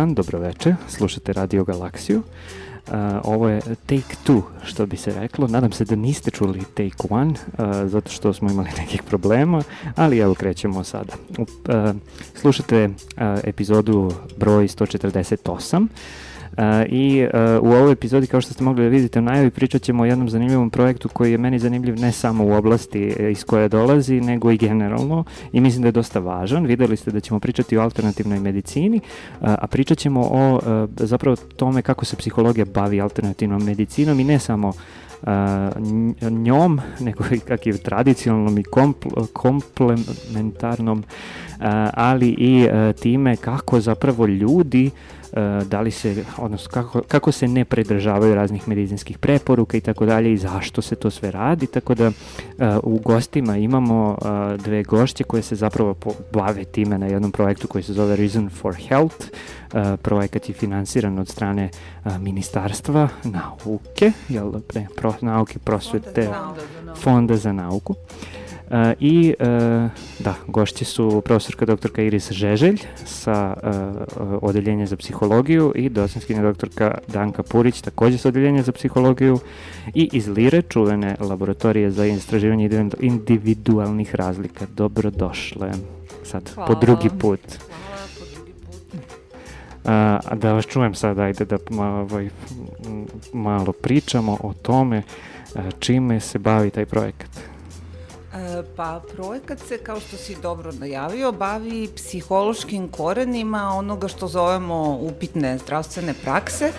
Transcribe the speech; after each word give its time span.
dan, 0.00 0.14
dobroveče, 0.14 0.74
slušate 0.88 1.32
Radio 1.32 1.64
Galaksiju. 1.64 2.18
Uh, 2.18 2.94
ovo 3.24 3.48
je 3.48 3.60
Take 3.60 4.16
Two, 4.26 4.42
što 4.64 4.86
bi 4.86 4.96
se 4.96 5.12
reklo. 5.14 5.46
Nadam 5.46 5.72
se 5.72 5.84
da 5.84 5.96
niste 5.96 6.30
čuli 6.30 6.60
Take 6.74 7.06
One, 7.10 7.30
uh, 7.30 7.36
zato 7.84 8.10
što 8.10 8.32
smo 8.32 8.50
imali 8.50 8.68
nekih 8.80 9.02
problema, 9.02 9.62
ali 9.96 10.18
evo 10.18 10.34
krećemo 10.34 10.84
sada. 10.84 11.12
Uh, 11.38 11.46
slušate 12.34 12.84
uh, 12.84 12.92
epizodu 13.44 14.12
broj 14.36 14.68
148. 14.68 15.86
I 16.88 17.26
uh, 17.34 17.62
u 17.62 17.72
ovoj 17.72 17.92
epizodi, 17.92 18.26
kao 18.26 18.40
što 18.40 18.54
ste 18.54 18.64
mogli 18.64 18.82
da 18.82 18.88
vidite 18.88 19.18
u 19.18 19.22
najavi, 19.22 19.50
pričat 19.50 19.82
ćemo 19.82 20.02
o 20.02 20.06
jednom 20.06 20.28
zanimljivom 20.30 20.70
projektu 20.70 21.08
koji 21.08 21.32
je 21.32 21.38
meni 21.38 21.58
zanimljiv 21.58 22.00
ne 22.00 22.12
samo 22.12 22.44
u 22.44 22.52
oblasti 22.52 23.14
e, 23.18 23.30
iz 23.30 23.44
koje 23.44 23.68
dolazi, 23.68 24.20
nego 24.20 24.50
i 24.50 24.56
generalno 24.56 25.24
i 25.52 25.60
mislim 25.60 25.82
da 25.82 25.88
je 25.88 25.92
dosta 25.92 26.18
važan. 26.18 26.66
Videli 26.66 26.96
ste 26.96 27.10
da 27.10 27.20
ćemo 27.20 27.40
pričati 27.40 27.76
o 27.76 27.82
alternativnoj 27.82 28.40
medicini, 28.40 29.00
a 29.40 29.66
pričat 29.66 29.98
ćemo 29.98 30.20
o 30.20 30.54
uh, 30.54 30.90
zapravo 30.96 31.36
tome 31.36 31.82
kako 31.82 32.04
se 32.04 32.16
psihologija 32.16 32.64
bavi 32.64 33.00
alternativnom 33.00 33.64
medicinom 33.64 34.20
i 34.20 34.24
ne 34.24 34.38
samo 34.38 34.68
uh, 34.68 35.28
njom, 36.30 36.80
nego 37.00 37.24
i 37.34 37.38
kakvim 37.38 37.78
tradicionalnom 37.78 38.58
i 38.58 38.62
kompl 38.62 39.08
komplementarnom, 39.32 40.98
uh, 40.98 41.64
ali 41.94 42.28
i 42.28 42.66
uh, 42.66 43.00
time 43.00 43.36
kako 43.36 43.80
zapravo 43.80 44.26
ljudi 44.26 44.86
uh, 44.86 45.19
E, 45.19 45.19
da 45.64 45.80
li 45.80 45.90
se, 45.90 46.24
odnosno 46.38 46.70
kako, 46.70 47.02
kako 47.08 47.32
se 47.32 47.48
ne 47.48 47.64
predržavaju 47.64 48.34
raznih 48.34 48.68
medicinskih 48.68 49.18
preporuka 49.18 49.76
i 49.76 49.80
tako 49.80 50.06
dalje 50.06 50.32
i 50.32 50.36
zašto 50.36 50.82
se 50.82 50.96
to 50.96 51.10
sve 51.10 51.30
radi, 51.30 51.66
tako 51.66 51.94
da 51.94 52.06
e, 52.06 52.12
u 52.82 52.98
gostima 52.98 53.56
imamo 53.56 54.18
e, 54.22 54.56
dve 54.56 54.82
gošće 54.82 55.24
koje 55.24 55.42
se 55.42 55.54
zapravo 55.54 55.94
bave 56.32 56.64
time 56.64 56.98
na 56.98 57.06
jednom 57.06 57.32
projektu 57.32 57.68
koji 57.68 57.84
se 57.84 57.92
zove 57.92 58.16
Reason 58.16 58.50
for 58.50 58.74
Health, 58.88 59.26
projekat 60.02 60.48
je 60.48 60.54
finansiran 60.54 61.18
od 61.18 61.28
strane 61.28 61.70
Ministarstva 62.20 63.08
nauke, 63.24 64.12
jel, 64.28 64.52
pre, 64.68 64.86
pro, 64.96 65.14
nauke 65.20 65.58
prosvete, 65.58 66.28
Fonda 66.96 67.36
za 67.36 67.52
nauku. 67.52 67.92
Uh, 67.92 68.39
I 69.00 69.34
uh, 69.40 69.46
da, 70.18 70.34
gošće 70.46 70.84
su 70.84 71.22
profesorka 71.24 71.66
doktorka 71.66 72.02
Iris 72.02 72.32
Žeželj 72.32 72.78
sa 73.04 73.56
uh, 73.62 74.38
odeljenja 74.42 74.86
za 74.86 74.96
psihologiju 74.96 75.72
i 75.74 75.88
docentkinja 75.88 76.42
doktorka 76.42 76.98
Danka 77.08 77.42
Purić 77.42 77.80
takođe 77.80 78.18
sa 78.18 78.28
odeljenja 78.28 78.62
za 78.62 78.72
psihologiju 78.72 79.38
i 79.94 80.08
iz 80.12 80.28
Lire 80.28 80.62
čuvene 80.62 81.16
laboratorije 81.20 81.90
za 81.90 82.06
istraživanje 82.06 82.70
individualnih 83.00 84.14
razlika. 84.14 84.66
Dobrodošle 84.76 85.72
sad 86.24 86.50
Hvala. 86.54 86.66
po 86.66 86.74
drugi 86.74 87.08
put. 87.08 87.40
Hvala 87.58 88.06
po 88.18 88.24
drugi 88.34 88.52
put. 88.52 89.06
A, 89.84 90.34
da 90.34 90.52
vas 90.52 90.66
čujem 90.66 90.94
sad, 90.94 91.18
ajde 91.18 91.44
da 91.44 91.58
ovaj, 91.78 92.28
malo 93.32 93.72
pričamo 93.72 94.38
o 94.42 94.52
tome 94.62 95.02
čime 95.78 96.20
se 96.20 96.38
bavi 96.38 96.70
taj 96.70 96.86
projekat. 96.86 97.49
E, 98.34 98.62
pa 98.76 99.00
projekat 99.14 99.58
se, 99.68 99.78
kao 99.78 100.00
što 100.00 100.16
si 100.16 100.36
dobro 100.42 100.72
najavio, 100.72 101.32
bavi 101.32 101.88
psihološkim 101.96 102.88
korenima 102.88 103.72
onoga 103.74 104.08
što 104.08 104.28
zovemo 104.28 104.98
upitne 105.00 105.58
zdravstvene 105.58 106.14
prakse, 106.14 106.72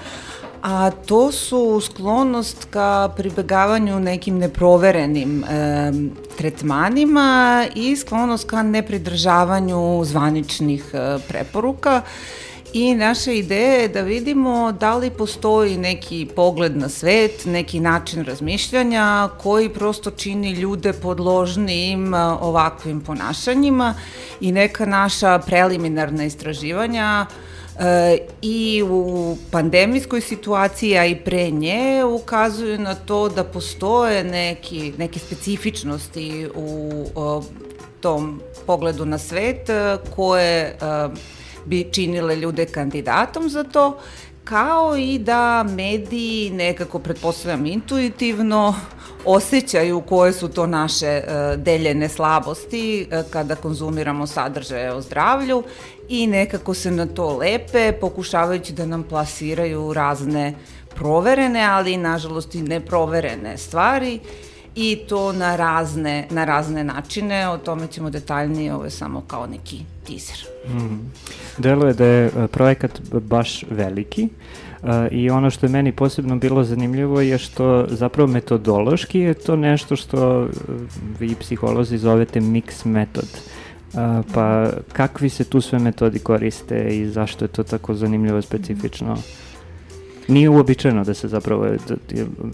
a 0.61 0.91
to 0.91 1.31
su 1.31 1.81
sklonost 1.81 2.67
ka 2.69 3.09
pribegavanju 3.17 3.99
nekim 3.99 4.37
neproverenim 4.37 5.43
e, 5.43 5.91
tretmanima 6.37 7.65
i 7.75 7.95
sklonost 7.95 8.49
ka 8.49 8.63
nepridržavanju 8.63 10.01
zvaničnih 10.05 10.85
e, 10.93 11.17
preporuka 11.27 12.01
I 12.73 12.95
naša 12.95 13.31
ideja 13.31 13.73
je 13.73 13.87
da 13.87 14.01
vidimo 14.01 14.71
da 14.71 14.95
li 14.95 15.09
postoji 15.09 15.77
neki 15.77 16.27
pogled 16.35 16.77
na 16.77 16.89
svet, 16.89 17.45
neki 17.45 17.79
način 17.79 18.23
razmišljanja 18.23 19.29
koji 19.37 19.69
prosto 19.69 20.11
čini 20.11 20.51
ljude 20.51 20.93
podložnijim 20.93 22.13
ovakvim 22.13 23.01
ponašanjima 23.01 23.93
i 24.41 24.51
neka 24.51 24.85
naša 24.85 25.39
preliminarna 25.39 26.23
istraživanja 26.23 27.25
e, 27.79 28.17
i 28.41 28.83
u 28.89 29.37
pandemijskoj 29.51 30.21
situaciji, 30.21 30.97
a 30.97 31.05
i 31.05 31.15
pre 31.15 31.49
nje, 31.51 32.03
ukazuju 32.05 32.79
na 32.79 32.95
to 32.95 33.29
da 33.29 33.43
postoje 33.43 34.23
neki, 34.23 34.93
neke 34.97 35.19
specifičnosti 35.19 36.49
u 36.55 37.05
o, 37.15 37.43
tom 38.01 38.41
pogledu 38.65 39.05
na 39.05 39.17
svet 39.17 39.69
koje 40.15 40.77
bi 41.65 41.89
činile 41.91 42.35
ljude 42.35 42.65
kandidatom 42.65 43.49
za 43.49 43.63
to, 43.63 43.97
kao 44.43 44.97
i 44.97 45.19
da 45.19 45.63
mediji 45.63 46.49
nekako, 46.49 46.99
pretpostavljam, 46.99 47.65
intuitivno 47.65 48.75
osjećaju 49.25 50.01
koje 50.01 50.33
su 50.33 50.47
to 50.47 50.67
naše 50.67 51.21
uh, 51.23 51.63
deljene 51.63 52.09
slabosti 52.09 53.07
uh, 53.07 53.31
kada 53.31 53.55
konzumiramo 53.55 54.27
sadržaje 54.27 54.93
o 54.93 55.01
zdravlju 55.01 55.63
i 56.09 56.27
nekako 56.27 56.73
se 56.73 56.91
na 56.91 57.05
to 57.05 57.37
lepe, 57.37 57.91
pokušavajući 57.91 58.73
da 58.73 58.85
nam 58.85 59.03
plasiraju 59.03 59.93
razne 59.93 60.55
proverene, 60.95 61.63
ali 61.63 61.97
nažalost 61.97 62.55
i 62.55 62.61
neproverene 62.61 63.57
stvari 63.57 64.19
i 64.75 64.99
to 65.09 65.33
na 65.33 65.55
razne, 65.55 66.27
na 66.29 66.45
razne 66.45 66.83
načine, 66.83 67.49
o 67.49 67.57
tome 67.57 67.87
ćemo 67.87 68.09
detaljnije, 68.09 68.73
ovo 68.73 68.83
je 68.83 68.89
samo 68.89 69.21
kao 69.27 69.47
neki 69.47 69.79
teaser. 70.07 70.45
Mm. 70.67 71.11
Deluje 71.57 71.93
da 71.93 72.05
je 72.05 72.25
e, 72.25 72.47
projekat 72.47 73.01
baš 73.11 73.63
veliki 73.69 74.23
uh, 74.23 74.89
i 75.11 75.29
ono 75.29 75.49
što 75.49 75.65
je 75.65 75.69
meni 75.69 75.91
posebno 75.91 76.35
bilo 76.35 76.63
zanimljivo 76.63 77.21
je 77.21 77.37
što 77.37 77.85
zapravo 77.89 78.27
metodološki 78.27 79.19
je 79.19 79.33
to 79.33 79.55
nešto 79.55 79.95
što 79.95 80.43
e, 80.43 80.47
vi 81.19 81.35
psiholozi 81.35 81.97
zovete 81.97 82.41
mix 82.41 82.85
metod. 82.85 83.27
Uh, 83.93 84.25
pa 84.33 84.69
kakvi 84.93 85.29
se 85.29 85.43
tu 85.43 85.61
sve 85.61 85.79
metodi 85.79 86.19
koriste 86.19 86.87
i 86.89 87.07
zašto 87.07 87.45
je 87.45 87.49
to 87.49 87.63
tako 87.63 87.93
zanimljivo 87.93 88.41
specifično? 88.41 89.17
Nije 90.27 90.49
uobičajeno 90.49 91.03
da 91.03 91.13
se 91.13 91.27
zapravo 91.27 91.65
da 91.65 91.95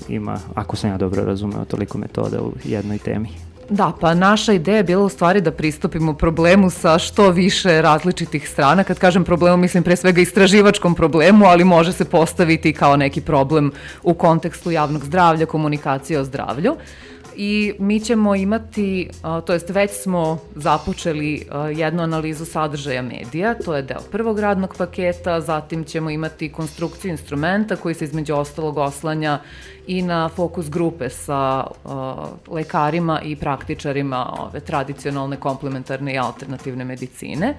ima, 0.08 0.40
ako 0.56 0.76
sam 0.76 0.90
ja 0.90 0.98
dobro 0.98 1.24
razumeo, 1.24 1.66
toliko 1.66 1.98
metoda 1.98 2.42
u 2.42 2.54
jednoj 2.64 2.98
temi. 2.98 3.30
Da, 3.70 3.92
pa 4.02 4.14
naša 4.14 4.54
ideja 4.54 4.78
je 4.78 4.84
bila 4.84 5.04
u 5.04 5.10
stvari 5.10 5.42
da 5.42 5.52
pristupimo 5.52 6.14
problemu 6.14 6.70
sa 6.70 7.00
što 7.00 7.30
više 7.32 7.82
različitih 7.82 8.50
strana. 8.50 8.84
Kad 8.84 9.00
kažem 9.00 9.24
problemu, 9.24 9.58
mislim 9.58 9.84
pre 9.84 9.96
svega 9.96 10.22
istraživačkom 10.22 10.96
problemu, 10.96 11.46
ali 11.46 11.64
može 11.64 11.94
se 11.94 12.06
postaviti 12.06 12.74
kao 12.74 12.98
neki 12.98 13.22
problem 13.22 13.72
u 14.04 14.14
kontekstu 14.14 14.72
javnog 14.72 15.06
zdravlja, 15.06 15.46
komunikacije 15.46 16.20
o 16.20 16.24
zdravlju. 16.24 16.76
I 17.38 17.74
mi 17.80 18.00
ćemo 18.00 18.36
imati, 18.36 19.10
to 19.46 19.54
jest 19.54 19.70
već 19.70 19.92
smo 19.92 20.40
započeli 20.56 21.48
jednu 21.76 22.04
analizu 22.04 22.46
sadržaja 22.46 23.02
medija, 23.02 23.54
to 23.66 23.76
je 23.76 23.82
deo 23.82 24.02
prvog 24.12 24.40
radnog 24.40 24.76
paketa, 24.78 25.42
zatim 25.42 25.84
ćemo 25.84 26.10
imati 26.10 26.52
konstrukciju 26.52 27.12
instrumenta 27.12 27.76
koji 27.76 27.96
se 27.96 28.06
između 28.06 28.36
ostalog 28.36 28.78
oslanja 28.78 29.40
i 29.88 30.02
na 30.02 30.30
fokus 30.30 30.70
grupe 30.70 31.10
sa 31.10 31.68
lekarima 32.48 33.22
i 33.22 33.36
praktičarima 33.36 34.34
ove 34.40 34.60
tradicionalne 34.60 35.38
komplementarne 35.38 36.14
i 36.14 36.18
alternativne 36.18 36.86
medicine. 36.86 37.54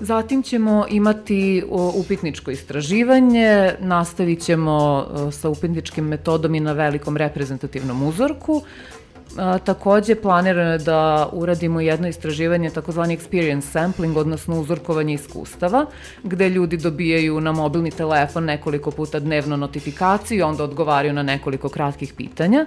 Zatim 0.00 0.42
ćemo 0.42 0.86
imati 0.90 1.62
upitničko 1.94 2.50
istraživanje, 2.50 3.72
nastavit 3.80 4.40
ćemo 4.40 5.06
sa 5.32 5.48
upitničkim 5.48 6.04
metodom 6.04 6.54
i 6.54 6.60
na 6.60 6.72
velikom 6.72 7.16
reprezentativnom 7.16 8.02
uzorku, 8.02 8.62
A, 9.38 9.58
takođe, 9.58 10.14
planirano 10.14 10.72
je 10.72 10.78
da 10.78 11.28
uradimo 11.32 11.80
jedno 11.80 12.08
istraživanje, 12.08 12.70
takozvani 12.70 13.16
experience 13.16 13.70
sampling, 13.70 14.16
odnosno 14.16 14.60
uzorkovanje 14.60 15.14
iskustava, 15.14 15.86
gde 16.22 16.48
ljudi 16.48 16.76
dobijaju 16.76 17.40
na 17.40 17.52
mobilni 17.52 17.90
telefon 17.90 18.44
nekoliko 18.44 18.90
puta 18.90 19.20
dnevno 19.20 19.56
notifikaciju 19.56 20.46
onda 20.46 20.64
odgovaraju 20.64 21.12
na 21.12 21.22
nekoliko 21.22 21.68
kratkih 21.68 22.12
pitanja 22.16 22.66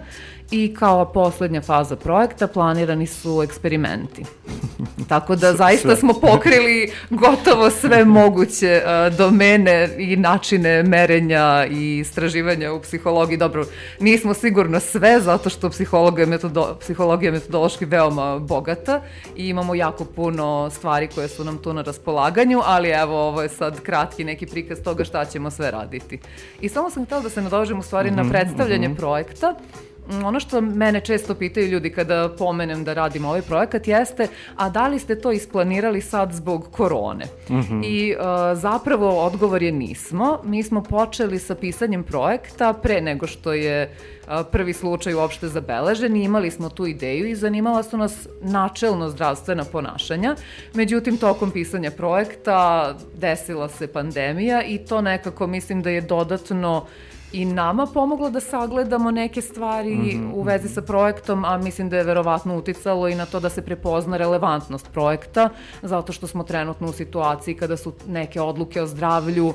i 0.52 0.74
kao 0.74 1.06
poslednja 1.06 1.62
faza 1.62 1.96
projekta 1.96 2.48
planirani 2.48 3.08
su 3.08 3.44
eksperimenti. 3.44 4.24
Tako 5.08 5.36
da 5.36 5.54
zaista 5.54 5.96
smo 5.96 6.14
pokrili 6.14 6.92
gotovo 7.10 7.70
sve 7.70 8.06
moguće 8.06 8.82
uh, 8.86 9.18
domene 9.18 9.90
i 9.98 10.16
načine 10.16 10.84
merenja 10.84 11.66
i 11.72 11.98
istraživanja 11.98 12.74
u 12.74 12.82
psihologiji. 12.82 13.38
Dobro, 13.38 13.66
nismo 14.00 14.34
sigurno 14.34 14.80
sve, 14.80 15.20
zato 15.20 15.50
što 15.50 15.70
psihologija 15.70 16.24
je, 16.24 16.30
metodo, 16.30 16.78
psihologija 16.80 17.28
je 17.28 17.32
metodološki 17.32 17.86
veoma 17.86 18.40
bogata 18.40 19.02
i 19.36 19.50
imamo 19.50 19.76
jako 19.76 20.06
puno 20.06 20.70
stvari 20.70 21.08
koje 21.08 21.28
su 21.28 21.44
nam 21.44 21.58
tu 21.58 21.74
na 21.74 21.82
raspolaganju, 21.82 22.62
ali 22.66 22.90
evo, 22.90 23.28
ovo 23.28 23.42
je 23.42 23.50
sad 23.50 23.82
kratki 23.82 24.24
neki 24.24 24.46
prikaz 24.46 24.78
toga 24.84 25.04
šta 25.04 25.26
ćemo 25.26 25.52
sve 25.52 25.72
raditi. 25.72 26.20
I 26.62 26.70
samo 26.70 26.90
sam 26.90 27.06
htela 27.06 27.22
da 27.22 27.30
se 27.30 27.42
nadožem 27.42 27.80
u 27.80 27.84
stvari 27.84 28.12
mm 28.12 28.14
-hmm, 28.14 28.18
na 28.18 28.24
mhm, 28.24 28.32
predstavljanje 28.32 28.88
mm 28.88 28.92
-hmm. 28.92 28.98
projekta. 28.98 29.56
Mm, 30.10 30.26
ono 30.26 30.40
što 30.40 30.62
mene 30.62 31.00
često 31.00 31.36
pitaju 31.36 31.68
ljudi 31.68 31.90
kada 31.90 32.30
pomenem 32.38 32.84
da 32.84 32.94
radim 32.94 33.26
ovaj 33.26 33.42
projekat 33.42 33.88
jeste, 33.88 34.28
a 34.56 34.70
da 34.70 34.88
li 34.88 35.00
ste 35.00 35.20
to 35.20 35.32
isplanirali 35.32 36.02
sad 36.02 36.34
zbog 36.34 36.68
korone? 36.72 37.26
Mm 37.50 37.56
-hmm. 37.56 37.86
I 37.86 38.16
uh, 38.16 38.22
zapravo 38.60 39.26
odgovor 39.26 39.64
je 39.64 39.72
nismo. 39.72 40.40
Mi 40.44 40.64
smo 40.64 40.84
počeli 40.84 41.40
sa 41.40 41.56
pisanjem 41.56 42.04
projekta 42.04 42.74
pre 42.74 43.02
nego 43.02 43.28
što 43.28 43.54
je 43.54 43.96
uh, 44.28 44.34
prvi 44.52 44.74
slučaj 44.74 45.14
uopšte 45.14 45.48
zabeležen 45.48 46.16
i 46.16 46.24
imali 46.24 46.52
smo 46.52 46.70
tu 46.70 46.88
ideju 46.88 47.28
i 47.28 47.36
zanimala 47.36 47.84
su 47.84 47.98
nas 47.98 48.28
načelno 48.42 49.10
zdravstvena 49.10 49.64
ponašanja. 49.64 50.36
Međutim, 50.74 51.18
tokom 51.18 51.52
pisanja 51.52 51.92
projekta 51.92 52.94
desila 53.16 53.70
se 53.70 53.88
pandemija 53.88 54.64
i 54.64 54.78
to 54.78 55.02
nekako 55.02 55.48
mislim 55.48 55.82
da 55.82 55.90
je 55.90 56.02
dodatno 56.02 56.78
uh, 56.78 57.11
i 57.34 57.46
nama 57.46 57.88
pomoglo 57.94 58.30
da 58.30 58.40
sagledamo 58.40 59.12
neke 59.12 59.42
stvari 59.42 59.96
mm 59.96 60.02
-hmm. 60.02 60.34
u 60.34 60.42
vezi 60.42 60.70
sa 60.70 60.82
projektom, 60.82 61.46
a 61.46 61.58
mislim 61.58 61.90
da 61.90 61.98
je 61.98 62.04
verovatno 62.04 62.58
uticalo 62.58 63.08
i 63.08 63.16
na 63.16 63.26
to 63.26 63.40
da 63.40 63.50
se 63.50 63.62
prepozna 63.62 64.18
relevantnost 64.18 64.92
projekta, 64.92 65.50
zato 65.82 66.14
što 66.14 66.28
smo 66.28 66.44
trenutno 66.44 66.88
u 66.88 66.92
situaciji 66.94 67.56
kada 67.56 67.78
su 67.78 67.94
neke 68.08 68.42
odluke 68.42 68.82
o 68.82 68.88
zdravlju 68.88 69.54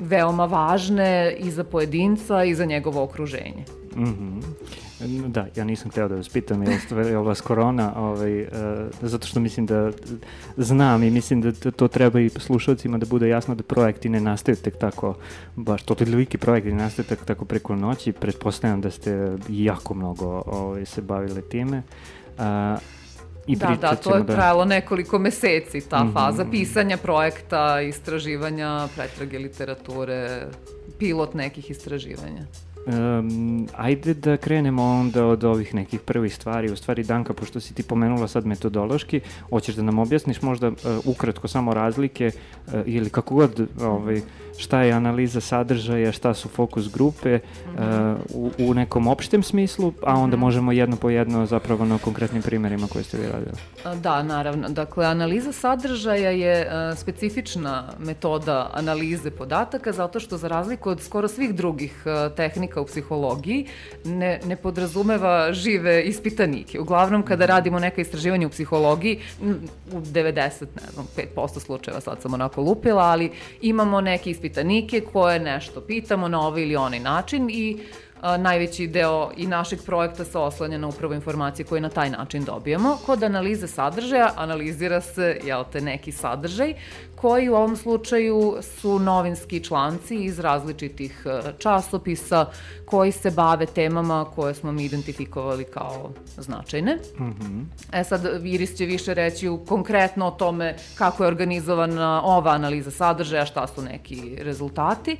veoma 0.00 0.44
važne 0.44 1.36
i 1.38 1.50
za 1.50 1.64
pojedinca 1.64 2.44
i 2.44 2.54
za 2.54 2.64
njegovo 2.64 3.02
okruženje. 3.02 3.79
Mm 3.96 4.04
-hmm. 4.04 5.28
Da, 5.28 5.46
ja 5.56 5.64
nisam 5.64 5.90
hteo 5.90 6.08
da 6.08 6.14
vas 6.14 6.28
pitam 6.28 6.62
je 6.62 6.78
li 6.90 7.12
vas 7.12 7.40
korona, 7.40 7.92
ovaj, 7.96 8.42
uh, 8.42 8.48
zato 9.02 9.26
što 9.26 9.40
mislim 9.40 9.66
da 9.66 9.90
znam 10.56 11.02
i 11.02 11.10
mislim 11.10 11.40
da 11.40 11.70
to 11.70 11.88
treba 11.88 12.20
i 12.20 12.28
slušalcima 12.28 12.98
da 12.98 13.06
bude 13.06 13.28
jasno 13.28 13.54
da 13.54 13.62
projekti 13.62 14.08
ne 14.08 14.20
nastaju 14.20 14.56
tek 14.56 14.78
tako, 14.78 15.14
baš 15.56 15.82
to 15.82 15.96
veliki 15.98 16.38
projekti 16.38 16.72
ne 16.72 16.82
nastaju 16.82 17.06
tako, 17.08 17.24
tako 17.24 17.44
preko 17.44 17.76
noći, 17.76 18.12
pretpostavljam 18.12 18.80
da 18.80 18.90
ste 18.90 19.32
jako 19.48 19.94
mnogo 19.94 20.42
ovaj, 20.46 20.86
se 20.86 21.02
bavili 21.02 21.42
time. 21.42 21.82
Uh, 22.38 22.44
I 23.46 23.56
da, 23.56 23.76
da, 23.80 23.96
to 23.96 24.16
je 24.16 24.22
da... 24.22 24.34
trajalo 24.34 24.64
nekoliko 24.64 25.18
meseci, 25.18 25.80
ta 25.80 26.04
mm 26.04 26.08
-hmm. 26.08 26.12
faza 26.12 26.44
pisanja 26.50 26.96
projekta, 26.96 27.80
istraživanja, 27.80 28.88
pretrage 28.96 29.38
literature, 29.38 30.46
pilot 30.98 31.34
nekih 31.34 31.70
istraživanja. 31.70 32.46
Um, 32.86 33.68
ajde 33.76 34.14
da 34.14 34.36
krenemo 34.36 34.82
onda 34.82 35.26
od 35.26 35.44
ovih 35.44 35.74
nekih 35.74 36.00
prvih 36.00 36.34
stvari. 36.34 36.72
U 36.72 36.76
stvari, 36.76 37.02
Danka, 37.02 37.34
pošto 37.34 37.60
si 37.60 37.74
ti 37.74 37.82
pomenula 37.82 38.28
sad 38.28 38.46
metodološki, 38.46 39.20
hoćeš 39.50 39.74
da 39.74 39.82
nam 39.82 39.98
objasniš 39.98 40.42
možda 40.42 40.68
uh, 40.68 40.74
ukratko 41.04 41.48
samo 41.48 41.74
razlike 41.74 42.30
uh, 42.66 42.72
ili 42.86 43.10
kako 43.10 43.34
god 43.34 43.68
ovaj, 43.80 44.22
šta 44.60 44.82
je 44.82 44.92
analiza 44.92 45.40
sadržaja, 45.40 46.12
šta 46.12 46.34
su 46.34 46.48
fokus 46.48 46.88
grupe 46.92 47.38
uh, 47.38 47.80
u, 48.34 48.50
u 48.58 48.74
nekom 48.74 49.08
opštem 49.08 49.42
smislu, 49.42 49.92
a 50.02 50.14
onda 50.14 50.36
mhm. 50.36 50.44
možemo 50.44 50.72
jedno 50.72 50.96
po 50.96 51.10
jedno 51.10 51.46
zapravo 51.46 51.84
na 51.84 51.98
konkretnim 51.98 52.42
primjerima 52.42 52.86
koje 52.86 53.04
ste 53.04 53.16
vi 53.16 53.26
radili. 53.26 53.56
Da, 54.02 54.22
naravno. 54.22 54.68
Dakle, 54.68 55.06
analiza 55.06 55.52
sadržaja 55.52 56.30
je 56.30 56.66
uh, 56.66 56.98
specifična 56.98 57.84
metoda 57.98 58.70
analize 58.74 59.30
podataka 59.30 59.92
zato 59.92 60.20
što 60.20 60.36
za 60.36 60.48
razliku 60.48 60.90
od 60.90 61.00
skoro 61.00 61.28
svih 61.28 61.54
drugih 61.54 62.02
uh, 62.04 62.36
tehnika 62.36 62.80
u 62.80 62.86
psihologiji 62.86 63.66
ne, 64.04 64.40
ne 64.46 64.56
podrazumeva 64.56 65.52
žive 65.52 66.02
ispitanike. 66.02 66.80
Uglavnom, 66.80 67.22
kada 67.22 67.44
mhm. 67.44 67.50
radimo 67.50 67.78
neka 67.78 68.00
istraživanja 68.00 68.46
u 68.46 68.50
psihologiji, 68.50 69.20
u 69.92 70.00
90, 70.00 70.66
ne 70.76 70.90
znam, 70.92 71.06
5% 71.36 71.60
slučajeva 71.60 72.00
sad 72.00 72.22
sam 72.22 72.34
onako 72.34 72.60
lupila, 72.60 73.02
ali 73.02 73.30
imamo 73.60 74.00
neke 74.00 74.30
ispitanike 74.30 74.49
ispitanike 74.50 75.00
koje 75.00 75.38
nešto 75.40 75.80
pitamo 75.80 76.28
na 76.28 76.40
ovaj 76.40 76.62
ili 76.62 76.76
onaj 76.76 77.00
način 77.00 77.50
i 77.50 77.78
a, 78.20 78.36
najveći 78.36 78.86
deo 78.86 79.30
i 79.36 79.46
našeg 79.46 79.82
projekta 79.86 80.24
se 80.24 80.38
oslanja 80.38 80.78
na 80.78 80.88
upravo 80.88 81.14
informacije 81.14 81.66
koje 81.66 81.80
na 81.80 81.88
taj 81.88 82.10
način 82.10 82.44
dobijamo. 82.44 82.98
Kod 83.06 83.22
analize 83.22 83.68
sadržaja 83.68 84.32
analizira 84.36 85.00
se, 85.00 85.40
jel 85.44 85.64
te, 85.72 85.80
neki 85.80 86.12
sadržaj 86.12 86.74
koji 87.20 87.48
u 87.48 87.54
ovom 87.54 87.76
slučaju 87.76 88.56
su 88.62 88.98
novinski 88.98 89.64
članci 89.64 90.16
iz 90.16 90.38
različitih 90.38 91.26
časopisa 91.58 92.46
koji 92.84 93.12
se 93.12 93.30
bave 93.30 93.66
temama 93.66 94.24
koje 94.34 94.54
smo 94.54 94.72
mi 94.72 94.84
identifikovali 94.84 95.64
kao 95.64 96.10
značajne. 96.38 96.98
Mm 97.18 97.24
-hmm. 97.24 97.64
E 97.92 98.04
sad, 98.04 98.44
Iris 98.44 98.76
će 98.76 98.84
više 98.84 99.14
reći 99.14 99.48
u, 99.48 99.64
konkretno 99.64 100.26
o 100.26 100.30
tome 100.30 100.76
kako 100.94 101.24
je 101.24 101.28
organizovana 101.28 102.22
ova 102.24 102.50
analiza 102.50 102.90
sadržaja, 102.90 103.46
šta 103.46 103.66
su 103.66 103.82
neki 103.82 104.36
rezultati. 104.38 105.16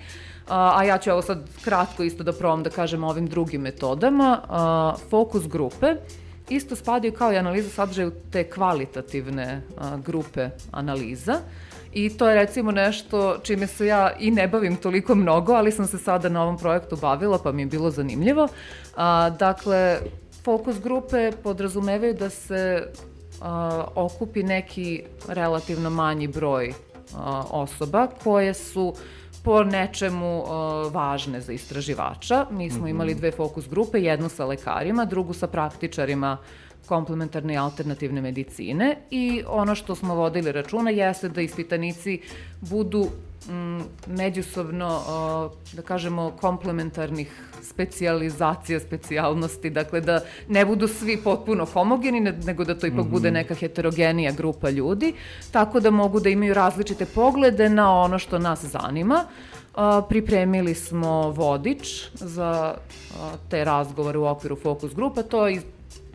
A, 0.50 0.78
a 0.78 0.84
ja 0.84 0.98
ću 0.98 1.10
evo 1.10 1.22
sad 1.22 1.48
kratko 1.64 2.02
isto 2.02 2.24
da 2.24 2.32
probam 2.32 2.62
da 2.62 2.70
kažem 2.70 3.04
ovim 3.04 3.26
drugim 3.26 3.60
metodama. 3.60 4.40
A, 4.48 4.94
fokus 5.10 5.48
grupe 5.48 5.94
isto 6.48 6.76
spadaju 6.76 7.12
kao 7.12 7.32
i 7.32 7.36
analiza 7.36 7.70
sadržaja 7.70 8.08
u 8.08 8.12
te 8.30 8.44
kvalitativne 8.50 9.62
a, 9.78 9.96
grupe 9.96 10.48
analiza. 10.70 11.38
I 11.92 12.16
to 12.16 12.28
je 12.28 12.34
recimo 12.34 12.72
nešto 12.72 13.38
čime 13.42 13.66
se 13.66 13.86
ja 13.86 14.12
i 14.18 14.30
ne 14.30 14.48
bavim 14.48 14.76
toliko 14.76 15.14
mnogo, 15.14 15.52
ali 15.52 15.72
sam 15.72 15.86
se 15.86 15.98
sada 15.98 16.28
na 16.28 16.42
ovom 16.42 16.58
projektu 16.58 16.96
bavila 16.96 17.38
pa 17.38 17.52
mi 17.52 17.62
je 17.62 17.66
bilo 17.66 17.90
zanimljivo. 17.90 18.48
A, 18.96 19.30
dakle, 19.30 19.98
fokus 20.44 20.80
grupe 20.80 21.32
podrazumevaju 21.42 22.14
da 22.14 22.30
se 22.30 22.86
a, 23.40 23.84
okupi 23.94 24.42
neki 24.42 25.02
relativno 25.28 25.90
manji 25.90 26.28
broj 26.28 26.72
a, 27.16 27.44
osoba 27.50 28.06
koje 28.24 28.54
su 28.54 28.94
po 29.42 29.64
nečemu 29.64 30.38
uh, 30.38 30.48
važne 30.92 31.40
za 31.40 31.52
istraživača. 31.52 32.46
Mi 32.50 32.70
smo 32.70 32.78
mhm. 32.80 32.88
imali 32.88 33.14
dve 33.14 33.30
fokus 33.30 33.68
grupe, 33.68 33.98
jednu 33.98 34.28
sa 34.28 34.46
lekarima, 34.46 35.04
drugu 35.04 35.32
sa 35.32 35.46
praktičarima 35.46 36.36
komplementarne 36.86 37.54
i 37.54 37.58
alternativne 37.58 38.20
medicine 38.20 38.96
i 39.10 39.42
ono 39.46 39.74
što 39.74 39.94
smo 39.94 40.14
vodili 40.14 40.52
računa 40.52 40.90
jeste 40.90 41.28
da 41.28 41.40
ispitanici 41.40 42.20
budu 42.60 43.06
mm, 43.48 43.80
međusobno, 44.06 45.00
da 45.72 45.82
kažemo, 45.82 46.30
komplementarnih 46.40 47.50
specijalizacija, 47.62 48.80
specijalnosti, 48.80 49.70
dakle 49.70 50.00
da 50.00 50.20
ne 50.48 50.64
budu 50.64 50.88
svi 50.88 51.16
potpuno 51.16 51.64
homogeni, 51.64 52.20
nego 52.20 52.64
da 52.64 52.74
to 52.74 52.86
ipak 52.86 52.98
mm 52.98 53.08
-hmm. 53.08 53.10
bude 53.10 53.30
neka 53.30 53.54
heterogenija 53.54 54.32
grupa 54.32 54.70
ljudi, 54.70 55.14
tako 55.50 55.80
da 55.80 55.90
mogu 55.90 56.20
da 56.20 56.28
imaju 56.28 56.54
različite 56.54 57.06
poglede 57.06 57.68
na 57.68 57.94
ono 57.94 58.18
što 58.18 58.38
nas 58.38 58.64
zanima. 58.64 59.24
A, 59.74 60.02
pripremili 60.08 60.74
smo 60.74 61.30
vodič 61.30 62.08
za 62.14 62.50
a, 62.50 63.32
te 63.48 63.64
razgovore 63.64 64.18
u 64.18 64.26
okviru 64.26 64.56
fokus 64.56 64.94
grupa, 64.94 65.22
to 65.22 65.48
iz, 65.48 65.62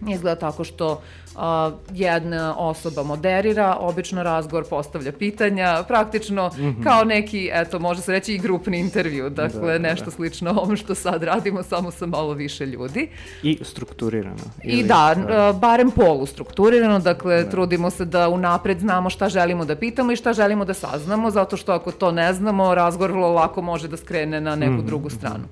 izgleda 0.07 0.39
tako 0.39 0.63
što 0.63 1.01
a, 1.37 1.71
jedna 1.93 2.55
osoba 2.57 3.03
moderira, 3.03 3.77
obično 3.79 4.23
razgovor 4.23 4.65
postavlja 4.69 5.11
pitanja, 5.11 5.83
praktično 5.87 6.47
mm 6.47 6.61
-hmm. 6.61 6.83
kao 6.83 7.03
neki, 7.03 7.49
eto, 7.53 7.79
može 7.79 8.01
se 8.01 8.11
reći 8.11 8.33
i 8.33 8.37
grupni 8.37 8.79
intervju, 8.79 9.29
dakle, 9.29 9.59
da, 9.59 9.79
da, 9.79 9.89
nešto 9.89 10.05
da. 10.05 10.11
slično 10.11 10.51
ovom 10.51 10.75
što 10.77 10.95
sad 10.95 11.23
radimo, 11.23 11.63
samo 11.63 11.91
sa 11.91 12.05
malo 12.05 12.33
više 12.33 12.65
ljudi. 12.65 13.09
I 13.43 13.59
strukturirano. 13.61 14.43
Ili, 14.63 14.79
I 14.79 14.83
da, 14.83 15.15
da, 15.27 15.53
barem 15.61 15.91
polu 15.91 16.25
strukturirano, 16.25 16.99
dakle, 16.99 17.43
da. 17.43 17.49
trudimo 17.49 17.89
se 17.89 18.05
da 18.05 18.29
unapred 18.29 18.79
znamo 18.79 19.09
šta 19.09 19.29
želimo 19.29 19.65
da 19.65 19.75
pitamo 19.75 20.11
i 20.11 20.15
šta 20.15 20.33
želimo 20.33 20.65
da 20.65 20.73
saznamo, 20.73 21.31
zato 21.31 21.57
što 21.57 21.71
ako 21.71 21.91
to 21.91 22.11
ne 22.11 22.33
znamo, 22.33 22.75
razgovor 22.75 23.11
vrlo 23.11 23.31
lako 23.31 23.61
može 23.61 23.87
da 23.87 23.97
skrene 23.97 24.41
na 24.41 24.55
neku 24.55 24.73
mm 24.73 24.77
-hmm. 24.77 24.85
drugu 24.85 25.09
stranu. 25.09 25.43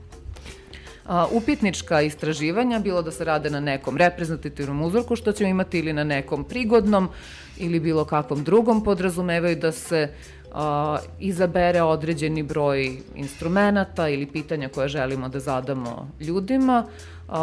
A, 1.05 1.27
upitnička 1.31 2.01
istraživanja, 2.01 2.79
bilo 2.79 3.01
da 3.01 3.11
se 3.11 3.23
rade 3.23 3.49
na 3.49 3.59
nekom 3.59 3.97
reprezentativnom 3.97 4.81
uzorku 4.81 5.15
što 5.15 5.31
ćemo 5.31 5.49
imati 5.49 5.79
ili 5.79 5.93
na 5.93 6.03
nekom 6.03 6.43
prigodnom 6.43 7.09
ili 7.57 7.79
bilo 7.79 8.05
kakvom 8.05 8.43
drugom, 8.43 8.83
podrazumevaju 8.83 9.55
da 9.55 9.71
se 9.71 10.09
a, 10.51 10.97
izabere 11.19 11.81
određeni 11.81 12.43
broj 12.43 12.97
instrumenta 13.15 14.09
ili 14.09 14.25
pitanja 14.25 14.69
koje 14.69 14.87
želimo 14.87 15.29
da 15.29 15.39
zadamo 15.39 16.09
ljudima, 16.19 16.85
Uh, 17.27 17.35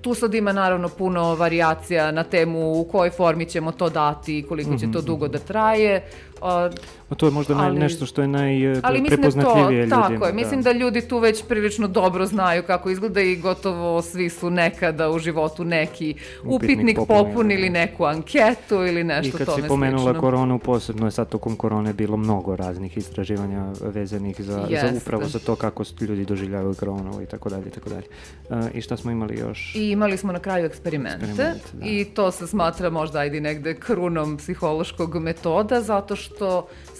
tu 0.00 0.14
sad 0.14 0.34
ima 0.34 0.52
naravno 0.52 0.88
puno 0.88 1.34
variacija 1.34 2.10
na 2.10 2.24
temu 2.24 2.80
u 2.80 2.84
kojoj 2.84 3.10
formi 3.10 3.46
ćemo 3.46 3.72
to 3.72 3.90
dati 3.90 4.38
i 4.38 4.42
koliko 4.42 4.76
će 4.76 4.86
to 4.92 4.98
mhm, 4.98 5.06
dugo 5.06 5.28
da 5.28 5.38
mhm. 5.38 5.46
traje. 5.46 6.04
Uh, 6.44 6.74
A 7.10 7.14
to 7.14 7.26
je 7.26 7.30
možda 7.30 7.54
ali, 7.58 7.78
nešto 7.78 8.06
što 8.06 8.22
je 8.22 8.28
najprepoznatljivije 8.28 9.86
da 9.86 9.96
ljudima. 9.96 10.08
Tako 10.08 10.26
je, 10.26 10.32
da. 10.32 10.36
mislim 10.36 10.62
da 10.62 10.72
ljudi 10.72 11.08
tu 11.08 11.18
već 11.18 11.44
prilično 11.44 11.88
dobro 11.88 12.26
znaju 12.26 12.62
kako 12.62 12.90
izgleda 12.90 13.20
i 13.20 13.36
gotovo 13.36 14.02
svi 14.02 14.30
su 14.30 14.50
nekada 14.50 15.10
u 15.10 15.18
životu 15.18 15.64
neki 15.64 16.14
upitnik, 16.44 16.78
upitnik 16.78 16.98
popunili, 17.08 17.68
da. 17.68 17.72
neku 17.72 18.04
anketu 18.04 18.74
ili 18.74 19.04
nešto 19.04 19.30
tome 19.30 19.44
slično. 19.44 19.54
I 19.54 19.56
kad 19.56 19.64
si 19.64 19.68
pomenula 19.68 20.02
slično. 20.02 20.20
koronu, 20.20 20.58
posebno 20.58 21.06
je 21.06 21.10
sad 21.10 21.28
tokom 21.28 21.56
korone 21.56 21.92
bilo 21.92 22.16
mnogo 22.16 22.56
raznih 22.56 22.96
istraživanja 22.96 23.72
vezanih 23.80 24.40
za, 24.40 24.66
Jeste. 24.68 24.88
za 24.88 24.96
upravo 24.96 25.24
za 25.24 25.38
to 25.38 25.56
kako 25.56 25.84
ljudi 26.00 26.24
doživljavaju 26.24 26.74
koronu 26.74 27.22
i 27.22 27.26
tako 27.26 27.48
dalje 27.48 27.66
i 27.66 27.70
tako 27.70 27.90
dalje. 27.90 28.06
Uh, 28.48 28.76
I 28.76 28.80
šta 28.80 28.96
smo 28.96 29.10
imali 29.10 29.38
još? 29.38 29.74
I 29.74 29.90
imali 29.90 30.16
smo 30.16 30.32
na 30.32 30.38
kraju 30.38 30.66
eksperimente, 30.66 31.26
eksperimente 31.26 31.68
da. 31.72 31.86
i 31.86 32.04
to 32.04 32.30
se 32.30 32.46
smatra 32.46 32.90
možda 32.90 33.18
ajde 33.18 33.40
negde 33.40 33.74
krunom 33.74 34.36
psihološkog 34.36 35.16
metoda 35.16 35.80
zato 35.80 36.16
što 36.16 36.33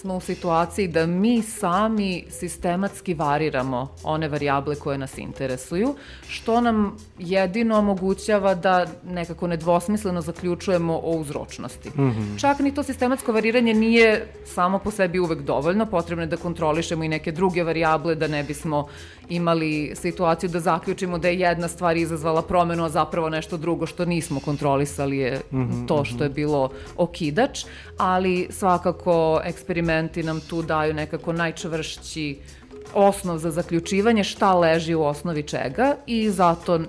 smo 0.05 0.17
u 0.17 0.21
situaciji 0.21 0.89
da 0.89 1.07
mi 1.07 1.43
sami 1.43 2.25
sistematski 2.31 3.15
variramo 3.15 3.89
one 4.03 4.29
varijable 4.29 4.75
koje 4.75 4.99
nas 4.99 5.19
interesuju, 5.19 5.95
što 6.29 6.61
nam 6.61 6.97
jedino 7.19 7.79
omogućava 7.79 8.55
da 8.55 8.87
nekako 9.05 9.47
nedvosmisleno 9.47 10.21
zaključujemo 10.21 11.01
o 11.05 11.11
uzročnosti. 11.11 11.89
Mm 11.89 12.03
-hmm. 12.03 12.41
Čak 12.41 12.59
ni 12.59 12.75
to 12.75 12.83
sistematsko 12.83 13.33
variranje 13.33 13.75
nije 13.75 14.27
samo 14.45 14.79
po 14.79 14.91
sebi 14.91 15.19
uvek 15.19 15.41
dovoljno, 15.41 15.87
potrebno 15.87 16.23
je 16.23 16.27
da 16.27 16.37
kontrolišemo 16.37 17.05
i 17.05 17.09
neke 17.09 17.33
druge 17.33 17.63
varijable 17.63 18.15
da 18.15 18.29
ne 18.29 18.43
bismo 18.43 18.87
imali 19.29 19.93
situaciju 19.95 20.51
da 20.51 20.61
zaključimo 20.61 21.19
da 21.19 21.29
je 21.29 21.39
jedna 21.39 21.69
stvar 21.69 21.97
izazvala 21.97 22.43
promenu, 22.43 22.85
a 22.85 22.89
zapravo 22.89 23.29
nešto 23.29 23.57
drugo 23.57 23.87
što 23.87 24.05
nismo 24.05 24.41
kontrolisali 24.41 25.19
je 25.19 25.41
mm 25.53 25.57
-hmm, 25.57 25.89
to 25.89 26.05
što 26.05 26.25
je 26.25 26.29
mhm. 26.29 26.35
bilo 26.35 26.71
okidač, 26.97 27.65
ali 27.99 28.49
svakako 28.51 29.14
eksperimenti 29.45 30.23
nam 30.23 30.41
tu 30.41 30.63
daju 30.63 30.95
nekako 30.95 31.33
najčvršći 31.33 32.39
osnov 32.95 33.39
za 33.39 33.51
zaključivanje 33.51 34.25
šta 34.25 34.55
leži 34.55 34.95
u 34.95 35.03
osnovi 35.03 35.43
čega 35.43 35.97
i 36.07 36.31
zato 36.31 36.81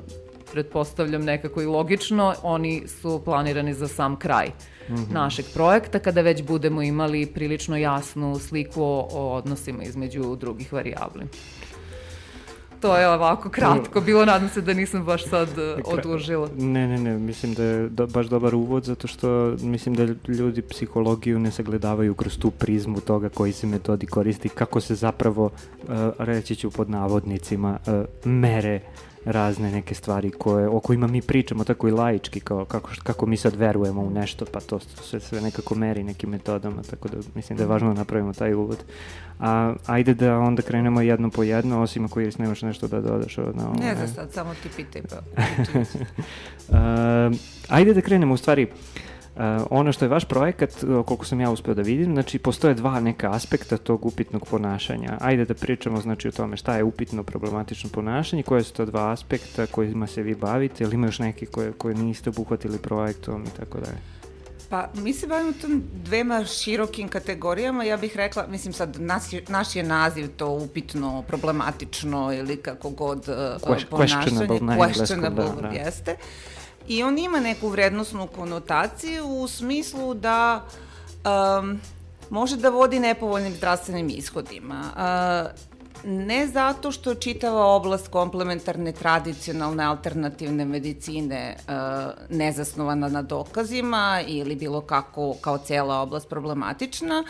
pretpostavljam 0.51 1.23
nekako 1.23 1.61
i 1.61 1.65
logično, 1.65 2.33
oni 2.43 2.83
su 2.87 3.21
planirani 3.25 3.73
za 3.73 3.87
sam 3.87 4.19
kraj 4.19 4.47
mm 4.47 4.95
-hmm. 4.95 5.11
našeg 5.11 5.45
projekta, 5.53 5.99
kada 5.99 6.21
već 6.21 6.43
budemo 6.43 6.81
imali 6.81 7.25
prilično 7.25 7.77
jasnu 7.77 8.39
sliku 8.39 8.83
o, 8.83 9.07
o 9.11 9.33
odnosima 9.33 9.83
između 9.83 10.35
drugih 10.35 10.73
varijabli 10.73 11.23
to 12.81 12.97
je 12.97 13.09
ovako 13.09 13.49
kratko 13.49 14.01
bilo, 14.01 14.25
nadam 14.25 14.49
se 14.49 14.61
da 14.61 14.73
nisam 14.73 15.05
baš 15.05 15.29
sad 15.29 15.49
uh, 15.49 15.93
odužila. 15.93 16.49
Ne, 16.57 16.87
ne, 16.87 16.97
ne, 16.97 17.17
mislim 17.17 17.53
da 17.53 17.63
je 17.63 17.89
do, 17.89 18.07
baš 18.07 18.25
dobar 18.25 18.55
uvod 18.55 18.83
zato 18.83 19.07
što 19.07 19.55
mislim 19.61 19.95
da 19.95 20.33
ljudi 20.33 20.61
psihologiju 20.61 21.39
ne 21.39 21.51
sagledavaju 21.51 22.13
kroz 22.13 22.37
tu 22.37 22.51
prizmu 22.51 23.01
toga 23.01 23.29
koji 23.29 23.51
se 23.51 23.67
metodi 23.67 24.05
koristi, 24.05 24.49
kako 24.49 24.81
se 24.81 24.95
zapravo, 24.95 25.45
uh, 25.45 25.89
reći 26.17 26.55
ću 26.55 26.71
pod 26.71 26.89
navodnicima, 26.89 27.77
uh, 27.87 28.05
mere 28.25 28.79
razne 29.25 29.71
neke 29.71 29.95
stvari 29.95 30.31
koje, 30.31 30.67
o 30.67 30.79
kojima 30.79 31.07
mi 31.07 31.21
pričamo 31.21 31.63
tako 31.63 31.87
i 31.87 31.91
laički, 31.91 32.39
kao 32.39 32.65
kako, 32.65 32.89
kako 33.03 33.25
mi 33.25 33.37
sad 33.37 33.55
verujemo 33.55 34.01
u 34.01 34.09
nešto, 34.09 34.45
pa 34.51 34.59
to 34.59 34.79
sve, 34.79 35.19
sve 35.19 35.41
nekako 35.41 35.75
meri 35.75 36.03
nekim 36.03 36.29
metodama, 36.29 36.81
tako 36.89 37.07
da 37.07 37.17
mislim 37.35 37.57
da 37.57 37.63
je 37.63 37.67
važno 37.67 37.93
da 37.93 37.99
napravimo 37.99 38.33
taj 38.33 38.53
uvod. 38.53 38.83
A, 39.39 39.73
ajde 39.85 40.13
da 40.13 40.37
onda 40.37 40.61
krenemo 40.61 41.01
jedno 41.01 41.29
po 41.29 41.43
jedno, 41.43 41.81
osim 41.81 42.05
ako 42.05 42.21
Iris 42.21 42.37
nemaš 42.37 42.61
nešto 42.61 42.87
da 42.87 43.01
dodaš. 43.01 43.37
Na 43.37 43.43
ovo, 43.43 43.75
ne 43.79 43.95
znam 43.95 44.07
sad, 44.07 44.33
samo 44.33 44.53
ti 44.63 44.69
pitaj 44.75 45.01
pa. 45.01 45.17
uh, 47.29 47.35
ajde 47.77 47.93
da 47.93 48.01
krenemo 48.01 48.33
u 48.33 48.37
stvari. 48.37 48.63
Uh, 48.63 49.05
ono 49.69 49.91
što 49.91 50.05
je 50.05 50.09
vaš 50.09 50.25
projekat, 50.25 50.69
koliko 51.05 51.25
sam 51.25 51.41
ja 51.41 51.51
uspeo 51.51 51.73
da 51.73 51.81
vidim, 51.81 52.13
znači 52.13 52.39
postoje 52.39 52.73
dva 52.73 52.99
neka 52.99 53.31
aspekta 53.31 53.77
tog 53.77 54.05
upitnog 54.05 54.47
ponašanja. 54.49 55.17
Ajde 55.21 55.45
da 55.45 55.53
pričamo 55.53 56.01
znači 56.01 56.27
o 56.27 56.31
tome 56.31 56.57
šta 56.57 56.77
je 56.77 56.83
upitno 56.83 57.23
problematično 57.23 57.89
ponašanje, 57.93 58.43
koje 58.43 58.63
su 58.63 58.73
to 58.73 58.85
dva 58.85 59.11
aspekta 59.11 59.65
kojima 59.65 60.07
se 60.07 60.23
vi 60.23 60.35
bavite, 60.35 60.83
ili 60.83 60.95
ima 60.95 61.07
još 61.07 61.19
neki 61.19 61.45
koje, 61.45 61.71
koje 61.71 61.95
niste 61.95 62.29
obuhvatili 62.29 62.77
projektom 62.77 63.43
i 63.43 63.59
tako 63.59 63.79
dalje. 63.79 63.97
Pa, 64.69 64.89
mi 64.93 65.13
se 65.13 65.27
bavimo 65.27 65.51
tom 65.61 65.83
dvema 66.05 66.45
širokim 66.45 67.07
kategorijama, 67.07 67.83
ja 67.83 67.97
bih 67.97 68.15
rekla, 68.15 68.47
mislim 68.47 68.73
sad, 68.73 68.97
naš 68.99 69.33
je, 69.33 69.43
naš 69.47 69.75
je 69.75 69.83
naziv 69.83 70.27
to 70.37 70.49
upitno, 70.49 71.23
problematično 71.27 72.33
ili 72.33 72.57
kako 72.57 72.89
god 72.89 73.17
uh, 73.17 73.25
Quest, 73.61 73.85
ponašanje, 73.89 74.25
questionable, 74.25 74.93
questionable 74.93 75.55
da, 75.55 75.61
da. 75.61 75.67
jeste. 75.67 76.15
I 76.87 77.03
on 77.03 77.17
ima 77.17 77.39
neku 77.39 77.69
vrednostnu 77.69 78.27
konotaciju 78.27 79.25
u 79.25 79.47
smislu 79.47 80.13
da 80.13 80.65
um, 81.59 81.79
može 82.29 82.57
da 82.57 82.69
vodi 82.69 82.99
nepovoljnim 82.99 83.53
zdravstvenim 83.53 84.09
ishodima. 84.09 84.83
Uh, 84.95 85.74
ne 86.05 86.47
zato 86.47 86.91
što 86.91 87.15
čitava 87.15 87.65
oblast 87.65 88.07
komplementarne, 88.07 88.91
tradicionalne, 88.91 89.83
alternativne 89.83 90.65
medicine 90.65 91.55
uh, 91.57 91.73
nezasnovana 92.29 93.09
na 93.09 93.21
dokazima 93.21 94.21
ili 94.27 94.55
bilo 94.55 94.81
kako 94.81 95.33
kao 95.41 95.57
cela 95.57 95.99
oblast 95.99 96.29
problematična, 96.29 97.23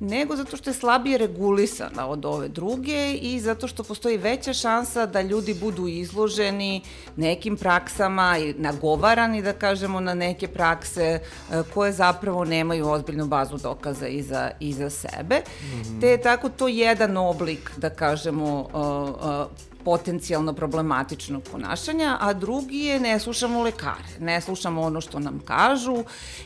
nego 0.00 0.36
zato 0.36 0.56
što 0.56 0.70
je 0.70 0.74
slabije 0.74 1.18
regulisana 1.18 2.06
od 2.06 2.24
ove 2.24 2.48
druge 2.48 3.14
i 3.14 3.40
zato 3.40 3.68
što 3.68 3.82
postoji 3.82 4.16
veća 4.16 4.52
šansa 4.52 5.06
da 5.06 5.20
ljudi 5.20 5.54
budu 5.54 5.88
izloženi 5.88 6.82
nekim 7.16 7.56
praksama 7.56 8.38
i 8.38 8.54
nagovarani, 8.58 9.42
da 9.42 9.52
kažemo, 9.52 10.00
na 10.00 10.14
neke 10.14 10.48
prakse 10.48 11.20
uh, 11.20 11.56
koje 11.74 11.92
zapravo 11.92 12.44
nemaju 12.44 12.88
ozbiljnu 12.88 13.26
bazu 13.26 13.56
dokaza 13.56 14.08
iza, 14.08 14.50
iza 14.60 14.90
sebe. 14.90 15.36
Mm 15.38 15.82
-hmm. 15.82 16.00
Te 16.00 16.06
je 16.08 16.22
tako 16.22 16.48
to 16.48 16.68
jedan 16.68 17.16
oblik, 17.16 17.70
da 17.76 17.90
kažemo, 17.90 18.19
kažemo, 18.20 18.68
potencijalno 19.84 20.52
problematičnog 20.52 21.42
ponašanja, 21.42 22.16
a 22.20 22.32
drugi 22.32 22.78
je 22.78 23.00
ne 23.00 23.18
slušamo 23.18 23.62
lekare, 23.62 24.18
ne 24.18 24.40
slušamo 24.40 24.82
ono 24.82 25.00
što 25.00 25.18
nam 25.18 25.40
kažu 25.44 26.04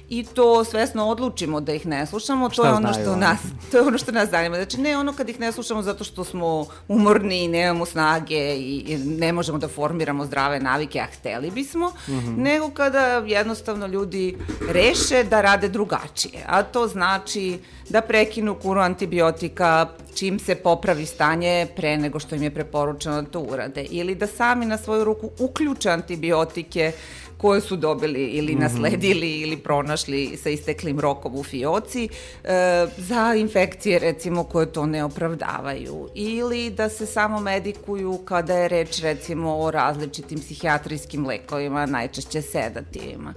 i 0.08 0.24
to 0.24 0.64
svesno 0.64 1.06
odlučimo 1.06 1.60
da 1.60 1.72
ih 1.72 1.86
ne 1.86 2.06
slušamo, 2.06 2.48
to 2.48 2.52
Šta 2.52 2.66
je 2.66 2.72
ono 2.72 2.92
što 2.92 3.16
nas 3.16 3.38
to 3.70 3.76
je 3.76 3.82
ono 3.82 3.98
što 3.98 4.12
nas 4.12 4.30
zanima. 4.30 4.56
Znači 4.56 4.80
ne 4.80 4.98
ono 4.98 5.12
kad 5.12 5.28
ih 5.28 5.40
ne 5.40 5.52
slušamo 5.52 5.82
zato 5.82 6.04
što 6.04 6.24
smo 6.24 6.66
umorni 6.88 7.44
i 7.44 7.48
nemamo 7.48 7.86
snage 7.86 8.56
i 8.56 8.98
ne 9.04 9.32
možemo 9.32 9.58
da 9.58 9.68
formiramo 9.68 10.24
zdrave 10.24 10.60
navike, 10.60 11.00
a 11.00 11.06
hteli 11.06 11.50
bismo, 11.50 11.88
mm 11.88 12.12
-hmm. 12.12 12.36
nego 12.36 12.70
kada 12.70 13.06
jednostavno 13.26 13.86
ljudi 13.86 14.36
reše 14.68 15.24
da 15.24 15.40
rade 15.40 15.68
drugačije. 15.68 16.44
A 16.46 16.62
to 16.62 16.88
znači 16.88 17.58
da 17.88 18.00
prekinu 18.00 18.54
kuru 18.54 18.80
antibiotika 18.80 19.88
čim 20.14 20.38
se 20.38 20.54
popravi 20.54 21.06
stanje 21.06 21.66
pre 21.76 21.96
nego 21.96 22.18
što 22.18 22.34
im 22.34 22.42
je 22.42 22.54
preporučeno 22.54 23.24
da 23.25 23.31
to 23.31 23.40
urade 23.40 23.83
ili 23.90 24.14
da 24.14 24.26
sami 24.26 24.66
na 24.66 24.78
svoju 24.78 25.04
ruku 25.04 25.31
uključe 25.38 25.90
antibiotike 25.90 26.93
koje 27.37 27.61
su 27.61 27.76
dobili 27.76 28.25
ili 28.25 28.52
mhm. 28.52 28.62
nasledili 28.62 29.26
mm 29.26 29.33
-hmm. 29.33 29.43
ili 29.43 29.57
pronašli 29.57 30.37
sa 30.37 30.50
isteklim 30.50 31.00
rokom 31.00 31.35
u 31.35 31.43
fioci 31.43 32.09
e, 32.45 32.87
za 32.97 33.35
infekcije 33.37 33.99
recimo 33.99 34.45
koje 34.45 34.73
to 34.73 34.87
ne 34.87 35.04
opravdavaju 35.04 36.09
ili 36.14 36.71
da 36.71 36.88
se 36.88 37.07
samo 37.07 37.40
medikuju 37.40 38.19
kada 38.25 38.54
je 38.54 38.69
reč 38.69 39.00
recimo 39.02 39.57
o 39.57 39.71
različitim 39.71 40.38
psihijatrijskim 40.38 41.26
lekovima, 41.26 41.87
najčešće 41.87 42.43
sedativima. 42.43 43.35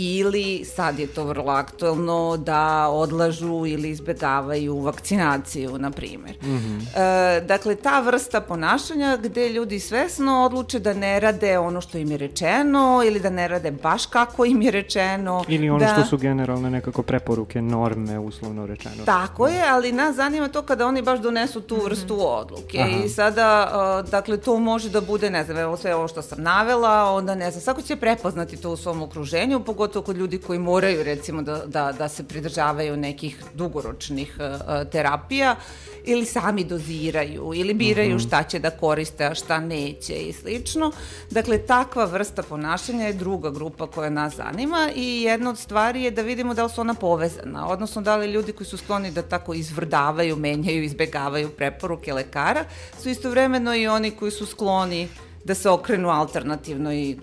Ili 0.00 0.64
sad 0.64 0.98
je 0.98 1.06
to 1.06 1.24
vrlo 1.24 1.52
aktuelno 1.52 2.36
da 2.36 2.88
odlažu 2.88 3.66
ili 3.66 3.90
izbegavaju 3.90 4.80
vakcinaciju, 4.80 5.78
na 5.78 5.90
primjer. 5.90 6.36
Mm 6.42 6.46
-hmm. 6.46 6.80
e, 6.96 7.40
dakle, 7.40 7.74
ta 7.74 8.00
vrsta 8.00 8.40
ponašanja 8.40 9.16
gde 9.16 9.48
ljudi 9.48 9.80
svesno 9.80 10.44
odluče 10.44 10.78
da 10.78 10.92
ne 10.92 11.20
rade 11.20 11.58
ono 11.58 11.80
što 11.80 11.98
im 11.98 12.10
je 12.10 12.18
rečeno 12.18 13.02
ili 13.06 13.20
da 13.20 13.30
ne 13.30 13.48
rade 13.48 13.70
baš 13.70 14.06
kako 14.06 14.44
im 14.44 14.62
je 14.62 14.70
rečeno. 14.70 15.44
Ili 15.48 15.70
ono 15.70 15.78
da... 15.78 15.92
što 15.92 16.04
su 16.04 16.16
generalne 16.18 16.70
nekako 16.70 17.02
preporuke, 17.02 17.62
norme, 17.62 18.18
uslovno 18.18 18.66
rečeno. 18.66 19.04
Tako 19.04 19.48
je, 19.48 19.62
ali 19.70 19.92
nas 19.92 20.16
zanima 20.16 20.48
to 20.48 20.62
kada 20.62 20.86
oni 20.86 21.02
baš 21.02 21.20
donesu 21.20 21.60
tu 21.60 21.76
vrstu 21.84 22.14
mm 22.14 22.18
-hmm. 22.18 22.40
odluke 22.40 22.78
Aha. 22.78 23.04
i 23.04 23.08
sada, 23.08 23.70
uh, 24.04 24.10
dakle, 24.10 24.36
to 24.36 24.58
može 24.58 24.90
da 24.90 25.00
bude, 25.00 25.30
ne 25.30 25.44
znam, 25.44 25.58
evo 25.58 25.76
sve 25.76 25.94
ovo 25.94 26.08
što 26.08 26.22
sam 26.22 26.42
navela, 26.42 27.12
onda 27.12 27.34
ne 27.34 27.50
znam, 27.50 27.62
svako 27.62 27.82
će 27.82 27.96
prepoznati 27.96 28.56
to 28.56 28.70
u 28.70 28.76
svom 28.76 29.02
okruženju, 29.02 29.60
pogotovo 29.60 29.87
kod 29.88 30.16
ljudi 30.16 30.38
koji 30.38 30.58
moraju, 30.58 31.02
recimo, 31.02 31.42
da, 31.42 31.62
da, 31.66 31.92
da 31.92 32.08
se 32.08 32.24
pridržavaju 32.24 32.96
nekih 32.96 33.42
dugoročnih 33.54 34.36
uh, 34.38 34.90
terapija 34.90 35.56
ili 36.04 36.24
sami 36.24 36.64
doziraju 36.64 37.52
ili 37.54 37.74
biraju 37.74 38.14
mm 38.14 38.18
-hmm. 38.18 38.26
šta 38.26 38.42
će 38.42 38.58
da 38.58 38.70
koriste, 38.70 39.24
a 39.24 39.34
šta 39.34 39.60
neće 39.60 40.14
i 40.14 40.32
slično. 40.32 40.92
Dakle, 41.30 41.58
takva 41.58 42.04
vrsta 42.04 42.42
ponašanja 42.42 43.06
je 43.06 43.12
druga 43.12 43.50
grupa 43.50 43.86
koja 43.86 44.10
nas 44.10 44.34
zanima 44.36 44.90
i 44.94 45.22
jedna 45.22 45.50
od 45.50 45.58
stvari 45.58 46.02
je 46.02 46.10
da 46.10 46.22
vidimo 46.22 46.54
da 46.54 46.64
li 46.64 46.70
su 46.70 46.80
ona 46.80 46.94
povezana, 46.94 47.68
odnosno 47.68 48.02
da 48.02 48.16
li 48.16 48.32
ljudi 48.32 48.52
koji 48.52 48.66
su 48.66 48.76
skloni 48.76 49.10
da 49.10 49.22
tako 49.22 49.54
izvrdavaju, 49.54 50.36
menjaju, 50.36 50.82
izbegavaju 50.82 51.48
preporuke 51.48 52.12
lekara, 52.12 52.64
su 53.02 53.08
istovremeno 53.08 53.76
i 53.76 53.86
oni 53.86 54.10
koji 54.10 54.30
su 54.30 54.46
skloni 54.46 55.08
da 55.48 55.54
se 55.54 55.70
okrenu 55.70 56.08
alternativnoj, 56.08 57.16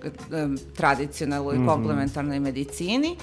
tradicionalnoj, 0.76 1.58
mm 1.58 1.62
-hmm. 1.62 1.70
komplementarnoj 1.70 2.40
medicini 2.40 3.16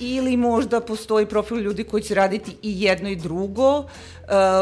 ili 0.00 0.36
možda 0.36 0.80
postoji 0.80 1.26
profil 1.26 1.58
ljudi 1.60 1.84
koji 1.84 2.02
će 2.02 2.14
raditi 2.14 2.56
i 2.62 2.82
jedno 2.82 3.08
i 3.08 3.16
drugo, 3.16 3.78
uh, 3.78 3.84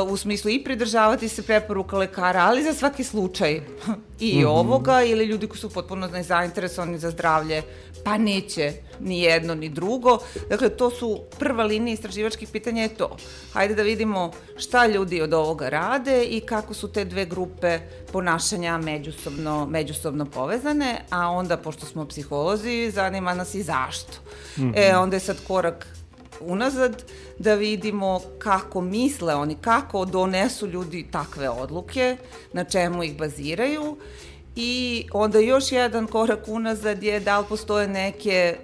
u 0.08 0.16
smislu 0.16 0.50
i 0.50 0.64
pridržavati 0.64 1.28
se 1.28 1.42
preporuka 1.42 1.96
lekara, 1.96 2.40
ali 2.40 2.62
za 2.62 2.74
svaki 2.74 3.04
slučaj 3.04 3.52
i 4.20 4.38
mm 4.38 4.40
-hmm. 4.40 4.46
ovoga, 4.46 5.02
ili 5.02 5.24
ljudi 5.24 5.46
koji 5.46 5.58
su 5.58 5.70
potpuno 5.70 6.06
nezainteresovani 6.06 6.98
za 6.98 7.10
zdravlje, 7.10 7.62
pa 8.04 8.18
neće 8.18 8.72
ni 9.00 9.22
jedno 9.22 9.54
ni 9.54 9.68
drugo. 9.68 10.18
Dakle, 10.50 10.68
to 10.68 10.90
su 10.90 11.20
prva 11.38 11.64
linija 11.64 11.94
istraživačkih 11.94 12.48
pitanja 12.48 12.82
je 12.82 12.88
to. 12.88 13.16
Hajde 13.52 13.74
da 13.74 13.82
vidimo 13.82 14.32
šta 14.56 14.86
ljudi 14.86 15.22
od 15.22 15.34
ovoga 15.34 15.68
rade 15.68 16.24
i 16.24 16.40
kako 16.40 16.74
su 16.74 16.88
te 16.88 17.04
dve 17.04 17.24
grupe 17.24 17.78
ponašanja 18.12 18.78
međusobno, 18.78 19.66
međusobno 19.66 20.26
povezane, 20.26 21.04
a 21.10 21.30
onda, 21.30 21.56
pošto 21.56 21.86
smo 21.86 22.06
psiholozi, 22.06 22.90
zanima 22.90 23.34
nas 23.34 23.54
i 23.54 23.62
zašto. 23.62 24.12
Mm 24.56 24.62
-hmm. 24.62 24.72
E, 24.76 24.96
onda 24.96 25.16
je 25.16 25.20
sad 25.20 25.36
korak 25.46 25.97
unazad 26.40 27.02
da 27.38 27.54
vidimo 27.54 28.20
kako 28.38 28.80
misle 28.80 29.34
oni, 29.34 29.54
kako 29.54 30.04
donesu 30.04 30.66
ljudi 30.66 31.06
takve 31.10 31.48
odluke, 31.48 32.16
na 32.52 32.64
čemu 32.64 33.02
ih 33.02 33.18
baziraju 33.18 33.96
i 34.56 35.04
onda 35.12 35.38
još 35.38 35.72
jedan 35.72 36.06
korak 36.06 36.48
unazad 36.48 37.02
je 37.02 37.20
da 37.20 37.38
li 37.38 37.46
postoje 37.48 37.88
neke 37.88 38.56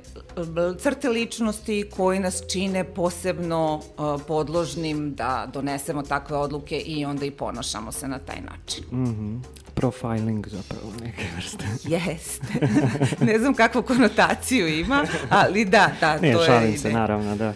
crte 0.79 1.09
ličnosti 1.09 1.91
koji 1.97 2.19
nas 2.19 2.43
čine 2.53 2.85
posebno 2.85 3.75
uh, 3.77 4.21
podložnim 4.27 5.15
da 5.15 5.49
donesemo 5.53 6.03
takve 6.03 6.37
odluke 6.37 6.79
i 6.79 7.05
onda 7.05 7.27
i 7.27 7.31
ponašamo 7.31 7.93
se 7.93 8.09
na 8.09 8.19
taj 8.19 8.41
način. 8.41 8.85
Mm 8.93 9.07
-hmm. 9.07 9.64
Profiling 9.75 10.49
zapravo 10.49 10.93
neke 11.05 11.25
vrste. 11.37 11.65
Jeste. 11.95 12.47
ne 13.27 13.39
znam 13.39 13.55
kakvu 13.55 13.83
konotaciju 13.83 14.69
ima, 14.69 15.05
ali 15.31 15.65
da, 15.65 15.91
da, 16.01 16.19
Nije, 16.19 16.35
to 16.35 16.41
je... 16.41 16.47
šalim 16.47 16.79
se, 16.79 16.93
naravno, 16.93 17.37
da. 17.37 17.53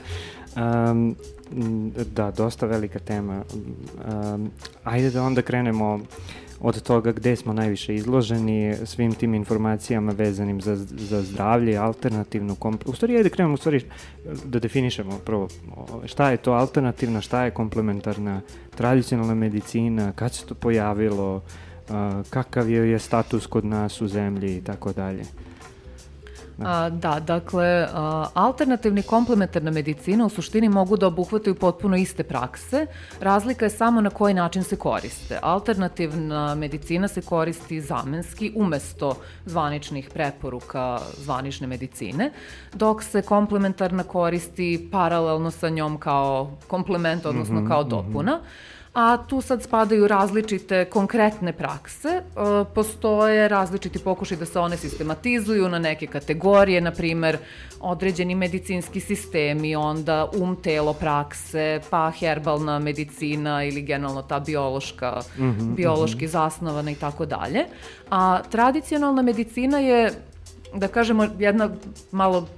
Um, 0.56 1.16
da, 2.14 2.30
dosta 2.30 2.66
velika 2.66 2.98
tema. 2.98 3.44
Um, 4.34 4.50
ajde 4.84 5.10
da 5.10 5.22
onda 5.22 5.42
krenemo 5.42 6.00
od 6.60 6.82
toga 6.82 7.12
gde 7.12 7.36
smo 7.36 7.52
najviše 7.52 7.94
izloženi 7.94 8.76
svim 8.84 9.14
tim 9.14 9.34
informacijama 9.34 10.12
vezanim 10.12 10.60
za, 10.60 10.76
za 10.90 11.22
zdravlje, 11.22 11.76
alternativnu. 11.76 12.56
U 12.86 12.94
stvari, 12.94 13.16
ajde 13.16 13.30
krenemo 13.30 13.54
u 13.54 13.56
stvari 13.56 13.84
da 14.44 14.58
definišemo 14.58 15.18
prvo 15.24 15.48
šta 16.04 16.30
je 16.30 16.36
to 16.36 16.52
alternativna, 16.52 17.20
šta 17.20 17.44
je 17.44 17.50
komplementarna 17.50 18.40
tradicionalna 18.76 19.34
medicina, 19.34 20.12
kad 20.12 20.34
se 20.34 20.46
to 20.46 20.54
pojavilo, 20.54 21.42
kakav 22.30 22.70
je, 22.70 22.90
je 22.90 22.98
status 22.98 23.46
kod 23.46 23.64
nas 23.64 24.00
u 24.00 24.08
zemlji 24.08 24.56
i 24.56 24.64
tako 24.64 24.92
dalje. 24.92 25.24
A, 26.64 26.90
da, 26.90 27.20
dakle, 27.20 27.86
a, 27.92 28.26
alternativni 28.34 29.02
komplementarna 29.02 29.70
medicina 29.70 30.26
u 30.26 30.28
suštini 30.28 30.68
mogu 30.68 30.96
da 30.96 31.06
obuhvataju 31.06 31.54
potpuno 31.54 31.96
iste 31.96 32.22
prakse. 32.22 32.86
Razlika 33.20 33.64
je 33.64 33.70
samo 33.70 34.00
na 34.00 34.10
koji 34.10 34.34
način 34.34 34.64
se 34.64 34.76
koriste. 34.76 35.38
Alternativna 35.42 36.54
medicina 36.54 37.08
se 37.08 37.22
koristi 37.22 37.80
zamenski 37.80 38.52
umesto 38.56 39.14
zvaničnih 39.46 40.10
preporuka 40.14 40.98
zvanične 41.18 41.66
medicine, 41.66 42.30
dok 42.74 43.02
se 43.02 43.22
komplementarna 43.22 44.02
koristi 44.02 44.88
paralelno 44.92 45.50
sa 45.50 45.68
njom 45.68 45.98
kao 45.98 46.50
komplement, 46.66 47.26
odnosno 47.26 47.60
mm 47.60 47.64
-hmm, 47.64 47.68
kao 47.68 47.84
dopuna. 47.84 48.36
Mm 48.36 48.40
-hmm 48.40 48.77
a 48.94 49.16
tu 49.16 49.40
sad 49.40 49.62
spadaju 49.62 50.08
različite 50.08 50.84
konkretne 50.84 51.52
prakse. 51.52 52.08
E, 52.08 52.22
postoje 52.74 53.48
različiti 53.48 53.98
pokušaj 53.98 54.36
da 54.36 54.46
se 54.46 54.58
one 54.58 54.76
sistematizuju 54.76 55.68
na 55.68 55.78
neke 55.78 56.06
kategorije, 56.06 56.80
na 56.80 56.90
primer 56.90 57.38
određeni 57.80 58.34
medicinski 58.34 59.00
sistemi, 59.00 59.76
onda 59.76 60.30
um-telo 60.34 60.92
prakse, 60.92 61.80
pa 61.90 62.10
herbalna 62.10 62.78
medicina 62.78 63.64
ili 63.64 63.82
generalno 63.82 64.22
ta 64.22 64.40
biološka, 64.40 65.20
mm 65.38 65.42
-hmm, 65.42 65.74
biološki 65.74 66.24
mm 66.24 66.28
-hmm. 66.28 66.32
zasnovana 66.32 66.90
i 66.90 66.94
tako 66.94 67.26
dalje. 67.26 67.64
A 68.10 68.42
tradicionalna 68.50 69.22
medicina 69.22 69.78
je 69.78 70.12
da 70.74 70.88
kažemo, 70.88 71.26
jedna 71.38 71.70
malo 72.12 72.48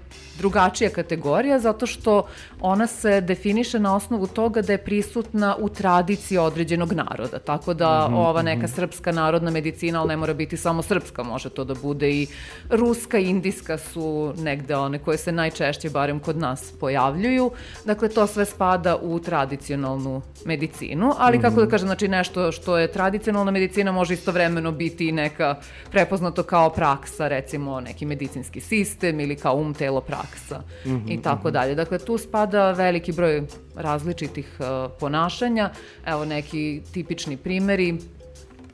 drugačija 0.41 0.91
kategorija 0.91 1.59
zato 1.59 1.87
što 1.87 2.27
ona 2.61 2.87
se 2.87 3.21
definiše 3.21 3.79
na 3.79 3.97
osnovu 3.97 4.27
toga 4.27 4.63
da 4.63 4.73
je 4.73 4.79
prisutna 4.85 5.57
u 5.59 5.69
tradiciji 5.69 6.39
određenog 6.39 6.93
naroda. 6.93 7.39
Tako 7.39 7.75
da 7.75 8.09
mm 8.09 8.13
-hmm, 8.13 8.29
ova 8.29 8.43
neka 8.43 8.67
mhm. 8.67 8.75
srpska 8.75 9.13
narodna 9.13 9.51
medicina, 9.51 10.01
ali 10.01 10.09
ne 10.09 10.17
mora 10.17 10.35
biti 10.35 10.57
samo 10.57 10.83
srpska, 10.83 11.23
može 11.23 11.51
to 11.51 11.65
da 11.65 11.75
bude 11.75 12.11
i 12.11 12.27
ruska 12.71 13.19
indijska 13.19 13.79
su 13.79 14.35
negde 14.37 14.77
one 14.77 14.99
koje 14.99 15.19
se 15.19 15.33
najčešće, 15.33 15.91
barem 15.91 16.21
kod 16.21 16.37
nas, 16.37 16.73
pojavljuju. 16.81 17.51
Dakle, 17.85 18.09
to 18.09 18.27
sve 18.27 18.45
spada 18.45 18.97
u 19.03 19.19
tradicionalnu 19.19 20.23
medicinu, 20.45 21.13
ali 21.19 21.39
mm 21.39 21.41
-hmm. 21.41 21.43
kako 21.43 21.57
da 21.57 21.63
mhm. 21.63 21.71
kažem, 21.71 21.89
znači 21.89 22.09
nešto 22.09 22.53
što 22.53 22.79
je 22.79 22.93
tradicionalna 22.93 23.51
medicina 23.51 23.93
može 23.93 24.15
istovremeno 24.15 24.73
biti 24.73 25.09
i 25.09 25.13
neka 25.13 25.57
prepoznato 25.91 26.43
kao 26.43 26.71
praksa, 26.71 27.29
recimo 27.29 27.81
neki 27.81 28.07
medicinski 28.07 28.61
sistem 28.61 29.21
ili 29.21 29.37
kao 29.37 29.55
um, 29.55 29.75
telo, 29.75 30.01
praksa 30.01 30.30
praksa 30.31 30.63
mm 30.85 30.91
-hmm, 30.91 31.13
i 31.13 31.23
tako 31.23 31.49
mm 31.49 31.51
-hmm. 31.51 31.53
dalje. 31.53 31.75
Dakle, 31.75 31.99
tu 31.99 32.19
spada 32.19 32.73
veliki 32.73 33.13
broj 33.13 33.43
različitih 33.77 34.57
uh, 34.59 34.91
ponašanja. 35.01 35.71
Evo 36.07 36.25
neki 36.25 36.83
tipični 36.93 37.37
primeri, 37.37 37.99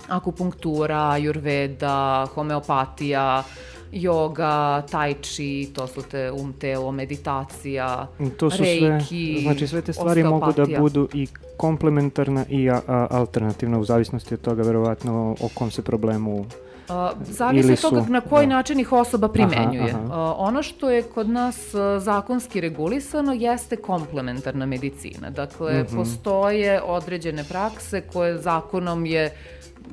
akupunktura, 0.09 1.11
ajurveda, 1.11 2.27
homeopatija, 2.35 3.45
yoga, 3.93 4.83
tai 4.91 5.15
chi, 5.15 5.73
to 5.75 5.87
su 5.87 6.03
te 6.03 6.31
um 6.31 6.53
telo, 6.53 6.93
meditacija, 6.93 8.07
to 8.37 8.51
su 8.51 8.63
reiki, 8.63 9.33
sve, 9.33 9.43
znači 9.43 9.67
sve 9.67 9.83
te 9.83 9.93
stvari 9.93 10.25
mogu 10.25 10.53
da 10.53 10.67
budu 10.79 11.09
i 11.15 11.27
komplementarna 11.57 12.45
i 12.49 12.71
a, 12.71 12.81
a, 12.87 13.07
alternativna 13.11 13.79
u 13.79 13.85
zavisnosti 13.85 14.35
od 14.35 14.41
toga 14.41 14.63
verovatno 14.63 15.37
o 15.41 15.49
kom 15.55 15.71
se 15.71 15.83
problemu 15.83 16.47
Uh, 16.89 17.23
zavisi 17.23 17.73
od 17.73 17.81
toga 17.81 18.05
na 18.09 18.21
koji 18.21 18.47
da. 18.47 18.55
način 18.55 18.81
ih 18.81 18.93
osoba 18.93 19.29
primenjuje. 19.29 19.91
Aha, 19.91 20.01
aha. 20.05 20.31
Uh, 20.31 20.35
ono 20.39 20.63
što 20.63 20.91
je 20.91 21.03
kod 21.03 21.29
nas 21.29 21.75
uh, 21.75 22.03
zakonski 22.03 22.61
regulisano 22.61 23.33
jeste 23.33 23.77
komplementarna 23.77 24.67
medicina. 24.67 25.31
Dakle, 25.31 25.73
mm 25.73 25.87
-hmm. 25.87 25.97
postoje 25.97 26.83
određene 26.83 27.45
prakse 27.45 28.01
koje 28.01 28.39
zakonom 28.39 29.07
je 29.07 29.31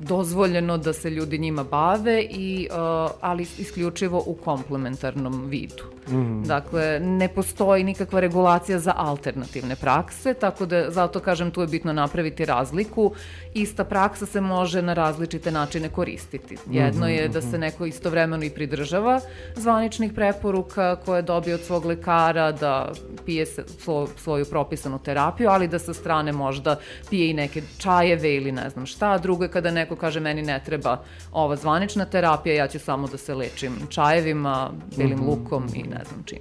dozvoljeno 0.01 0.77
da 0.77 0.93
se 0.93 1.09
ljudi 1.09 1.37
njima 1.37 1.63
bave 1.63 2.21
i 2.21 2.67
uh, 2.71 3.11
ali 3.21 3.43
isključivo 3.43 4.23
u 4.25 4.33
komplementarnom 4.33 5.45
vidu. 5.49 5.83
Mm 6.07 6.15
-hmm. 6.15 6.45
Dakle, 6.45 6.99
ne 6.99 7.27
postoji 7.27 7.83
nikakva 7.83 8.19
regulacija 8.19 8.79
za 8.79 8.93
alternativne 8.97 9.75
prakse, 9.75 10.33
tako 10.33 10.65
da 10.65 10.91
zato 10.91 11.19
kažem 11.19 11.51
tu 11.51 11.61
je 11.61 11.67
bitno 11.67 11.93
napraviti 11.93 12.45
razliku. 12.45 13.11
Ista 13.53 13.83
praksa 13.83 14.25
se 14.25 14.41
može 14.41 14.81
na 14.81 14.93
različite 14.93 15.51
načine 15.51 15.89
koristiti. 15.89 16.57
Jedno 16.71 17.07
je 17.07 17.27
da 17.27 17.41
se 17.41 17.47
mhm. 17.47 17.59
neko 17.59 17.85
istovremeno 17.85 18.43
i 18.43 18.49
pridržava 18.49 19.19
zvaničnih 19.55 20.13
preporuka 20.13 20.95
koje 20.95 21.21
dobije 21.21 21.55
od 21.55 21.61
svog 21.61 21.85
lekara, 21.85 22.51
da 22.51 22.91
pije 23.25 23.45
svo, 23.45 24.07
svoju 24.17 24.45
propisanu 24.45 24.99
terapiju, 24.99 25.49
ali 25.49 25.67
da 25.67 25.79
sa 25.79 25.93
strane 25.93 26.31
možda 26.31 26.79
pije 27.09 27.29
i 27.29 27.33
neke 27.33 27.61
čajeve 27.77 28.35
ili 28.35 28.51
ne 28.51 28.69
znam 28.69 28.85
šta. 28.85 29.17
Drugo 29.17 29.43
je 29.43 29.49
kada 29.49 29.71
ne 29.71 29.82
neko 29.83 29.95
kaže 29.95 30.19
meni 30.19 30.41
ne 30.41 30.61
treba 30.65 30.97
ova 31.31 31.55
zvanična 31.55 32.05
terapija, 32.05 32.55
ja 32.55 32.67
ću 32.67 32.79
samo 32.79 33.07
da 33.07 33.17
se 33.17 33.35
lečim 33.35 33.73
čajevima, 33.89 34.71
bilim 34.97 35.17
mm 35.17 35.21
-hmm. 35.21 35.27
lukom 35.27 35.67
i 35.73 35.83
ne 35.83 36.03
znam 36.09 36.23
čim. 36.25 36.39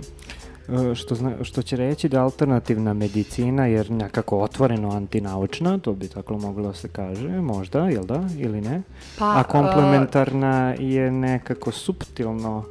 E, 0.68 0.94
što, 0.94 1.14
zna, 1.14 1.32
što 1.42 1.62
će 1.62 1.76
reći 1.76 2.08
da 2.08 2.22
alternativna 2.22 2.94
medicina 2.94 3.66
je 3.66 3.84
nekako 3.88 4.38
otvoreno 4.38 4.90
antinaučna, 4.90 5.78
to 5.78 5.92
bi 5.92 6.08
tako 6.08 6.38
moglo 6.38 6.66
da 6.68 6.74
se 6.74 6.88
kaže, 6.88 7.28
možda, 7.28 7.88
jel 7.88 8.04
da, 8.04 8.24
ili 8.38 8.60
ne? 8.60 8.82
Pa, 9.18 9.40
A 9.40 9.42
komplementarna 9.42 10.74
uh, 10.78 10.84
je 10.84 11.10
nekako 11.10 11.72
subtilno 11.72 12.64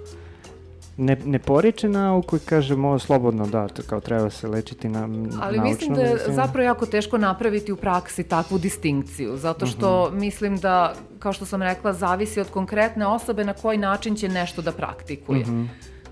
ne, 1.02 1.18
ne 1.26 1.40
poriče 1.40 1.90
nauku 1.90 2.36
i 2.36 2.40
kaže 2.40 2.76
mo 2.76 3.00
slobodno 3.00 3.48
da, 3.48 3.68
to 3.68 3.82
kao 3.90 4.00
treba 4.00 4.30
se 4.30 4.48
lečiti 4.48 4.90
na 4.90 5.10
Ali 5.42 5.60
mislim 5.60 5.94
da 5.94 6.02
je 6.02 6.10
medicinu. 6.10 6.36
zapravo 6.36 6.66
jako 6.66 6.86
teško 6.86 7.18
napraviti 7.18 7.72
u 7.72 7.76
praksi 7.76 8.24
takvu 8.24 8.58
distinkciju, 8.58 9.38
zato 9.38 9.66
što 9.66 10.04
uh 10.04 10.08
mhm. 10.08 10.18
-huh. 10.18 10.20
mislim 10.20 10.58
da, 10.58 10.94
kao 11.20 11.34
što 11.34 11.46
sam 11.46 11.62
rekla, 11.62 11.94
zavisi 11.94 12.40
od 12.40 12.50
konkretne 12.50 13.06
osobe 13.06 13.44
na 13.44 13.54
koji 13.54 13.78
način 13.78 14.16
će 14.16 14.30
nešto 14.30 14.62
da 14.62 14.72
praktikuje. 14.72 15.42
Uh 15.42 15.48
mhm. 15.48 15.62
-huh. 15.62 15.68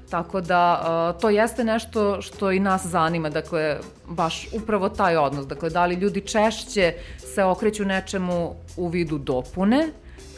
Tako 0.10 0.42
da 0.42 1.14
to 1.22 1.30
jeste 1.30 1.64
nešto 1.64 2.22
što 2.22 2.52
i 2.52 2.60
nas 2.60 2.86
zanima, 2.86 3.30
dakle 3.30 3.78
baš 4.08 4.48
upravo 4.54 4.90
taj 4.90 5.18
odnos, 5.18 5.48
dakle 5.48 5.70
da 5.70 5.86
li 5.86 5.96
ljudi 5.96 6.22
češće 6.22 6.94
se 7.18 7.44
okreću 7.44 7.86
nečemu 7.86 8.56
u 8.78 8.88
vidu 8.88 9.18
dopune 9.18 9.90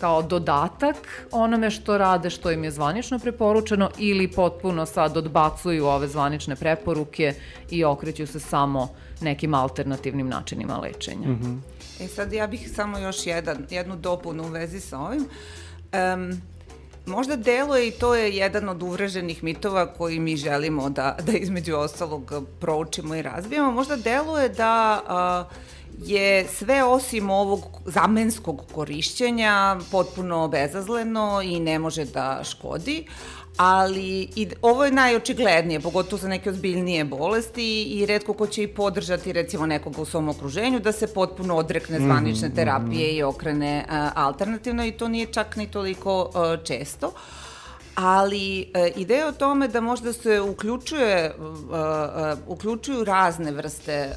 kao 0.01 0.21
dodatak 0.21 0.95
onome 1.31 1.69
što 1.71 1.97
rade 1.97 2.29
što 2.29 2.51
im 2.51 2.63
je 2.63 2.71
zvanično 2.71 3.19
preporučeno 3.19 3.89
ili 3.97 4.27
potpuno 4.27 4.85
sad 4.85 5.17
odbacuju 5.17 5.85
ove 5.85 6.07
zvanične 6.07 6.55
preporuke 6.55 7.33
i 7.69 7.83
okreću 7.83 8.27
se 8.27 8.39
samo 8.39 8.87
nekim 9.21 9.53
alternativnim 9.53 10.27
načinima 10.27 10.77
lečenja. 10.77 11.27
Mm 11.27 11.39
-hmm. 11.43 11.59
E 12.05 12.07
sad 12.07 12.33
ja 12.33 12.47
bih 12.47 12.71
samo 12.75 12.97
još 12.97 13.27
jedan, 13.27 13.65
jednu 13.69 13.95
dopunu 13.95 14.43
u 14.43 14.47
vezi 14.47 14.79
sa 14.79 14.99
ovim. 14.99 15.25
Um, 15.93 16.41
možda 17.05 17.35
deluje 17.35 17.87
i 17.87 17.91
to 17.91 18.15
je 18.15 18.35
jedan 18.35 18.69
od 18.69 18.83
uvreženih 18.83 19.43
mitova 19.43 19.85
koji 19.93 20.19
mi 20.19 20.35
želimo 20.35 20.89
da, 20.89 21.17
da 21.23 21.31
između 21.31 21.75
ostalog 21.75 22.33
proučimo 22.59 23.15
i 23.15 23.21
razvijamo. 23.21 23.71
Možda 23.71 23.95
deluje 23.95 24.49
da 24.49 25.01
uh, 25.47 25.57
je 26.05 26.47
sve 26.47 26.83
osim 26.83 27.29
ovog 27.29 27.59
zamenskog 27.85 28.63
korišćenja 28.73 29.77
potpuno 29.91 30.47
bezazleno 30.47 31.41
i 31.43 31.59
ne 31.59 31.79
može 31.79 32.05
da 32.05 32.41
škodi, 32.43 33.05
ali 33.57 34.29
i, 34.35 34.49
ovo 34.61 34.85
je 34.85 34.91
najočiglednije, 34.91 35.79
pogotovo 35.79 36.21
za 36.21 36.27
neke 36.27 36.49
ozbiljnije 36.49 37.05
bolesti 37.05 37.83
i 37.83 38.05
redko 38.05 38.33
ko 38.33 38.47
će 38.47 38.63
i 38.63 38.67
podržati 38.67 39.33
recimo 39.33 39.65
nekoga 39.65 40.01
u 40.01 40.05
svom 40.05 40.29
okruženju 40.29 40.79
da 40.79 40.91
se 40.91 41.13
potpuno 41.13 41.55
odrekne 41.55 41.99
mhm, 41.99 42.05
zvanične 42.05 42.49
terapije 42.55 43.07
mm 43.07 43.11
-hmm. 43.11 43.17
i 43.17 43.23
okrene 43.23 43.85
uh, 43.87 43.93
alternativno 44.15 44.85
i 44.85 44.91
to 44.91 45.07
nije 45.07 45.25
čak 45.25 45.55
ni 45.55 45.67
toliko 45.67 46.21
uh, 46.21 46.65
često. 46.65 47.07
Uh, 47.07 47.40
ali 48.01 48.71
e, 48.73 48.91
ideja 48.95 49.27
o 49.27 49.31
tome 49.31 49.67
da 49.67 49.81
možda 49.81 50.13
se 50.13 50.41
uključuje, 50.41 51.17
e, 51.17 51.29
e, 51.29 51.33
uključuju 52.47 53.03
razne 53.03 53.51
vrste 53.51 53.91
e, 53.91 54.07
e, 54.07 54.11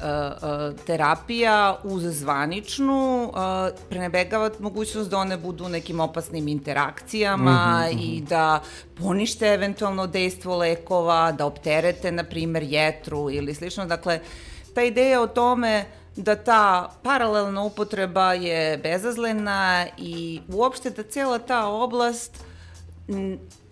terapija 0.85 1.79
uz 1.83 2.03
zvaničnu, 2.03 3.31
e, 3.35 3.71
prenebegava 3.89 4.49
mogućnost 4.59 5.09
da 5.09 5.17
one 5.17 5.37
budu 5.37 5.69
nekim 5.69 5.99
opasnim 5.99 6.47
interakcijama 6.47 7.51
mm 7.51 7.95
-hmm. 7.95 8.01
i 8.01 8.21
da 8.21 8.61
ponište 8.95 9.47
eventualno 9.47 10.07
dejstvo 10.07 10.57
lekova, 10.57 11.31
da 11.31 11.45
opterete, 11.45 12.11
na 12.11 12.23
primer, 12.23 12.63
jetru 12.63 13.29
ili 13.31 13.55
slično. 13.55 13.85
Dakle, 13.85 14.19
ta 14.73 14.83
ideja 14.83 15.21
o 15.21 15.27
tome 15.27 15.85
da 16.15 16.35
ta 16.35 16.91
paralelna 17.03 17.63
upotreba 17.63 18.33
je 18.33 18.77
bezazlena 18.77 19.85
i 19.97 20.41
uopšte 20.53 20.89
da 20.89 21.03
cijela 21.03 21.39
ta 21.39 21.67
oblast 21.67 22.45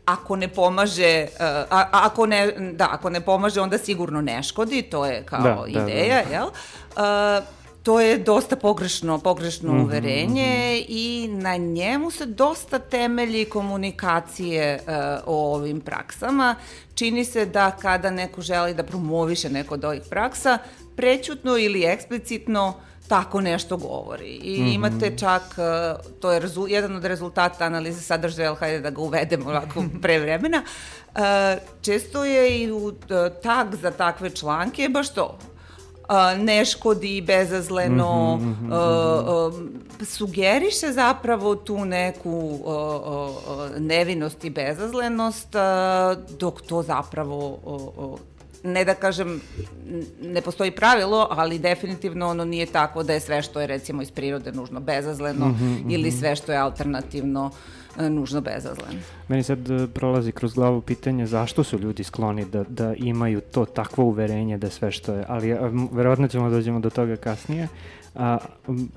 ako 0.06 0.36
ne 0.36 0.48
pomaže, 0.48 1.28
uh, 1.40 1.46
a, 1.70 1.90
ako 1.92 2.26
ne, 2.26 2.52
da, 2.74 2.88
ako 2.92 3.10
ne 3.10 3.22
pomaže, 3.22 3.62
onda 3.62 3.78
sigurno 3.78 4.22
ne 4.22 4.44
škodi, 4.44 4.82
to 4.82 5.06
je 5.06 5.24
kao 5.26 5.44
da, 5.44 5.64
ideja, 5.68 6.24
da, 6.24 6.30
da. 6.30 6.36
jel? 6.36 6.48
Uh, 6.48 7.46
to 7.84 8.00
je 8.00 8.18
dosta 8.18 8.56
pogrešno, 8.56 9.20
pogrešno 9.20 9.74
mm 9.74 9.78
-hmm, 9.78 9.84
uverenje 9.84 10.44
mm 10.44 10.80
-hmm. 10.80 10.86
i 10.88 11.28
na 11.32 11.58
njemu 11.58 12.12
se 12.12 12.26
dosta 12.26 12.80
temelji 12.80 13.46
komunikacije 13.46 14.80
uh, 14.88 14.94
o 15.26 15.56
ovim 15.56 15.82
praksama. 15.82 16.56
Čini 16.96 17.26
se 17.26 17.46
da 17.46 17.72
kada 17.72 18.10
neko 18.10 18.42
želi 18.42 18.74
da 18.74 18.84
promoviše 18.84 19.50
neko 19.50 19.74
od 19.74 19.86
ovih 19.86 20.02
praksa, 20.10 20.58
prećutno 20.96 21.58
ili 21.58 21.86
eksplicitno 21.86 22.68
uh, 22.68 22.93
tako 23.08 23.42
nešto 23.42 23.78
govori. 23.78 24.36
I 24.36 24.62
mm 24.62 24.66
-hmm. 24.66 24.76
imate 24.76 25.18
čak, 25.18 25.42
e, 25.58 25.96
to 26.20 26.32
je 26.32 26.40
rezu, 26.40 26.66
jedan 26.70 26.96
od 26.96 27.06
rezultata 27.06 27.66
analize 27.66 28.02
sadržaja, 28.02 28.50
ali 28.50 28.58
hajde 28.60 28.80
da 28.80 28.90
ga 28.90 29.02
uvedemo 29.02 29.50
ovako 29.50 29.84
pre 30.02 30.20
vremena, 30.20 30.64
e, 31.16 31.58
često 31.82 32.26
je 32.26 32.62
i 32.62 32.72
u 32.72 32.90
e, 32.90 33.30
tag 33.44 33.76
za 33.76 33.92
takve 33.92 34.30
članke 34.30 34.90
baš 34.90 35.14
to, 35.14 35.38
ne 36.38 36.66
škodi 36.66 37.22
bezazleno, 37.22 38.38
mm 38.38 38.42
-hmm, 38.42 38.66
mm 38.66 38.72
-hmm. 38.72 40.06
sugeriše 40.06 40.92
zapravo 40.92 41.56
tu 41.56 41.86
neku 41.86 42.60
nevinost 43.78 44.46
i 44.46 44.50
bezazlenost, 44.50 45.48
dok 46.40 46.62
to 46.62 46.82
zapravo 46.82 47.60
ne 48.64 48.86
da 48.86 48.94
kažem, 48.94 49.42
ne 50.22 50.42
postoji 50.42 50.72
pravilo, 50.72 51.28
ali 51.32 51.60
definitivno 51.60 52.28
ono 52.28 52.46
nije 52.46 52.66
tako 52.66 53.04
da 53.04 53.14
je 53.14 53.20
sve 53.20 53.42
što 53.42 53.62
je 53.62 53.68
recimo 53.68 54.02
iz 54.02 54.12
prirode 54.12 54.52
nužno 54.52 54.80
bezazleno 54.80 55.48
mm 55.48 55.58
-hmm, 55.62 55.94
ili 55.94 56.12
sve 56.12 56.36
što 56.36 56.52
je 56.52 56.58
alternativno 56.58 57.52
e, 58.00 58.10
nužno 58.10 58.42
bezazleno. 58.42 59.00
Meni 59.28 59.44
sad 59.44 59.72
e, 59.72 59.88
prolazi 59.88 60.32
kroz 60.32 60.54
glavu 60.54 60.82
pitanje 60.82 61.26
zašto 61.26 61.64
su 61.64 61.80
ljudi 61.80 62.04
skloni 62.04 62.46
da, 62.46 62.64
da 62.64 62.94
imaju 62.98 63.42
to 63.42 63.66
takvo 63.66 64.06
uverenje 64.06 64.58
da 64.58 64.70
sve 64.70 64.92
što 64.92 65.14
je, 65.14 65.26
ali 65.28 65.56
verovatno 65.92 66.28
ćemo 66.28 66.50
da 66.50 66.56
dođemo 66.56 66.80
do 66.80 66.90
toga 66.90 67.16
kasnije. 67.16 67.68
A, 68.16 68.38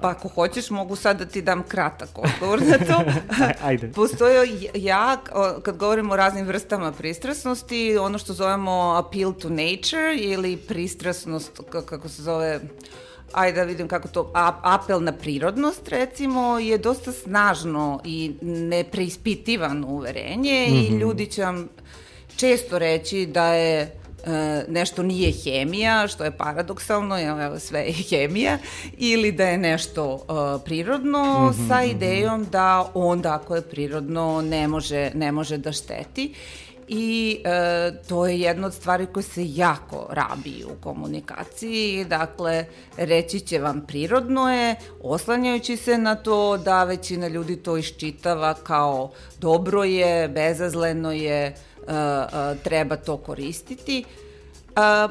pa 0.00 0.08
ako 0.10 0.28
hoćeš 0.28 0.70
mogu 0.70 0.96
sad 0.96 1.18
da 1.18 1.24
ti 1.24 1.42
dam 1.42 1.62
kratak 1.68 2.08
odgovor 2.14 2.62
na 2.62 2.78
to. 2.78 3.02
Ajde. 3.68 3.92
Postoje 3.92 4.48
ja, 4.74 5.16
kad 5.62 5.76
govorimo 5.76 6.12
o 6.12 6.16
raznim 6.16 6.46
vrstama 6.46 6.92
pristrasnosti, 6.92 7.98
ono 7.98 8.18
što 8.18 8.32
zovemo 8.32 8.94
appeal 8.96 9.32
to 9.32 9.48
nature 9.48 10.16
ili 10.18 10.56
pristrasnost, 10.56 11.60
kako 11.70 12.08
se 12.08 12.22
zove, 12.22 12.60
ajde 13.32 13.60
da 13.60 13.64
vidim 13.64 13.88
kako 13.88 14.08
to, 14.08 14.30
apel 14.62 15.02
na 15.02 15.12
prirodnost 15.12 15.88
recimo 15.88 16.58
je 16.58 16.78
dosta 16.78 17.12
snažno 17.12 18.00
i 18.04 18.34
nepreispitivano 18.42 19.86
uverenje 19.86 20.66
mm 20.68 20.72
-hmm. 20.72 20.86
i 20.86 20.90
mhm. 20.90 20.98
ljudi 20.98 21.26
će 21.26 21.44
vam 21.44 21.68
često 22.36 22.78
reći 22.78 23.26
da 23.26 23.46
je 23.46 24.00
nešto 24.68 25.02
nije 25.02 25.32
hemija, 25.32 26.08
što 26.08 26.24
je 26.24 26.30
paradoksalno, 26.30 27.18
evo 27.44 27.58
sve 27.58 27.80
je 27.80 27.92
hemija, 27.92 28.58
ili 28.98 29.32
da 29.32 29.44
je 29.44 29.58
nešto 29.58 30.14
uh, 30.14 30.62
prirodno 30.64 31.22
mm 31.22 31.52
-hmm, 31.52 31.68
sa 31.68 31.80
mhm. 31.80 31.90
idejom 31.90 32.46
da 32.52 32.90
onda 32.94 33.34
ako 33.34 33.56
je 33.56 33.62
prirodno 33.62 34.42
ne 34.42 34.68
može, 34.68 35.10
ne 35.14 35.32
može 35.32 35.58
da 35.58 35.72
šteti 35.72 36.34
i 36.88 37.40
e, 37.44 37.92
to 38.08 38.26
je 38.26 38.40
jedna 38.40 38.66
od 38.66 38.74
stvari 38.74 39.06
koje 39.06 39.22
se 39.22 39.54
jako 39.54 40.06
rabi 40.10 40.64
u 40.64 40.82
komunikaciji, 40.82 42.04
dakle 42.04 42.64
reći 42.96 43.40
će 43.40 43.58
vam 43.58 43.84
prirodno 43.86 44.52
je, 44.52 44.76
oslanjajući 45.02 45.76
se 45.76 45.98
na 45.98 46.14
to 46.14 46.56
da 46.56 46.84
većina 46.84 47.28
ljudi 47.28 47.56
to 47.56 47.76
iščitava 47.76 48.54
kao 48.54 49.10
dobro 49.38 49.84
je, 49.84 50.28
bezazleno 50.28 51.12
je, 51.12 51.54
treba 52.62 52.96
to 52.96 53.16
koristiti. 53.16 54.04
A, 54.76 55.08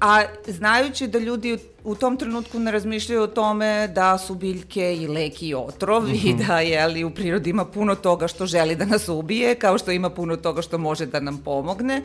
a 0.00 0.22
znajući 0.46 1.06
da 1.06 1.18
ljudi 1.18 1.58
u 1.84 1.94
tom 1.94 2.16
trenutku 2.16 2.58
ne 2.58 2.70
razmišljaju 2.70 3.22
o 3.22 3.26
tome 3.26 3.88
da 3.88 4.18
su 4.18 4.34
biljke 4.34 4.96
i 4.96 5.06
leki 5.06 5.48
i 5.48 5.54
otrov 5.54 6.02
mm 6.02 6.06
-hmm. 6.06 6.30
i 6.30 6.44
da 6.46 6.60
je 6.60 6.86
li 6.86 7.04
u 7.04 7.10
prirodi 7.10 7.50
ima 7.50 7.64
puno 7.64 7.94
toga 7.94 8.28
što 8.28 8.46
želi 8.46 8.76
da 8.76 8.84
nas 8.84 9.08
ubije, 9.08 9.54
kao 9.54 9.78
što 9.78 9.90
ima 9.90 10.10
puno 10.10 10.36
toga 10.36 10.62
što 10.62 10.78
može 10.78 11.06
da 11.06 11.20
nam 11.20 11.38
pomogne 11.38 12.02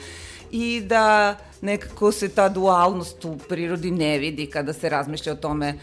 i 0.51 0.81
da 0.81 1.35
nekako 1.61 2.11
se 2.11 2.29
ta 2.29 2.49
dualnost 2.49 3.25
u 3.25 3.37
prirodi 3.49 3.91
ne 3.91 4.17
vidi 4.17 4.45
kada 4.45 4.73
se 4.73 4.89
razmišlja 4.89 5.33
o 5.33 5.35
tome 5.35 5.73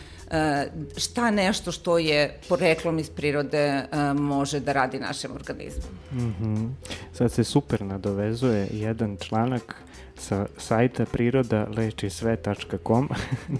šta 0.97 1.31
nešto 1.31 1.73
što 1.73 1.99
je 1.99 2.39
poreklom 2.49 2.99
iz 2.99 3.11
prirode 3.11 3.59
e, 3.59 3.87
može 4.15 4.61
da 4.61 4.73
radi 4.73 4.99
našem 4.99 5.33
organizmu. 5.33 5.91
Mm 6.13 6.35
-hmm. 6.41 6.71
Sad 7.13 7.33
se 7.33 7.45
super 7.45 7.83
nadovezuje 7.83 8.69
jedan 8.73 9.17
članak 9.17 9.77
sa 10.17 10.47
sajta 10.57 11.05
prirodalečisve.com 11.05 13.09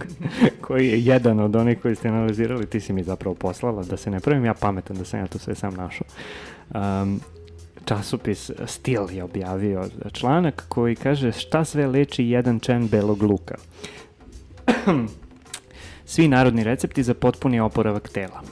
koji 0.67 0.89
je 0.89 1.05
jedan 1.05 1.41
od 1.41 1.57
onih 1.57 1.79
koji 1.83 1.95
ste 1.95 2.09
analizirali, 2.09 2.67
ti 2.67 2.81
si 2.81 2.93
mi 2.93 3.03
zapravo 3.03 3.35
poslala, 3.35 3.83
da 3.83 3.97
se 3.97 4.11
ne 4.11 4.21
pravim 4.21 4.45
ja 4.45 4.55
pametan, 4.55 4.97
da 4.97 5.05
sam 5.05 5.21
ja 5.21 5.27
to 5.27 5.39
sve 5.39 5.55
sam 5.55 5.75
našao. 5.75 6.07
Um, 6.75 7.21
časopis 7.85 8.51
Stil 8.67 9.07
je 9.11 9.25
objavio 9.25 9.89
članak 10.13 10.65
koji 10.69 10.97
kaže 10.97 11.33
šta 11.33 11.65
sve 11.65 11.87
leči 11.87 12.25
jedan 12.25 12.61
čen 12.61 12.89
belog 12.89 13.23
luka. 13.23 13.55
Svi 16.11 16.29
narodni 16.29 16.65
recepti 16.65 17.03
za 17.03 17.15
potpuni 17.15 17.61
oporavak 17.61 18.09
tela. 18.09 18.43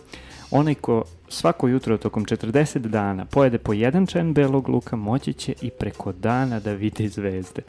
Onaj 0.51 0.75
ko 0.75 1.05
svako 1.29 1.69
jutro 1.69 1.97
tokom 1.97 2.25
40 2.25 2.79
dana 2.79 3.25
pojede 3.25 3.59
po 3.59 3.73
jedan 3.73 4.07
čen 4.07 4.35
belog 4.35 4.69
luka, 4.69 4.97
moći 4.97 5.33
će 5.33 5.55
i 5.63 5.71
preko 5.71 6.13
dana 6.13 6.61
da 6.61 6.73
vidi 6.73 7.09
zvezde. 7.09 7.63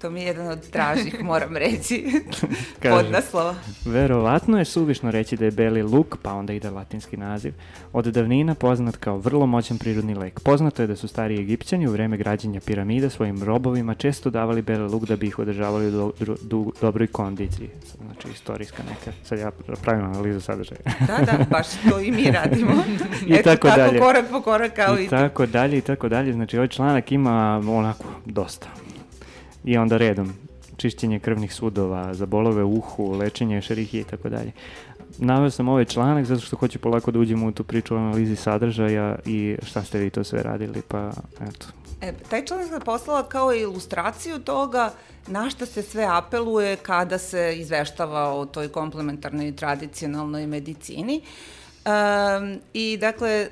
To 0.00 0.10
mi 0.10 0.20
je 0.20 0.26
jedan 0.26 0.48
od 0.48 0.70
tražih, 0.70 1.22
moram 1.22 1.56
reći, 1.56 2.04
podnaslova. 2.90 3.54
Verovatno 3.84 4.58
je 4.58 4.64
suvišno 4.64 5.10
reći 5.10 5.36
da 5.36 5.44
je 5.44 5.50
beli 5.50 5.82
luk, 5.82 6.16
pa 6.22 6.32
onda 6.32 6.52
ide 6.52 6.70
latinski 6.70 7.16
naziv, 7.16 7.54
od 7.92 8.04
davnina 8.06 8.54
poznat 8.54 8.96
kao 8.96 9.18
vrlo 9.18 9.46
moćan 9.46 9.78
prirodni 9.78 10.14
lek. 10.14 10.40
Poznato 10.40 10.82
je 10.82 10.86
da 10.86 10.96
su 10.96 11.08
stari 11.08 11.40
Egipćani 11.40 11.88
u 11.88 11.92
vreme 11.92 12.16
građenja 12.16 12.60
piramida 12.60 13.10
svojim 13.10 13.42
robovima 13.42 13.94
često 13.94 14.30
davali 14.30 14.62
beli 14.62 14.88
luk 14.88 15.04
da 15.04 15.16
bi 15.16 15.26
ih 15.26 15.38
održavali 15.38 15.88
u 15.88 15.90
do, 15.90 16.12
do, 16.20 16.36
do, 16.42 16.70
dobroj 16.80 17.06
kondiciji. 17.06 17.70
Znači, 17.96 18.28
istorijska 18.34 18.82
neka. 18.88 19.16
Sad 19.24 19.38
ja 19.38 19.50
pravim 19.82 20.04
analizu 20.04 20.40
sadržaja. 20.40 20.80
da, 21.06 21.24
da, 21.24 21.44
baš 21.50 21.66
to 21.90 22.00
i 22.00 22.10
mi 22.10 22.30
radimo. 22.30 22.72
I 23.26 23.34
Eto, 23.34 23.50
tako 23.50 23.68
tako 23.68 23.80
dalje. 23.80 23.98
korak 23.98 24.24
po 24.30 24.40
korak 24.40 24.72
kao 24.72 24.98
i, 24.98 25.04
I 25.04 25.08
tako 25.08 25.46
dalje 25.46 25.78
i 25.78 25.80
tako 25.80 26.08
dalje. 26.08 26.32
Znači 26.32 26.56
ovaj 26.56 26.68
članak 26.68 27.12
ima 27.12 27.62
onako 27.68 28.04
dosta. 28.24 28.68
I 29.64 29.76
onda 29.76 29.96
redom 29.96 30.32
čišćenje 30.76 31.18
krvnih 31.18 31.54
sudova, 31.54 32.14
za 32.14 32.26
bolove 32.26 32.64
u 32.64 32.76
uhu, 32.76 33.12
lečenje 33.12 33.60
šerihije 33.62 34.00
i 34.00 34.04
tako 34.04 34.28
dalje. 34.28 34.52
Naveo 35.18 35.50
sam 35.50 35.68
ovaj 35.68 35.84
članak 35.84 36.24
zato 36.24 36.40
što 36.40 36.56
hoću 36.56 36.78
polako 36.78 37.10
da 37.10 37.18
uđemo 37.18 37.46
u 37.46 37.52
tu 37.52 37.64
priču 37.64 37.94
o 37.94 37.98
analizi 37.98 38.36
sadržaja 38.36 39.16
i 39.26 39.56
šta 39.62 39.84
ste 39.84 39.98
vi 39.98 40.10
to 40.10 40.24
sve 40.24 40.42
radili, 40.42 40.82
pa 40.88 41.10
eto. 41.40 41.66
E, 42.00 42.12
taj 42.30 42.44
članak 42.44 42.68
sam 42.68 42.80
poslala 42.80 43.28
kao 43.28 43.54
ilustraciju 43.54 44.38
toga 44.38 44.92
na 45.26 45.50
šta 45.50 45.66
se 45.66 45.82
sve 45.82 46.06
apeluje 46.10 46.76
kada 46.76 47.18
se 47.18 47.54
izveštava 47.56 48.34
o 48.34 48.46
toj 48.46 48.68
komplementarnoj 48.68 49.48
i 49.48 49.56
tradicionalnoj 49.56 50.46
medicini. 50.46 51.22
Um, 51.80 52.60
I 52.74 52.96
dakle, 52.96 53.48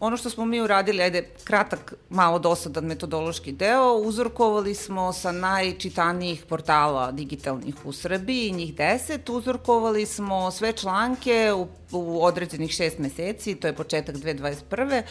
ono 0.00 0.16
što 0.16 0.30
smo 0.30 0.44
mi 0.44 0.60
uradili, 0.60 1.02
ajde, 1.02 1.28
kratak, 1.44 1.94
malo 2.10 2.38
dosadan 2.38 2.84
metodološki 2.84 3.52
deo, 3.52 3.92
uzorkovali 3.92 4.74
smo 4.74 5.12
sa 5.12 5.32
najčitanijih 5.32 6.44
portala 6.48 7.12
digitalnih 7.12 7.74
u 7.84 7.92
Srbiji, 7.92 8.52
njih 8.52 8.74
deset, 8.74 9.28
uzorkovali 9.28 10.06
smo 10.06 10.50
sve 10.50 10.72
članke 10.72 11.52
u, 11.52 11.66
u 11.92 12.24
određenih 12.24 12.70
šest 12.70 12.98
meseci, 12.98 13.54
to 13.54 13.66
je 13.66 13.76
početak 13.76 14.16
2021 14.16 14.92
e, 14.92 15.02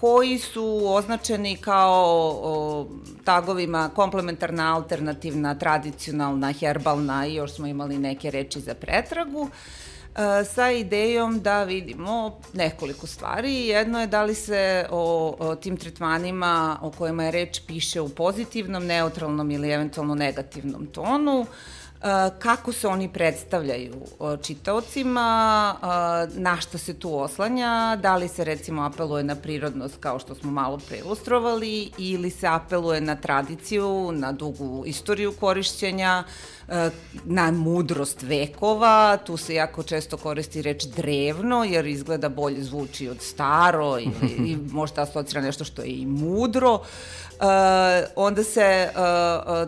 koji 0.00 0.38
su 0.38 0.82
označeni 0.86 1.56
kao 1.56 2.04
o, 2.42 2.86
tagovima 3.24 3.90
komplementarna, 3.94 4.74
alternativna, 4.74 5.54
tradicionalna, 5.54 6.52
herbalna 6.52 7.26
i 7.26 7.34
još 7.34 7.54
smo 7.54 7.66
imali 7.66 7.98
neke 7.98 8.30
reči 8.30 8.60
za 8.60 8.74
pretragu. 8.74 9.48
e, 9.48 9.85
sa 10.54 10.70
idejom 10.70 11.40
da 11.40 11.64
vidimo 11.64 12.40
nekoliko 12.52 13.06
stvari. 13.06 13.66
Jedno 13.66 14.00
je 14.00 14.06
da 14.06 14.22
li 14.22 14.34
se 14.34 14.86
o, 14.90 15.36
o 15.38 15.54
tim 15.54 15.76
tretmanima 15.76 16.78
o 16.82 16.90
kojima 16.90 17.24
je 17.24 17.30
reč 17.30 17.60
piše 17.66 18.00
u 18.00 18.08
pozitivnom, 18.08 18.86
neutralnom 18.86 19.50
ili 19.50 19.70
eventualno 19.70 20.14
negativnom 20.14 20.86
tonu, 20.86 21.46
E, 21.46 21.85
kako 22.38 22.72
se 22.72 22.88
oni 22.88 23.08
predstavljaju 23.08 23.94
čitaocima, 24.42 25.74
na 26.34 26.56
šta 26.60 26.78
se 26.78 26.94
tu 26.94 27.18
oslanja, 27.18 27.98
da 28.02 28.16
li 28.16 28.28
se 28.28 28.44
recimo 28.44 28.82
apeluje 28.82 29.24
na 29.24 29.34
prirodnost 29.34 29.96
kao 30.00 30.18
što 30.18 30.34
smo 30.34 30.50
malo 30.50 30.78
pre 30.88 30.98
ilustrovali 30.98 31.90
ili 31.98 32.30
se 32.30 32.46
apeluje 32.46 33.00
na 33.00 33.16
tradiciju, 33.16 34.12
na 34.12 34.32
dugu 34.32 34.82
istoriju 34.86 35.32
korišćenja, 35.40 36.24
na 37.24 37.50
mudrost 37.50 38.22
vekova, 38.22 39.16
tu 39.16 39.36
se 39.36 39.54
jako 39.54 39.82
često 39.82 40.16
koristi 40.16 40.62
reč 40.62 40.84
drevno 40.84 41.64
jer 41.64 41.86
izgleda 41.86 42.28
bolje 42.28 42.62
zvuči 42.62 43.08
od 43.08 43.22
staro 43.22 43.98
ili, 43.98 44.32
i 44.36 44.56
možda 44.70 45.02
asocira 45.02 45.40
nešto 45.40 45.64
što 45.64 45.82
je 45.82 45.88
i 45.88 46.06
mudro. 46.06 46.80
Onda 48.16 48.44
se 48.44 48.90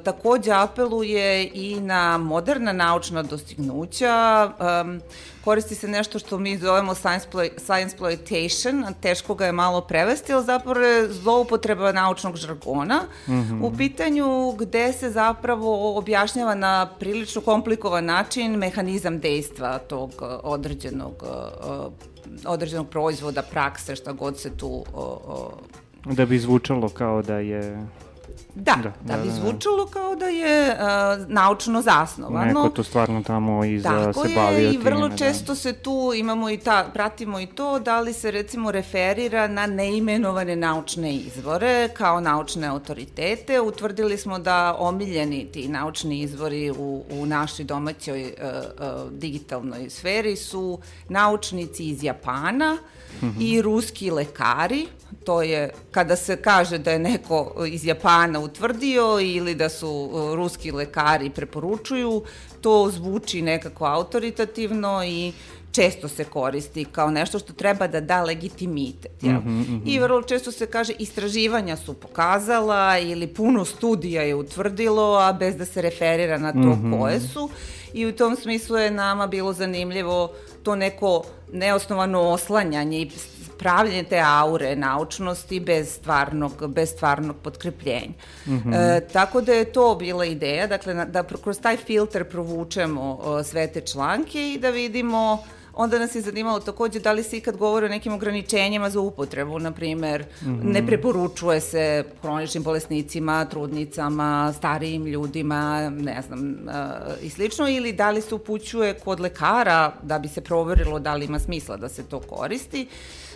takođe 0.05 0.53
apeluje 0.53 1.51
i 1.55 1.81
na 1.81 2.18
moderna 2.21 2.73
naučna 2.73 3.23
dostignuća. 3.23 4.51
Um, 4.83 5.01
koristi 5.45 5.75
se 5.75 5.89
nešto 5.89 6.19
što 6.19 6.39
mi 6.39 6.59
zovemo 6.59 6.95
science, 6.95 7.29
plo 7.31 7.43
science 7.57 7.97
exploitation, 7.97 8.93
teško 9.01 9.35
ga 9.35 9.47
je 9.47 9.53
malo 9.53 9.81
prevesti, 9.81 10.33
ali 10.33 10.45
zapravo 10.45 10.81
je 10.81 11.13
zloupotreba 11.13 11.93
naučnog 11.93 12.37
žargona 12.37 13.03
mm 13.29 13.33
-hmm. 13.33 13.63
u 13.63 13.77
pitanju 13.77 14.53
gde 14.59 14.93
se 14.93 15.11
zapravo 15.11 15.99
objašnjava 15.99 16.55
na 16.55 16.89
prilično 16.99 17.41
komplikovan 17.41 18.05
način 18.05 18.57
mehanizam 18.57 19.19
dejstva 19.19 19.79
tog 19.79 20.11
uh, 20.11 20.29
određenog 20.43 21.23
uh, 21.23 21.93
određenog 22.47 22.89
proizvoda, 22.89 23.43
prakse, 23.43 23.97
šta 23.97 24.13
god 24.13 24.39
se 24.39 24.57
tu 24.57 24.85
uh, 26.07 26.15
Da 26.15 26.27
bi 26.27 26.39
zvučalo 26.39 26.89
kao 26.89 27.23
da 27.23 27.39
je... 27.39 27.87
Da, 28.61 28.75
da, 28.83 28.93
da, 29.05 29.17
da 29.17 29.23
bi 29.23 29.31
zvučalo 29.31 29.87
kao 29.87 30.15
da 30.17 30.25
je 30.27 30.69
uh, 30.71 31.29
naučno 31.29 31.83
zasnovano. 31.83 32.47
Neko 32.47 32.69
to 32.69 32.83
stvarno 32.83 33.23
tamo 33.23 33.65
iza 33.65 33.89
Tako 33.89 34.23
se 34.23 34.31
je, 34.31 34.37
bavio 34.37 34.71
time. 34.71 34.75
i 34.75 34.85
vrlo 34.85 35.09
da. 35.09 35.17
često 35.17 35.55
se 35.55 35.73
tu 35.73 36.13
imamo 36.17 36.51
i 36.51 36.57
ta, 36.57 36.91
pratimo 36.93 37.41
i 37.41 37.47
to 37.47 37.79
da 37.79 38.01
li 38.01 38.13
se 38.13 38.31
recimo 38.31 38.71
referira 38.71 39.49
na 39.49 39.67
neimenovane 39.67 40.57
naučne 40.57 41.15
izvore 41.15 41.89
kao 41.89 42.21
naučne 42.21 42.67
autoritete. 42.67 43.61
Utvrdili 43.61 44.19
smo 44.19 44.39
da 44.39 44.77
omiljeni 44.79 45.45
ti 45.53 45.69
naučni 45.69 46.21
izvori 46.21 46.71
u, 46.71 47.05
u 47.11 47.27
našoj 47.27 47.65
domaćoj 47.65 48.23
uh, 48.23 48.31
uh, 49.05 49.13
digitalnoj 49.13 49.91
sferi 49.91 50.37
su 50.37 50.79
naučnici 51.09 51.85
iz 51.85 52.03
Japana, 52.03 52.79
Mm 53.23 53.27
-hmm. 53.27 53.35
i 53.41 53.63
ruski 53.63 54.11
lekari, 54.11 54.87
to 55.25 55.43
je 55.43 55.71
kada 55.91 56.17
se 56.17 56.37
kaže 56.37 56.79
da 56.79 56.91
je 56.91 56.99
neko 56.99 57.65
iz 57.69 57.85
Japana 57.85 58.41
utvrdio 58.41 59.21
ili 59.21 59.55
da 59.55 59.69
su 59.69 60.11
ruski 60.35 60.73
lekari 60.73 61.31
preporučuju, 61.31 62.23
to 62.61 62.91
zvuči 62.91 63.43
nekako 63.43 63.85
autoritativno 63.85 65.05
i 65.05 65.33
često 65.73 66.09
se 66.09 66.25
koristi 66.25 66.85
kao 66.85 67.11
nešto 67.11 67.39
što 67.39 67.53
treba 67.53 67.87
da 67.87 68.01
da 68.01 68.23
legitimitet. 68.23 69.23
Jel? 69.23 69.35
Mm 69.35 69.39
-hmm, 69.39 69.71
mm 69.71 69.81
-hmm. 69.81 69.83
I 69.85 69.99
vrlo 69.99 70.23
često 70.23 70.53
se 70.53 70.67
kaže 70.67 70.93
istraživanja 70.99 71.77
su 71.77 71.95
pokazala 71.95 72.99
ili 72.99 73.27
puno 73.27 73.65
studija 73.65 74.23
je 74.23 74.35
utvrdilo, 74.35 75.19
a 75.19 75.33
bez 75.33 75.57
da 75.57 75.65
se 75.65 75.83
referira 75.83 76.39
na 76.39 76.53
to 76.53 76.59
mm 76.59 76.83
-hmm. 76.83 76.99
koje 76.99 77.21
su. 77.21 77.51
I 77.93 78.07
u 78.07 78.13
tom 78.13 78.37
smislu 78.37 78.77
je 78.77 78.91
nama 78.91 79.27
bilo 79.27 79.53
zanimljivo 79.53 80.33
to 80.63 80.77
neko 80.77 81.25
neosnovano 81.53 82.21
oslanjanje 82.21 83.01
i 83.01 83.11
pravljenje 83.59 84.05
te 84.05 84.21
aure 84.25 84.77
naučnosti 84.77 85.61
bez 85.61 85.95
stvarnog, 85.95 86.67
bez 86.69 86.91
stvarnog 86.91 87.37
potkrepljenja. 87.37 88.13
Mm 88.47 88.53
-hmm. 88.53 88.97
e, 88.97 89.09
tako 89.13 89.41
da 89.41 89.53
je 89.53 89.73
to 89.73 89.95
bila 89.95 90.25
ideja, 90.25 90.67
dakle 90.67 90.95
da 90.95 91.23
kroz 91.43 91.61
taj 91.61 91.77
filter 91.77 92.25
provučemo 92.25 93.19
o, 93.23 93.43
sve 93.43 93.67
te 93.67 93.81
članke 93.81 94.53
i 94.53 94.59
da 94.59 94.71
vidimo 94.71 95.39
onda 95.79 95.99
nas 95.99 96.15
je 96.15 96.21
zanimalo 96.23 96.61
takođe 96.61 97.01
da 97.01 97.13
li 97.13 97.23
se 97.23 97.37
ikad 97.39 97.57
govori 97.57 97.87
o 97.87 97.89
nekim 97.89 98.13
ograničenjima 98.13 98.91
za 98.91 99.01
upotrebu, 99.01 99.59
na 99.59 99.73
primer, 99.73 100.25
mm 100.43 100.47
-hmm. 100.47 100.73
ne 100.73 100.87
preporučuje 100.87 101.61
se 101.61 102.05
hroničnim 102.23 102.63
bolesnicima, 102.63 103.45
trudnicama, 103.45 104.53
starijim 104.57 105.07
ljudima, 105.07 105.91
ne 105.91 106.23
znam, 106.27 106.41
uh, 106.41 107.25
i 107.25 107.31
slično, 107.31 107.69
ili 107.69 107.93
da 107.93 108.11
li 108.11 108.21
se 108.21 108.35
upućuje 108.35 108.95
kod 108.95 109.21
lekara 109.21 109.93
da 110.03 110.19
bi 110.19 110.29
se 110.29 110.41
proverilo 110.41 110.99
da 110.99 111.15
li 111.15 111.25
ima 111.25 111.39
smisla 111.39 111.77
da 111.77 111.89
se 111.89 112.03
to 112.03 112.21
koristi. 112.21 112.89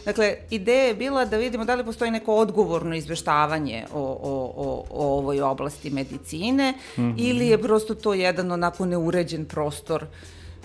Dakle, 0.05 0.37
ideja 0.51 0.85
je 0.85 0.95
bila 0.95 1.25
da 1.25 1.37
vidimo 1.37 1.65
da 1.65 1.75
li 1.75 1.85
postoji 1.85 2.11
neko 2.11 2.35
odgovorno 2.35 2.95
izveštavanje 2.95 3.85
o, 3.93 4.01
o, 4.01 4.53
o, 4.57 4.85
o 4.91 5.19
ovoj 5.19 5.43
oblasti 5.43 5.91
medicine 5.91 6.73
mm 6.73 7.03
-hmm. 7.03 7.15
ili 7.19 7.47
je 7.47 7.63
prosto 7.63 7.95
to 7.95 8.15
jedan 8.15 8.53
onako 8.53 8.87
neuređen 8.87 9.45
prostor 9.45 10.07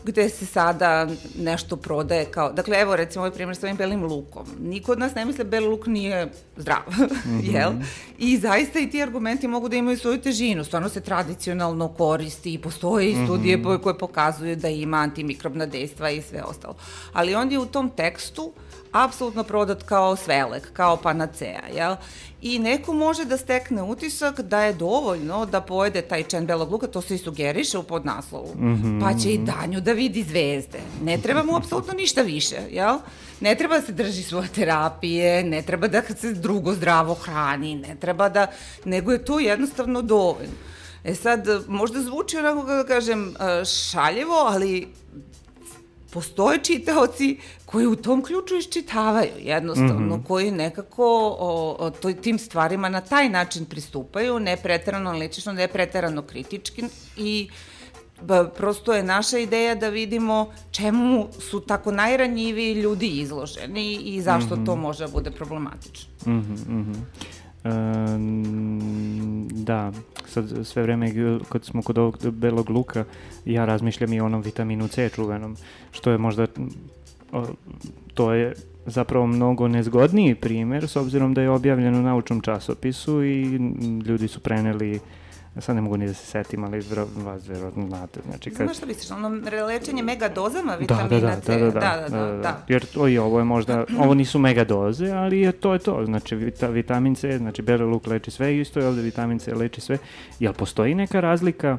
gde 0.08 0.30
se 0.30 0.46
sada 0.46 1.08
nešto 1.40 1.78
prodaje 1.78 2.26
kao... 2.26 2.52
Dakle, 2.52 2.78
evo 2.78 2.96
recimo 2.96 3.22
ovaj 3.24 3.32
primjer 3.32 3.58
s 3.58 3.64
ovim 3.64 3.78
belim 3.78 4.04
lukom. 4.04 4.46
Niko 4.60 4.92
od 4.92 5.00
nas 5.00 5.16
ne 5.16 5.26
misle 5.26 5.44
beli 5.44 5.68
luk 5.68 5.86
nije 5.86 6.32
zdrav, 6.58 6.82
mm 6.88 7.02
-hmm. 7.26 7.54
jel? 7.54 7.72
I 8.18 8.38
zaista 8.38 8.80
i 8.80 8.90
ti 8.90 9.04
argumenti 9.04 9.48
mogu 9.48 9.70
da 9.70 9.76
imaju 9.76 9.98
svoju 9.98 10.22
težinu. 10.22 10.64
Stvarno 10.64 10.90
se 10.90 11.02
tradicionalno 11.02 11.88
koristi 11.88 12.54
i 12.54 12.58
postoje 12.58 13.10
i 13.10 13.16
studije 13.26 13.58
mm 13.58 13.64
-hmm. 13.64 13.82
koje 13.82 13.98
pokazuju 13.98 14.56
da 14.56 14.70
ima 14.70 14.98
antimikrobna 14.98 15.66
dejstva 15.66 16.10
i 16.10 16.22
sve 16.22 16.44
ostalo. 16.44 16.76
Ali 17.14 17.36
on 17.36 17.52
je 17.52 17.60
u 17.60 17.66
tom 17.66 17.90
tekstu 17.90 18.52
apsolutno 19.04 19.44
prodat 19.44 19.84
kao 19.84 20.16
svelek, 20.16 20.74
kao 20.74 20.98
panacea, 20.98 21.62
jel? 21.76 21.96
I 22.42 22.60
neko 22.60 22.94
može 22.94 23.26
da 23.26 23.38
stekne 23.38 23.84
utisak 23.84 24.42
da 24.42 24.62
je 24.62 24.74
dovoljno 24.74 25.46
da 25.46 25.62
pojede 25.62 26.02
taj 26.02 26.24
čen 26.24 26.46
belog 26.46 26.72
luka, 26.72 26.88
to 26.88 27.02
se 27.02 27.16
i 27.16 27.18
sugeriše 27.18 27.78
u 27.78 27.84
podnaslovu, 27.84 28.56
mm 28.56 28.76
-hmm. 28.76 29.02
pa 29.02 29.20
će 29.20 29.34
i 29.34 29.38
danju 29.38 29.82
da 29.82 29.92
vidi 29.92 30.24
zvezde. 30.24 30.80
Ne 31.04 31.18
treba 31.18 31.44
mu 31.44 31.56
apsolutno 31.56 31.94
ništa 31.94 32.22
više, 32.22 32.56
jel? 32.72 32.98
Ne 33.40 33.56
treba 33.56 33.80
da 33.80 33.86
se 33.86 33.92
drži 33.92 34.24
svoje 34.24 34.48
terapije, 34.48 35.44
ne 35.44 35.62
treba 35.62 35.88
da 35.88 36.02
se 36.02 36.34
drugo 36.34 36.74
zdravo 36.74 37.14
hrani, 37.14 37.76
ne 37.76 37.96
treba 38.00 38.30
da, 38.30 38.48
nego 38.86 39.12
je 39.12 39.26
to 39.26 39.40
jednostavno 39.40 40.02
dovoljno. 40.02 40.54
E 41.04 41.16
sad, 41.16 41.48
možda 41.68 42.02
zvuči 42.02 42.38
onako, 42.38 42.66
da 42.66 42.84
kažem, 42.84 43.34
šaljevo, 43.66 44.34
ali 44.34 44.88
postoje 46.18 46.60
čitaoci 46.64 47.38
koji 47.66 47.88
u 47.88 47.96
tom 47.96 48.24
ključu 48.24 48.56
iščitavaju 48.56 49.32
jednostavno, 49.40 50.16
mm 50.16 50.20
-hmm. 50.20 50.28
koji 50.28 50.52
nekako 50.52 51.06
o, 51.40 51.76
o 51.80 51.90
toj, 51.90 52.22
tim 52.22 52.40
stvarima 52.40 52.90
na 52.90 53.02
taj 53.02 53.30
način 53.30 53.66
pristupaju, 53.66 54.40
ne 54.40 54.58
preterano 54.58 55.12
ličično, 55.12 55.54
ne 55.54 55.68
preterano 55.68 56.22
kritički 56.22 56.84
i 57.18 57.50
ba, 58.22 58.50
prosto 58.50 58.94
je 58.94 59.04
naša 59.04 59.38
ideja 59.38 59.76
da 59.76 59.90
vidimo 59.90 60.52
čemu 60.72 61.28
su 61.40 61.60
tako 61.60 61.92
najranjiviji 61.92 62.74
ljudi 62.74 63.08
izloženi 63.08 63.96
i 63.96 64.22
zašto 64.22 64.56
mm 64.56 64.60
-hmm. 64.60 64.66
to 64.66 64.76
može 64.76 65.06
da 65.06 65.12
bude 65.12 65.32
problematično. 65.32 66.14
Mm 66.26 66.32
-hmm, 66.32 66.70
mm 66.70 66.86
-hmm. 66.86 67.02
Um, 67.68 69.48
da, 69.52 69.92
sad 70.26 70.68
sve 70.68 70.84
vreme 70.84 71.12
kad 71.50 71.66
smo 71.66 71.82
kod 71.82 71.98
ovog 71.98 72.32
belog 72.32 72.70
luka, 72.70 73.06
ja 73.46 73.66
razmišljam 73.66 74.14
i 74.14 74.22
o 74.22 74.26
onom 74.26 74.42
vitaminu 74.42 74.88
C 74.88 75.10
čuvenom, 75.10 75.58
što 75.92 76.12
je 76.12 76.18
možda, 76.18 76.48
o, 77.32 77.46
to 78.14 78.34
je 78.34 78.54
zapravo 78.86 79.28
mnogo 79.28 79.68
nezgodniji 79.68 80.36
primer 80.36 80.88
s 80.88 80.96
obzirom 80.96 81.34
da 81.34 81.42
je 81.42 81.50
objavljen 81.50 81.96
u 81.96 82.02
naučnom 82.02 82.42
časopisu 82.42 83.24
i 83.24 83.44
ljudi 84.06 84.28
su 84.28 84.40
preneli 84.40 84.96
uh, 84.96 85.02
sad 85.62 85.76
ne 85.76 85.82
mogu 85.82 85.98
ni 85.98 86.08
da 86.08 86.14
se 86.14 86.26
setim, 86.26 86.64
ali 86.64 86.84
vas 87.16 87.48
verovatno 87.48 87.88
znate. 87.88 88.20
Znači, 88.30 88.50
kad... 88.50 88.66
Znaš 88.66 88.78
što 88.78 88.86
misliš, 88.86 89.12
ono 89.12 89.30
lečenje 89.66 90.04
megadozama 90.04 90.76
vitamina 90.76 91.08
da, 91.08 91.20
da, 91.20 91.36
da, 91.36 91.42
C? 91.42 91.60
Da, 91.60 91.66
da, 91.66 91.72
da, 91.72 91.80
da, 92.10 92.18
da, 92.18 92.32
da, 92.32 92.38
da. 92.38 92.64
Jer 92.68 92.86
to 92.86 93.08
i 93.08 93.18
ovo 93.18 93.40
je 93.40 93.46
možda, 93.46 93.86
ovo 94.04 94.14
nisu 94.14 94.40
megadoze, 94.40 95.12
ali 95.12 95.40
je, 95.40 95.52
to 95.52 95.74
je 95.74 95.80
to. 95.80 96.06
Znači, 96.06 96.36
vita, 96.36 96.68
vitamin 96.68 97.16
C, 97.16 97.38
znači 97.38 97.62
beli 97.62 97.84
luk 97.84 98.08
leči 98.08 98.32
sve, 98.32 98.58
isto 98.58 98.80
je 98.80 98.88
ovde 98.88 99.02
vitamin 99.02 99.40
C 99.40 99.54
leči 99.54 99.82
sve. 99.82 99.98
Jel 100.40 100.54
postoji 100.54 100.96
neka 100.96 101.20
razlika 101.20 101.78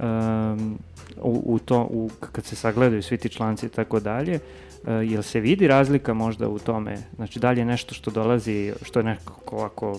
um, 0.00 0.78
u, 1.22 1.42
u 1.44 1.58
to, 1.58 1.88
u, 1.90 2.10
kad 2.32 2.44
se 2.44 2.56
sagledaju 2.56 3.02
svi 3.02 3.16
ti 3.16 3.28
članci 3.28 3.66
i 3.66 3.68
tako 3.68 4.00
dalje, 4.00 4.34
uh, 4.34 4.88
jel 5.10 5.22
se 5.22 5.40
vidi 5.40 5.68
razlika 5.68 6.14
možda 6.14 6.48
u 6.48 6.58
tome? 6.58 6.98
Znači, 7.16 7.38
dalje 7.38 7.64
nešto 7.64 7.94
što 7.94 8.10
dolazi, 8.10 8.72
što 8.82 8.98
je 9.00 9.04
nekako 9.04 9.56
ovako 9.56 9.98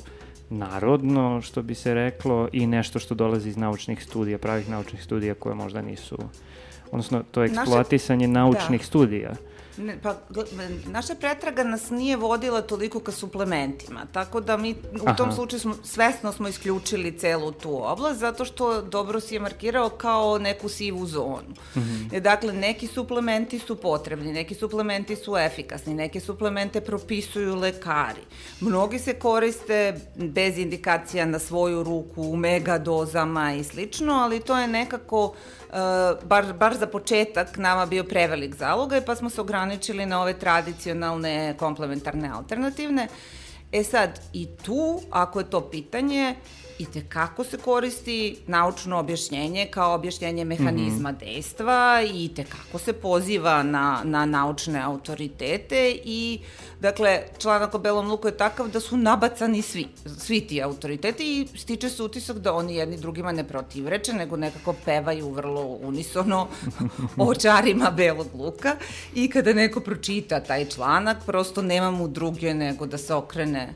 narodno, 0.49 1.41
što 1.41 1.61
bi 1.61 1.75
se 1.75 1.93
reklo, 1.93 2.47
i 2.51 2.67
nešto 2.67 2.99
što 2.99 3.15
dolazi 3.15 3.49
iz 3.49 3.57
naučnih 3.57 4.03
studija, 4.03 4.37
pravih 4.37 4.69
naučnih 4.69 5.03
studija 5.03 5.33
koje 5.33 5.55
možda 5.55 5.81
nisu, 5.81 6.17
odnosno 6.91 7.23
to 7.31 7.41
je 7.41 7.45
eksploatisanje 7.45 8.27
Naše, 8.27 8.39
naučnih 8.39 8.81
da. 8.81 8.85
studija. 8.85 9.33
Ne, 9.77 9.97
pa, 10.01 10.15
naša 10.85 11.15
pretraga 11.15 11.63
nas 11.63 11.89
nije 11.89 12.17
vodila 12.17 12.61
toliko 12.61 12.99
ka 12.99 13.11
suplementima, 13.11 14.05
tako 14.11 14.41
da 14.41 14.57
mi 14.57 14.71
u 14.71 15.05
Aha. 15.05 15.15
tom 15.15 15.31
slučaju 15.31 15.59
smo, 15.59 15.75
svesno 15.83 16.31
smo 16.31 16.47
isključili 16.47 17.19
celu 17.19 17.51
tu 17.51 17.85
oblast, 17.85 18.19
zato 18.19 18.45
što 18.45 18.81
dobro 18.81 19.19
si 19.19 19.33
je 19.33 19.39
markirao 19.39 19.89
kao 19.89 20.37
neku 20.37 20.69
sivu 20.69 21.05
zonu. 21.05 21.53
Mm 21.75 21.79
-hmm. 21.79 22.19
Dakle, 22.19 22.53
neki 22.53 22.87
suplementi 22.87 23.59
su 23.59 23.75
potrebni, 23.75 24.33
neki 24.33 24.55
suplementi 24.55 25.15
su 25.15 25.37
efikasni, 25.37 25.93
neke 25.93 26.19
suplemente 26.19 26.81
propisuju 26.81 27.55
lekari. 27.55 28.21
Mnogi 28.59 28.99
se 28.99 29.13
koriste 29.13 29.99
bez 30.15 30.57
indikacija 30.57 31.25
na 31.25 31.39
svoju 31.39 31.83
ruku, 31.83 32.21
u 32.21 32.35
mega 32.35 32.77
dozama 32.77 33.53
i 33.53 33.63
slično, 33.63 34.13
ali 34.13 34.39
to 34.39 34.57
je 34.57 34.67
nekako 34.67 35.25
uh, 35.25 35.62
bar, 36.23 36.53
bar 36.53 36.77
za 36.77 36.87
početak 36.87 37.57
nama 37.57 37.85
bio 37.85 38.03
prevelik 38.03 38.55
zalogaj, 38.55 39.01
pa 39.05 39.15
smo 39.15 39.29
se 39.29 39.41
ograničili 39.41 40.05
na 40.05 40.21
ove 40.21 40.33
tradicionalne 40.33 41.55
komplementarne 41.59 42.29
alternativne. 42.29 43.07
E 43.71 43.83
sad, 43.83 44.19
i 44.33 44.47
tu, 44.63 45.01
ako 45.11 45.39
je 45.39 45.49
to 45.49 45.61
pitanje, 45.69 46.35
i 46.79 46.85
te 46.85 47.01
kako 47.09 47.43
se 47.43 47.57
koristi 47.57 48.37
naučno 48.47 48.99
objašnjenje 48.99 49.67
kao 49.71 49.95
objašnjenje 49.95 50.45
mehanizma 50.45 51.11
mm 51.11 51.15
-hmm. 51.15 51.19
dejstva 51.19 52.01
i 52.13 52.29
te 52.35 52.43
kako 52.43 52.79
se 52.79 52.93
poziva 52.93 53.63
na, 53.63 54.01
na 54.03 54.25
naučne 54.25 54.81
autoritete 54.81 55.97
i 56.05 56.39
dakle 56.79 57.23
članak 57.37 57.75
o 57.75 57.77
Belom 57.77 58.09
luku 58.09 58.27
je 58.27 58.37
takav 58.37 58.67
da 58.67 58.79
su 58.79 58.97
nabacani 58.97 59.61
svi, 59.61 59.87
svi 60.17 60.41
ti 60.41 60.61
autoriteti 60.61 61.41
i 61.41 61.57
stiče 61.57 61.89
se 61.89 62.03
utisak 62.03 62.37
da 62.37 62.53
oni 62.53 62.75
jedni 62.75 62.97
drugima 62.97 63.31
ne 63.31 63.43
protivreče 63.47 64.13
nego 64.13 64.37
nekako 64.37 64.73
pevaju 64.85 65.29
vrlo 65.29 65.61
unisono 65.61 66.47
o 67.17 67.35
čarima 67.35 67.91
Belog 67.91 68.27
luka 68.35 68.75
i 69.15 69.29
kada 69.29 69.53
neko 69.53 69.79
pročita 69.79 70.39
taj 70.39 70.65
članak 70.65 71.17
prosto 71.25 71.61
nema 71.61 71.91
mu 71.91 72.07
druge 72.07 72.53
nego 72.53 72.85
da 72.85 72.97
se 72.97 73.13
okrene 73.13 73.73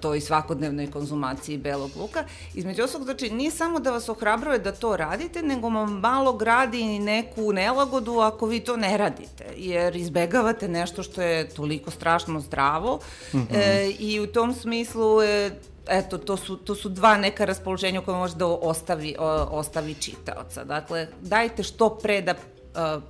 toj 0.00 0.20
svakodnevnoj 0.20 0.90
konzumaciji 0.90 1.58
belog 1.58 1.90
luka. 1.96 2.24
Između 2.54 2.82
ostalog, 2.82 3.04
znači, 3.04 3.30
nije 3.30 3.50
samo 3.50 3.80
da 3.80 3.90
vas 3.90 4.08
ohrabruje 4.08 4.58
da 4.58 4.72
to 4.72 4.96
radite, 4.96 5.42
nego 5.42 5.68
vam 5.68 6.00
malo 6.00 6.32
gradi 6.32 6.98
neku 6.98 7.52
nelagodu 7.52 8.18
ako 8.18 8.46
vi 8.46 8.60
to 8.60 8.76
ne 8.76 8.96
radite, 8.96 9.44
jer 9.56 9.96
izbegavate 9.96 10.68
nešto 10.68 11.02
što 11.02 11.22
je 11.22 11.48
toliko 11.48 11.90
strašno 11.90 12.40
zdravo 12.40 13.00
mm 13.32 13.38
-hmm. 13.38 13.46
e, 13.54 13.90
i 13.98 14.20
u 14.20 14.26
tom 14.26 14.54
smislu 14.54 15.22
je 15.22 15.60
eto, 15.88 16.18
to 16.18 16.36
su, 16.36 16.56
to 16.56 16.74
su 16.74 16.88
dva 16.88 17.16
neka 17.16 17.44
raspoloženja 17.44 18.00
koje 18.00 18.16
može 18.16 18.36
da 18.36 18.46
ostavi, 18.46 19.16
o, 19.18 19.26
ostavi 19.50 19.94
čitaoca. 19.94 20.64
Dakle, 20.64 21.08
dajte 21.20 21.62
što 21.62 21.90
pre 21.90 22.22
da 22.22 22.34
uh, 22.34 23.02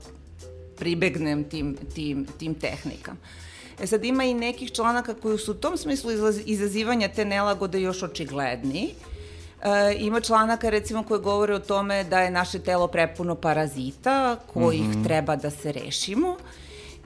pribegnem 0.78 1.44
tim, 1.44 1.76
tim, 1.94 2.26
tim 2.38 2.55
tehnikama. 2.55 3.18
E 3.83 3.87
sad 3.87 4.05
ima 4.05 4.25
i 4.25 4.35
nekih 4.35 4.73
članaka 4.73 5.14
koji 5.14 5.38
su 5.38 5.51
u 5.51 5.55
tom 5.55 5.77
smislu 5.77 6.11
izazivanja 6.45 7.09
te 7.09 7.25
nelagode 7.25 7.81
još 7.81 8.03
očigledniji. 8.03 8.95
E, 9.62 9.97
ima 9.99 10.21
članaka 10.21 10.71
recimo 10.71 11.03
koje 11.03 11.21
govore 11.21 11.55
o 11.55 11.59
tome 11.59 12.05
da 12.05 12.21
je 12.21 12.31
naše 12.31 12.59
telo 12.59 12.87
prepuno 12.87 13.35
parazita 13.35 14.37
kojih 14.53 14.88
mm 14.88 14.92
-hmm. 14.92 15.05
treba 15.05 15.37
da 15.37 15.51
se 15.51 15.73
rešimo 15.73 16.37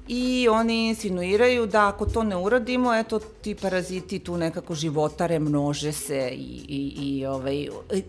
i 0.09 0.49
oni 0.49 0.89
insinuiraju 0.89 1.67
da 1.67 1.89
ako 1.89 2.07
to 2.07 2.23
ne 2.23 2.37
uradimo, 2.37 2.95
eto 2.95 3.19
ti 3.19 3.55
paraziti 3.55 4.19
tu 4.19 4.37
nekako 4.37 4.75
životare, 4.75 5.39
množe 5.39 5.93
se 5.93 6.31
i, 6.33 6.65
i, 6.69 6.95
i 6.99 7.27
ovaj, 7.27 7.69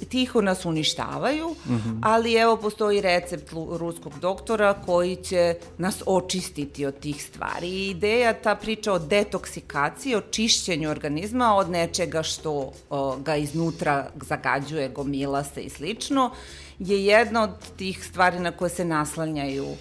tiho 0.09 0.41
nas 0.41 0.65
uništavaju, 0.65 1.49
mm 1.49 1.75
-hmm. 1.75 1.99
ali 2.01 2.33
evo 2.33 2.57
postoji 2.57 3.01
recept 3.01 3.51
ruskog 3.51 4.13
doktora 4.19 4.73
koji 4.85 5.15
će 5.15 5.55
nas 5.77 6.03
očistiti 6.05 6.85
od 6.85 6.99
tih 6.99 7.23
stvari. 7.23 7.69
I 7.69 7.89
ideja, 7.89 8.33
ta 8.33 8.55
priča 8.55 8.93
o 8.93 8.99
detoksikaciji, 8.99 10.15
o 10.15 10.21
čišćenju 10.21 10.89
organizma 10.89 11.55
od 11.55 11.69
nečega 11.69 12.23
što 12.23 12.71
o, 12.89 13.17
ga 13.17 13.35
iznutra 13.35 14.11
zagađuje, 14.29 14.89
gomila 14.89 15.43
se 15.43 15.61
i 15.61 15.69
slično, 15.69 16.31
je 16.79 17.05
jedna 17.05 17.43
od 17.43 17.49
tih 17.77 18.05
stvari 18.05 18.39
na 18.39 18.51
koje 18.51 18.69
se 18.69 18.85
naslanjaju 18.85 19.65
uh, 19.65 19.77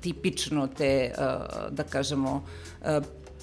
tipično 0.00 0.66
te, 0.66 1.12
uh, 1.18 1.24
da 1.70 1.82
kažemo, 1.82 2.42
uh, 2.80 2.86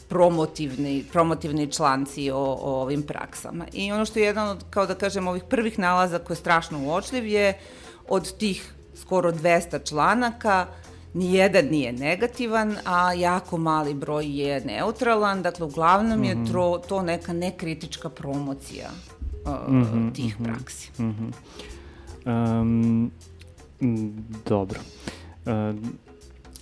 promotivni, 0.09 1.03
promotivni 1.11 1.71
članci 1.71 2.31
o, 2.31 2.37
o 2.37 2.81
ovim 2.81 3.03
praksama. 3.03 3.65
I 3.73 3.91
ono 3.91 4.05
što 4.05 4.19
je 4.19 4.25
jedan 4.25 4.49
od, 4.49 4.63
kao 4.69 4.85
da 4.85 4.95
kažem, 4.95 5.27
ovih 5.27 5.43
prvih 5.49 5.79
nalaza 5.79 6.19
koji 6.19 6.35
je 6.35 6.39
strašno 6.39 6.79
uočljiv 6.85 7.27
je 7.27 7.57
od 8.07 8.37
tih 8.37 8.73
skoro 8.95 9.31
200 9.31 9.89
članaka 9.89 10.67
nijedan 11.13 11.65
nije 11.65 11.93
negativan, 11.93 12.75
a 12.85 13.13
jako 13.13 13.57
mali 13.57 13.93
broj 13.93 14.41
je 14.41 14.61
neutralan, 14.65 15.41
dakle 15.41 15.65
uglavnom 15.65 16.19
mm 16.19 16.23
-hmm. 16.23 16.27
je 16.27 16.35
mhm. 16.35 16.51
to, 16.51 16.81
to 16.87 17.01
neka 17.01 17.33
nekritička 17.33 18.09
promocija 18.09 18.89
uh, 19.45 19.73
mm 19.73 19.83
-hmm, 19.83 20.15
tih 20.15 20.39
mm 20.39 20.43
-hmm, 20.43 20.53
praksi. 20.53 20.91
Mm 20.97 21.33
-hmm. 22.25 22.61
um, 22.61 23.11
dobro. 24.45 24.79
E, 24.79 25.28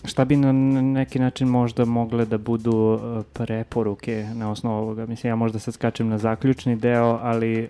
šta 0.06 0.26
bi 0.26 0.36
na 0.36 0.52
neki 0.82 1.19
način 1.19 1.47
možda 1.47 1.86
mogle 1.86 2.26
da 2.26 2.38
budu 2.38 3.00
e, 3.00 3.23
preporuke 3.34 4.28
na 4.34 4.52
osnovu 4.52 4.78
ovoga? 4.78 5.06
Mislim, 5.06 5.30
ja 5.30 5.36
možda 5.36 5.60
sad 5.60 5.73
skačem 5.73 6.08
na 6.08 6.17
zaključni 6.17 6.76
deo, 6.76 7.19
ali 7.21 7.60
e, 7.60 7.67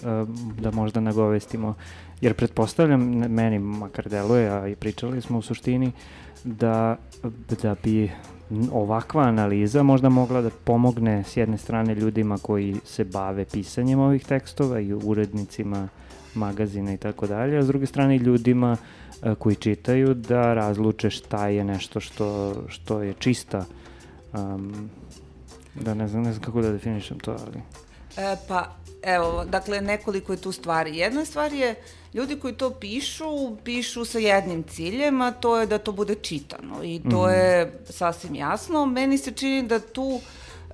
da 0.61 0.71
možda 0.71 0.99
nagovestimo, 0.99 1.73
jer 2.21 2.33
pretpostavljam, 2.33 3.01
meni 3.29 3.59
makar 3.59 4.09
deluje, 4.09 4.49
a 4.49 4.67
i 4.67 4.75
pričali 4.75 5.21
smo 5.21 5.37
u 5.37 5.41
suštini, 5.41 5.91
da, 6.43 6.95
da 7.61 7.75
bi 7.83 8.11
ovakva 8.71 9.23
analiza 9.23 9.83
možda 9.83 10.09
mogla 10.09 10.41
da 10.41 10.49
pomogne 10.63 11.23
s 11.23 11.37
jedne 11.37 11.57
strane 11.57 11.95
ljudima 11.95 12.37
koji 12.37 12.75
se 12.85 13.05
bave 13.05 13.45
pisanjem 13.45 13.99
ovih 13.99 14.25
tekstova 14.25 14.79
i 14.79 14.93
urednicima 14.93 15.87
magazina 16.37 16.93
i 16.93 16.97
tako 16.97 17.27
dalje, 17.27 17.57
a 17.57 17.63
s 17.63 17.67
druge 17.67 17.85
strane 17.85 18.17
ljudima 18.17 18.71
uh, 18.71 19.07
E, 19.23 19.35
koji 19.35 19.55
čitaju 19.55 20.13
da 20.13 20.53
razluče 20.53 21.09
šta 21.09 21.47
je 21.47 21.63
nešto 21.63 21.99
što, 21.99 22.55
što 22.67 23.01
je 23.01 23.13
čista 23.19 23.65
um, 24.33 24.89
da 25.75 25.93
ne 25.93 26.07
znam, 26.07 26.23
ne 26.23 26.31
znam 26.31 26.43
kako 26.43 26.61
da 26.61 26.71
definišem 26.71 27.19
to, 27.19 27.31
ali... 27.31 27.61
E, 28.17 28.35
pa, 28.47 28.75
evo, 29.01 29.45
dakle, 29.45 29.81
nekoliko 29.81 30.33
je 30.33 30.41
tu 30.41 30.51
stvari. 30.51 30.97
Jedna 30.97 31.25
stvar 31.25 31.53
je, 31.53 31.75
ljudi 32.13 32.39
koji 32.39 32.53
to 32.53 32.69
pišu, 32.69 33.57
pišu 33.63 34.05
sa 34.05 34.19
jednim 34.19 34.63
ciljem, 34.63 35.21
a 35.21 35.31
to 35.31 35.59
je 35.59 35.65
da 35.65 35.77
to 35.77 35.91
bude 35.91 36.15
čitano. 36.15 36.83
I 36.83 36.99
to 36.99 37.21
mm 37.21 37.29
-hmm. 37.29 37.29
je 37.29 37.79
sasvim 37.89 38.35
jasno. 38.35 38.85
Meni 38.85 39.17
se 39.17 39.31
čini 39.31 39.67
da 39.67 39.79
tu 39.79 40.19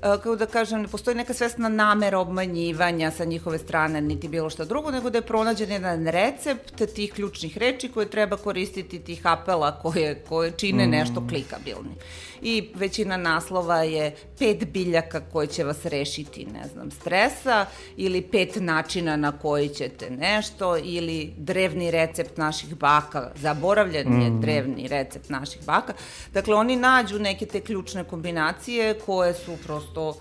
kako 0.04 0.36
da 0.36 0.46
kažem, 0.46 0.82
ne 0.82 0.88
postoji 0.88 1.16
neka 1.16 1.34
svesna 1.34 1.70
namera 1.70 2.20
obmanjivanja 2.20 3.12
sa 3.12 3.26
njihove 3.26 3.58
strane, 3.58 4.02
niti 4.02 4.28
bilo 4.28 4.50
šta 4.50 4.66
drugo, 4.66 4.92
nego 4.92 5.10
da 5.10 5.18
je 5.18 5.22
pronađen 5.22 5.72
jedan 5.72 6.08
recept 6.08 6.94
tih 6.96 7.14
ključnih 7.14 7.58
reči 7.58 7.90
koje 7.92 8.10
treba 8.10 8.38
koristiti, 8.38 9.00
tih 9.00 9.22
apela 9.24 9.80
koje, 9.82 10.24
koje 10.30 10.52
čine 10.52 10.88
mm. 10.88 10.90
nešto 10.90 11.28
klikabilni. 11.30 11.96
I 12.42 12.70
većina 12.76 13.18
naslova 13.18 13.84
je 13.84 14.16
pet 14.40 14.66
biljaka 14.72 15.22
koje 15.32 15.48
će 15.48 15.64
vas 15.64 15.86
rešiti, 15.86 16.46
ne 16.46 16.68
znam, 16.74 16.92
stresa, 16.92 17.66
ili 17.98 18.22
pet 18.22 18.56
načina 18.56 19.16
na 19.16 19.32
koji 19.32 19.70
ćete 19.70 20.10
nešto, 20.10 20.78
ili 20.78 21.34
drevni 21.38 21.92
recept 21.92 22.38
naših 22.38 22.76
baka, 22.76 23.32
zaboravljen 23.36 24.22
je 24.22 24.30
mm. 24.30 24.42
drevni 24.42 24.88
recept 24.88 25.30
naših 25.30 25.66
baka. 25.66 25.94
Dakle, 26.34 26.56
oni 26.56 26.76
nađu 26.76 27.20
neke 27.20 27.46
te 27.46 27.62
ključne 27.62 28.04
kombinacije 28.04 29.00
koje 29.06 29.34
su 29.34 29.58
prosto 29.66 29.93
uh, 30.02 30.16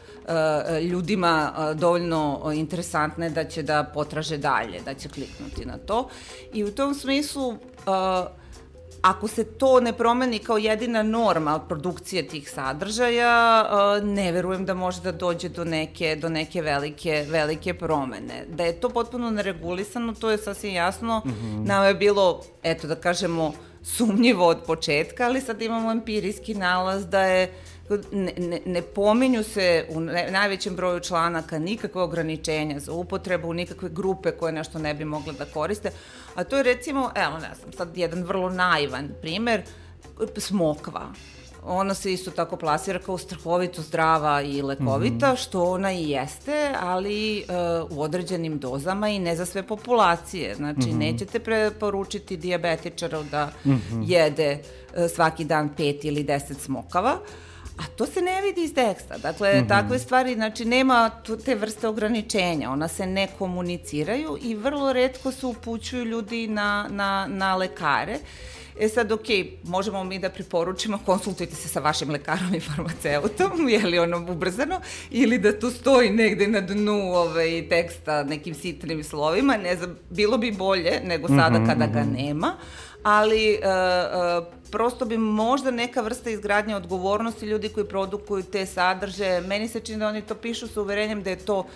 ljudima 0.82 1.52
uh, 1.52 1.80
dovoljno 1.80 2.52
interesantne 2.54 3.30
da 3.30 3.44
će 3.44 3.62
da 3.62 3.84
potraže 3.94 4.38
dalje, 4.38 4.80
da 4.80 4.94
će 4.94 5.08
kliknuti 5.08 5.64
na 5.64 5.78
to. 5.78 6.08
I 6.52 6.64
u 6.64 6.74
tom 6.74 6.94
smislu 6.94 7.48
uh, 7.48 7.56
ako 9.02 9.28
se 9.28 9.44
to 9.44 9.80
ne 9.80 9.92
promeni 9.92 10.38
kao 10.38 10.58
jedina 10.58 11.02
norma 11.02 11.58
produkcije 11.58 12.28
tih 12.28 12.50
sadržaja, 12.50 13.64
ne 14.02 14.32
verujem 14.32 14.64
da 14.64 14.74
može 14.74 15.00
da 15.00 15.12
dođe 15.12 15.48
do 15.48 15.64
neke, 15.64 16.16
do 16.16 16.28
neke 16.28 16.62
velike, 16.62 17.26
velike 17.28 17.74
promene. 17.74 18.44
Da 18.48 18.64
je 18.64 18.80
to 18.80 18.88
potpuno 18.88 19.30
neregulisano, 19.30 20.14
to 20.14 20.30
je 20.30 20.38
sasvim 20.38 20.74
jasno. 20.74 21.22
Mm 21.24 21.30
-hmm. 21.30 21.66
Nama 21.66 21.86
je 21.86 21.94
bilo, 21.94 22.44
eto 22.62 22.86
da 22.86 22.94
kažemo, 22.94 23.52
sumnjivo 23.82 24.46
od 24.46 24.58
početka, 24.66 25.24
ali 25.24 25.40
sad 25.40 25.62
imamo 25.62 25.92
empirijski 25.92 26.54
nalaz 26.54 27.06
da 27.06 27.22
je 27.22 27.52
ne, 28.12 28.32
ne, 28.38 28.60
ne 28.66 28.82
pominju 28.82 29.42
se 29.42 29.86
u 29.90 30.00
ne, 30.00 30.30
najvećem 30.30 30.76
broju 30.76 31.00
članaka 31.00 31.58
nikakve 31.58 32.02
ograničenja 32.02 32.80
za 32.80 32.92
upotrebu, 32.92 33.52
nikakve 33.52 33.88
grupe 33.88 34.30
koje 34.30 34.52
nešto 34.52 34.78
ne 34.78 34.94
bi 34.94 35.04
mogle 35.04 35.32
da 35.32 35.44
koriste, 35.44 35.90
a 36.34 36.44
to 36.44 36.56
je 36.56 36.62
recimo, 36.62 37.10
evo 37.14 37.38
ne 37.38 37.54
znam, 37.54 37.72
sad 37.72 37.96
jedan 37.96 38.22
vrlo 38.22 38.50
naivan 38.50 39.10
primer, 39.20 39.62
smokva 40.36 41.12
ona 41.64 41.94
se 41.94 42.12
isto 42.12 42.30
tako 42.30 42.56
plasira 42.56 42.98
kao 42.98 43.18
strahovito 43.18 43.82
zdrava 43.82 44.42
i 44.42 44.62
lekovita, 44.62 45.32
mm 45.32 45.36
-hmm. 45.36 45.42
što 45.42 45.64
ona 45.64 45.92
i 45.92 46.10
jeste, 46.10 46.74
ali 46.80 47.44
uh, 47.88 47.98
u 47.98 48.02
određenim 48.02 48.58
dozama 48.58 49.08
i 49.08 49.18
ne 49.18 49.36
za 49.36 49.46
sve 49.46 49.62
populacije. 49.62 50.54
Znači, 50.54 50.80
mm 50.80 50.92
-hmm. 50.92 50.98
nećete 50.98 51.38
preporučiti 51.38 52.36
diabetičaru 52.36 53.22
da 53.22 53.52
mm 53.64 53.70
-hmm. 53.70 54.04
jede 54.06 54.58
uh, 54.58 55.10
svaki 55.14 55.44
dan 55.44 55.74
pet 55.76 56.04
ili 56.04 56.22
deset 56.22 56.60
smokava, 56.60 57.18
A 57.82 57.86
to 57.96 58.06
se 58.06 58.20
ne 58.20 58.40
vidi 58.42 58.64
iz 58.64 58.74
teksta. 58.74 59.18
Dakle, 59.18 59.54
mm 59.54 59.64
-hmm. 59.64 59.68
takve 59.68 59.98
stvari, 59.98 60.34
znači, 60.34 60.64
nema 60.64 61.10
tu, 61.22 61.36
te 61.36 61.54
vrste 61.54 61.88
ograničenja. 61.88 62.70
Ona 62.70 62.88
se 62.88 63.06
ne 63.06 63.28
komuniciraju 63.38 64.38
i 64.42 64.54
vrlo 64.54 64.92
redko 64.92 65.32
se 65.32 65.46
upućuju 65.46 66.04
ljudi 66.04 66.48
na, 66.48 66.86
na, 66.90 67.26
na 67.30 67.56
lekare. 67.56 68.18
E 68.80 68.88
sad, 68.88 69.12
ok, 69.12 69.26
možemo 69.64 70.04
mi 70.04 70.18
da 70.18 70.30
preporučimo, 70.30 70.98
konsultujte 71.06 71.56
se 71.56 71.68
sa 71.68 71.80
vašim 71.80 72.10
lekarom 72.10 72.54
i 72.54 72.60
farmaceutom, 72.60 73.68
je 73.68 73.86
li 73.86 73.98
ono 73.98 74.26
ubrzano, 74.32 74.80
ili 75.10 75.38
da 75.38 75.58
tu 75.58 75.70
stoji 75.70 76.10
negde 76.10 76.48
na 76.48 76.60
dnu 76.60 77.14
ovaj, 77.14 77.68
teksta 77.68 78.24
nekim 78.24 78.54
sitnim 78.54 79.04
slovima, 79.04 79.56
ne 79.56 79.76
znam, 79.76 79.96
bilo 80.10 80.38
bi 80.38 80.52
bolje 80.52 81.00
nego 81.04 81.28
sada 81.28 81.58
mm 81.58 81.62
-hmm, 81.62 81.66
kada 81.66 81.86
ga 81.86 82.00
mhm. 82.00 82.12
nema, 82.12 82.54
ali 83.02 83.58
uh, 83.58 84.42
uh, 84.42 84.46
prosto 84.70 85.04
bi 85.04 85.16
možda 85.18 85.70
neka 85.70 86.00
vrsta 86.00 86.30
izgradnje 86.30 86.76
odgovornosti 86.76 87.46
ljudi 87.46 87.68
koji 87.68 87.86
produkuju 87.86 88.42
te 88.42 88.66
sadrže. 88.66 89.40
Meni 89.40 89.68
se 89.68 89.80
čini 89.80 89.98
da 89.98 90.08
oni 90.08 90.22
to 90.22 90.34
pišu 90.34 90.68
sa 90.68 90.80
uverenjem 90.80 91.22
da 91.22 91.30
je 91.30 91.36
to 91.36 91.66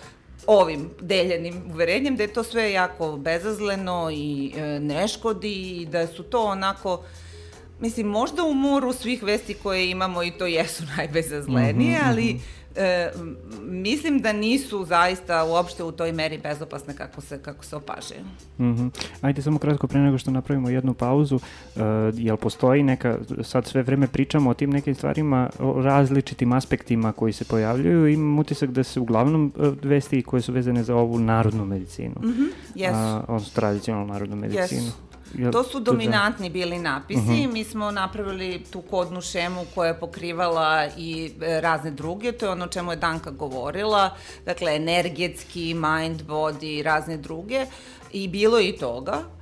ovim 0.47 0.89
deljenim 1.01 1.63
uverenjem 1.73 2.15
da 2.15 2.23
je 2.23 2.33
to 2.33 2.43
sve 2.43 2.71
jako 2.71 3.17
bezazleno 3.17 4.09
i 4.13 4.53
e, 4.57 4.79
ne 4.79 5.07
škodi 5.07 5.53
i 5.53 5.85
da 5.85 6.07
su 6.07 6.23
to 6.23 6.43
onako 6.45 7.03
mislim 7.79 8.07
možda 8.07 8.43
u 8.43 8.53
moru 8.53 8.93
svih 8.93 9.23
vesti 9.23 9.53
koje 9.53 9.89
imamo 9.89 10.23
i 10.23 10.31
to 10.31 10.45
jesu 10.45 10.83
najbezazlenije, 10.97 11.99
mm 11.99 12.03
-hmm, 12.03 12.09
ali 12.09 12.39
e, 12.77 13.11
mislim 13.63 14.19
da 14.19 14.33
nisu 14.33 14.85
zaista 14.85 15.43
uopšte 15.43 15.83
u 15.83 15.91
toj 15.91 16.11
meri 16.11 16.37
bezopasne 16.37 16.95
kako 16.95 17.21
se, 17.21 17.41
kako 17.41 17.65
se 17.65 17.75
opažaju. 17.75 18.21
Mm 18.59 18.63
-hmm. 18.63 18.89
Ajde 19.21 19.41
samo 19.41 19.59
kratko 19.59 19.87
pre 19.87 19.99
nego 19.99 20.17
što 20.17 20.31
napravimo 20.31 20.69
jednu 20.69 20.93
pauzu, 20.93 21.35
uh, 21.35 21.81
jel 22.13 22.37
postoji 22.37 22.83
neka, 22.83 23.17
sad 23.43 23.65
sve 23.65 23.83
vreme 23.83 24.07
pričamo 24.07 24.49
o 24.49 24.53
tim 24.53 24.69
nekim 24.69 24.95
stvarima, 24.95 25.49
o 25.59 25.81
različitim 25.81 26.53
aspektima 26.53 27.11
koji 27.11 27.33
se 27.33 27.45
pojavljuju, 27.45 28.07
imam 28.07 28.39
utisak 28.39 28.69
da 28.69 28.83
se 28.83 28.99
uglavnom 28.99 29.53
uh, 29.55 29.67
vesti 29.81 30.21
koje 30.21 30.41
su 30.41 30.53
vezane 30.53 30.83
za 30.83 30.95
ovu 30.95 31.19
narodnu 31.19 31.65
medicinu. 31.65 32.15
Mm 32.23 32.27
-hmm. 32.27 32.47
Yes. 32.75 33.17
Uh, 33.17 33.23
odnosno 33.27 33.51
tradicionalnu 33.55 34.13
narodnu 34.13 34.35
medicinu. 34.35 34.81
Yes. 34.81 35.06
To 35.51 35.63
su 35.63 35.79
dominantni 35.79 36.49
bili 36.49 36.79
napisi. 36.79 37.19
Uh 37.19 37.25
mhm. 37.25 37.33
-huh. 37.33 37.53
Mi 37.53 37.63
smo 37.63 37.91
napravili 37.91 38.63
tu 38.71 38.81
kodnu 38.81 39.21
šemu 39.21 39.65
koja 39.75 39.87
je 39.87 39.99
pokrivala 39.99 40.87
i 40.97 41.31
e, 41.41 41.61
razne 41.61 41.91
druge. 41.91 42.31
To 42.31 42.45
je 42.45 42.51
ono 42.51 42.67
čemu 42.67 42.91
je 42.91 42.95
Danka 42.95 43.31
govorila. 43.31 44.15
Dakle, 44.45 44.75
energetski, 44.75 45.73
mind, 45.73 46.21
body, 46.27 46.83
razne 46.83 47.17
druge. 47.17 47.65
I 48.11 48.27
bilo 48.27 48.57
je 48.57 48.69
i 48.69 48.77
toga. 48.77 49.36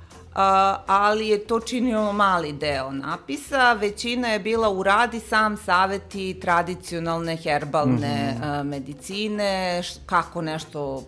Ali 0.86 1.28
je 1.28 1.38
to 1.38 1.60
činio 1.60 2.12
mali 2.12 2.52
deo 2.52 2.90
napisa. 2.90 3.72
Većina 3.72 4.28
je 4.28 4.38
bila 4.38 4.70
u 4.70 4.82
radi 4.82 5.20
sam 5.20 5.56
saveti 5.56 6.40
tradicionalne 6.40 7.36
herbalne 7.36 8.34
mm 8.38 8.42
-hmm. 8.42 8.62
medicine, 8.62 9.82
kako 10.06 10.42
nešto 10.42 11.02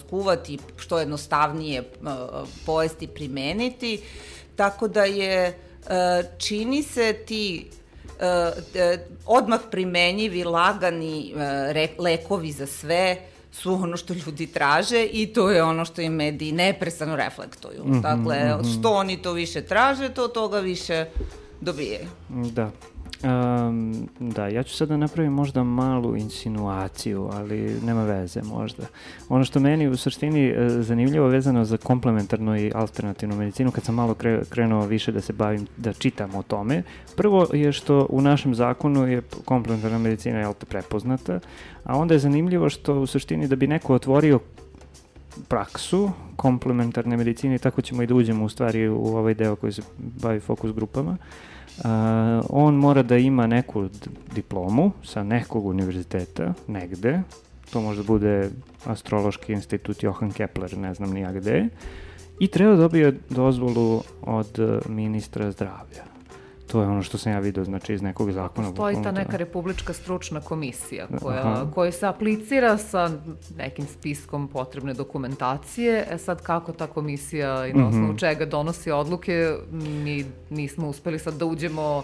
skuvati, 0.00 0.58
što 0.76 0.98
jednostavnije 0.98 1.90
pojesti, 2.66 3.06
primeniti. 3.06 4.02
Tako 4.56 4.88
da 4.88 5.04
je, 5.04 5.58
čini 6.38 6.82
se 6.82 7.12
ti 7.12 7.70
odmah 9.26 9.60
primenjivi, 9.70 10.44
lagani 10.44 11.34
lekovi 11.98 12.52
za 12.52 12.66
sve, 12.66 13.16
su 13.54 13.74
ono 13.74 13.96
što 13.96 14.14
ljudi 14.14 14.46
traže 14.46 15.04
i 15.12 15.26
to 15.26 15.50
je 15.50 15.62
ono 15.62 15.84
što 15.84 16.00
im 16.00 16.12
mediji 16.12 16.52
neprestano 16.52 17.16
reflektuju. 17.16 17.84
Mm 17.84 17.92
-hmm, 17.92 18.02
dakle, 18.02 18.44
mm 18.44 18.62
-hmm. 18.62 18.78
što 18.78 18.92
oni 18.92 19.22
to 19.22 19.32
više 19.32 19.62
traže, 19.62 20.08
to 20.08 20.28
toga 20.28 20.58
više 20.58 21.06
dobije. 21.60 22.06
Da. 22.28 22.70
Um, 23.24 24.08
da, 24.20 24.46
ja 24.46 24.62
ću 24.62 24.76
sad 24.76 24.88
da 24.88 24.96
napravim 24.96 25.32
možda 25.32 25.62
malu 25.62 26.16
insinuaciju, 26.16 27.28
ali 27.32 27.80
nema 27.84 28.04
veze 28.04 28.42
možda. 28.42 28.82
Ono 29.28 29.44
što 29.44 29.60
meni 29.60 29.88
u 29.88 29.96
suštini 29.96 30.48
e, 30.48 30.68
zanimljivo 30.68 31.28
vezano 31.28 31.64
za 31.64 31.76
komplementarnu 31.76 32.56
i 32.56 32.72
alternativnu 32.74 33.36
medicinu, 33.36 33.70
kad 33.70 33.84
sam 33.84 33.94
malo 33.94 34.14
kre, 34.14 34.42
krenuo 34.50 34.86
više 34.86 35.12
da 35.12 35.20
se 35.20 35.32
bavim, 35.32 35.66
da 35.76 35.92
čitam 35.92 36.34
o 36.34 36.42
tome, 36.42 36.82
prvo 37.16 37.46
je 37.52 37.72
što 37.72 38.06
u 38.10 38.20
našem 38.20 38.54
zakonu 38.54 39.08
je 39.08 39.22
komplementarna 39.44 39.98
medicina 39.98 40.38
je 40.38 40.52
prepoznata, 40.68 41.40
a 41.84 41.98
onda 41.98 42.14
je 42.14 42.18
zanimljivo 42.18 42.70
što 42.70 43.00
u 43.00 43.06
suštini 43.06 43.48
da 43.48 43.56
bi 43.56 43.66
neko 43.66 43.94
otvorio 43.94 44.38
praksu 45.48 46.10
komplementarne 46.36 47.16
medicine, 47.16 47.58
tako 47.58 47.82
ćemo 47.82 48.02
i 48.02 48.06
da 48.06 48.14
uđemo 48.14 48.44
u 48.44 48.48
stvari 48.48 48.88
u 48.88 49.16
ovaj 49.16 49.34
deo 49.34 49.56
koji 49.56 49.72
se 49.72 49.82
bavi 49.98 50.40
fokus 50.40 50.72
grupama, 50.72 51.16
Uh, 51.20 51.53
on 52.48 52.74
mora 52.74 53.02
da 53.02 53.16
ima 53.16 53.46
neku 53.46 53.88
diplomu 54.34 54.92
sa 55.04 55.22
nekog 55.22 55.66
univerziteta, 55.66 56.54
negde, 56.66 57.22
to 57.70 57.80
možda 57.80 58.02
bude 58.02 58.50
Astrološki 58.84 59.52
institut 59.52 60.02
Johan 60.02 60.32
Kepler, 60.32 60.78
ne 60.78 60.94
znam 60.94 61.10
nija 61.10 61.32
gde, 61.32 61.68
i 62.38 62.48
treba 62.48 62.74
da 62.76 62.82
dobije 62.82 63.18
dozvolu 63.30 64.02
od 64.22 64.58
ministra 64.88 65.50
zdravlja. 65.50 66.13
To 66.74 66.82
je 66.82 66.88
ono 66.88 67.02
što 67.02 67.18
sam 67.18 67.32
ja 67.32 67.38
vidio, 67.38 67.64
znači 67.64 67.94
iz 67.94 68.02
nekog 68.02 68.32
zakona. 68.32 68.68
Postoji 68.68 68.96
ta 69.02 69.12
neka 69.12 69.36
republička 69.36 69.92
stručna 69.92 70.40
komisija 70.40 71.06
koja, 71.22 71.66
koja 71.74 71.92
se 71.92 72.06
aplicira 72.06 72.78
sa 72.78 73.10
nekim 73.56 73.86
spiskom 73.86 74.48
potrebne 74.48 74.94
dokumentacije. 74.94 76.06
E 76.10 76.18
sad 76.18 76.42
kako 76.42 76.72
ta 76.72 76.86
komisija 76.86 77.66
i 77.66 77.72
na 77.72 77.88
osnovu 77.88 78.06
mm 78.06 78.12
-hmm. 78.12 78.18
čega 78.18 78.44
donosi 78.44 78.90
odluke, 78.90 79.54
mi 79.72 80.24
nismo 80.50 80.88
uspeli 80.88 81.18
sad 81.18 81.34
da 81.34 81.44
uđemo 81.44 82.02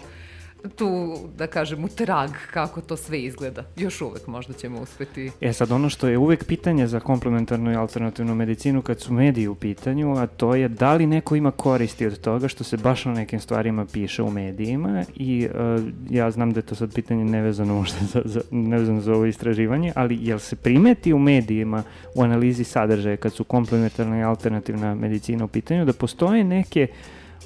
tu, 0.75 1.17
da 1.37 1.47
kažem, 1.47 1.83
u 1.83 1.87
trag 1.87 2.29
kako 2.53 2.81
to 2.81 2.97
sve 2.97 3.21
izgleda. 3.21 3.63
Još 3.77 4.01
uvek 4.01 4.27
možda 4.27 4.53
ćemo 4.53 4.81
uspeti. 4.81 5.31
E 5.41 5.53
sad, 5.53 5.71
ono 5.71 5.89
što 5.89 6.07
je 6.07 6.17
uvek 6.17 6.45
pitanje 6.45 6.87
za 6.87 6.99
komplementarnu 6.99 7.71
i 7.71 7.75
alternativnu 7.75 8.35
medicinu 8.35 8.81
kad 8.81 8.99
su 8.99 9.13
mediji 9.13 9.47
u 9.47 9.55
pitanju, 9.55 10.17
a 10.17 10.27
to 10.27 10.55
je 10.55 10.67
da 10.67 10.93
li 10.93 11.07
neko 11.07 11.35
ima 11.35 11.51
koristi 11.51 12.05
od 12.05 12.19
toga 12.19 12.47
što 12.47 12.63
se 12.63 12.77
baš 12.77 13.05
na 13.05 13.13
nekim 13.13 13.39
stvarima 13.39 13.85
piše 13.85 14.23
u 14.23 14.31
medijima 14.31 15.05
i 15.15 15.47
uh, 15.47 15.83
ja 16.09 16.31
znam 16.31 16.53
da 16.53 16.59
je 16.59 16.65
to 16.65 16.75
sad 16.75 16.93
pitanje 16.93 17.25
nevezano 17.25 17.73
možda 17.73 17.97
za, 18.13 18.21
za, 18.25 18.41
nevezano 18.51 19.01
za 19.01 19.13
ovo 19.13 19.25
istraživanje, 19.25 19.91
ali 19.95 20.17
jel 20.21 20.39
se 20.39 20.55
primeti 20.55 21.13
u 21.13 21.19
medijima 21.19 21.83
u 22.15 22.23
analizi 22.23 22.63
sadržaja 22.63 23.17
kad 23.17 23.33
su 23.33 23.43
komplementarna 23.43 24.19
i 24.19 24.23
alternativna 24.23 24.95
medicina 24.95 25.45
u 25.45 25.47
pitanju 25.47 25.85
da 25.85 25.93
postoje 25.93 26.43
neke 26.43 26.87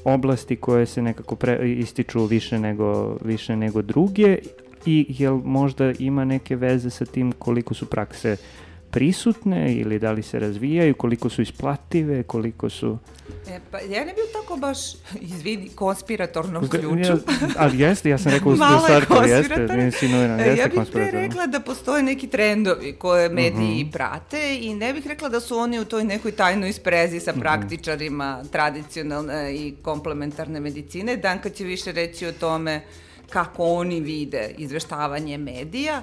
oblasti 0.06 0.56
koje 0.56 0.86
se 0.86 1.02
nekako 1.02 1.36
pre, 1.36 1.72
ističu 1.72 2.26
više 2.26 2.60
nego, 2.60 3.18
više 3.22 3.56
nego 3.56 3.82
druge, 3.82 4.38
i 4.86 5.06
jel 5.10 5.36
možda 5.44 5.92
ima 6.00 6.26
neke 6.26 6.56
veze 6.56 6.90
sa 6.90 7.06
tim 7.06 7.32
koliko 7.32 7.74
su 7.74 7.86
prakse 7.86 8.38
prisutne 8.96 9.74
ili 9.74 10.00
da 10.00 10.12
li 10.12 10.24
se 10.24 10.40
razvijaju, 10.40 10.96
koliko 10.96 11.30
su 11.30 11.42
isplative, 11.42 12.24
koliko 12.24 12.70
su... 12.70 12.98
E, 13.48 13.60
pa 13.72 13.80
ja 13.80 14.06
ne 14.06 14.14
bih 14.14 14.24
tako 14.34 14.58
baš, 14.58 14.78
izvini, 15.22 15.70
konspiratornom 15.70 16.70
ključu. 16.70 17.12
Ja, 17.12 17.18
ali 17.58 17.80
jeste, 17.80 18.10
ja 18.10 18.18
sam 18.18 18.32
rekao 18.32 18.52
u 18.52 18.56
startu, 18.84 19.14
jeste, 19.28 19.68
insinuiram, 19.80 20.40
jeste 20.40 20.62
Ja 20.62 20.68
bih 20.68 20.92
pre 20.94 21.12
rekla 21.12 21.48
da 21.48 21.60
postoje 21.60 22.04
neki 22.04 22.28
trendovi 22.28 22.94
koje 22.94 23.30
mediji 23.30 23.52
uh 23.52 23.60
mhm. 23.60 23.90
-huh. 23.90 23.92
prate 23.92 24.58
i 24.62 24.74
ne 24.74 24.94
bih 24.94 25.08
rekla 25.08 25.30
da 25.30 25.40
su 25.40 25.58
oni 25.58 25.80
u 25.80 25.86
toj 25.86 26.04
nekoj 26.04 26.32
tajnoj 26.32 26.74
sprezi 26.74 27.20
sa 27.20 27.32
mhm. 27.32 27.40
praktičarima 27.40 28.38
uh 28.40 28.46
-huh. 28.46 28.52
tradicionalne 28.52 29.56
i 29.56 29.76
komplementarne 29.82 30.60
medicine. 30.60 31.18
Danka 31.18 31.50
će 31.50 31.64
više 31.64 31.92
reći 31.92 32.28
o 32.28 32.32
tome 32.32 32.82
kako 33.30 33.64
oni 33.64 34.00
vide 34.00 34.52
izveštavanje 34.58 35.38
medija, 35.38 36.02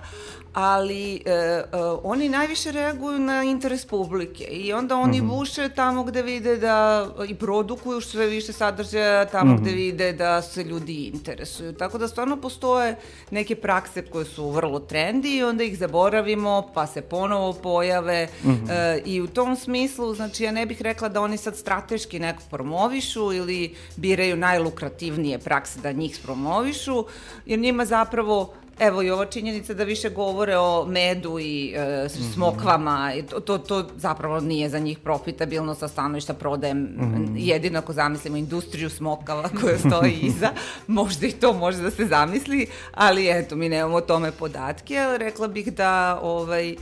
ali 0.52 1.22
e, 1.24 1.30
e, 1.30 1.64
oni 2.02 2.28
najviše 2.28 2.72
reaguju 2.72 3.18
na 3.18 3.42
interes 3.42 3.84
publike 3.84 4.44
i 4.44 4.72
onda 4.72 4.96
oni 4.96 5.20
mm 5.20 5.24
-hmm. 5.24 5.38
buše 5.38 5.68
tamo 5.68 6.04
gde 6.04 6.22
vide 6.22 6.56
da 6.56 7.08
i 7.28 7.34
produkuju 7.34 8.00
sve 8.00 8.26
više 8.26 8.52
sadržaja 8.52 9.24
tamo 9.24 9.52
mm 9.52 9.56
-hmm. 9.56 9.60
gde 9.60 9.70
vide 9.70 10.12
da 10.12 10.42
se 10.42 10.64
ljudi 10.64 11.04
interesuju. 11.14 11.72
Tako 11.72 11.98
da 11.98 12.08
stvarno 12.08 12.36
postoje 12.36 12.96
neke 13.30 13.56
prakse 13.56 14.02
koje 14.02 14.24
su 14.24 14.50
vrlo 14.50 14.80
trendi 14.80 15.36
i 15.36 15.42
onda 15.42 15.64
ih 15.64 15.78
zaboravimo 15.78 16.70
pa 16.74 16.86
se 16.86 17.02
ponovo 17.02 17.52
pojave 17.52 18.28
mm 18.44 18.48
-hmm. 18.48 18.70
e, 18.70 19.02
i 19.04 19.20
u 19.20 19.26
tom 19.26 19.56
smislu 19.56 20.14
znači 20.14 20.44
ja 20.44 20.52
ne 20.52 20.66
bih 20.66 20.82
rekla 20.82 21.08
da 21.08 21.20
oni 21.20 21.36
sad 21.36 21.56
strateški 21.56 22.18
neko 22.18 22.42
promovišu 22.50 23.32
ili 23.32 23.74
biraju 23.96 24.36
najlukrativnije 24.36 25.38
prakse 25.38 25.80
da 25.80 25.92
njih 25.92 26.18
promovišu 26.22 27.04
jer 27.46 27.58
njima 27.58 27.84
zapravo 27.84 28.54
Evo 28.78 29.02
i 29.02 29.10
ova 29.10 29.26
činjenica 29.26 29.74
da 29.74 29.84
više 29.84 30.10
govore 30.10 30.56
o 30.56 30.84
medu 30.88 31.38
i 31.38 31.74
e, 31.76 32.08
smokvama, 32.34 33.08
mm 33.08 33.18
-hmm. 33.18 33.30
to, 33.30 33.40
to, 33.40 33.58
to 33.58 33.88
zapravo 33.96 34.40
nije 34.40 34.68
za 34.68 34.78
njih 34.78 34.98
profitabilno 34.98 35.74
sa 35.74 35.88
stanovišta 35.88 36.34
prodajem, 36.34 36.78
mm 36.78 36.98
-hmm. 36.98 37.34
jedino 37.36 37.78
ako 37.78 37.92
zamislimo 37.92 38.36
industriju 38.36 38.90
smokava 38.90 39.48
koja 39.60 39.78
stoji 39.78 40.12
iza, 40.30 40.50
možda 40.86 41.26
i 41.26 41.32
to 41.32 41.52
može 41.52 41.82
da 41.82 41.90
se 41.90 42.06
zamisli, 42.06 42.66
ali 42.94 43.28
eto, 43.30 43.56
mi 43.56 43.68
nemamo 43.68 43.96
o 43.96 44.00
tome 44.00 44.32
podatke, 44.32 44.98
ali 44.98 45.18
rekla 45.18 45.48
bih 45.48 45.72
da 45.72 46.20
ovaj, 46.22 46.70
e, 46.70 46.76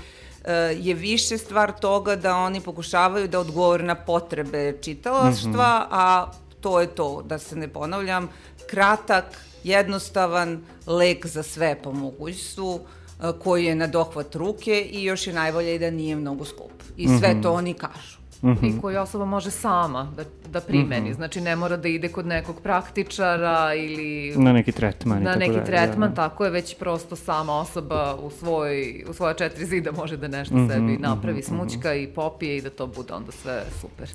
je 0.79 0.95
više 0.95 1.39
stvar 1.39 1.73
toga 1.81 2.17
da 2.17 2.37
oni 2.37 2.61
pokušavaju 2.61 3.29
da 3.29 3.41
odgovore 3.41 3.85
na 3.85 3.95
potrebe 3.95 4.79
čitalaštva, 4.83 5.51
mm 5.51 5.83
-hmm. 5.83 5.87
a 5.91 6.33
to 6.61 6.81
je 6.81 6.87
to, 6.87 7.23
da 7.23 7.39
se 7.39 7.57
ne 7.57 7.69
ponavljam, 7.69 8.29
kratak, 8.71 9.25
jednostavan 9.65 10.61
lek 10.87 11.27
za 11.27 11.43
sve 11.43 11.77
po 11.83 11.93
mogućstvu 11.93 12.81
e, 12.81 13.33
koji 13.43 13.65
je 13.65 13.75
na 13.75 13.87
dohvat 13.87 14.35
ruke 14.35 14.81
i 14.93 15.05
još 15.05 15.27
je 15.27 15.33
najbolje 15.33 15.75
i 15.75 15.79
da 15.79 15.91
nije 15.91 16.17
mnogo 16.17 16.45
skup. 16.45 16.73
I 16.97 17.09
sve 17.09 17.17
mm 17.17 17.39
-hmm. 17.39 17.43
to 17.43 17.53
oni 17.53 17.75
kažu. 17.75 18.21
Mm 18.43 18.49
-hmm. 18.49 18.79
i 18.79 18.81
koju 18.81 19.01
osoba 19.01 19.25
može 19.25 19.51
sama 19.51 20.13
da, 20.17 20.25
da 20.53 20.61
primeni. 20.61 21.09
Mm 21.09 21.13
-hmm. 21.13 21.17
Znači 21.17 21.41
ne 21.41 21.57
mora 21.57 21.77
da 21.77 21.89
ide 21.89 22.09
kod 22.09 22.27
nekog 22.27 22.61
praktičara 22.63 23.75
ili... 23.75 24.35
Na 24.37 24.53
neki 24.53 24.73
tretman. 24.73 25.23
Na 25.23 25.35
neki 25.35 25.57
da, 25.57 25.65
tretman, 25.65 26.09
da. 26.09 26.15
tako 26.15 26.45
je, 26.45 26.51
već 26.51 26.77
prosto 26.79 27.17
sama 27.17 27.61
osoba 27.61 28.17
u, 28.23 28.31
svoj, 28.31 29.05
u 29.11 29.13
svoje 29.13 29.35
četiri 29.37 29.67
zida 29.67 29.93
može 29.93 30.17
da 30.17 30.29
nešto 30.29 30.55
mm 30.55 30.59
-hmm, 30.59 30.75
sebi 30.75 30.97
napravi, 30.97 31.39
mm 31.39 31.43
-hmm, 31.43 31.49
smućka 31.49 31.95
i 31.95 32.07
popije 32.07 32.57
i 32.57 32.63
da 32.63 32.71
to 32.71 32.87
bude 32.87 33.13
onda 33.13 33.33
sve 33.33 33.63
super. 33.81 34.09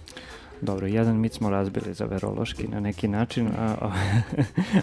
Dobro, 0.61 0.87
jedan 0.87 1.17
mit 1.19 1.33
smo 1.33 1.49
razbili 1.49 1.93
za 1.93 2.05
verološki 2.05 2.67
na 2.67 2.79
neki 2.79 3.07
način, 3.07 3.47
a, 3.47 3.75
a, 3.81 3.91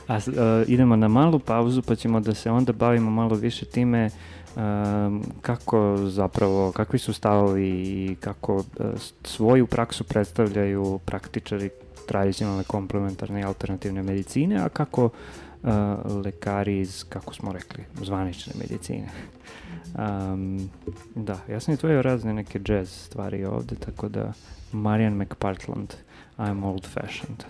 a, 0.14 0.18
a 0.39 0.64
idemo 0.66 0.97
na 0.97 1.09
malu 1.09 1.39
pauzu 1.39 1.83
pa 1.83 1.95
ćemo 1.95 2.20
da 2.20 2.35
se 2.35 2.51
onda 2.51 2.73
bavimo 2.73 3.11
malo 3.11 3.35
više 3.35 3.66
time 3.66 4.11
a, 4.57 5.20
kako 5.41 5.97
zapravo, 5.97 6.73
kakvi 6.73 6.99
su 6.99 7.12
stavovi 7.12 7.68
i 7.68 8.16
kako 8.20 8.64
a, 8.81 8.93
svoju 9.25 9.66
praksu 9.66 10.05
predstavljaju 10.05 11.01
praktičari 11.05 11.70
tradicionalne 12.09 12.64
komplementarne 12.64 13.41
i 13.41 13.45
alternativne 13.45 14.03
medicine, 14.03 14.57
a 14.57 14.68
kako 14.68 15.11
a, 15.62 15.97
lekari 16.25 16.81
iz, 16.81 17.05
kako 17.09 17.35
smo 17.35 17.53
rekli, 17.53 17.85
zvanične 18.03 18.53
medicine. 18.61 19.09
Um, 19.95 20.70
da, 21.14 21.39
ja 21.49 21.61
sam 21.61 21.75
i 21.75 21.77
tvojio 21.77 22.03
razne 22.03 22.35
neke 22.35 22.61
jazz 22.68 22.91
stvari 22.91 23.45
ovde, 23.45 23.75
tako 23.75 24.09
da 24.09 24.33
Marian 24.73 25.18
McPartland, 25.18 25.97
I'm 26.39 26.64
old 26.64 26.87
fashioned. 26.87 27.45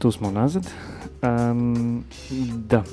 Tu 0.00 0.12
smo 0.12 0.30
nazad. 0.30 0.66
Um, 1.22 2.04
da, 2.68 2.84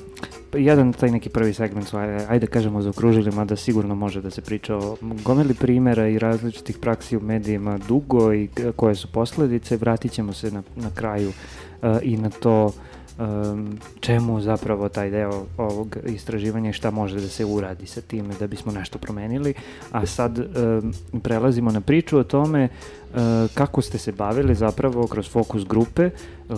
jedan 0.53 0.93
taj 0.93 1.11
neki 1.11 1.29
prvi 1.29 1.53
segment 1.53 1.87
su, 1.87 1.97
ajde, 2.29 2.47
kažemo, 2.47 2.81
zaokružili, 2.81 3.31
mada 3.31 3.55
sigurno 3.55 3.95
može 3.95 4.21
da 4.21 4.29
se 4.29 4.41
priča 4.41 4.75
o 4.75 4.97
gomeli 5.01 5.53
primera 5.53 6.07
i 6.07 6.19
različitih 6.19 6.77
praksi 6.77 7.17
u 7.17 7.19
medijima 7.19 7.77
dugo 7.77 8.33
i 8.33 8.49
koje 8.75 8.95
su 8.95 9.07
posledice. 9.11 9.77
Vratit 9.77 10.11
ćemo 10.11 10.33
se 10.33 10.51
na, 10.51 10.63
na 10.75 10.91
kraju 10.95 11.29
uh, 11.29 11.97
i 12.01 12.17
na 12.17 12.29
to 12.29 12.71
um, 13.19 13.77
čemu 13.99 14.41
zapravo 14.41 14.89
taj 14.89 15.09
deo 15.09 15.45
ovog 15.57 15.97
istraživanja 16.05 16.69
i 16.69 16.73
šta 16.73 16.91
može 16.91 17.15
da 17.15 17.27
se 17.27 17.45
uradi 17.45 17.85
sa 17.85 18.01
time 18.01 18.33
da 18.39 18.47
bismo 18.47 18.71
nešto 18.71 18.99
promenili. 18.99 19.53
A 19.91 20.05
sad 20.05 20.39
um, 20.39 20.93
prelazimo 21.23 21.71
na 21.71 21.81
priču 21.81 22.17
o 22.17 22.23
tome 22.23 22.63
uh, 22.69 23.17
kako 23.53 23.81
ste 23.81 23.97
se 23.97 24.11
bavili 24.11 24.55
zapravo 24.55 25.07
kroz 25.07 25.29
fokus 25.29 25.65
grupe 25.65 26.09
uh, 26.49 26.57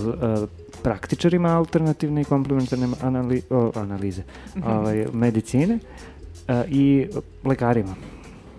praktičarima 0.83 1.57
alternativne 1.57 2.21
i 2.21 2.25
komplementarne 2.25 2.87
anali, 3.01 3.41
o, 3.49 3.71
analize 3.75 4.21
mm 4.21 4.61
-hmm. 4.61 4.79
ovaj, 4.79 5.05
medicine 5.13 5.79
uh, 6.47 6.55
i 6.67 7.07
lekarima. 7.43 7.95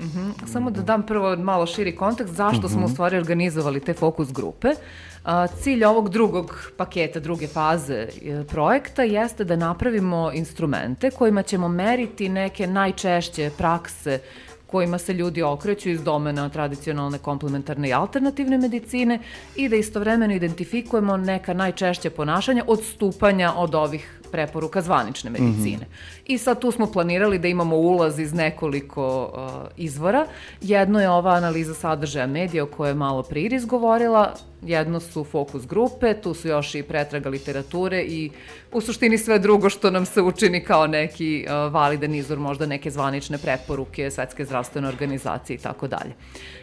Mm 0.01 0.05
-hmm. 0.05 0.47
Samo 0.47 0.71
da 0.71 0.83
dam 0.83 1.03
prvo 1.03 1.37
malo 1.37 1.67
širi 1.67 1.97
kontekst 1.97 2.35
zašto 2.35 2.61
mm 2.61 2.63
-hmm. 2.63 2.73
smo 2.73 2.81
u 2.81 2.85
mhm. 2.85 2.93
stvari 2.93 3.17
organizovali 3.17 3.81
te 3.81 3.95
fokus 3.95 4.33
grupe. 4.33 4.69
A, 4.69 4.75
cilj 5.61 5.85
ovog 5.85 6.09
drugog 6.09 6.73
paketa, 6.77 7.21
druge 7.21 7.47
faze 7.47 7.95
e, 7.95 8.45
projekta 8.49 9.03
jeste 9.03 9.45
da 9.45 9.57
napravimo 9.57 10.31
instrumente 10.35 11.11
kojima 11.11 11.43
ćemo 11.43 11.69
meriti 11.69 12.29
neke 12.29 12.67
najčešće 12.67 13.51
prakse 13.59 14.21
kojima 14.71 14.99
se 14.99 15.13
ljudi 15.13 15.43
okreću 15.43 15.91
iz 15.91 16.03
domena 16.03 16.49
tradicionalne, 16.49 17.19
komplementarne 17.19 17.89
i 17.89 17.93
alternativne 17.93 18.59
medicine 18.59 19.19
i 19.57 19.69
da 19.69 19.77
istovremeno 19.77 20.35
identifikujemo 20.35 21.17
neka 21.17 21.55
najčešća 21.55 22.11
ponašanja 22.11 22.65
odstupanja 22.67 23.53
od 23.57 23.75
ovih 23.75 24.21
preporuka 24.33 24.83
zvanične 24.83 25.31
medicine. 25.31 25.77
Mm 25.77 25.93
-hmm. 25.93 26.23
I 26.27 26.39
sad 26.39 26.61
tu 26.61 26.71
smo 26.71 26.87
planirali 26.87 27.39
da 27.39 27.49
imamo 27.49 27.77
ulaz 27.77 28.19
iz 28.19 28.33
nekoliko 28.35 29.33
uh, 29.35 29.69
izvora. 29.77 30.27
Jedno 30.61 31.01
je 31.01 31.11
ova 31.11 31.31
analiza 31.31 31.75
sadržaja 31.75 32.27
medija 32.27 32.65
o 32.65 32.67
kojoj 32.67 32.91
je 32.91 32.95
malo 32.95 33.23
pre 33.23 33.41
Iris 33.41 33.67
govorila, 33.67 34.35
jedno 34.63 35.01
su 35.01 35.25
fokus 35.25 35.67
grupe, 35.67 36.15
tu 36.21 36.35
su 36.35 36.49
još 36.49 36.75
i 36.75 36.83
pretraga 36.83 37.29
literature 37.29 38.03
i 38.03 38.31
u 38.73 38.81
suštini 38.81 39.19
sve 39.19 39.39
drugo 39.39 39.71
što 39.71 39.91
nam 39.91 40.07
se 40.07 40.23
učini 40.23 40.65
kao 40.65 40.87
neki 40.87 41.47
uh, 41.47 41.73
validan 41.73 42.15
izvor, 42.15 42.39
možda 42.39 42.67
neke 42.67 42.91
zvanične 42.91 43.39
preporuke 43.39 44.11
Svetske 44.11 44.45
zdravstvene 44.45 44.89
organizacije 44.89 45.55
i 45.55 45.59
tako 45.59 45.89
dalje. 45.89 46.13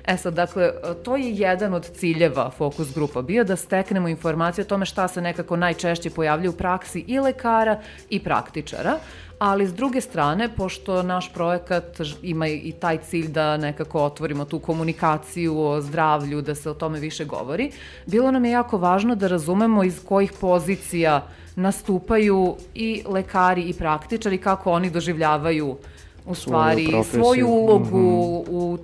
E 0.06 0.18
sad, 0.18 0.34
dakle, 0.34 0.72
to 1.04 1.16
je 1.16 1.32
jedan 1.32 1.74
od 1.74 1.90
ciljeva 1.96 2.52
fokus 2.58 2.94
grupa 2.94 3.22
bio 3.22 3.44
da 3.44 3.56
steknemo 3.56 4.08
informacije 4.08 4.62
o 4.62 4.68
tome 4.68 4.86
šta 4.86 5.08
se 5.08 5.22
nekako 5.22 5.56
najčešće 5.56 6.10
pojavlja 6.10 6.50
u 6.50 6.54
praksi 6.54 7.04
i 7.08 7.20
lekara 7.20 7.82
i 8.10 8.24
praktičara, 8.24 9.00
ali 9.40 9.68
s 9.68 9.74
druge 9.74 10.02
strane, 10.02 10.50
pošto 10.56 11.04
naš 11.04 11.34
projekat 11.34 11.98
ima 12.22 12.48
i 12.48 12.74
taj 12.80 12.98
cilj 12.98 13.28
da 13.28 13.58
nekako 13.58 14.04
otvorimo 14.04 14.46
tu 14.46 14.60
komunikaciju 14.60 15.60
o 15.60 15.82
zdravlju, 15.82 16.42
da 16.42 16.56
se 16.56 16.70
o 16.70 16.74
tome 16.74 17.00
više 17.00 17.26
govori, 17.26 17.72
bilo 18.06 18.32
nam 18.32 18.46
je 18.46 18.52
jako 18.52 18.78
važno 18.78 19.16
da 19.16 19.28
razumemo 19.28 19.84
iz 19.84 20.02
kojih 20.06 20.34
pozicija 20.42 21.28
nastupaju 21.56 22.56
i 22.74 23.04
lekari 23.08 23.62
i 23.62 23.74
praktičari, 23.74 24.38
kako 24.38 24.72
oni 24.72 24.90
doživljavaju 24.90 25.78
u 26.26 26.36
stvari 26.36 26.88
svoju, 26.88 27.04
svoju 27.04 27.48
ulogu 27.48 27.98
mm 27.98 28.04
-hmm. 28.04 28.50
u 28.50 28.78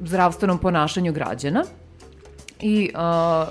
zdravstvenom 0.00 0.58
ponašanju 0.58 1.12
građana. 1.12 1.64
I, 2.60 2.90
uh, 2.94 3.48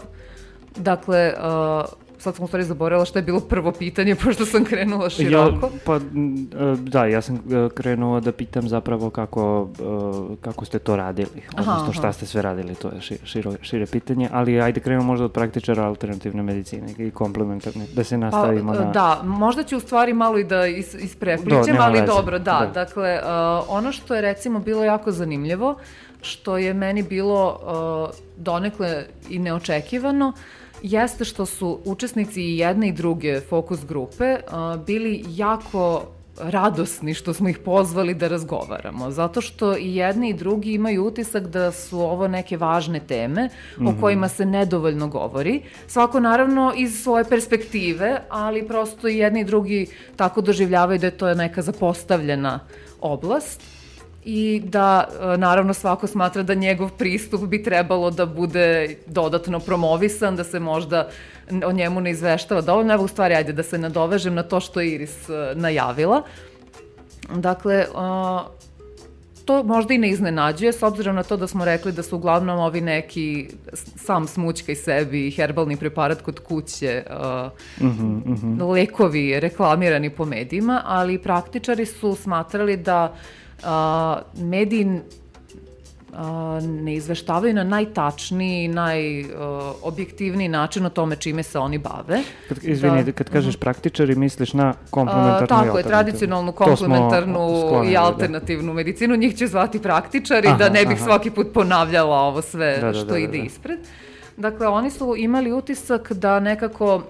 dakle, 0.75 1.33
uh, 1.33 2.06
sad 2.27 2.35
sam 2.35 2.43
u 2.43 2.47
stvari 2.47 2.63
zaboravila 2.63 3.05
što 3.05 3.19
je 3.19 3.23
bilo 3.23 3.39
prvo 3.39 3.71
pitanje, 3.71 4.15
pošto 4.23 4.45
sam 4.45 4.65
krenula 4.65 5.09
široko. 5.09 5.65
Ja, 5.65 5.79
pa, 5.85 5.99
da, 6.77 7.05
ja 7.05 7.21
sam 7.21 7.35
e, 7.35 7.69
krenula 7.75 8.19
da 8.19 8.31
pitam 8.31 8.67
zapravo 8.67 9.09
kako, 9.09 9.69
e, 9.79 10.35
kako 10.41 10.65
ste 10.65 10.79
to 10.79 10.95
radili, 10.95 11.41
aha, 11.55 11.71
odnosno 11.71 11.93
šta 11.93 12.07
aha. 12.07 12.13
ste 12.13 12.25
sve 12.25 12.41
radili, 12.41 12.75
to 12.75 12.87
je 12.87 13.19
širo, 13.23 13.53
šire 13.61 13.85
pitanje, 13.85 14.29
ali 14.31 14.61
ajde 14.61 14.79
krenemo 14.79 15.03
možda 15.03 15.25
od 15.25 15.31
praktičara 15.31 15.83
alternativne 15.83 16.43
medicine 16.43 16.93
i 16.97 17.11
komplementarne, 17.11 17.85
da 17.93 18.03
se 18.03 18.17
nastavimo 18.17 18.73
pa, 18.73 18.79
na... 18.79 18.91
Da, 18.91 19.21
možda 19.23 19.63
ću 19.63 19.77
u 19.77 19.79
stvari 19.79 20.13
malo 20.13 20.37
i 20.37 20.43
da 20.43 20.65
is, 20.65 20.93
isprepličem, 20.93 21.75
do, 21.75 21.81
ali 21.81 21.99
veze. 21.99 22.05
dobro, 22.05 22.39
da, 22.39 22.59
da. 22.59 22.71
dakle, 22.73 23.19
uh, 23.23 23.65
ono 23.67 23.91
što 23.91 24.15
je 24.15 24.21
recimo 24.21 24.59
bilo 24.59 24.83
jako 24.83 25.11
zanimljivo, 25.11 25.75
što 26.21 26.57
je 26.57 26.73
meni 26.73 27.03
bilo 27.03 27.59
uh, 28.09 28.15
donekle 28.37 29.05
i 29.29 29.39
neočekivano, 29.39 30.33
jeste 30.81 31.25
što 31.25 31.45
su 31.45 31.79
učesnici 31.85 32.41
i 32.41 32.57
jedne 32.57 32.87
i 32.87 32.91
druge 32.91 33.41
fokus 33.41 33.85
grupe 33.85 34.35
uh, 34.35 34.85
bili 34.85 35.23
jako 35.29 36.03
radosni 36.39 37.13
što 37.13 37.33
smo 37.33 37.49
ih 37.49 37.57
pozvali 37.57 38.13
da 38.13 38.27
razgovaramo, 38.27 39.11
zato 39.11 39.41
što 39.41 39.77
i 39.77 39.95
jedni 39.95 40.29
i 40.29 40.33
drugi 40.33 40.73
imaju 40.73 41.05
utisak 41.05 41.47
da 41.47 41.71
su 41.71 41.99
ovo 41.99 42.27
neke 42.27 42.57
važne 42.57 42.99
teme 42.99 43.45
mm 43.45 43.49
-hmm. 43.81 43.87
o 43.87 43.91
mhm. 43.91 44.01
kojima 44.01 44.29
se 44.29 44.45
nedovoljno 44.45 45.07
govori. 45.07 45.61
Svako 45.87 46.19
naravno 46.19 46.73
iz 46.77 47.03
svoje 47.03 47.23
perspektive, 47.23 48.21
ali 48.29 48.67
prosto 48.67 49.07
i 49.07 49.17
jedni 49.17 49.41
i 49.41 49.45
drugi 49.45 49.87
tako 50.15 50.41
doživljavaju 50.41 50.99
da 50.99 51.07
je 51.07 51.17
to 51.17 51.33
neka 51.33 51.61
zapostavljena 51.61 52.59
oblast 53.01 53.76
i 54.29 54.61
da 54.65 55.07
e, 55.07 55.37
naravno 55.37 55.73
svako 55.73 56.07
smatra 56.07 56.43
da 56.43 56.53
njegov 56.53 56.89
pristup 56.97 57.41
bi 57.41 57.63
trebalo 57.63 58.11
da 58.11 58.25
bude 58.25 58.95
dodatno 59.05 59.59
promovisan, 59.59 60.35
da 60.35 60.43
se 60.43 60.59
možda 60.59 61.07
o 61.65 61.71
njemu 61.71 62.01
ne 62.01 62.11
izveštava 62.11 62.61
dovoljno. 62.61 62.93
Evo 62.93 63.03
u 63.03 63.07
stvari, 63.07 63.35
ajde 63.35 63.53
da 63.53 63.63
se 63.63 63.77
nadovežem 63.77 64.33
na 64.33 64.43
to 64.43 64.59
što 64.59 64.81
je 64.81 64.89
Iris 64.89 65.29
e, 65.29 65.53
najavila. 65.55 66.21
Dakle, 67.35 67.75
e, 67.75 67.87
to 69.45 69.63
možda 69.63 69.93
i 69.93 69.97
ne 69.97 70.09
iznenađuje, 70.09 70.73
s 70.73 70.83
obzirom 70.83 71.15
na 71.15 71.23
to 71.23 71.37
da 71.37 71.47
smo 71.47 71.65
rekli 71.65 71.91
da 71.91 72.03
su 72.03 72.15
uglavnom 72.15 72.59
ovi 72.59 72.81
neki 72.81 73.49
sam 73.95 74.27
smućka 74.27 74.71
i 74.71 74.75
sebi 74.75 75.31
herbalni 75.31 75.77
preparat 75.77 76.21
kod 76.21 76.39
kuće, 76.39 77.03
uh, 77.09 77.85
mm 77.87 77.91
-hmm, 77.91 78.25
mm 78.25 78.35
-hmm. 78.35 78.71
lekovi 78.71 79.39
reklamirani 79.39 80.09
po 80.09 80.25
medijima, 80.25 80.81
ali 80.85 81.17
praktičari 81.17 81.85
su 81.85 82.15
smatrali 82.15 82.77
da 82.77 83.13
uh, 83.13 83.46
mediji 84.35 85.01
ne 86.61 86.95
izveštavaju 86.95 87.53
na 87.53 87.63
najtačniji, 87.63 88.67
najobjektivniji 88.67 90.47
način 90.47 90.85
o 90.85 90.89
tome 90.89 91.15
čime 91.15 91.43
se 91.43 91.59
oni 91.59 91.77
bave. 91.77 92.21
Kad, 92.49 92.57
izvini, 92.63 93.03
da, 93.03 93.11
kad 93.11 93.29
kažeš 93.29 93.53
mhm. 93.55 93.59
praktičari, 93.59 94.15
misliš 94.15 94.53
na 94.53 94.73
komplementarnu 94.89 95.43
a, 95.43 95.47
Tako 95.47 95.77
je, 95.77 95.83
tradicionalnu, 95.83 96.51
komplementarnu 96.51 97.49
i 97.89 97.93
da. 97.93 98.01
alternativnu 98.01 98.67
da. 98.67 98.73
medicinu. 98.73 99.15
Njih 99.15 99.35
će 99.35 99.47
zvati 99.47 99.81
praktičari, 99.81 100.47
aha, 100.47 100.57
da 100.57 100.69
ne 100.69 100.85
bih 100.85 100.97
aha. 100.97 101.05
svaki 101.05 101.31
put 101.31 101.47
ponavljala 101.53 102.19
ovo 102.19 102.41
sve 102.41 102.77
da, 102.81 102.87
da, 102.87 102.93
što 102.93 103.05
da, 103.05 103.11
da, 103.11 103.19
ide 103.19 103.37
da. 103.37 103.43
ispred. 103.43 103.79
Dakle, 104.37 104.67
oni 104.67 104.89
su 104.91 105.15
imali 105.17 105.51
utisak 105.51 106.13
da 106.13 106.39
nekako 106.39 107.01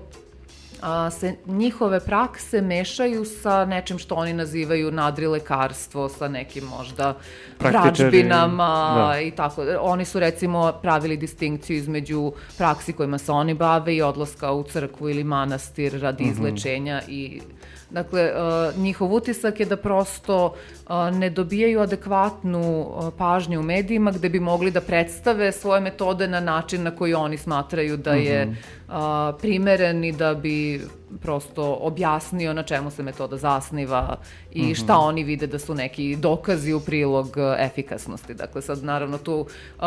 a, 0.81 1.11
se 1.11 1.35
njihove 1.45 1.99
prakse 1.99 2.61
mešaju 2.61 3.25
sa 3.25 3.65
nečim 3.65 3.97
što 3.99 4.15
oni 4.15 4.33
nazivaju 4.33 4.91
nadrilekarstvo, 4.91 6.09
sa 6.09 6.27
nekim 6.27 6.63
možda 6.63 7.17
prađbinama 7.57 8.93
da. 9.13 9.21
i 9.21 9.31
tako. 9.31 9.65
Oni 9.81 10.05
su 10.05 10.19
recimo 10.19 10.71
pravili 10.81 11.17
distinkciju 11.17 11.77
između 11.77 12.31
praksi 12.57 12.93
kojima 12.93 13.17
se 13.17 13.31
oni 13.31 13.53
bave 13.53 13.95
i 13.95 14.01
odlaska 14.01 14.51
u 14.51 14.63
crkvu 14.63 15.09
ili 15.09 15.23
manastir 15.23 16.01
radi 16.01 16.23
mm 16.23 16.27
-hmm. 16.27 16.31
izlečenja 16.31 17.01
i 17.07 17.41
Dakle, 17.89 18.31
uh, 18.31 18.77
njihov 18.77 19.13
utisak 19.13 19.59
je 19.59 19.65
da 19.65 19.77
prosto 19.77 20.45
uh, 20.45 20.95
ne 21.13 21.29
dobijaju 21.29 21.79
adekvatnu 21.81 22.81
uh, 22.81 23.13
pažnju 23.17 23.59
u 23.59 23.63
medijima 23.63 24.11
gde 24.11 24.29
bi 24.29 24.39
mogli 24.39 24.71
da 24.71 24.81
predstave 24.81 25.51
svoje 25.51 25.81
metode 25.81 26.27
na 26.27 26.39
način 26.39 26.83
na 26.83 26.91
koji 26.91 27.13
oni 27.13 27.37
smatraju 27.37 27.97
da 27.97 28.13
je 28.13 28.47
-hmm. 28.87 29.33
primeren 29.41 30.03
i 30.03 30.11
da 30.11 30.33
bi 30.33 30.81
prosto 31.21 31.77
objasnio 31.81 32.53
na 32.53 32.63
čemu 32.63 32.91
se 32.91 33.03
metoda 33.03 33.37
zasniva 33.37 34.17
i 34.51 34.61
mm 34.61 34.65
-hmm. 34.65 34.83
šta 34.83 34.97
oni 34.97 35.23
vide 35.23 35.47
da 35.47 35.59
su 35.59 35.75
neki 35.75 36.15
dokazi 36.15 36.73
u 36.73 36.79
prilog 36.79 37.37
efikasnosti. 37.59 38.33
Dakle, 38.33 38.61
sad 38.61 38.83
naravno 38.83 39.17
tu 39.17 39.39
uh, 39.39 39.83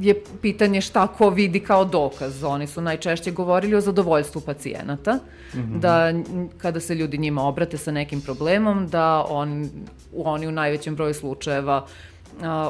je 0.00 0.22
pitanje 0.42 0.80
šta 0.80 1.06
ko 1.06 1.30
vidi 1.30 1.60
kao 1.60 1.84
dokaz. 1.84 2.44
Oni 2.44 2.66
su 2.66 2.80
najčešće 2.80 3.30
govorili 3.30 3.74
o 3.74 3.80
zadovoljstvu 3.80 4.40
pacijenata, 4.40 5.14
mm 5.54 5.58
-hmm. 5.58 5.78
da 5.80 6.12
kada 6.58 6.80
se 6.80 6.94
ljudi 6.94 7.18
njima 7.18 7.42
obrate 7.42 7.78
sa 7.78 7.92
nekim 7.92 8.20
problemom, 8.20 8.88
da 8.88 9.24
on, 9.28 9.70
oni 10.16 10.46
u 10.46 10.52
najvećem 10.52 10.94
broju 10.94 11.14
slučajeva 11.14 11.84
uh, 11.84 11.90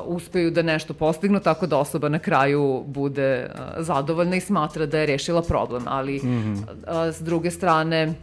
uspeju 0.07 0.51
da 0.51 0.63
nešto 0.63 0.95
postignu 0.95 1.41
tako 1.41 1.67
da 1.67 1.79
osoba 1.79 2.09
na 2.09 2.19
kraju 2.19 2.85
bude 2.87 3.51
uh, 3.55 3.61
zadovoljna 3.79 4.37
i 4.37 4.41
smatra 4.41 4.87
da 4.87 4.99
je 4.99 5.07
rešila 5.07 5.43
problem, 5.43 5.83
ali 5.87 6.17
mm 6.17 6.29
-hmm. 6.29 6.55
uh, 6.55 7.15
s 7.15 7.21
druge 7.21 7.51
strane 7.51 8.15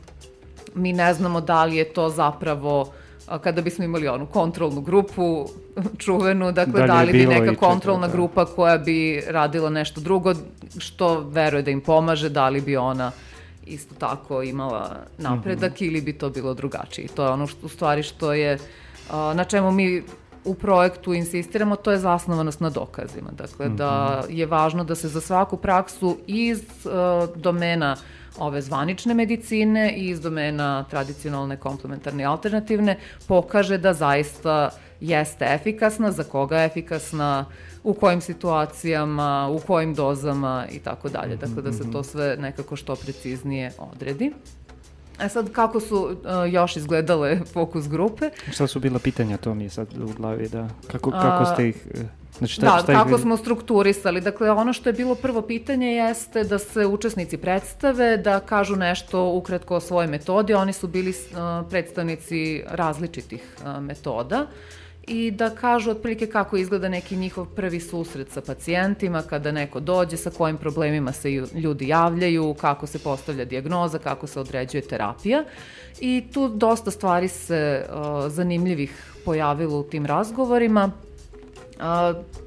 mi 0.75 0.93
ne 0.93 1.13
znamo 1.13 1.41
da 1.41 1.65
li 1.65 1.75
je 1.75 1.85
to 1.93 2.09
zapravo 2.09 2.91
kada 3.43 3.61
bismo 3.61 3.85
imali 3.85 4.07
onu 4.07 4.25
kontrolnu 4.25 4.81
grupu 4.81 5.45
čuvenu, 6.03 6.51
dakle 6.51 6.81
da, 6.81 6.87
da 6.87 7.01
li 7.01 7.11
bi 7.11 7.25
neka 7.25 7.55
kontrolna 7.55 8.07
da. 8.07 8.13
grupa 8.13 8.45
koja 8.45 8.77
bi 8.77 9.23
radila 9.27 9.69
nešto 9.69 10.01
drugo 10.01 10.33
što 10.77 11.19
veruje 11.19 11.63
da 11.63 11.71
im 11.71 11.81
pomaže, 11.81 12.29
da 12.29 12.49
li 12.49 12.61
bi 12.61 12.77
ona 12.77 13.11
isto 13.65 13.95
tako 13.95 14.43
imala 14.43 14.95
napredak 15.17 15.71
mm 15.71 15.75
-hmm. 15.75 15.87
ili 15.87 16.01
bi 16.01 16.13
to 16.13 16.29
bilo 16.29 16.53
drugačije. 16.53 17.07
To 17.07 17.23
je 17.23 17.29
ono 17.29 17.47
što, 17.47 17.65
u 17.65 17.69
stvari 17.69 18.03
što 18.03 18.33
je, 18.33 18.57
na 19.11 19.43
čemu 19.43 19.71
mi 19.71 20.03
u 20.47 20.53
projektu 20.53 21.13
insistiramo, 21.13 21.75
to 21.75 21.91
je 21.91 21.97
zasnovanost 21.97 22.59
na 22.59 22.69
dokazima. 22.69 23.31
Dakle, 23.31 23.69
mm 23.69 23.71
-hmm. 23.71 23.77
da 23.77 24.23
je 24.29 24.45
važno 24.45 24.83
da 24.83 24.95
se 24.95 25.07
za 25.07 25.21
svaku 25.21 25.57
praksu 25.57 26.17
iz 26.27 26.59
uh, 26.59 27.35
domena 27.35 27.95
ove 28.39 28.61
zvanične 28.61 29.13
medicine 29.13 29.93
i 29.97 30.09
iz 30.09 30.21
domena 30.21 30.85
tradicionalne, 30.89 31.57
komplementarne 31.57 32.23
i 32.23 32.25
alternativne 32.25 32.97
pokaže 33.27 33.77
da 33.77 33.93
zaista 33.93 34.69
jeste 35.01 35.45
efikasna, 35.45 36.11
za 36.11 36.23
koga 36.23 36.57
je 36.57 36.65
efikasna, 36.65 37.45
u 37.83 37.93
kojim 37.93 38.21
situacijama, 38.21 39.49
u 39.51 39.59
kojim 39.59 39.93
dozama 39.93 40.65
i 40.71 40.79
tako 40.79 41.09
dalje. 41.09 41.35
Dakle, 41.35 41.61
da 41.61 41.71
se 41.73 41.91
to 41.91 41.99
mhm. 41.99 42.09
sve 42.09 42.37
nekako 42.39 42.75
što 42.75 42.95
preciznije 42.95 43.71
odredi. 43.77 44.31
E 45.21 45.29
sad, 45.29 45.51
kako 45.51 45.79
su 45.79 45.95
uh, 45.95 46.53
još 46.53 46.75
izgledale 46.75 47.39
fokus 47.53 47.87
grupe? 47.89 48.29
Šta 48.51 48.67
su 48.67 48.79
bila 48.79 48.99
pitanja, 48.99 49.37
to 49.37 49.53
mi 49.53 49.63
je 49.63 49.69
sad 49.69 49.87
u 49.97 50.13
glavi, 50.17 50.49
da. 50.49 50.67
Kako, 50.87 51.11
kako 51.11 51.45
ste 51.45 51.69
ih... 51.69 51.87
E, 51.93 51.97
znači, 52.37 52.53
šta, 52.53 52.65
da, 52.65 52.79
šta 52.83 52.93
kako 52.93 53.15
ih... 53.15 53.21
smo 53.21 53.37
strukturisali. 53.37 54.21
Dakle, 54.21 54.51
ono 54.51 54.73
što 54.73 54.89
je 54.89 54.93
bilo 54.93 55.15
prvo 55.15 55.41
pitanje 55.41 55.87
jeste 55.87 56.43
da 56.43 56.59
se 56.59 56.85
učesnici 56.85 57.37
predstave, 57.37 58.17
da 58.17 58.39
kažu 58.39 58.75
nešto 58.75 59.29
ukratko 59.29 59.75
o 59.75 59.79
svojoj 59.79 60.07
metodi. 60.07 60.53
Oni 60.53 60.73
su 60.73 60.87
bili 60.87 61.09
uh, 61.09 61.69
predstavnici 61.69 62.63
različitih 62.67 63.55
uh, 63.61 63.83
metoda. 63.83 64.41
Uh, 64.41 64.86
i 65.07 65.31
da 65.31 65.49
kažu 65.49 65.91
otprilike 65.91 66.27
kako 66.27 66.57
izgleda 66.57 66.89
neki 66.89 67.15
njihov 67.15 67.45
prvi 67.45 67.79
susret 67.79 68.31
sa 68.31 68.41
pacijentima, 68.41 69.21
kada 69.21 69.51
neko 69.51 69.79
dođe, 69.79 70.17
sa 70.17 70.29
kojim 70.29 70.57
problemima 70.57 71.11
se 71.11 71.31
ljudi 71.53 71.87
javljaju, 71.87 72.53
kako 72.53 72.87
se 72.87 72.99
postavlja 72.99 73.45
diagnoza, 73.45 73.99
kako 73.99 74.27
se 74.27 74.39
određuje 74.39 74.81
terapija. 74.81 75.43
I 75.99 76.23
tu 76.33 76.49
dosta 76.49 76.91
stvari 76.91 77.27
se 77.27 77.85
uh, 77.89 78.31
zanimljivih 78.31 79.13
pojavilo 79.25 79.79
u 79.79 79.83
tim 79.83 80.05
razgovorima. 80.05 80.91
Uh, 81.77 81.83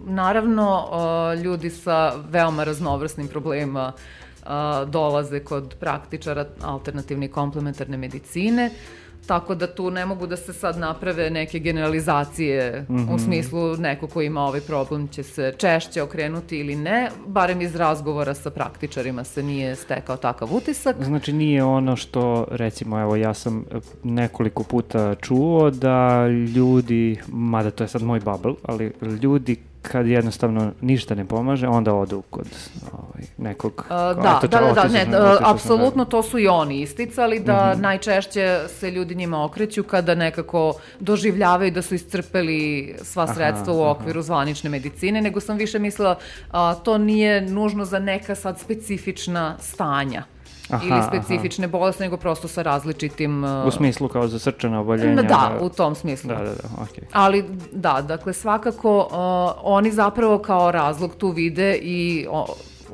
naravno, 0.07 0.89
uh, 0.91 1.43
ljudi 1.43 1.71
sa 1.71 2.13
veoma 2.31 2.65
raznovrsnim 2.65 3.29
problemima 3.29 3.93
uh, 3.93 4.51
dolaze 4.89 5.41
kod 5.41 5.75
praktičara 5.81 6.47
alternativne 6.63 7.27
i 7.27 7.31
komplementarne 7.31 7.97
medicine. 7.97 8.67
Uh, 8.67 9.00
Tako 9.27 9.55
da 9.55 9.67
tu 9.67 9.91
ne 9.91 10.07
mogu 10.07 10.27
da 10.27 10.37
se 10.37 10.53
sad 10.53 10.79
naprave 10.79 11.31
neke 11.31 11.59
generalizacije 11.59 12.87
mm 12.89 12.97
-hmm. 12.97 13.15
u 13.15 13.19
smislu 13.19 13.77
neko 13.77 14.07
ko 14.07 14.23
ima 14.23 14.41
ovaj 14.41 14.61
problem 14.61 15.09
će 15.09 15.23
se 15.23 15.55
češće 15.59 16.03
okrenuti 16.03 16.59
ili 16.59 16.77
ne, 16.77 17.11
barem 17.27 17.61
iz 17.61 17.77
razgovora 17.77 18.35
sa 18.35 18.51
praktičarima 18.51 19.25
se 19.25 19.43
nije 19.43 19.77
stekao 19.77 20.17
takav 20.17 20.55
utisak. 20.55 20.97
Znači 21.01 21.33
nije 21.33 21.65
ono 21.65 21.97
što, 21.97 22.47
recimo, 22.51 23.01
evo 23.01 23.17
ja 23.17 23.35
sam 23.35 23.65
nekoliko 24.03 24.63
puta 24.63 25.15
čuo 25.15 25.71
da 25.71 26.29
ljudi, 26.29 27.19
mada 27.29 27.71
to 27.71 27.85
je 27.85 27.89
sad 27.89 28.03
moj 28.03 28.21
bubble, 28.21 28.55
ali 28.63 28.93
ljudi 29.23 29.57
kad 29.83 30.07
jednostavno 30.07 30.73
ništa 30.81 31.15
ne 31.15 31.25
pomaže, 31.25 31.69
onda 31.69 31.95
odu 31.95 32.23
kod 32.31 32.47
ovaj, 32.93 33.25
nekog... 33.39 33.73
Uh, 33.85 34.23
da, 34.23 34.39
eto, 34.39 34.47
da, 34.49 34.61
da, 34.61 34.73
da, 34.73 34.89
ne, 34.89 35.07
apsolutno 35.41 36.05
to 36.05 36.23
su 36.23 36.39
i 36.39 36.49
oni 36.49 36.81
isticali, 36.81 37.41
da 37.41 37.53
mm 37.53 37.79
-hmm. 37.79 37.83
najčešće 37.83 38.61
se 38.69 38.91
ljudi 38.91 39.15
njima 39.15 39.45
okreću 39.45 39.83
kada 39.83 40.15
nekako 40.15 40.75
doživljavaju 41.01 41.71
da 41.71 41.83
su 41.83 41.95
iscrpeli 41.95 42.95
sva 43.03 43.35
sredstva 43.35 43.73
aha, 43.73 43.83
u 43.83 43.91
okviru 43.91 44.19
aha. 44.19 44.27
zvanične 44.27 44.71
medicine, 44.71 45.21
nego 45.21 45.41
sam 45.41 45.57
više 45.57 45.79
mislila, 45.79 46.17
uh, 46.47 46.57
to 46.85 46.99
nije 46.99 47.41
nužno 47.41 47.85
za 47.85 47.99
neka 47.99 48.35
sad 48.35 48.59
specifična 48.59 49.57
stanja 49.61 50.25
aha, 50.71 50.87
ili 50.87 51.03
specifične 51.03 51.65
aha. 51.65 51.73
bolesti, 51.73 52.03
nego 52.03 52.17
prosto 52.17 52.49
sa 52.49 52.63
različitim... 52.63 53.45
Uh... 53.45 53.67
U 53.67 53.71
smislu 53.71 54.09
kao 54.09 54.29
za 54.29 54.39
srčana 54.39 54.81
oboljenja? 54.81 55.23
Da, 55.23 55.59
u 55.61 55.69
tom 55.69 55.95
smislu. 55.95 56.29
Da, 56.29 56.35
da, 56.35 56.43
da, 56.43 56.69
okej. 56.83 57.05
Okay. 57.05 57.11
Ali, 57.13 57.45
da, 57.73 58.03
dakle, 58.09 58.33
svakako 58.33 58.99
uh, 58.99 59.61
oni 59.63 59.91
zapravo 59.91 60.39
kao 60.39 60.71
razlog 60.71 61.15
tu 61.15 61.31
vide 61.31 61.79
i 61.83 62.27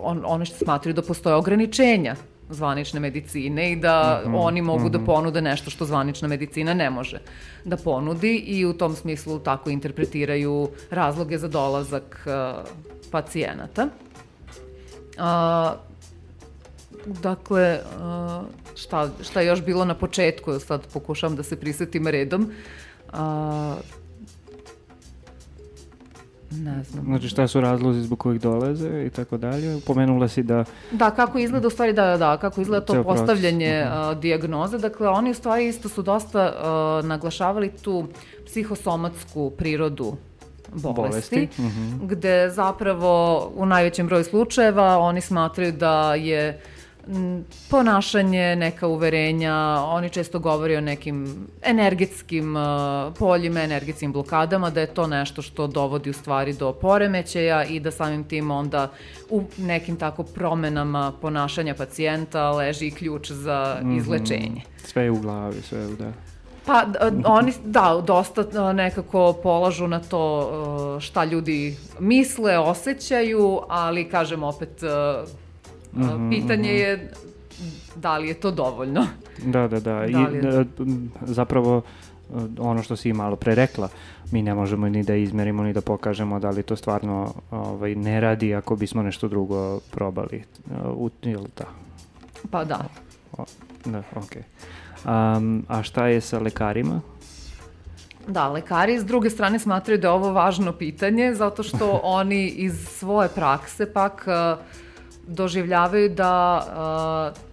on, 0.03 0.23
ono 0.27 0.45
što 0.45 0.65
smatruju 0.65 0.95
da 0.95 1.03
postoje 1.03 1.35
ograničenja 1.35 2.15
zvanične 2.51 3.01
medicine 3.01 3.73
i 3.73 3.77
da 3.77 4.23
mm 4.25 4.29
-hmm, 4.29 4.39
oni 4.39 4.63
mogu 4.63 4.81
mm 4.81 4.87
-hmm. 4.87 4.91
da 4.91 4.99
mhm. 4.99 5.07
ponude 5.07 5.43
nešto 5.43 5.71
što 5.71 5.85
zvanična 5.85 6.29
medicina 6.29 6.75
ne 6.75 6.91
može 6.91 7.21
da 7.65 7.77
ponudi 7.77 8.37
i 8.37 8.67
u 8.67 8.73
tom 8.73 8.95
smislu 8.95 9.39
tako 9.39 9.71
interpretiraju 9.71 10.69
razloge 10.91 11.39
za 11.39 11.49
dolazak 11.49 12.27
uh, 12.27 12.69
pacijenata. 13.11 13.89
Uh, 15.19 15.87
Dakle, 17.07 17.81
šta, 18.75 19.11
šta 19.23 19.41
je 19.41 19.47
još 19.47 19.65
bilo 19.65 19.85
na 19.85 19.95
početku, 19.95 20.59
sad 20.61 20.87
pokušavam 20.93 21.37
da 21.37 21.43
se 21.43 21.57
prisetim 21.57 22.07
redom. 22.07 22.53
Ne 26.51 26.83
znam. 26.83 27.05
Znači 27.05 27.29
šta 27.29 27.49
su 27.49 27.61
razlozi 27.61 28.01
zbog 28.01 28.19
kojih 28.19 28.41
dolaze 28.41 29.05
i 29.07 29.11
tako 29.11 29.37
dalje? 29.37 29.81
Pomenula 29.87 30.29
si 30.29 30.43
da... 30.43 30.65
Da, 30.93 31.11
kako 31.11 31.39
izgleda 31.39 31.67
u 31.67 31.71
stvari, 31.71 31.93
da, 31.93 32.17
da, 32.17 32.37
kako 32.37 32.61
izgleda 32.61 32.87
to 32.87 33.05
postavljanje 33.05 33.85
-huh. 33.87 34.13
uh, 34.13 34.19
dijagnoze. 34.21 34.79
Dakle, 34.79 35.09
oni 35.09 35.31
u 35.31 35.35
stvari 35.35 35.67
isto 35.67 35.89
su 35.89 36.03
dosta 36.03 36.53
uh, 36.53 37.09
naglašavali 37.09 37.71
tu 37.83 38.07
psihosomatsku 38.47 39.51
prirodu 39.51 40.17
bolesti, 40.75 40.97
bolesti. 40.97 41.49
Uh 41.59 41.65
mhm. 41.65 41.69
-huh. 41.69 42.07
gde 42.09 42.51
zapravo 42.51 43.47
u 43.57 43.67
najvećem 43.67 44.07
broju 44.07 44.25
slučajeva 44.25 44.99
oni 44.99 45.21
smatraju 45.21 45.73
da 45.73 46.15
je 46.15 46.49
uh, 46.49 46.76
ponašanje, 47.71 48.57
neka 48.57 48.87
uverenja, 48.87 49.55
oni 49.87 50.11
često 50.11 50.39
govori 50.39 50.77
o 50.77 50.81
nekim 50.81 51.47
energetskim 51.63 52.57
uh, 52.57 52.63
poljima, 53.19 53.63
energetskim 53.63 54.13
blokadama, 54.13 54.71
da 54.71 54.81
je 54.81 54.87
to 54.87 55.07
nešto 55.07 55.43
što 55.43 55.67
dovodi 55.67 56.11
u 56.11 56.13
stvari 56.13 56.53
do 56.53 56.73
poremećaja 56.73 57.65
i 57.65 57.81
da 57.81 57.91
samim 57.91 58.25
tim 58.25 58.51
onda 58.51 58.91
u 59.31 59.43
nekim 59.59 59.97
tako 59.97 60.23
promenama 60.23 61.13
ponašanja 61.21 61.75
pacijenta 61.75 62.51
leži 62.51 62.91
ključ 62.91 63.31
za 63.31 63.79
mm 63.83 63.87
-hmm. 63.87 63.99
izlečenje. 63.99 64.63
Sve 64.85 65.03
je 65.03 65.11
u 65.11 65.21
glavi, 65.21 65.63
sve 65.63 65.81
je 65.81 65.87
u 65.87 65.97
da. 65.97 66.13
Pa 66.67 66.87
oni, 67.25 67.53
da, 67.65 68.03
dosta 68.07 68.73
nekako 68.73 69.33
polažu 69.43 69.89
na 69.89 70.01
to 70.01 70.51
šta 71.01 71.25
ljudi 71.25 71.77
misle, 71.99 72.59
osjećaju, 72.59 73.61
ali 73.69 74.09
kažem 74.09 74.43
opet 74.43 74.83
Mm 75.97 76.03
-hmm, 76.03 76.31
Pitanje 76.31 76.71
-hmm. 76.71 76.79
je 76.79 77.11
da 77.97 78.19
li 78.19 78.29
je 78.29 78.35
to 78.35 78.51
dovoljno. 78.51 79.07
Da, 79.45 79.69
da, 79.69 79.81
da. 79.81 79.95
da 80.01 80.07
I 80.07 80.13
je... 80.13 80.67
zapravo 81.23 81.83
ono 82.59 82.83
što 82.83 82.97
si 82.97 83.13
malo 83.13 83.37
pre 83.37 83.55
rekla, 83.55 83.89
mi 84.31 84.43
ne 84.43 84.55
možemo 84.55 84.89
ni 84.89 85.03
da 85.03 85.15
izmerimo 85.15 85.63
ni 85.63 85.73
da 85.73 85.81
pokažemo 85.81 86.39
da 86.39 86.51
li 86.51 86.63
to 86.63 86.77
stvarno 86.77 87.35
ovaj, 87.51 87.95
ne 87.95 88.21
radi 88.21 88.55
ako 88.55 88.77
bismo 88.77 89.03
nešto 89.03 89.29
drugo 89.29 89.81
probali. 89.91 90.43
U, 90.85 91.11
ili 91.23 91.49
da? 91.57 91.65
Pa 92.51 92.65
da. 92.65 92.85
O, 93.39 93.45
da, 93.85 94.03
okej. 94.15 94.43
Okay. 94.43 95.37
Um, 95.37 95.65
a 95.69 95.83
šta 95.83 96.07
je 96.07 96.21
sa 96.21 96.39
lekarima? 96.39 97.01
Da, 98.29 98.49
lekari 98.49 98.99
s 98.99 99.05
druge 99.05 99.31
strane 99.31 99.59
smatraju 99.59 99.99
da 99.99 100.09
je 100.09 100.13
ovo 100.13 100.33
važno 100.33 100.73
pitanje 100.73 101.35
zato 101.35 101.63
što 101.63 102.01
oni 102.21 102.47
iz 102.47 102.89
svoje 102.89 103.29
prakse 103.29 103.93
pak 103.93 104.27
uh, 104.27 104.65
doživljavaju 105.27 106.09
da 106.09 107.33
uh, 107.33 107.47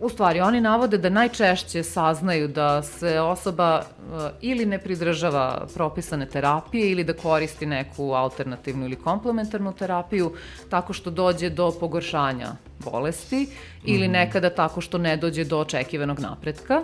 U 0.00 0.08
stvari, 0.08 0.40
oni 0.40 0.60
navode 0.60 0.98
da 0.98 1.08
najčešće 1.08 1.82
saznaju 1.82 2.48
da 2.48 2.82
se 2.82 3.20
osoba 3.20 3.80
uh, 3.80 4.22
ili 4.40 4.66
ne 4.66 4.78
pridržava 4.78 5.66
propisane 5.74 6.26
terapije 6.26 6.90
ili 6.90 7.04
da 7.04 7.12
koristi 7.12 7.66
neku 7.66 8.12
alternativnu 8.12 8.84
ili 8.84 8.96
komplementarnu 8.96 9.72
terapiju 9.72 10.32
tako 10.70 10.92
što 10.92 11.10
dođe 11.10 11.50
do 11.50 11.72
pogoršanja 11.80 12.52
bolesti 12.84 13.48
ili 13.84 14.08
mm. 14.08 14.12
nekada 14.12 14.50
tako 14.50 14.80
što 14.80 14.98
ne 14.98 15.16
dođe 15.16 15.44
do 15.44 15.58
očekivanog 15.58 16.20
napretka 16.20 16.82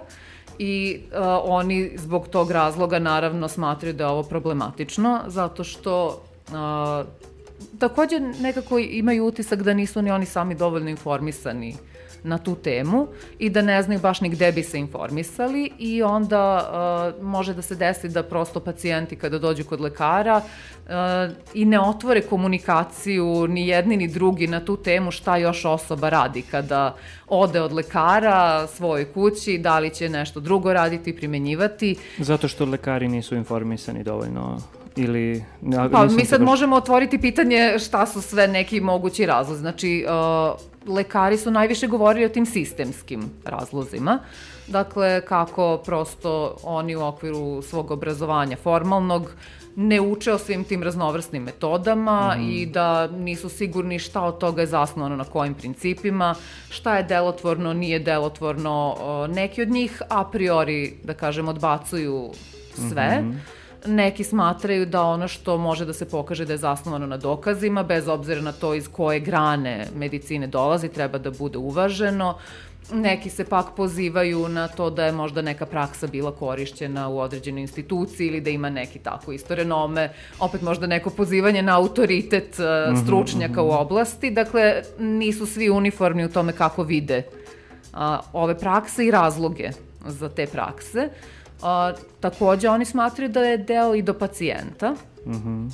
i 0.59 1.01
uh, 1.11 1.19
oni 1.45 1.93
zbog 1.97 2.29
tog 2.29 2.51
razloga 2.51 2.99
naravno 2.99 3.49
smatraju 3.49 3.95
da 3.95 4.05
je 4.05 4.11
ovo 4.11 4.23
problematično 4.23 5.21
zato 5.27 5.65
što 5.65 6.23
uh, 6.49 7.28
takođe 7.79 8.21
nekako 8.21 8.79
imaju 8.79 9.27
utisak 9.27 9.63
da 9.63 9.75
nisu 9.75 10.03
ni 10.03 10.11
oni 10.11 10.27
sami 10.27 10.55
dovoljno 10.55 10.91
informisani 10.91 11.77
na 12.23 12.39
tu 12.39 12.55
temu 12.55 13.07
i 13.39 13.51
da 13.51 13.63
ne 13.63 13.83
znaju 13.83 14.01
baš 14.01 14.21
ni 14.21 14.29
gde 14.29 14.53
bi 14.53 14.63
se 14.63 14.79
informisali 14.79 15.71
i 15.79 16.03
onda 16.03 16.71
uh, 17.19 17.25
može 17.25 17.55
da 17.55 17.63
se 17.63 17.75
desi 17.75 18.09
da 18.09 18.23
prosto 18.23 18.61
pacijenti 18.61 19.17
kada 19.17 19.39
dođu 19.39 19.65
kod 19.65 19.81
lekara 19.81 20.37
uh, 20.37 20.93
i 21.55 21.65
ne 21.65 21.81
otvore 21.81 22.21
komunikaciju 22.21 23.47
ni 23.49 23.69
jedni 23.69 23.97
ni 23.97 24.09
drugi 24.09 24.47
na 24.47 24.65
tu 24.65 24.77
temu 24.77 25.11
šta 25.11 25.37
još 25.37 25.65
osoba 25.65 26.09
radi 26.09 26.43
kada 26.43 26.97
ode 27.29 27.61
od 27.61 27.73
lekara 27.73 28.67
svojoj 28.67 29.13
kući, 29.13 29.59
da 29.59 29.79
li 29.79 29.91
će 29.91 30.09
nešto 30.09 30.41
drugo 30.41 30.73
raditi, 30.73 31.17
primenjivati. 31.17 31.97
Zato 32.19 32.49
što 32.49 32.65
lekari 32.65 33.09
nisu 33.09 33.35
informisani 33.35 34.05
dovoljno 34.05 34.59
ili... 34.97 35.45
Ja, 35.63 35.89
pa 35.93 36.05
mi 36.05 36.25
sad 36.25 36.41
baš... 36.41 36.47
možemo 36.47 36.77
otvoriti 36.77 37.19
pitanje 37.19 37.79
šta 37.79 38.07
su 38.07 38.23
sve 38.23 38.49
neki 38.49 38.81
mogući 38.81 39.27
razlozi. 39.27 39.61
Znači, 39.61 40.07
uh, 40.09 40.61
lekari 40.89 41.39
su 41.39 41.51
najviše 41.51 41.87
govorili 41.87 42.27
o 42.27 42.29
tim 42.29 42.47
sistemskim 42.47 43.31
razlozima. 43.45 44.19
Dakle, 44.67 45.21
kako 45.21 45.81
prosto 45.85 46.57
oni 46.63 46.97
u 46.97 47.05
okviru 47.05 47.63
svog 47.63 47.91
obrazovanja 47.91 48.57
formalnog 48.57 49.31
ne 49.77 50.01
uče 50.01 50.33
o 50.33 50.39
svim 50.39 50.65
tim 50.65 50.83
raznovrsnim 50.83 51.43
metodama 51.43 52.35
mm. 52.37 52.51
i 52.51 52.67
da 52.67 53.07
nisu 53.07 53.49
sigurni 53.49 53.99
šta 53.99 54.23
od 54.23 54.39
toga 54.39 54.63
je 54.63 54.67
zasnovano 54.67 55.17
na 55.17 55.25
kojim 55.25 55.55
principima, 55.55 56.35
šta 56.71 56.97
je 56.97 57.03
delotvorno, 57.03 57.73
nije 57.73 57.99
delotvorno. 57.99 58.97
Neki 59.29 59.63
od 59.63 59.69
njih 59.69 60.03
a 60.09 60.25
priori, 60.25 60.95
da 61.05 61.15
kažem, 61.15 61.49
odbacuju 61.49 62.31
sve. 62.75 63.21
Mm 63.21 63.33
-hmm. 63.33 63.58
Neki 63.87 64.25
smatraju 64.25 64.87
da 64.87 65.03
ono 65.03 65.29
što 65.29 65.59
može 65.59 65.85
da 65.85 65.93
se 65.93 66.09
pokaže 66.09 66.45
da 66.45 66.53
je 66.53 66.59
zasnovano 66.59 67.07
na 67.07 67.17
dokazima, 67.17 67.83
bez 67.83 68.09
obzira 68.09 68.41
na 68.41 68.53
to 68.53 68.75
iz 68.75 68.89
koje 68.89 69.21
grane 69.21 69.87
medicine 69.95 70.47
dolazi, 70.47 70.89
treba 70.89 71.19
da 71.19 71.31
bude 71.31 71.59
uvaženo. 71.59 72.35
Neki 72.93 73.31
se 73.31 73.45
pak 73.45 73.67
pozivaju 73.77 74.49
na 74.49 74.69
to 74.69 74.91
da 74.91 75.05
je 75.05 75.13
možda 75.13 75.43
neka 75.43 75.67
praksa 75.67 76.07
bila 76.07 76.33
korišćena 76.33 77.09
u 77.09 77.19
određenoj 77.19 77.61
instituciji 77.61 78.27
ili 78.27 78.41
da 78.41 78.51
ima 78.51 78.71
neki 78.71 78.99
tako 78.99 79.33
isto 79.33 79.55
renome, 79.55 80.13
opet 80.41 80.63
možda 80.63 80.87
neko 80.87 81.11
pozivanje 81.11 81.63
na 81.63 81.79
autoritet 81.79 82.57
uh, 82.59 82.99
stručnjaka 83.05 83.63
mm 83.63 83.67
-hmm. 83.67 83.77
u 83.77 83.81
oblasti, 83.81 84.31
dakle 84.31 84.83
nisu 84.99 85.47
svi 85.47 85.71
uniformni 85.71 86.25
u 86.25 86.33
tome 86.33 86.53
kako 86.53 86.83
vide 86.83 87.23
uh, 87.93 87.99
ove 88.33 88.59
prakse 88.59 89.07
i 89.07 89.11
razloge 89.11 89.71
za 90.07 90.29
te 90.29 90.47
prakse. 90.47 90.99
Uh, 90.99 91.38
takođe 92.21 92.69
oni 92.69 92.85
smatraju 92.85 93.29
da 93.29 93.41
je 93.41 93.59
deo 93.59 93.95
i 93.95 94.03
do 94.03 94.15
pacijenta. 94.15 94.95
Mhm. 95.27 95.49
Mm 95.49 95.71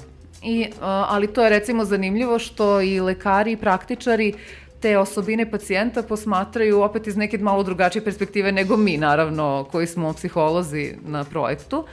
I, 0.47 0.67
uh, 0.69 0.77
ali 0.81 1.27
to 1.27 1.45
je 1.45 1.51
recimo 1.51 1.85
zanimljivo 1.85 2.39
što 2.39 2.81
i 2.81 3.01
lekari 3.01 3.53
i 3.53 3.57
praktičari 3.57 4.33
uh, 4.35 4.65
te 4.85 4.99
osobine 4.99 5.51
pacijenta 5.51 6.03
posmatraju 6.03 6.83
opet 6.83 7.07
iz 7.07 7.17
neke 7.17 7.39
malo 7.39 7.63
drugačije 7.63 8.05
perspektive 8.05 8.53
nego 8.53 8.77
mi, 8.77 8.97
naravno, 8.97 9.67
koji 9.73 9.87
smo 9.87 10.13
psiholozi 10.13 10.93
na 11.07 11.25
projektu. 11.25 11.85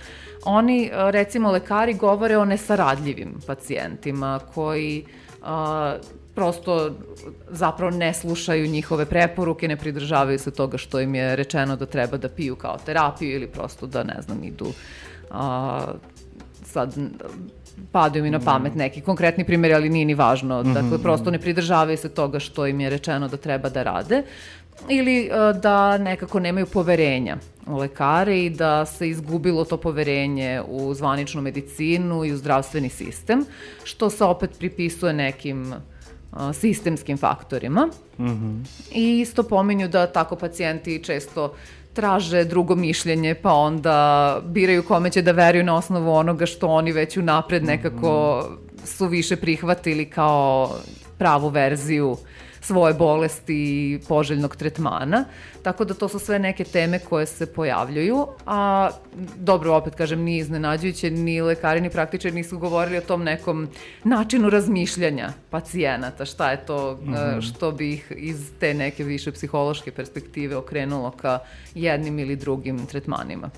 Oni, 0.43 0.89
recimo, 0.93 1.51
lekari 1.51 1.93
govore 1.93 2.37
o 2.37 2.45
nesaradljivim 2.45 3.39
pacijentima 3.47 4.39
koji 4.53 5.05
a, 5.41 5.95
prosto 6.35 6.91
zapravo 7.49 7.91
ne 7.91 8.13
slušaju 8.13 8.67
njihove 8.67 9.05
preporuke, 9.05 9.67
ne 9.67 9.77
pridržavaju 9.77 10.39
se 10.39 10.51
toga 10.51 10.77
što 10.77 10.99
im 10.99 11.15
je 11.15 11.35
rečeno 11.35 11.75
da 11.75 11.85
treba 11.85 12.17
da 12.17 12.29
piju 12.29 12.55
kao 12.55 12.77
terapiju 12.85 13.35
ili 13.35 13.47
prosto 13.47 13.87
da, 13.87 14.03
ne 14.03 14.21
znam, 14.21 14.43
idu 14.43 14.73
a, 15.31 15.93
sad 16.65 16.95
padaju 17.91 18.23
mi 18.23 18.29
na 18.29 18.39
pamet 18.39 18.75
neki 18.75 19.01
konkretni 19.01 19.45
primjeri, 19.45 19.75
ali 19.75 19.89
nije 19.89 20.05
ni 20.05 20.13
važno. 20.13 20.61
Mhm, 20.63 20.73
dakle, 20.73 20.97
prosto 20.97 21.31
ne 21.31 21.39
pridržavaju 21.39 21.97
se 21.97 22.09
toga 22.09 22.39
što 22.39 22.67
im 22.67 22.79
je 22.79 22.89
rečeno 22.89 23.27
da 23.27 23.37
treba 23.37 23.69
da 23.69 23.83
rade 23.83 24.23
ili 24.89 25.29
uh, 25.29 25.61
da 25.61 25.97
nekako 25.97 26.39
nemaju 26.39 26.65
poverenja 26.65 27.37
u 27.67 27.77
lekare 27.77 28.39
i 28.39 28.49
da 28.49 28.85
se 28.85 29.09
izgubilo 29.09 29.65
to 29.65 29.77
poverenje 29.77 30.61
u 30.67 30.93
zvaničnu 30.93 31.41
medicinu 31.41 32.25
i 32.25 32.33
u 32.33 32.37
zdravstveni 32.37 32.89
sistem, 32.89 33.45
što 33.83 34.09
se 34.09 34.23
opet 34.23 34.51
pripisuje 34.59 35.13
nekim 35.13 35.73
sistemskim 36.53 37.17
faktorima. 37.17 37.89
Mm. 38.19 38.63
I 38.91 39.19
isto 39.19 39.43
pominju 39.43 39.87
da 39.87 40.07
tako 40.07 40.35
pacijenti 40.35 41.03
često 41.03 41.53
traže 41.93 42.43
drugo 42.43 42.75
mišljenje, 42.75 43.35
pa 43.35 43.53
onda 43.53 44.39
biraju 44.45 44.83
kome 44.83 45.09
će 45.09 45.21
da 45.21 45.31
veruju 45.31 45.63
na 45.63 45.75
osnovu 45.75 46.13
onoga 46.13 46.45
što 46.45 46.67
oni 46.67 46.91
već 46.91 47.17
unapred 47.17 47.63
nekako 47.63 48.43
su 48.85 49.07
više 49.07 49.35
prihvatili 49.35 50.09
kao 50.09 50.75
pravu 51.17 51.49
verziju 51.49 52.17
svoje 52.71 52.93
bolesti 52.93 53.55
i 53.55 53.99
poželjnog 54.07 54.55
tretmana. 54.55 55.25
Tako 55.63 55.85
da 55.85 55.93
to 55.93 56.07
su 56.07 56.19
sve 56.19 56.39
neke 56.39 56.63
teme 56.63 56.99
koje 56.99 57.25
se 57.25 57.45
pojavljuju, 57.53 58.27
a 58.45 58.89
dobro, 59.35 59.75
opet 59.75 59.95
kažem, 59.95 60.21
ni 60.23 60.37
iznenađujuće, 60.37 61.11
ni 61.11 61.41
lekari, 61.41 61.81
ni 61.81 61.89
praktičari 61.89 62.35
nisu 62.35 62.59
govorili 62.59 62.97
o 62.97 63.01
tom 63.01 63.23
nekom 63.23 63.67
načinu 64.03 64.49
razmišljanja 64.49 65.33
pacijenata, 65.49 66.25
šta 66.25 66.51
je 66.51 66.65
to 66.65 66.99
mm 67.01 67.13
-hmm. 67.13 67.41
što 67.41 67.71
bi 67.71 67.93
ih 67.93 68.11
iz 68.15 68.51
te 68.59 68.73
neke 68.73 69.03
više 69.03 69.31
psihološke 69.31 69.91
perspektive 69.91 70.55
okrenulo 70.55 71.11
ka 71.11 71.39
jednim 71.75 72.19
ili 72.19 72.35
drugim 72.35 72.85
tretmanima. 72.85 73.49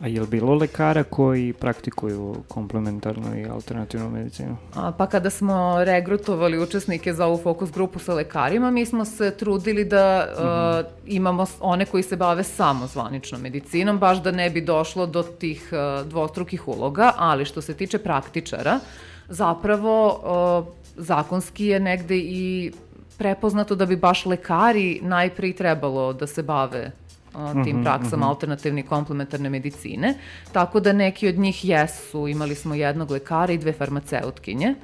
A 0.00 0.06
je 0.06 0.20
li 0.20 0.26
bilo 0.26 0.54
lekara 0.54 1.02
koji 1.04 1.52
praktikuju 1.52 2.36
komplementarnu 2.48 3.38
i 3.38 3.46
alternativnu 3.48 4.10
medicinu? 4.10 4.56
A, 4.74 4.92
pa 4.92 5.06
kada 5.06 5.30
smo 5.30 5.84
regrutovali 5.84 6.58
učesnike 6.58 7.14
za 7.14 7.26
ovu 7.26 7.38
fokus 7.42 7.72
grupu 7.72 7.98
sa 7.98 8.14
lekarima, 8.14 8.70
mi 8.70 8.86
smo 8.86 9.04
se 9.04 9.30
trudili 9.30 9.84
da 9.84 10.26
mm 10.26 10.42
-hmm. 10.42 10.80
uh, 10.80 10.86
imamo 11.06 11.46
one 11.60 11.84
koji 11.84 12.02
se 12.02 12.16
bave 12.16 12.42
samo 12.42 12.86
zvaničnom 12.86 13.40
medicinom, 13.40 13.98
baš 13.98 14.22
da 14.22 14.30
ne 14.30 14.50
bi 14.50 14.60
došlo 14.60 15.06
do 15.06 15.22
tih 15.22 15.72
uh, 15.72 16.08
dvostrukih 16.08 16.68
uloga, 16.68 17.12
ali 17.16 17.44
što 17.44 17.62
se 17.62 17.74
tiče 17.74 17.98
praktičara, 17.98 18.78
zapravo 19.28 20.06
uh, 20.08 20.74
zakonski 20.96 21.66
je 21.66 21.80
negde 21.80 22.16
i 22.16 22.72
prepoznato 23.18 23.74
da 23.74 23.86
bi 23.86 23.96
baš 23.96 24.26
lekari 24.26 25.00
najprej 25.02 25.52
trebalo 25.52 26.12
da 26.12 26.26
se 26.26 26.42
bave 26.42 26.92
tim 27.64 27.76
mhm, 27.76 27.82
praksama 27.82 28.16
mm 28.16 28.22
-hmm. 28.22 28.28
alternativne 28.28 28.80
i 28.80 28.84
komplementarne 28.84 29.50
medicine, 29.50 30.14
tako 30.52 30.80
da 30.80 30.92
neki 30.92 31.28
od 31.28 31.38
njih 31.38 31.64
jesu, 31.64 32.28
imali 32.28 32.54
smo 32.54 32.74
jednog 32.74 33.10
lekara 33.10 33.52
i 33.52 33.58
dve 33.58 33.72
farmaceutkinje, 33.72 34.74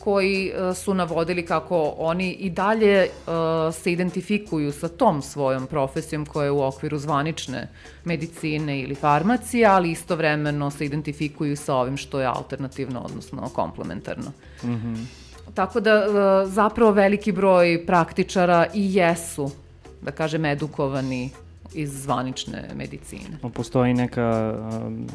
koji 0.00 0.52
uh, 0.52 0.76
su 0.76 0.94
navodili 0.94 1.46
kako 1.46 1.94
oni 1.98 2.32
i 2.32 2.50
dalje 2.50 3.08
uh, 3.08 3.74
se 3.74 3.92
identifikuju 3.92 4.72
sa 4.72 4.88
tom 4.88 5.22
svojom 5.22 5.66
profesijom 5.66 6.26
koja 6.26 6.44
je 6.44 6.50
u 6.50 6.62
okviru 6.62 6.98
zvanične 6.98 7.68
medicine 8.04 8.80
ili 8.80 8.94
farmacije, 8.94 9.66
ali 9.66 9.90
istovremeno 9.90 10.70
se 10.70 10.84
identifikuju 10.84 11.56
sa 11.56 11.74
ovim 11.74 11.96
što 11.96 12.20
je 12.20 12.26
alternativno, 12.26 13.00
odnosno 13.00 13.48
komplementarno. 13.48 14.32
Mm 14.62 14.68
-hmm. 14.68 15.04
Tako 15.54 15.80
da 15.80 15.94
uh, 15.94 16.52
zapravo 16.52 16.92
veliki 16.92 17.32
broj 17.32 17.86
praktičara 17.86 18.66
i 18.74 18.94
jesu, 18.94 19.50
da 20.02 20.10
kažem, 20.10 20.44
edukovani 20.44 21.30
iz 21.74 22.02
zvanične 22.02 22.70
medicine. 22.74 23.38
Postoji 23.54 23.94
neka 23.94 24.54
um, 24.86 25.06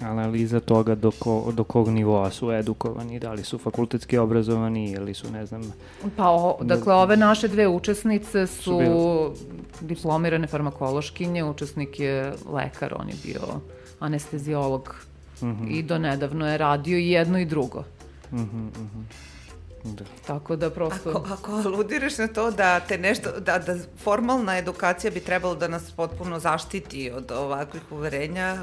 analiza 0.00 0.60
toga 0.60 0.94
do, 0.94 1.10
ko, 1.10 1.52
do 1.52 1.64
kog 1.64 1.88
nivoa 1.88 2.30
su 2.30 2.52
edukovani, 2.52 3.18
da 3.18 3.32
li 3.32 3.44
su 3.44 3.58
fakultetski 3.58 4.18
obrazovani 4.18 4.90
ili 4.90 5.14
su, 5.14 5.30
ne 5.30 5.46
znam... 5.46 5.72
Pa, 6.16 6.30
o, 6.30 6.58
dakle, 6.62 6.94
ove 6.94 7.16
naše 7.16 7.48
dve 7.48 7.68
učesnice 7.68 8.46
su, 8.46 8.62
su 8.62 8.78
bilo... 8.78 9.34
diplomirane 9.80 10.46
farmakološkinje, 10.46 11.44
učesnik 11.44 12.00
je 12.00 12.32
lekar, 12.52 12.94
on 12.98 13.08
je 13.08 13.14
bio 13.24 13.60
anestezijolog 14.00 14.94
mm 15.42 15.46
-hmm. 15.46 15.70
i 15.70 15.82
do 15.82 15.98
nedavno 15.98 16.48
je 16.48 16.58
radio 16.58 16.98
i 16.98 17.10
jedno 17.10 17.38
i 17.38 17.44
drugo. 17.44 17.84
Mm 18.32 18.38
-hmm, 18.38 18.80
mm 18.80 18.90
-hmm. 18.94 19.33
Da. 19.84 20.04
Tako 20.26 20.56
da 20.56 20.70
prosto... 20.70 21.10
Ako, 21.10 21.32
ako 21.32 21.52
aludiraš 21.52 22.18
na 22.18 22.26
to 22.26 22.50
da 22.50 22.80
te 22.80 22.98
nešto, 22.98 23.30
da, 23.40 23.58
da 23.58 23.76
formalna 24.02 24.58
edukacija 24.58 25.10
bi 25.10 25.20
trebalo 25.20 25.54
da 25.54 25.68
nas 25.68 25.90
potpuno 25.90 26.38
zaštiti 26.38 27.10
od 27.10 27.32
ovakvih 27.32 27.82
uverenja... 27.90 28.56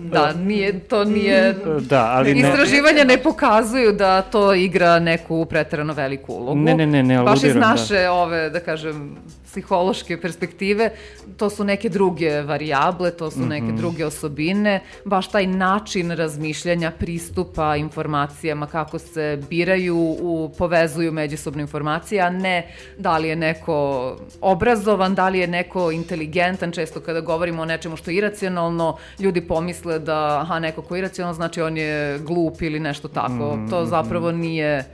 Da, 0.00 0.32
nije, 0.32 0.80
to 0.80 1.04
nije... 1.04 1.54
Da, 1.80 2.10
ali 2.12 2.34
ne... 2.34 2.48
Istraživanja 2.48 3.04
ne 3.04 3.22
pokazuju 3.22 3.92
da 3.92 4.22
to 4.22 4.54
igra 4.54 4.98
neku 4.98 5.44
preterano 5.44 5.92
veliku 5.92 6.32
ulogu. 6.32 6.58
Ne, 6.58 6.74
ne, 6.74 6.86
ne, 6.86 7.02
ne 7.02 7.16
aludiram. 7.16 7.34
Baš 7.34 7.44
iz 7.44 7.56
naše, 7.56 8.02
da. 8.02 8.12
ove, 8.12 8.50
da 8.50 8.60
kažem, 8.60 9.16
psihološke 9.52 10.16
perspektive, 10.20 10.90
to 11.36 11.50
su 11.50 11.64
neke 11.64 11.88
druge 11.88 12.40
varijable, 12.42 13.10
to 13.10 13.30
su 13.30 13.40
neke 13.40 13.64
mm 13.64 13.70
-hmm. 13.70 13.76
druge 13.76 14.06
osobine, 14.06 14.80
baš 15.04 15.28
taj 15.28 15.46
način 15.46 16.10
razmišljanja, 16.10 16.90
pristupa 16.90 17.76
informacijama, 17.76 18.66
kako 18.66 18.98
se 18.98 19.42
biraju, 19.50 19.96
u, 19.96 20.41
povezuju 20.48 21.12
međusobne 21.12 21.62
informacije, 21.62 22.20
a 22.20 22.30
ne 22.30 22.66
da 22.98 23.18
li 23.18 23.28
je 23.28 23.36
neko 23.36 24.16
obrazovan, 24.40 25.14
da 25.14 25.28
li 25.28 25.38
je 25.38 25.46
neko 25.46 25.90
inteligentan, 25.90 26.72
često 26.72 27.00
kada 27.00 27.20
govorimo 27.20 27.62
o 27.62 27.64
nečemu 27.64 27.96
što 27.96 28.10
je 28.10 28.16
iracionalno, 28.16 28.96
ljudi 29.18 29.40
pomisle 29.40 29.98
da, 29.98 30.40
aha, 30.40 30.58
neko 30.58 30.82
ko 30.82 30.94
je 30.96 30.98
iracionalno 30.98 31.34
znači 31.34 31.62
on 31.62 31.76
je 31.76 32.18
glup 32.18 32.62
ili 32.62 32.80
nešto 32.80 33.08
tako. 33.08 33.56
Mm. 33.56 33.70
To 33.70 33.86
zapravo 33.86 34.32
nije 34.32 34.84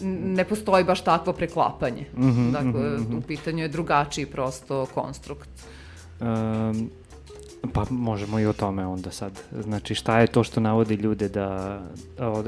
ne 0.00 0.44
postoji 0.44 0.84
baš 0.84 1.04
takvo 1.04 1.32
preklapanje. 1.32 2.06
Mm 2.16 2.30
-hmm, 2.30 2.50
dakle, 2.50 2.80
mm 2.80 3.06
-hmm. 3.06 3.18
u 3.18 3.20
pitanju 3.20 3.62
je 3.62 3.68
drugačiji 3.68 4.26
prosto 4.26 4.86
konstrukt. 4.94 5.48
Um, 6.20 6.90
Pa 7.72 7.84
možemo 7.90 8.40
i 8.40 8.46
o 8.46 8.52
tome 8.52 8.86
onda 8.86 9.10
sad. 9.10 9.40
Znači 9.62 9.94
šta 9.94 10.20
je 10.20 10.26
to 10.26 10.44
što 10.44 10.60
navodi 10.60 10.94
ljude 10.94 11.28
da, 11.28 11.80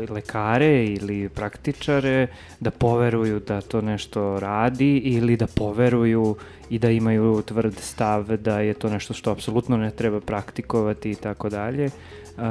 lekare 0.09 0.85
ili 0.85 1.29
praktičare, 1.29 2.27
da 2.61 2.71
poveruju 2.71 3.41
da 3.41 3.61
to 3.61 3.81
nešto 3.81 4.41
radi 4.41 4.97
ili 4.97 5.37
da 5.37 5.47
poveruju 5.47 6.37
i 6.71 6.79
da 6.79 6.91
imaju 6.91 7.43
tvrd 7.43 7.75
stav 7.81 8.37
da 8.37 8.61
je 8.61 8.75
to 8.75 8.91
nešto 8.91 9.15
što 9.15 9.31
apsolutno 9.31 9.77
ne 9.77 9.91
treba 9.91 10.21
praktikovati 10.21 11.11
i 11.11 11.15
tako 11.15 11.49
dalje. 11.49 11.91
Uh, 12.39 12.45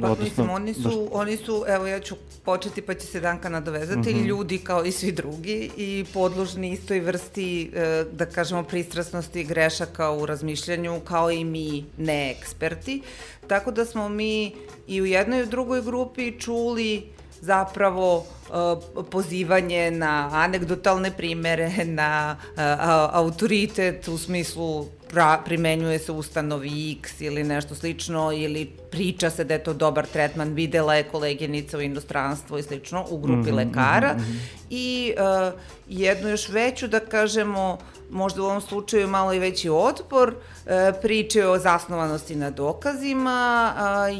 pa, 0.00 0.10
odnosno, 0.10 0.24
mislim, 0.24 0.50
oni 0.50 0.74
su, 0.74 0.82
baš... 0.82 1.08
oni 1.12 1.36
su, 1.36 1.64
evo 1.68 1.86
ja 1.86 2.00
ću 2.00 2.16
početi 2.44 2.82
pa 2.82 2.94
će 2.94 3.06
se 3.06 3.20
Danka 3.20 3.48
nadovezati, 3.48 4.14
mm 4.14 4.18
-hmm. 4.18 4.26
ljudi 4.26 4.58
kao 4.58 4.84
i 4.84 4.92
svi 4.92 5.12
drugi 5.12 5.70
i 5.76 6.04
podložni 6.14 6.72
istoj 6.72 7.00
vrsti, 7.00 7.70
e, 7.74 8.04
da 8.12 8.26
kažemo, 8.26 8.62
pristrasnosti 8.62 9.40
i 9.40 9.44
grešaka 9.44 10.10
u 10.10 10.26
razmišljanju, 10.26 11.00
kao 11.00 11.30
i 11.30 11.44
mi 11.44 11.84
neeksperti. 11.98 13.02
Tako 13.46 13.70
da 13.70 13.84
smo 13.84 14.08
mi 14.08 14.52
i 14.86 15.02
u 15.02 15.06
jednoj 15.06 15.40
i 15.40 15.42
u 15.42 15.46
drugoj 15.46 15.82
grupi 15.82 16.38
čuli 16.40 17.06
zapravo 17.40 18.16
uh, 18.16 19.04
pozivanje 19.10 19.90
na 19.90 20.30
anegdotalne 20.32 21.10
primere, 21.16 21.70
na 21.84 22.36
uh, 22.40 22.60
autoritet 23.12 24.08
u 24.08 24.18
smislu 24.18 24.86
pra, 25.10 25.42
primenjuje 25.44 25.98
se 25.98 26.12
ustanovi 26.12 26.96
X 26.98 27.20
ili 27.20 27.44
nešto 27.44 27.74
slično 27.74 28.32
ili 28.32 28.70
priča 28.90 29.30
se 29.30 29.44
da 29.44 29.54
je 29.54 29.64
to 29.64 29.72
dobar 29.72 30.06
tretman, 30.06 30.52
videla 30.54 30.94
je 30.94 31.02
koleginica 31.02 31.78
u 31.78 31.80
inostranstvu 31.80 32.58
i 32.58 32.62
slično 32.62 33.06
u 33.10 33.18
grupi 33.18 33.52
mm 33.52 33.54
-hmm, 33.54 33.56
lekara 33.56 34.14
mm 34.14 34.20
-hmm. 34.20 34.36
i 34.70 35.14
uh, 35.16 35.60
jednu 35.88 36.28
još 36.28 36.48
veću 36.48 36.88
da 36.88 37.00
kažemo 37.00 37.78
možda 38.10 38.42
u 38.42 38.44
ovom 38.44 38.60
slučaju 38.60 39.08
malo 39.08 39.32
i 39.32 39.38
veći 39.38 39.68
otpor, 39.70 40.28
uh, 40.28 40.72
priče 41.02 41.46
o 41.46 41.58
zasnovanosti 41.58 42.36
na 42.36 42.50
dokazima, 42.50 43.72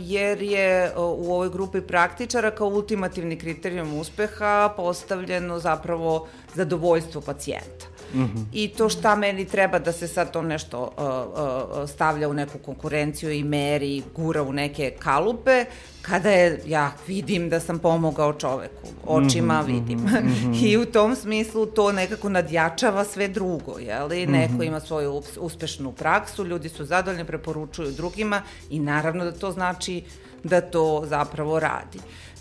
jer 0.03 0.43
je 0.43 0.93
u 0.97 1.32
ovoj 1.32 1.51
grupi 1.51 1.80
praktičara 1.80 2.51
kao 2.51 2.68
ultimativni 2.68 3.38
kriterijum 3.38 3.99
uspeha 3.99 4.72
postavljeno 4.76 5.59
zapravo 5.59 6.28
zadovoljstvo 6.55 7.20
pacijenta. 7.20 7.89
Mm 8.14 8.20
-hmm. 8.20 8.44
I 8.52 8.68
to 8.68 8.88
šta 8.88 9.16
meni 9.16 9.44
treba 9.44 9.78
da 9.78 9.92
se 9.92 10.08
sad 10.08 10.32
to 10.32 10.42
nešto 10.42 10.82
uh, 10.82 11.82
uh, 11.82 11.90
stavlja 11.90 12.28
u 12.28 12.32
neku 12.32 12.58
konkurenciju 12.58 13.32
i 13.32 13.44
meri, 13.44 14.02
gura 14.16 14.42
u 14.42 14.52
neke 14.52 14.90
kalupe, 14.98 15.64
kada 16.02 16.30
je, 16.30 16.62
ja 16.66 16.92
vidim 17.06 17.48
da 17.48 17.61
sam 17.61 17.78
pomogao 17.78 18.32
čoveku, 18.32 18.88
očima 19.06 19.62
mm 19.62 19.66
-hmm, 19.66 19.74
vidim. 19.74 19.98
Mm 19.98 20.06
-hmm. 20.06 20.64
I 20.68 20.76
u 20.76 20.86
tom 20.86 21.16
smislu 21.16 21.66
to 21.66 21.92
nekako 21.92 22.28
nadjačava 22.28 23.04
sve 23.04 23.28
drugo, 23.28 23.78
jeli? 23.78 24.26
Mm 24.26 24.30
-hmm. 24.30 24.32
Neko 24.32 24.62
ima 24.62 24.80
svoju 24.80 25.22
uspešnu 25.38 25.92
praksu, 25.92 26.44
ljudi 26.44 26.68
su 26.68 26.84
zadovoljni, 26.84 27.24
preporučuju 27.24 27.92
drugima 27.92 28.42
i 28.70 28.78
naravno 28.78 29.24
da 29.24 29.32
to 29.32 29.52
znači 29.52 30.02
da 30.44 30.61
to 30.61 31.02
zapravo 31.06 31.61
radi. 31.61 31.98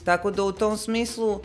Tako 0.10 0.32
da 0.32 0.44
u 0.44 0.52
tom 0.52 0.78
smislu 0.78 1.32
uh, 1.32 1.42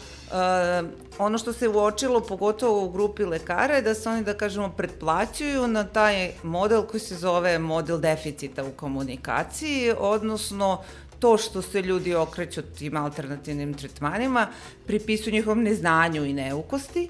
ono 1.19 1.39
što 1.39 1.53
se 1.53 1.69
uočilo 1.69 2.21
pogotovo 2.21 2.85
u 2.85 2.91
grupi 2.91 3.25
lekara 3.25 3.75
je 3.75 3.83
da 3.83 3.95
se 3.95 4.09
oni 4.09 4.25
da 4.25 4.35
kažemo 4.35 4.69
pretplaćuju 4.77 5.67
na 5.69 5.85
taj 5.85 6.33
model 6.43 6.83
koji 6.83 7.01
se 7.01 7.15
zove 7.15 7.59
model 7.59 7.99
deficita 7.99 8.65
u 8.65 8.71
komunikaciji, 8.71 9.93
odnosno 9.99 10.83
to 11.19 11.37
što 11.37 11.63
se 11.63 11.83
ljudi 11.83 12.15
okreću 12.15 12.63
tim 12.63 12.97
alternativnim 12.97 13.75
tretmanima 13.75 14.47
pripisuju 14.87 15.35
njihovom 15.35 15.63
neznanju 15.63 16.25
i 16.25 16.33
neukosti 16.33 17.09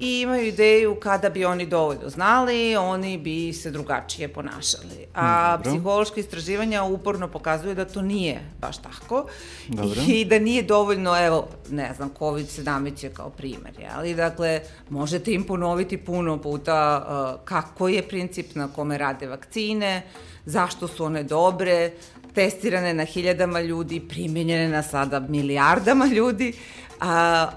i 0.00 0.20
imaju 0.20 0.46
ideju 0.46 0.96
kada 1.02 1.30
bi 1.30 1.44
oni 1.44 1.66
dovoljno 1.66 2.08
znali, 2.08 2.76
oni 2.76 3.18
bi 3.18 3.52
se 3.52 3.70
drugačije 3.70 4.28
ponašali. 4.28 5.06
A 5.14 5.56
Dobro. 5.56 5.70
psihološke 5.70 6.20
istraživanja 6.20 6.82
uporno 6.82 7.28
pokazuju 7.28 7.74
da 7.74 7.84
to 7.84 8.02
nije 8.02 8.40
baš 8.60 8.78
tako 8.78 9.26
Dobro. 9.68 10.00
i 10.08 10.24
da 10.24 10.38
nije 10.38 10.62
dovoljno, 10.62 11.26
evo, 11.26 11.48
ne 11.70 11.92
znam, 11.96 12.10
COVID-17 12.18 13.04
je 13.04 13.10
kao 13.10 13.30
primer, 13.30 13.72
ali 13.94 14.14
dakle, 14.14 14.60
možete 14.90 15.32
im 15.32 15.44
ponoviti 15.44 15.96
puno 15.96 16.38
puta 16.38 17.06
uh, 17.06 17.44
kako 17.44 17.88
je 17.88 18.08
princip 18.08 18.54
na 18.54 18.68
kome 18.68 18.98
rade 18.98 19.26
vakcine, 19.26 20.02
zašto 20.44 20.88
su 20.88 21.04
one 21.04 21.22
dobre, 21.22 21.92
testirane 22.34 22.94
na 22.94 23.04
hiljadama 23.04 23.60
ljudi, 23.60 24.00
primjenjene 24.00 24.68
na 24.68 24.82
sada 24.82 25.20
milijardama 25.20 26.06
ljudi, 26.06 26.52
a, 27.00 27.50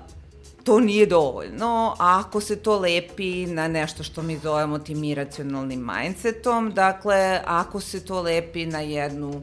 to 0.67 0.79
nije 0.79 1.05
dovoljno. 1.05 1.95
Ako 1.99 2.41
se 2.41 2.55
to 2.55 2.79
lepi 2.79 3.45
na 3.45 3.67
nešto 3.67 4.03
što 4.03 4.21
mi 4.21 4.37
zovemo 4.37 4.79
tim 4.79 5.03
iracionalnim 5.03 5.87
mindsetom, 5.95 6.71
dakle, 6.73 7.41
ako 7.45 7.79
se 7.79 8.05
to 8.05 8.21
lepi 8.21 8.65
na 8.65 8.79
jednu 8.79 9.41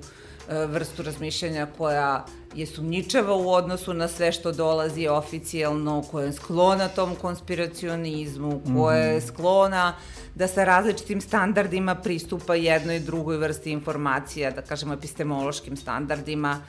e, 0.48 0.66
vrstu 0.66 1.02
razmišljanja 1.02 1.66
koja 1.78 2.26
je 2.54 2.66
sumnjičava 2.66 3.36
u 3.36 3.50
odnosu 3.50 3.94
na 3.94 4.08
sve 4.08 4.32
što 4.32 4.52
dolazi 4.52 5.08
oficijalno, 5.08 6.04
koja 6.10 6.26
je 6.26 6.32
sklona 6.32 6.88
tom 6.88 7.14
konspiracionizmu, 7.14 8.60
koja 8.76 8.98
je 8.98 9.18
mhm. 9.18 9.26
sklona 9.26 9.94
da 10.34 10.48
sa 10.48 10.64
različitim 10.64 11.20
standardima 11.20 11.94
pristupa 11.94 12.54
jednoj 12.54 12.96
i 12.96 13.00
drugoj 13.00 13.36
vrsti 13.36 13.70
informacija, 13.70 14.50
da 14.50 14.62
kažemo 14.62 14.94
epistemološkim 14.94 15.76
standardima, 15.76 16.60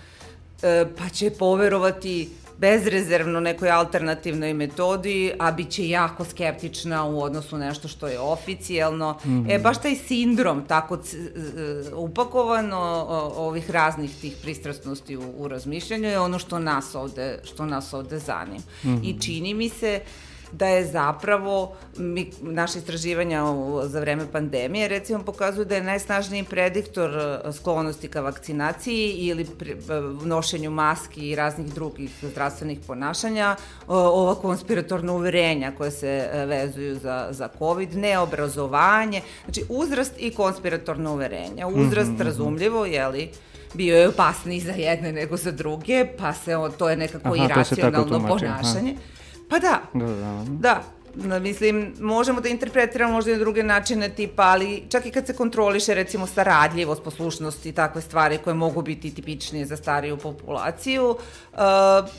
e, 0.64 0.86
pa 0.98 1.10
će 1.10 1.32
poverovati 1.32 2.30
bezrezervno 2.58 3.40
nekoj 3.40 3.70
alternativnoj 3.70 4.54
metodi, 4.54 5.32
a 5.40 5.52
bit 5.52 5.70
će 5.70 5.90
jako 5.90 6.26
skeptična 6.26 7.06
u 7.06 7.22
odnosu 7.22 7.58
nešto 7.58 7.88
što 7.88 8.08
je 8.08 8.20
oficijalno. 8.20 9.18
Mm 9.26 9.30
-hmm. 9.30 9.56
E, 9.56 9.60
baš 9.60 9.82
taj 9.82 9.96
sindrom 9.96 10.66
tako 10.68 11.00
upakovano 11.96 13.06
ovih 13.36 13.72
raznih 13.72 14.12
tih 14.22 14.36
pristrasnosti 14.42 15.18
u, 15.18 15.34
u 15.38 15.48
razmišljanju 15.48 16.10
je 16.10 16.20
ono 16.20 16.40
što 16.40 16.60
nas 16.60 16.96
ovde, 16.96 17.40
što 17.44 17.66
nas 17.66 17.94
ovde 17.94 18.20
zanim. 18.20 18.62
Mm 18.84 18.90
-hmm. 18.90 19.00
I 19.04 19.22
čini 19.22 19.54
mi 19.54 19.70
se 19.70 20.02
da 20.58 20.68
je 20.68 20.86
zapravo, 20.86 21.76
mi, 21.98 22.32
naše 22.42 22.80
istraživanja 22.80 23.44
za 23.84 24.00
vreme 24.00 24.32
pandemije 24.32 24.88
recimo 24.88 25.24
pokazuju 25.24 25.66
da 25.66 25.76
je 25.76 25.84
najsnažniji 25.84 26.44
prediktor 26.44 27.10
e, 27.10 27.54
sklonosti 27.54 28.08
ka 28.08 28.22
vakcinaciji 28.22 29.12
ili 29.12 29.46
pri, 29.46 29.72
e, 29.72 29.76
nošenju 30.26 30.72
maski 30.72 31.30
i 31.30 31.36
raznih 31.36 31.74
drugih 31.74 32.12
zdravstvenih 32.22 32.80
ponašanja 32.88 33.56
ova 33.88 34.36
konspiratorna 34.36 35.14
uverenja 35.14 35.72
koje 35.78 35.92
se 35.92 36.30
e, 36.34 36.46
vezuju 36.46 36.96
za, 36.96 37.28
za 37.32 37.50
COVID, 37.58 37.96
neobrazovanje, 37.96 39.22
znači 39.46 39.64
uzrast 39.70 40.14
i 40.18 40.32
konspiratorna 40.32 41.12
uverenja. 41.12 41.68
Uzrast 41.68 42.12
mm 42.12 42.18
-hmm. 42.18 42.24
razumljivo, 42.24 42.86
jeli, 42.86 43.30
bio 43.74 43.98
je 43.98 44.10
opasniji 44.10 44.60
za 44.60 44.72
jedne 44.72 45.12
nego 45.12 45.38
za 45.38 45.52
druge, 45.52 46.08
pa 46.18 46.34
se 46.34 46.52
to 46.78 46.90
je 46.90 46.98
nekako 46.98 47.36
Aha, 47.36 47.46
iracionalno 47.46 48.28
ponašanje. 48.28 48.92
Aha. 48.92 49.15
Pa 49.50 49.60
da. 49.60 49.82
Da, 49.94 50.06
da. 50.06 50.46
Da. 50.48 50.84
Da, 51.16 51.40
mislim, 51.40 51.94
možemo 52.00 52.42
da 52.42 52.50
interpretiramo 52.50 53.14
možda 53.14 53.32
i 53.32 53.34
na 53.34 53.40
druge 53.40 53.64
načine 53.64 54.10
tipa, 54.10 54.44
ali 54.44 54.84
čak 54.90 55.06
i 55.06 55.12
kad 55.12 55.28
se 55.28 55.34
kontroliše 55.34 55.94
recimo 55.94 56.28
saradljivost, 56.28 57.04
poslušnost 57.04 57.66
i 57.66 57.72
takve 57.72 58.02
stvari 58.02 58.38
koje 58.38 58.54
mogu 58.54 58.82
biti 58.82 59.16
tipičnije 59.16 59.66
za 59.66 59.78
stariju 59.78 60.18
populaciju, 60.18 61.10
uh, 61.10 61.60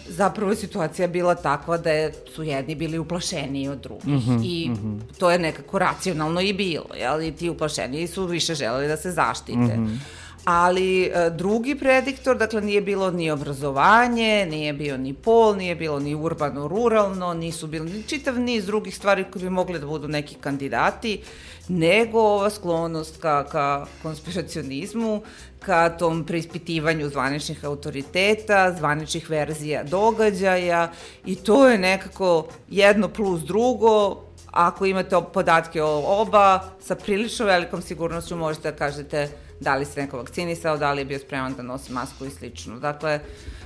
zapravo 0.08 0.50
je 0.50 0.56
situacija 0.56 1.08
bila 1.08 1.34
takva 1.34 1.76
da 1.76 1.90
je, 1.90 2.12
su 2.34 2.42
jedni 2.42 2.74
bili 2.74 2.98
uplašeniji 2.98 3.68
od 3.68 3.78
drugih 3.78 4.06
mm 4.06 4.18
-hmm, 4.18 4.40
i 4.44 4.68
mm 4.68 4.74
-hmm. 4.74 5.18
to 5.18 5.30
je 5.30 5.38
nekako 5.38 5.78
racionalno 5.78 6.40
i 6.40 6.52
bilo, 6.52 6.94
jel? 6.98 7.22
I 7.22 7.32
ti 7.32 7.50
uplašeniji 7.50 8.06
su 8.06 8.26
više 8.26 8.54
želeli 8.54 8.88
da 8.88 8.96
se 8.96 9.10
zaštite. 9.10 9.76
Mm 9.76 9.86
-hmm 9.86 9.98
ali 10.46 11.04
e, 11.04 11.30
drugi 11.30 11.74
prediktor, 11.74 12.36
dakle 12.38 12.60
nije 12.60 12.80
bilo 12.80 13.10
ni 13.10 13.30
obrazovanje, 13.30 14.46
nije 14.50 14.72
bio 14.72 14.96
ni 14.96 15.14
pol, 15.14 15.56
nije 15.56 15.74
bilo 15.74 16.00
ni 16.00 16.14
urbano-ruralno, 16.14 17.34
nisu 17.34 17.66
bili 17.66 17.92
ni 17.92 18.02
čitav 18.02 18.38
niz 18.40 18.66
drugih 18.66 18.96
stvari 18.96 19.24
koji 19.32 19.42
bi 19.42 19.50
mogli 19.50 19.78
da 19.78 19.86
budu 19.86 20.08
neki 20.08 20.34
kandidati, 20.34 21.22
nego 21.68 22.20
ova 22.20 22.50
sklonost 22.50 23.20
ka, 23.20 23.44
ka 23.44 23.86
konspiracionizmu, 24.02 25.22
ka 25.60 25.88
tom 25.88 26.24
preispitivanju 26.24 27.08
zvaničnih 27.08 27.64
autoriteta, 27.64 28.72
zvaničnih 28.78 29.30
verzija 29.30 29.82
događaja 29.82 30.92
i 31.24 31.34
to 31.34 31.68
je 31.68 31.78
nekako 31.78 32.46
jedno 32.70 33.08
plus 33.08 33.40
drugo, 33.40 34.22
ako 34.50 34.86
imate 34.86 35.16
podatke 35.32 35.82
o 35.82 36.20
oba, 36.20 36.60
sa 36.80 36.94
prilično 36.94 37.46
velikom 37.46 37.82
sigurnošću 37.82 38.36
možete 38.36 38.70
da 38.70 38.76
kažete 38.76 39.45
da 39.60 39.76
li 39.76 39.84
se 39.84 40.00
neko 40.00 40.16
vakcinisao, 40.16 40.76
da 40.76 40.92
li 40.92 41.00
je 41.00 41.04
bio 41.04 41.18
spreman 41.18 41.54
da 41.54 41.62
nosi 41.62 41.92
masku 41.92 42.24
i 42.24 42.30
slično. 42.30 42.78
Dakle, 42.78 43.20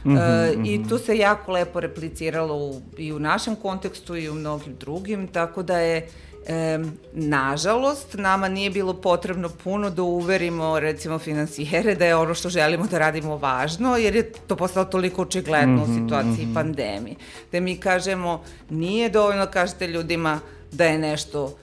mm 0.05 0.11
-hmm, 0.11 0.18
e, 0.18 0.57
mm 0.57 0.62
-hmm. 0.62 0.84
i 0.84 0.88
tu 0.88 0.99
se 0.99 1.16
jako 1.16 1.53
lepo 1.53 1.80
repliciralo 1.80 2.57
u, 2.57 2.82
i 2.99 3.12
u 3.12 3.18
našem 3.18 3.57
kontekstu 3.57 4.16
i 4.16 4.28
u 4.28 4.34
mnogim 4.34 4.76
drugim, 4.76 5.26
tako 5.28 5.62
da 5.62 5.78
je 5.78 6.09
E, 6.47 6.78
nažalost, 7.12 8.14
nama 8.14 8.49
nije 8.49 8.70
bilo 8.70 8.95
potrebno 8.95 9.49
puno 9.49 9.91
da 9.91 10.03
uverimo, 10.03 10.80
recimo, 10.80 11.18
finansijere 11.18 11.95
da 11.95 12.07
je 12.07 12.16
ono 12.16 12.34
što 12.34 12.49
želimo 12.49 12.86
da 12.86 12.99
radimo 12.99 13.36
važno, 13.36 13.97
jer 13.97 14.16
je 14.16 14.32
to 14.32 14.57
postalo 14.57 14.86
toliko 14.86 15.22
očigledno 15.22 15.76
mm 15.76 15.86
-hmm, 15.86 15.91
u 15.91 16.03
situaciji 16.03 16.47
mm 16.47 16.51
-hmm. 16.51 16.55
pandemije. 16.55 17.16
Da 17.53 17.61
mi 17.61 17.76
kažemo, 17.76 18.43
nije 18.70 19.09
dovoljno, 19.09 19.47
kažete 19.47 19.86
ljudima, 19.86 20.41
da 20.72 20.84
je 20.84 20.99
nešto 20.99 21.57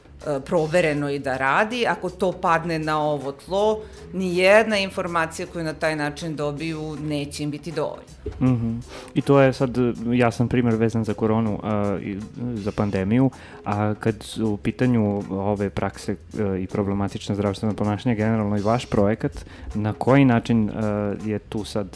provereno 0.45 1.09
i 1.09 1.19
da 1.19 1.37
radi. 1.37 1.85
Ako 1.87 2.09
to 2.09 2.31
padne 2.31 2.79
na 2.79 3.01
ovo 3.01 3.31
tlo, 3.31 3.79
ni 4.13 4.37
jedna 4.37 4.77
informacija 4.77 5.47
koju 5.53 5.63
na 5.63 5.73
taj 5.73 5.95
način 5.95 6.35
dobiju 6.35 6.97
neće 7.01 7.43
im 7.43 7.51
biti 7.51 7.71
dovoljna. 7.71 8.03
Mm 8.39 8.45
-hmm. 8.45 8.81
I 9.13 9.21
to 9.21 9.39
je 9.41 9.53
sad 9.53 9.77
jasan 10.13 10.47
primer 10.47 10.75
vezan 10.75 11.03
za 11.03 11.13
koronu 11.13 11.59
a, 11.63 11.97
i 12.01 12.17
za 12.53 12.71
pandemiju, 12.71 13.29
a 13.65 13.93
kad 13.99 14.15
su 14.23 14.47
u 14.47 14.57
pitanju 14.57 15.23
ove 15.29 15.69
prakse 15.69 16.15
a, 16.39 16.57
i 16.57 16.67
problematična 16.67 17.35
zdravstvena 17.35 17.73
ponašanja, 17.73 18.15
generalno 18.15 18.57
i 18.57 18.61
vaš 18.61 18.85
projekat, 18.85 19.45
na 19.73 19.93
koji 19.93 20.25
način 20.25 20.69
a, 20.69 21.15
je 21.25 21.39
tu 21.39 21.63
sad 21.63 21.87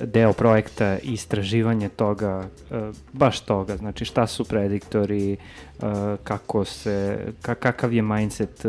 deo 0.00 0.32
projekta 0.32 0.98
istraživanje 0.98 1.88
toga, 1.88 2.48
baš 3.12 3.40
toga, 3.40 3.76
znači 3.76 4.04
šta 4.04 4.26
su 4.26 4.44
prediktori, 4.44 5.36
kako 6.24 6.64
se, 6.64 7.18
kakav 7.42 7.92
je 7.92 8.02
mindset 8.02 8.64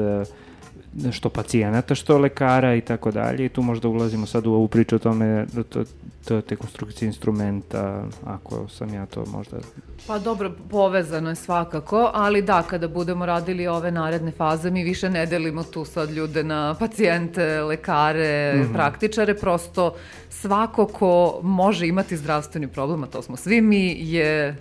što 1.12 1.30
pacijenata, 1.30 1.96
što 1.96 2.18
lekara 2.18 2.76
i 2.76 2.82
tako 2.82 3.12
dalje 3.12 3.46
i 3.46 3.50
tu 3.50 3.62
možda 3.62 3.88
ulazimo 3.88 4.26
sad 4.26 4.48
u 4.48 4.54
ovu 4.54 4.68
priču 4.68 4.96
o 4.96 5.00
tome 5.00 5.46
da 5.54 5.64
to, 5.64 5.84
to 6.26 6.42
te 6.42 6.56
konstrukcije 6.56 7.08
instrumenta, 7.08 8.04
ako 8.26 8.68
sam 8.68 8.94
ja 8.94 9.06
to 9.06 9.26
možda... 9.26 9.58
Pa 10.08 10.20
dobro, 10.20 10.52
povezano 10.70 11.30
je 11.30 11.36
svakako, 11.36 12.12
ali 12.14 12.42
da, 12.42 12.62
kada 12.62 12.88
budemo 12.88 13.26
radili 13.26 13.68
ove 13.68 13.92
naredne 13.92 14.32
faze, 14.32 14.72
mi 14.72 14.84
više 14.84 15.10
ne 15.10 15.26
delimo 15.26 15.64
tu 15.64 15.86
sad 15.86 16.12
ljude 16.12 16.44
na 16.44 16.76
pacijente, 16.80 17.62
lekare, 17.62 18.54
mm 18.56 18.62
-hmm. 18.62 18.74
praktičare, 18.74 19.36
prosto 19.36 19.96
svako 20.30 20.86
ko 20.86 21.40
može 21.44 21.88
imati 21.88 22.18
zdravstveni 22.18 22.68
problem, 22.68 23.04
a 23.04 23.08
to 23.08 23.22
smo 23.22 23.36
svi 23.36 23.62
mi, 23.62 23.98
je 24.00 24.56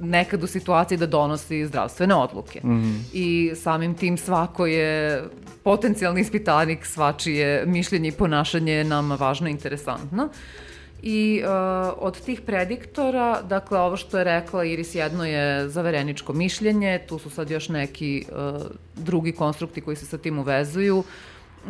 nekad 0.00 0.42
u 0.42 0.46
situaciji 0.46 0.98
da 0.98 1.06
donosi 1.06 1.66
zdravstvene 1.66 2.14
odluke. 2.14 2.60
Mm 2.64 2.70
-hmm. 2.70 3.00
I 3.12 3.52
samim 3.54 3.94
tim 3.94 4.18
svako 4.18 4.66
je 4.66 5.24
potencijalni 5.64 6.20
ispitanik, 6.20 6.86
svačije 6.86 7.66
mišljenje 7.66 8.08
i 8.08 8.12
ponašanje 8.12 8.72
je 8.72 8.84
nama 8.84 9.14
važno 9.14 9.48
i 9.48 9.50
interesantno. 9.50 10.28
I 11.02 11.42
uh, 11.44 11.50
od 11.98 12.20
tih 12.20 12.40
prediktora, 12.40 13.42
dakle 13.42 13.78
ovo 13.78 13.96
što 13.96 14.18
je 14.18 14.24
rekla 14.24 14.64
Iris, 14.64 14.94
jedno 14.94 15.26
je 15.26 15.68
zavereničko 15.68 16.32
mišljenje, 16.32 17.00
tu 17.08 17.18
su 17.18 17.30
sad 17.30 17.50
još 17.50 17.68
neki 17.68 18.24
uh, 18.28 18.62
drugi 18.96 19.32
konstrukti 19.32 19.80
koji 19.80 19.96
se 19.96 20.06
sa 20.06 20.18
tim 20.18 20.38
uvezuju. 20.38 20.98
Uh, 20.98 21.04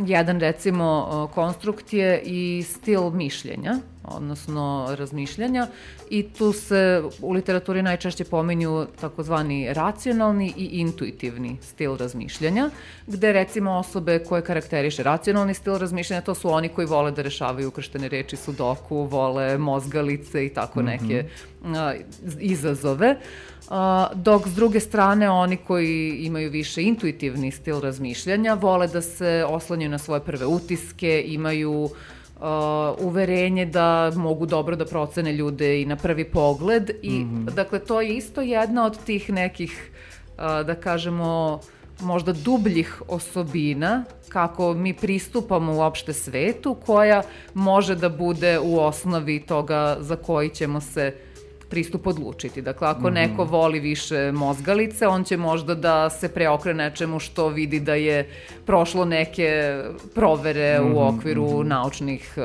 jedan 0.06 0.40
recimo 0.40 1.30
konstrukt 1.34 1.92
je 1.92 2.22
i 2.24 2.62
stil 2.62 3.10
mišljenja, 3.10 3.78
odnosno 4.04 4.94
razmišljanja 4.98 5.66
i 6.10 6.22
tu 6.22 6.52
se 6.52 7.02
u 7.20 7.32
literaturi 7.32 7.82
najčešće 7.82 8.24
pominju 8.24 8.86
takozvani 9.00 9.72
racionalni 9.72 10.54
i 10.56 10.64
intuitivni 10.64 11.56
stil 11.62 11.96
razmišljanja, 11.96 12.70
gde 13.06 13.32
recimo 13.32 13.72
osobe 13.72 14.18
koje 14.18 14.42
karakteriše 14.42 15.02
racionalni 15.02 15.54
stil 15.54 15.78
razmišljanja, 15.78 16.22
to 16.22 16.34
su 16.34 16.50
oni 16.50 16.68
koji 16.68 16.86
vole 16.86 17.10
da 17.10 17.22
rešavaju 17.22 17.68
ukrštene 17.68 18.08
reči 18.08 18.36
sudoku, 18.36 18.96
vole 18.96 19.58
mozgalice 19.58 20.46
i 20.46 20.48
tako 20.48 20.82
neke 20.82 21.24
mm 21.62 21.68
-hmm. 21.68 21.76
a, 21.76 21.94
izazove. 22.40 23.10
A, 23.10 23.53
dok 24.14 24.48
s 24.48 24.54
druge 24.54 24.80
strane 24.80 25.30
oni 25.30 25.56
koji 25.56 26.16
imaju 26.18 26.50
više 26.50 26.82
intuitivni 26.82 27.50
stil 27.50 27.80
razmišljanja 27.80 28.54
vole 28.54 28.86
da 28.86 29.00
se 29.00 29.44
oslanjaju 29.48 29.90
na 29.90 29.98
svoje 29.98 30.20
prve 30.20 30.46
utiske, 30.46 31.24
imaju 31.26 31.72
uh, 31.82 31.90
uverenje 32.98 33.66
da 33.66 34.12
mogu 34.16 34.46
dobro 34.46 34.76
da 34.76 34.84
procene 34.84 35.32
ljude 35.32 35.80
i 35.80 35.84
na 35.84 35.96
prvi 35.96 36.24
pogled 36.24 36.90
i 37.02 37.10
mm 37.10 37.46
-hmm. 37.46 37.54
dakle 37.54 37.78
to 37.78 38.00
je 38.00 38.16
isto 38.16 38.40
jedna 38.40 38.86
od 38.86 39.04
tih 39.04 39.30
nekih 39.30 39.90
uh, 40.36 40.66
da 40.66 40.74
kažemo 40.74 41.60
možda 42.00 42.32
dubljih 42.32 43.02
osobina 43.08 44.04
kako 44.28 44.74
mi 44.74 44.94
pristupamo 44.94 45.74
uopšte 45.74 46.12
svetu 46.12 46.76
koja 46.86 47.22
može 47.54 47.94
da 47.94 48.08
bude 48.08 48.58
u 48.58 48.80
osnovi 48.80 49.40
toga 49.40 49.96
za 50.00 50.16
koji 50.16 50.48
ćemo 50.48 50.80
se 50.80 51.14
pristup 51.74 52.06
odlučiti. 52.06 52.62
Dakle, 52.62 52.88
ako 52.88 53.00
mm 53.00 53.04
-hmm. 53.04 53.14
neko 53.14 53.44
voli 53.44 53.80
više 53.80 54.32
mozgalice, 54.32 55.06
on 55.06 55.24
će 55.24 55.36
možda 55.36 55.74
da 55.74 56.10
se 56.10 56.28
preokre 56.28 56.74
nečemu 56.74 57.18
što 57.18 57.48
vidi 57.48 57.80
da 57.80 57.94
je 57.94 58.28
prošlo 58.66 59.04
neke 59.04 59.82
provere 60.14 60.80
mm 60.80 60.84
-hmm. 60.84 60.86
u 60.86 61.08
mhm, 61.08 61.18
okviru 61.18 61.44
mm 61.44 61.56
-hmm. 61.56 61.66
naučnih 61.66 62.34
uh, 62.36 62.44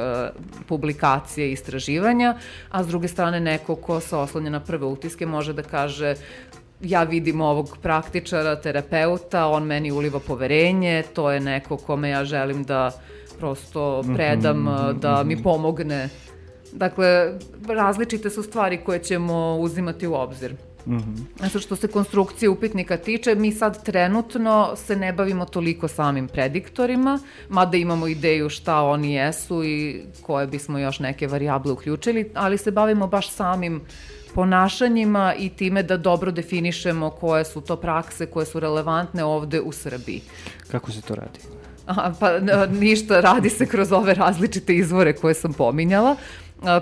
publikacija 0.68 1.46
i 1.46 1.52
istraživanja, 1.52 2.38
a 2.70 2.84
s 2.84 2.88
druge 2.88 3.08
strane 3.08 3.40
neko 3.40 3.76
ko 3.76 4.00
se 4.00 4.16
oslanja 4.16 4.50
na 4.50 4.60
prve 4.60 4.86
utiske 4.86 5.26
može 5.26 5.54
da 5.54 5.64
kaže 5.64 6.16
ja 6.82 7.04
vidim 7.04 7.42
ovog 7.42 7.78
praktičara, 7.82 8.56
terapeuta, 8.56 9.48
on 9.48 9.64
meni 9.64 9.92
uliva 9.92 10.20
poverenje, 10.20 11.04
to 11.14 11.32
je 11.32 11.40
neko 11.40 11.78
kome 11.78 12.10
ja 12.10 12.26
želim 12.26 12.64
da 12.64 12.92
prosto 13.40 14.04
predam, 14.16 14.58
mm 14.58 14.68
-hmm. 14.68 15.00
da 15.00 15.24
mi 15.24 15.44
pomogne 15.44 16.10
Dakle, 16.72 17.34
različite 17.68 18.30
su 18.30 18.44
stvari 18.44 18.78
koje 18.86 19.00
ćemo 19.00 19.58
uzimati 19.58 20.08
u 20.08 20.14
obzir. 20.14 20.56
Mm 20.86 20.98
-hmm. 20.98 21.18
Znači, 21.38 21.60
što 21.60 21.76
se 21.76 21.88
konstrukcije 21.88 22.50
upitnika 22.50 22.98
tiče, 22.98 23.36
mi 23.36 23.52
sad 23.52 23.84
trenutno 23.84 24.76
se 24.76 24.96
ne 24.96 25.14
bavimo 25.14 25.46
toliko 25.46 25.88
samim 25.88 26.28
prediktorima, 26.28 27.20
mada 27.50 27.78
imamo 27.78 28.08
ideju 28.08 28.50
šta 28.50 28.82
oni 28.82 29.14
jesu 29.14 29.64
i 29.64 30.02
koje 30.22 30.48
bismo 30.48 30.80
još 30.80 31.00
neke 31.00 31.28
varijable 31.28 31.72
uključili, 31.72 32.32
ali 32.34 32.58
se 32.58 32.72
bavimo 32.72 33.08
baš 33.08 33.30
samim 33.30 33.82
ponašanjima 34.36 35.34
i 35.40 35.50
time 35.50 35.84
da 35.84 35.98
dobro 35.98 36.32
definišemo 36.32 37.10
koje 37.10 37.46
su 37.46 37.62
to 37.62 37.76
prakse 37.76 38.26
koje 38.26 38.46
su 38.46 38.60
relevantne 38.60 39.24
ovde 39.24 39.62
u 39.62 39.72
Srbiji. 39.72 40.22
Kako 40.72 40.92
se 40.92 41.02
to 41.02 41.16
radi? 41.16 41.40
Aha, 41.86 42.14
pa 42.20 42.40
ništa, 42.68 43.20
radi 43.22 43.50
se 43.50 43.66
kroz 43.66 43.92
ove 43.92 44.14
različite 44.14 44.76
izvore 44.76 45.14
koje 45.14 45.34
sam 45.34 45.54
pominjala. 45.54 46.16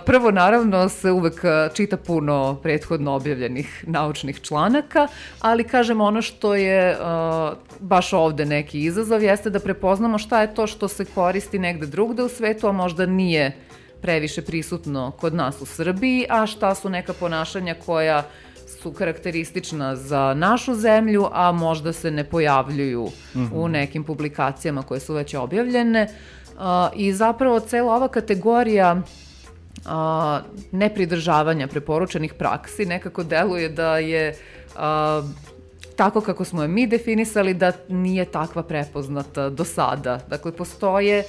Prvo, 0.05 0.31
naravno, 0.31 0.89
se 0.89 1.11
uvek 1.11 1.41
čita 1.73 1.97
puno 1.97 2.59
prethodno 2.63 3.11
objavljenih 3.11 3.83
naučnih 3.87 4.41
članaka, 4.41 5.07
ali 5.39 5.63
kažem 5.63 6.01
ono 6.01 6.21
što 6.21 6.55
je 6.55 6.97
baš 7.79 8.13
ovde 8.13 8.45
neki 8.45 8.81
izazov 8.83 9.23
jeste 9.23 9.49
da 9.49 9.59
prepoznamo 9.59 10.17
šta 10.17 10.41
je 10.41 10.53
to 10.53 10.67
što 10.67 10.87
se 10.87 11.05
koristi 11.05 11.59
negde 11.59 11.85
drugde 11.85 12.23
u 12.23 12.29
svetu, 12.29 12.67
a 12.67 12.71
možda 12.71 13.05
nije 13.05 13.57
previše 14.01 14.41
prisutno 14.41 15.11
kod 15.11 15.33
nas 15.33 15.61
u 15.61 15.65
Srbiji, 15.65 16.25
a 16.29 16.45
šta 16.45 16.75
su 16.75 16.89
neka 16.89 17.13
ponašanja 17.13 17.75
koja 17.85 18.23
su 18.81 18.93
karakteristična 18.93 19.95
za 19.95 20.33
našu 20.33 20.75
zemlju, 20.75 21.27
a 21.31 21.51
možda 21.51 21.93
se 21.93 22.11
ne 22.11 22.23
pojavljuju 22.23 23.05
mm 23.05 23.39
-hmm. 23.39 23.49
u 23.53 23.67
nekim 23.67 24.03
publikacijama 24.03 24.83
koje 24.83 24.99
su 24.99 25.13
već 25.13 25.33
objavljene. 25.33 26.07
I 26.95 27.13
zapravo 27.13 27.59
cela 27.59 27.95
ova 27.95 28.07
kategorija 28.07 29.01
a, 29.85 30.41
nepridržavanja 30.71 31.67
preporučenih 31.67 32.33
praksi 32.33 32.85
nekako 32.85 33.23
deluje 33.23 33.69
da 33.69 33.97
je 33.97 34.35
a, 34.75 35.21
tako 35.95 36.21
kako 36.21 36.45
smo 36.45 36.61
je 36.61 36.67
mi 36.67 36.87
definisali 36.87 37.53
da 37.53 37.71
nije 37.89 38.25
takva 38.25 38.63
prepoznata 38.63 39.49
do 39.49 39.65
sada. 39.65 40.19
Dakle, 40.29 40.51
postoje 40.51 41.23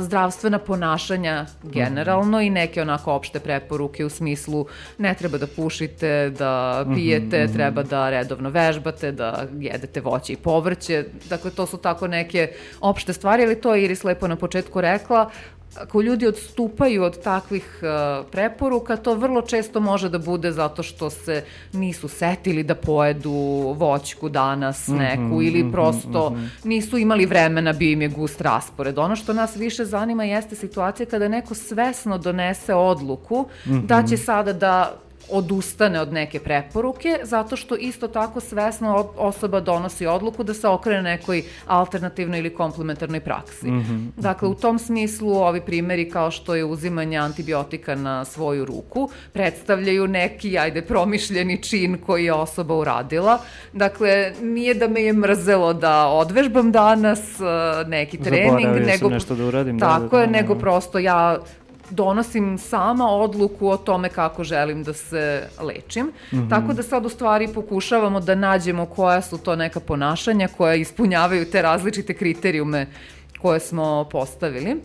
zdravstvena 0.00 0.58
ponašanja 0.58 1.46
generalno 1.62 2.40
i 2.40 2.50
neke 2.50 2.82
onako 2.82 3.12
opšte 3.12 3.40
preporuke 3.40 4.04
u 4.04 4.10
smislu 4.10 4.66
ne 4.98 5.14
treba 5.14 5.38
da 5.38 5.46
pušite, 5.46 6.30
da 6.38 6.84
pijete, 6.94 7.44
mm 7.44 7.48
-hmm. 7.48 7.52
treba 7.52 7.82
da 7.82 8.10
redovno 8.10 8.50
vežbate, 8.50 9.12
da 9.12 9.46
jedete 9.58 10.00
voće 10.00 10.32
i 10.32 10.36
povrće. 10.36 11.04
Dakle, 11.28 11.50
to 11.50 11.66
su 11.66 11.76
tako 11.76 12.06
neke 12.06 12.52
opšte 12.80 13.12
stvari, 13.12 13.44
ali 13.44 13.60
to 13.60 13.74
je 13.74 13.84
Iris 13.84 14.04
lepo 14.04 14.28
na 14.28 14.36
početku 14.36 14.80
rekla, 14.80 15.30
ako 15.76 16.02
ljudi 16.02 16.26
odstupaju 16.26 17.02
od 17.02 17.22
takvih 17.22 17.80
uh, 17.82 18.26
preporuka, 18.30 18.96
to 18.96 19.14
vrlo 19.14 19.42
često 19.42 19.80
može 19.80 20.08
da 20.08 20.18
bude 20.18 20.52
zato 20.52 20.82
što 20.82 21.10
se 21.10 21.44
nisu 21.72 22.08
setili 22.08 22.62
da 22.62 22.74
pojedu 22.74 23.32
voćku 23.78 24.28
danas 24.28 24.88
mhm, 24.88 24.98
neku 24.98 25.22
mm 25.22 25.38
-hmm, 25.38 25.46
ili 25.46 25.72
prosto 25.72 26.30
mm 26.30 26.34
-hmm. 26.34 26.48
nisu 26.64 26.98
imali 26.98 27.26
vremena, 27.26 27.72
bio 27.72 27.92
im 27.92 28.02
je 28.02 28.08
gust 28.08 28.40
raspored. 28.40 28.98
Ono 28.98 29.16
što 29.16 29.32
nas 29.32 29.56
više 29.56 29.84
zanima 29.84 30.24
jeste 30.24 30.56
situacija 30.56 31.06
kada 31.06 31.28
neko 31.28 31.54
svesno 31.54 32.18
donese 32.18 32.74
odluku 32.74 33.46
mm 33.66 33.70
-hmm. 33.70 33.86
da 33.86 34.02
će 34.06 34.16
sada 34.16 34.52
da 34.52 34.96
odustane 35.30 36.00
od 36.00 36.12
neke 36.12 36.40
preporuke, 36.40 37.18
zato 37.22 37.56
što 37.56 37.76
isto 37.76 38.08
tako 38.08 38.40
svesno 38.40 39.08
osoba 39.16 39.60
donosi 39.60 40.06
odluku 40.06 40.42
da 40.42 40.54
se 40.54 40.68
okrene 40.68 41.02
nekoj 41.02 41.42
alternativnoj 41.66 42.38
ili 42.38 42.54
komplementarnoj 42.54 43.20
praksi. 43.20 43.66
Mm 43.66 43.80
-hmm. 43.80 44.08
Dakle, 44.16 44.48
u 44.48 44.54
tom 44.54 44.78
smislu 44.78 45.32
ovi 45.32 45.60
primeri 45.60 46.10
kao 46.10 46.30
što 46.30 46.54
je 46.54 46.64
uzimanje 46.64 47.18
antibiotika 47.18 47.94
na 47.94 48.24
svoju 48.24 48.64
ruku 48.64 49.10
predstavljaju 49.32 50.06
neki, 50.06 50.58
ajde, 50.58 50.82
promišljeni 50.82 51.62
čin 51.62 51.98
koji 52.06 52.24
je 52.24 52.32
osoba 52.32 52.74
uradila. 52.74 53.38
Dakle, 53.72 54.32
nije 54.42 54.74
da 54.74 54.88
me 54.88 55.02
je 55.02 55.12
mrzelo 55.12 55.72
da 55.72 56.06
odvežbam 56.06 56.72
danas 56.72 57.20
uh, 57.20 57.88
neki 57.88 58.18
trening, 58.18 58.60
Zaboravio 58.60 58.86
nego... 58.86 59.08
nešto 59.08 59.34
da 59.34 59.44
uradim. 59.44 59.78
Tako 59.78 60.00
da, 60.00 60.08
da, 60.08 60.16
da, 60.16 60.20
je, 60.20 60.26
nego 60.26 60.54
prosto 60.54 60.98
ja 60.98 61.38
donosim 61.92 62.58
sama 62.58 63.08
odluku 63.08 63.68
o 63.68 63.76
tome 63.76 64.08
kako 64.08 64.44
želim 64.44 64.82
da 64.82 64.92
se 64.92 65.48
lečim. 65.60 66.06
Mm 66.06 66.36
-hmm. 66.36 66.50
Tako 66.50 66.72
da 66.72 66.82
sad 66.82 67.06
u 67.06 67.08
stvari 67.08 67.48
pokušavamo 67.48 68.20
da 68.20 68.34
nađemo 68.34 68.86
koja 68.86 69.22
su 69.22 69.38
to 69.38 69.56
neka 69.56 69.80
ponašanja 69.80 70.48
koja 70.56 70.74
ispunjavaju 70.74 71.50
te 71.50 71.62
različite 71.62 72.14
kriterijume 72.14 72.86
koje 73.42 73.60
smo 73.60 74.08
postavili. 74.10 74.76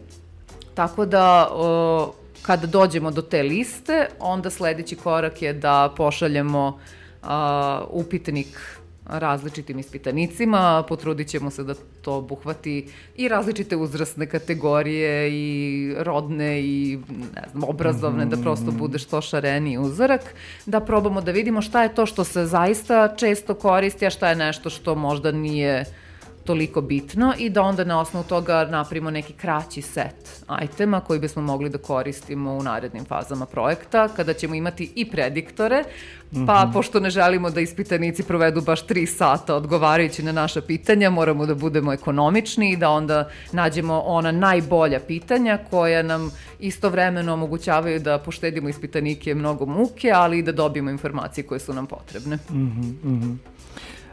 Tako 0.73 1.05
da 1.05 1.49
o, 1.51 2.13
kada 2.41 2.67
dođemo 2.67 3.11
do 3.11 3.21
te 3.21 3.43
liste, 3.43 4.07
onda 4.19 4.49
sledeći 4.49 4.95
korak 4.95 5.41
je 5.41 5.53
da 5.53 5.93
pošaljemo 5.97 6.79
a, 7.23 7.81
upitnik 7.89 8.76
različitim 9.09 9.79
ispitanicima, 9.79 10.83
potrudit 10.89 11.27
ćemo 11.27 11.49
se 11.49 11.63
da 11.63 11.73
to 12.01 12.13
obuhvati 12.13 12.87
i 13.15 13.27
različite 13.27 13.75
uzrasne 13.75 14.25
kategorije 14.25 15.29
i 15.31 15.93
rodne 15.97 16.61
i 16.61 16.99
ne 17.35 17.49
znam, 17.51 17.63
obrazovne, 17.63 18.25
da 18.25 18.37
prosto 18.37 18.71
mhm. 18.71 18.77
bude 18.77 18.99
što 18.99 19.21
šareniji 19.21 19.77
uzorak, 19.77 20.21
da 20.65 20.79
probamo 20.79 21.21
da 21.21 21.31
vidimo 21.31 21.61
šta 21.61 21.83
je 21.83 21.95
to 21.95 22.05
što 22.05 22.23
se 22.23 22.45
zaista 22.45 23.15
često 23.17 23.53
koristi, 23.53 24.05
a 24.05 24.09
šta 24.09 24.29
je 24.29 24.35
nešto 24.35 24.69
što 24.69 24.95
možda 24.95 25.31
nije 25.31 25.81
uh, 25.81 26.06
toliko 26.47 26.81
bitno 26.81 27.33
i 27.37 27.49
da 27.49 27.61
onda 27.61 27.83
na 27.83 27.99
osnovu 27.99 28.25
toga 28.25 28.65
napravimo 28.65 29.11
neki 29.11 29.33
kraći 29.33 29.81
set 29.81 30.43
itema 30.63 30.99
koji 30.99 31.19
bismo 31.19 31.41
mogli 31.41 31.69
da 31.69 31.77
koristimo 31.77 32.53
u 32.53 32.63
narednim 32.63 33.05
fazama 33.05 33.45
projekta, 33.45 34.07
kada 34.15 34.33
ćemo 34.33 34.55
imati 34.55 34.91
i 34.95 35.05
prediktore, 35.11 35.83
pa 36.31 36.37
mm 36.37 36.45
-hmm. 36.45 36.73
pošto 36.73 36.99
ne 36.99 37.09
želimo 37.09 37.49
da 37.49 37.61
ispitanici 37.61 38.23
provedu 38.23 38.61
baš 38.61 38.85
tri 38.87 39.05
sata 39.05 39.55
odgovarajući 39.55 40.23
na 40.23 40.31
naša 40.31 40.61
pitanja, 40.61 41.09
moramo 41.09 41.45
da 41.45 41.55
budemo 41.55 41.93
ekonomični 41.93 42.71
i 42.71 42.77
da 42.77 42.89
onda 42.89 43.29
nađemo 43.51 44.01
ona 44.05 44.31
najbolja 44.31 44.99
pitanja 44.99 45.59
koja 45.69 46.03
nam 46.03 46.31
istovremeno 46.59 47.33
omogućavaju 47.33 47.99
da 47.99 48.17
poštedimo 48.17 48.69
ispitanike 48.69 49.35
mnogo 49.35 49.65
muke, 49.65 50.11
ali 50.15 50.39
i 50.39 50.43
da 50.43 50.51
dobijemo 50.51 50.89
informacije 50.89 51.43
koje 51.43 51.59
su 51.59 51.73
nam 51.73 51.85
potrebne. 51.87 52.35
Mm 52.35 52.55
-hmm, 52.55 53.05
mm 53.05 53.21
-hmm. 53.21 53.37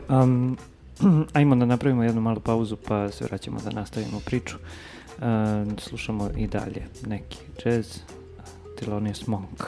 Um, 0.08 0.56
Ajmo 1.32 1.56
da 1.56 1.64
napravimo 1.64 2.02
jednu 2.02 2.20
malu 2.20 2.40
pauzu 2.40 2.76
pa 2.76 3.10
se 3.10 3.24
vraćamo 3.24 3.60
da 3.64 3.70
nastavimo 3.70 4.20
priču. 4.24 4.56
Uh, 5.18 5.24
slušamo 5.78 6.30
i 6.36 6.46
dalje 6.46 6.82
neki 7.06 7.38
jazz, 7.64 7.98
Thelonious 8.78 9.26
Monk. 9.26 9.62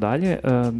Dalje, 0.00 0.28
e, 0.28 0.38
e, 0.38 0.70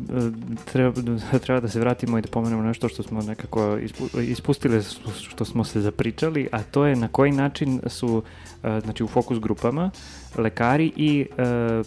treba, 0.64 0.92
treba 1.44 1.60
da 1.60 1.68
se 1.68 1.80
vratimo 1.80 2.18
i 2.18 2.22
da 2.22 2.28
pomenemo 2.28 2.62
nešto 2.62 2.88
što 2.88 3.02
smo 3.02 3.22
nekako 3.22 3.78
ispustili, 4.22 4.82
što 5.28 5.44
smo 5.44 5.64
se 5.64 5.80
zapričali, 5.80 6.48
a 6.52 6.62
to 6.62 6.86
je 6.86 6.96
na 6.96 7.08
koji 7.08 7.32
način 7.32 7.80
su 7.86 8.22
e, 8.62 8.80
znači 8.80 9.04
u 9.04 9.08
fokus 9.08 9.38
grupama 9.40 9.90
lekari 10.36 10.92
i 10.96 11.26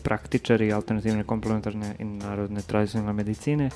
praktičari 0.03 0.73
alternativne, 0.73 1.23
komplementarne 1.23 1.95
i 1.99 2.03
narodne 2.03 2.61
tradicionalne 2.61 3.13
medicine 3.13 3.69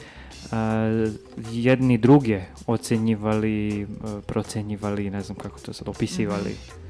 jedni 1.52 1.98
druge 1.98 2.42
ocenjivali, 2.68 3.88
procenjivali, 4.26 5.10
ne 5.10 5.22
znam 5.22 5.38
kako 5.38 5.60
to 5.60 5.74
sad, 5.74 5.88
opisivali. 5.88 6.50
Mm 6.50 6.72
-hmm 6.80 6.85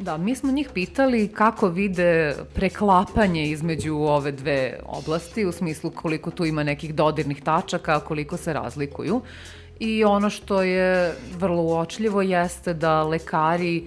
Da, 0.00 0.16
mi 0.16 0.34
smo 0.34 0.52
njih 0.52 0.68
pitali 0.74 1.28
kako 1.28 1.68
vide 1.68 2.34
preklapanje 2.54 3.50
između 3.50 3.94
ove 3.94 4.32
dve 4.32 4.80
oblasti, 4.86 5.46
u 5.46 5.52
smislu 5.52 5.90
koliko 5.90 6.30
tu 6.30 6.44
ima 6.44 6.62
nekih 6.62 6.94
dodirnih 6.94 7.42
tačaka, 7.42 8.00
koliko 8.00 8.36
se 8.36 8.52
razlikuju. 8.52 9.20
I 9.80 10.04
ono 10.04 10.30
što 10.30 10.62
je 10.62 11.14
vrlo 11.38 11.62
uočljivo 11.62 12.22
jeste 12.22 12.74
da 12.74 13.02
lekari 13.02 13.84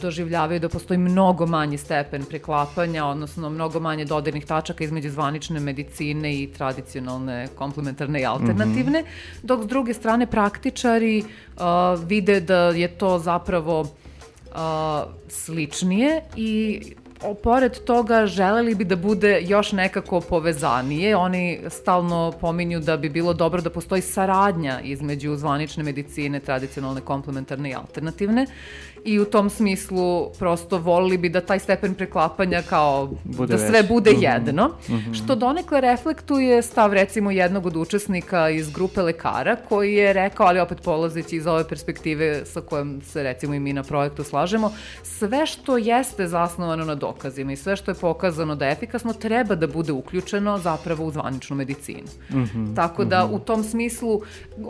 doživljavaju 0.00 0.60
da 0.60 0.68
postoji 0.68 0.98
mnogo 0.98 1.46
manji 1.46 1.78
stepen 1.78 2.24
preklapanja, 2.24 3.04
odnosno 3.04 3.50
mnogo 3.50 3.80
manje 3.80 4.04
dodirnih 4.04 4.46
tačaka 4.46 4.84
između 4.84 5.10
zvanične 5.10 5.60
medicine 5.60 6.34
i 6.34 6.46
tradicionalne, 6.46 7.48
komplementarne 7.58 8.20
i 8.20 8.24
alternativne, 8.24 9.02
mm 9.02 9.04
-hmm. 9.04 9.42
dok 9.42 9.64
s 9.64 9.66
druge 9.66 9.94
strane 9.94 10.26
praktičari 10.26 11.22
uh, 11.22 11.62
vide 12.06 12.40
da 12.40 12.56
je 12.56 12.88
to 12.88 13.18
zapravo 13.18 13.86
uh, 14.54 15.12
sličnije 15.28 16.22
i 16.36 16.82
pored 17.42 17.78
toga 17.84 18.26
želeli 18.26 18.74
bi 18.74 18.84
da 18.84 18.96
bude 18.96 19.40
još 19.42 19.72
nekako 19.72 20.20
povezanije. 20.20 21.16
Oni 21.16 21.60
stalno 21.68 22.32
pominju 22.40 22.80
da 22.80 22.96
bi 22.96 23.08
bilo 23.08 23.34
dobro 23.34 23.62
da 23.62 23.70
postoji 23.70 24.02
saradnja 24.02 24.80
između 24.80 25.36
zvanične 25.36 25.82
medicine, 25.84 26.40
tradicionalne, 26.40 27.00
komplementarne 27.00 27.70
i 27.70 27.74
alternativne 27.74 28.46
i 29.04 29.20
u 29.20 29.24
tom 29.24 29.50
smislu 29.50 30.02
prosto 30.32 30.78
volili 30.78 31.18
bi 31.18 31.28
da 31.28 31.40
taj 31.40 31.58
stepen 31.58 31.94
preklapanja 31.94 32.62
kao 32.62 33.10
Bude 33.24 33.52
da 33.52 33.58
sve 33.58 33.70
veći. 33.72 33.88
bude 33.88 34.10
Mhm. 34.12 34.22
jedno, 34.22 34.70
što 35.12 35.34
donekle 35.34 35.80
reflektuje 35.80 36.62
stav 36.62 36.92
recimo 36.92 37.30
jednog 37.30 37.66
od 37.66 37.76
učesnika 37.76 38.50
iz 38.50 38.70
grupe 38.70 39.02
lekara 39.02 39.56
koji 39.58 39.94
je 39.94 40.12
rekao, 40.12 40.46
ali 40.46 40.60
opet 40.60 40.80
polazeći 40.80 41.36
iz 41.36 41.46
ove 41.46 41.68
perspektive 41.68 42.12
sa 42.44 42.60
kojom 42.60 43.00
se 43.02 43.22
recimo 43.22 43.54
i 43.54 43.60
mi 43.60 43.72
na 43.72 43.82
projektu 43.82 44.24
slažemo, 44.24 44.72
sve 45.02 45.46
što 45.46 45.76
jeste 45.76 46.26
zasnovano 46.26 46.84
na 46.84 46.94
dokazima 46.94 47.52
i 47.52 47.56
sve 47.56 47.76
što 47.76 47.90
je 47.90 47.94
pokazano 47.94 48.54
da 48.54 48.66
je 48.66 48.72
efikasno 48.72 49.12
treba 49.12 49.54
da 49.54 49.66
bude 49.66 49.92
uključeno 49.92 50.58
zapravo 50.58 51.04
u 51.04 51.10
zvaničnu 51.10 51.56
medicinu. 51.56 52.08
Tako 52.76 53.04
da 53.04 53.24
u 53.26 53.38
tom 53.38 53.64
smislu 53.64 54.20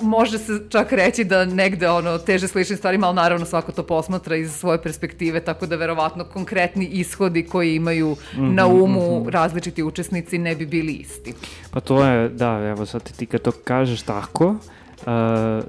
može 0.03 0.39
se 0.39 0.53
čak 0.69 0.93
reći 0.93 1.25
da 1.25 1.45
negde 1.45 1.89
ono 1.91 2.19
teže 2.19 2.49
sličnim 2.49 2.79
stvarima, 2.79 3.07
ali 3.07 3.17
naravno 3.17 3.47
svako 3.47 3.73
to 3.73 3.83
posmatra 3.83 4.22
iz 4.31 4.53
svoje 4.53 4.83
perspektive, 4.83 5.41
tako 5.41 5.67
da 5.67 5.77
verovatno 5.77 6.25
konkretni 6.25 6.87
ishodi 6.87 7.47
koji 7.47 7.75
imaju 7.75 8.17
na 8.37 8.67
umu 8.67 9.31
različiti 9.31 9.83
učesnici 9.83 10.39
ne 10.39 10.57
bi 10.57 10.67
bili 10.67 10.93
isti. 10.93 11.35
Pa 11.71 11.81
to 11.81 12.05
je, 12.05 12.29
da, 12.29 12.59
evo 12.59 12.87
sad 12.87 13.17
ti 13.17 13.27
kad 13.27 13.43
to 13.43 13.53
kažeš 13.53 14.03
tako, 14.03 14.47
uh, 14.47 15.65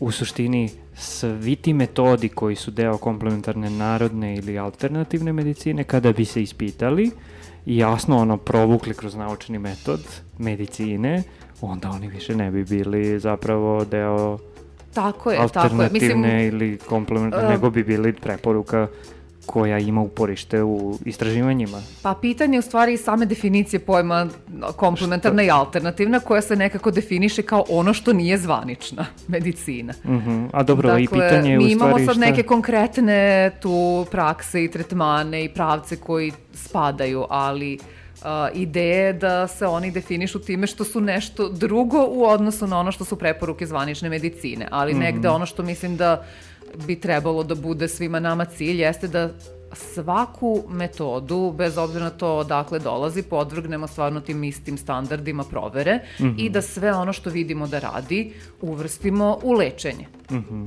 u 0.00 0.10
suštini 0.10 0.70
svi 0.94 1.56
ti 1.56 1.72
metodi 1.72 2.28
koji 2.28 2.56
su 2.56 2.70
deo 2.70 2.98
komplementarne 2.98 3.70
narodne 3.70 4.36
ili 4.36 4.58
alternativne 4.58 5.32
medicine, 5.32 5.84
kada 5.84 6.12
bi 6.12 6.24
se 6.24 6.42
ispitali 6.42 7.10
i 7.66 7.76
jasno 7.76 8.18
ono 8.18 8.36
provukli 8.36 8.94
kroz 8.94 9.14
naučni 9.14 9.58
metod 9.58 10.00
medicine, 10.38 11.22
onda 11.60 11.90
oni 11.90 12.08
više 12.08 12.36
ne 12.36 12.50
bi 12.50 12.64
bili 12.64 13.18
zapravo 13.18 13.84
deo 13.84 14.38
Tako 14.94 15.30
je, 15.30 15.38
tako 15.52 15.82
je. 15.82 15.90
Mislim, 15.92 16.24
ili 16.24 16.78
komplementarne, 16.88 17.46
uh, 17.46 17.52
nego 17.52 17.70
bi 17.70 17.84
bili 17.84 18.12
preporuka 18.12 18.88
koja 19.46 19.78
ima 19.78 20.00
uporište 20.00 20.62
u 20.62 20.98
istraživanjima. 21.04 21.82
pa 22.02 22.14
pitanje 22.14 22.54
je 22.54 22.58
u 22.58 22.62
stvari 22.62 22.96
same 22.96 23.26
definicije 23.26 23.80
pojma 23.80 24.28
komplementarna 24.76 25.42
i 25.42 25.50
alternativna 25.50 26.20
koja 26.20 26.42
se 26.42 26.56
nekako 26.56 26.90
definiše 26.90 27.42
kao 27.42 27.64
ono 27.68 27.94
što 27.94 28.12
nije 28.12 28.38
zvanična 28.38 29.06
medicina. 29.28 29.92
Mhm. 30.04 30.44
A 30.52 30.62
dobro, 30.62 30.98
i 30.98 31.08
pitanje 31.08 31.50
je 31.50 31.58
u 31.58 31.62
mi 31.62 31.72
imamo 31.72 31.90
stvari 31.90 32.06
sad 32.06 32.16
šta- 32.16 32.24
neke 32.24 32.42
konkretne 32.42 33.50
tu 33.60 34.06
prakse 34.10 34.64
i 34.64 34.70
tretmane 34.70 35.44
i 35.44 35.48
pravce 35.48 35.96
koji 35.96 36.32
spadaju, 36.54 37.24
ali 37.30 37.78
uh, 37.80 38.01
ideja 38.54 39.06
je 39.06 39.12
da 39.12 39.48
se 39.48 39.66
oni 39.66 39.90
definišu 39.90 40.38
time 40.38 40.66
što 40.66 40.84
su 40.84 41.00
nešto 41.00 41.48
drugo 41.48 42.06
u 42.08 42.24
odnosu 42.24 42.66
na 42.66 42.78
ono 42.78 42.92
što 42.92 43.04
su 43.04 43.16
preporuke 43.16 43.66
zvanične 43.66 44.08
medicine, 44.08 44.68
ali 44.70 44.94
negde 44.94 45.28
ono 45.28 45.46
što 45.46 45.62
mislim 45.62 45.96
da 45.96 46.24
bi 46.86 47.00
trebalo 47.00 47.42
da 47.42 47.54
bude 47.54 47.88
svima 47.88 48.20
nama 48.20 48.44
cilj 48.44 48.80
jeste 48.80 49.08
da 49.08 49.30
svaku 49.74 50.62
metodu, 50.68 51.54
bez 51.58 51.78
obzira 51.78 52.04
na 52.04 52.10
to 52.10 52.36
odakle 52.36 52.78
dolazi, 52.78 53.22
podvrgnemo 53.22 53.86
stvarno 53.86 54.20
tim 54.20 54.44
istim 54.44 54.78
standardima 54.78 55.44
provere 55.44 56.00
i 56.38 56.50
da 56.50 56.62
sve 56.62 56.92
ono 56.92 57.12
što 57.12 57.30
vidimo 57.30 57.66
da 57.66 57.78
radi 57.78 58.32
uvrstimo 58.60 59.38
u 59.42 59.52
lečenje. 59.52 60.06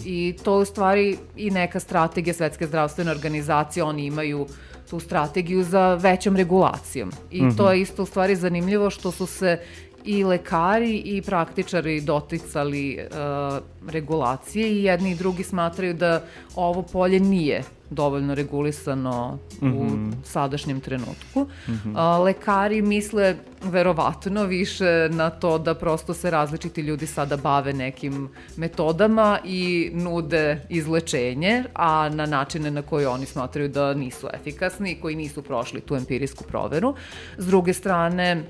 I 0.05 0.35
to 0.43 0.55
je 0.55 0.61
u 0.61 0.65
stvari 0.65 1.17
i 1.35 1.51
neka 1.51 1.79
strategija 1.79 2.33
Svetske 2.33 2.67
zdravstvene 2.67 3.11
organizacije, 3.11 3.83
oni 3.83 4.05
imaju 4.05 4.47
tu 4.89 4.99
strategiju 4.99 5.63
za 5.63 5.93
većom 5.93 6.35
regulacijom. 6.35 7.11
I 7.31 7.43
to 7.57 7.71
je 7.71 7.81
isto 7.81 8.03
u 8.03 8.05
stvari 8.05 8.35
zanimljivo 8.35 8.89
što 8.89 9.11
su 9.11 9.25
se 9.25 9.59
i 10.05 10.23
lekari 10.23 10.97
i 10.97 11.21
praktičari 11.21 12.01
doticali 12.01 12.99
uh, 12.99 13.89
regulacije 13.89 14.69
i 14.71 14.83
jedni 14.83 15.11
i 15.11 15.15
drugi 15.15 15.43
smatraju 15.43 15.93
da 15.93 16.23
ovo 16.55 16.81
polje 16.81 17.19
nije 17.19 17.63
dovoljno 17.89 18.35
regulisano 18.35 19.37
u 19.61 19.85
sadašnjem 20.23 20.79
trenutku. 20.79 21.47
A, 21.95 22.19
lekari 22.19 22.81
misle 22.81 23.35
verovatno 23.63 24.43
više 24.43 25.09
na 25.11 25.29
to 25.29 25.57
da 25.57 25.75
prosto 25.75 26.13
se 26.13 26.31
različiti 26.31 26.81
ljudi 26.81 27.07
sada 27.07 27.37
bave 27.37 27.73
nekim 27.73 28.29
metodama 28.57 29.39
i 29.43 29.91
nude 29.93 30.61
izlečenje, 30.69 31.63
a 31.73 32.09
na 32.09 32.25
načine 32.25 32.71
na 32.71 32.81
koje 32.81 33.07
oni 33.07 33.25
smatraju 33.25 33.69
da 33.69 33.93
nisu 33.93 34.27
efikasni 34.33 34.91
i 34.91 35.01
koji 35.01 35.15
nisu 35.15 35.41
prošli 35.41 35.81
tu 35.81 35.95
empirijsku 35.95 36.43
proveru. 36.43 36.95
S 37.37 37.47
druge 37.47 37.73
strane, 37.73 38.43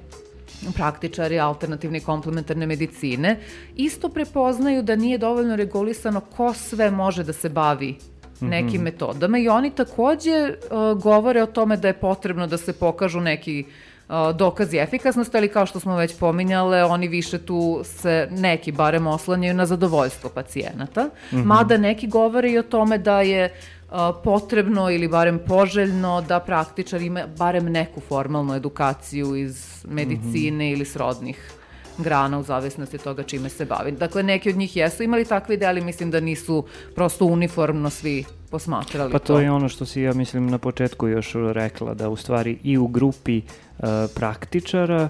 praktičari 0.73 1.39
alternativne 1.39 1.97
i 1.97 2.01
komplementarne 2.01 2.67
medicine 2.67 3.39
isto 3.75 4.09
prepoznaju 4.09 4.83
da 4.83 4.95
nije 4.95 5.17
dovoljno 5.17 5.55
regulisano 5.55 6.21
ko 6.21 6.53
sve 6.53 6.91
može 6.91 7.23
da 7.23 7.33
se 7.33 7.49
bavi 7.49 7.95
nekim 8.41 8.81
metodama 8.81 9.37
i 9.37 9.49
oni 9.49 9.69
takođe 9.69 10.31
uh, 10.49 11.01
govore 11.01 11.43
o 11.43 11.45
tome 11.45 11.77
da 11.77 11.87
je 11.87 11.93
potrebno 11.93 12.47
da 12.47 12.57
se 12.57 12.73
pokažu 12.73 13.19
neki 13.19 13.65
uh, 14.09 14.15
dokazi 14.35 14.77
efikasnosti, 14.77 15.37
ali 15.37 15.47
kao 15.47 15.65
što 15.65 15.79
smo 15.79 15.95
već 15.95 16.17
pominjale, 16.19 16.83
oni 16.83 17.07
više 17.07 17.37
tu 17.37 17.81
se 17.83 18.27
neki 18.31 18.71
barem 18.71 19.07
oslanjaju 19.07 19.53
na 19.53 19.65
zadovoljstvo 19.65 20.29
pacijenata, 20.29 21.09
mada 21.31 21.77
neki 21.77 22.07
govore 22.07 22.51
i 22.51 22.57
o 22.57 22.63
tome 22.63 22.97
da 22.97 23.21
je 23.21 23.53
uh, 23.91 23.97
potrebno 24.23 24.89
ili 24.89 25.07
barem 25.07 25.39
poželjno 25.47 26.21
da 26.21 26.39
praktičar 26.39 27.01
ima 27.01 27.27
barem 27.37 27.65
neku 27.65 27.99
formalnu 27.99 28.55
edukaciju 28.55 29.35
iz 29.35 29.85
medicine 29.87 30.71
ili 30.71 30.85
srodnih 30.85 31.51
grana 31.97 32.39
u 32.39 32.43
zavisnosti 32.43 32.95
od 32.95 33.03
toga 33.03 33.23
čime 33.23 33.49
se 33.49 33.65
bavi. 33.65 33.91
Dakle, 33.91 34.23
neki 34.23 34.49
od 34.49 34.55
njih 34.55 34.77
jesu 34.77 35.03
imali 35.03 35.25
takve 35.25 35.55
ideje, 35.55 35.69
ali 35.69 35.81
mislim 35.81 36.11
da 36.11 36.19
nisu 36.19 36.65
prosto 36.95 37.25
uniformno 37.25 37.89
svi 37.89 38.25
posmatrali 38.49 39.11
Pa 39.11 39.19
to 39.19 39.39
je 39.39 39.51
ono 39.51 39.69
što 39.69 39.85
si 39.85 40.01
ja 40.01 40.13
mislim 40.13 40.47
na 40.47 40.57
početku 40.57 41.07
još 41.07 41.33
rekla, 41.51 41.93
da 41.93 42.09
u 42.09 42.15
stvari 42.15 42.57
i 42.63 42.77
u 42.77 42.87
grupi 42.87 43.41
uh, 43.77 43.85
praktičara 44.15 45.09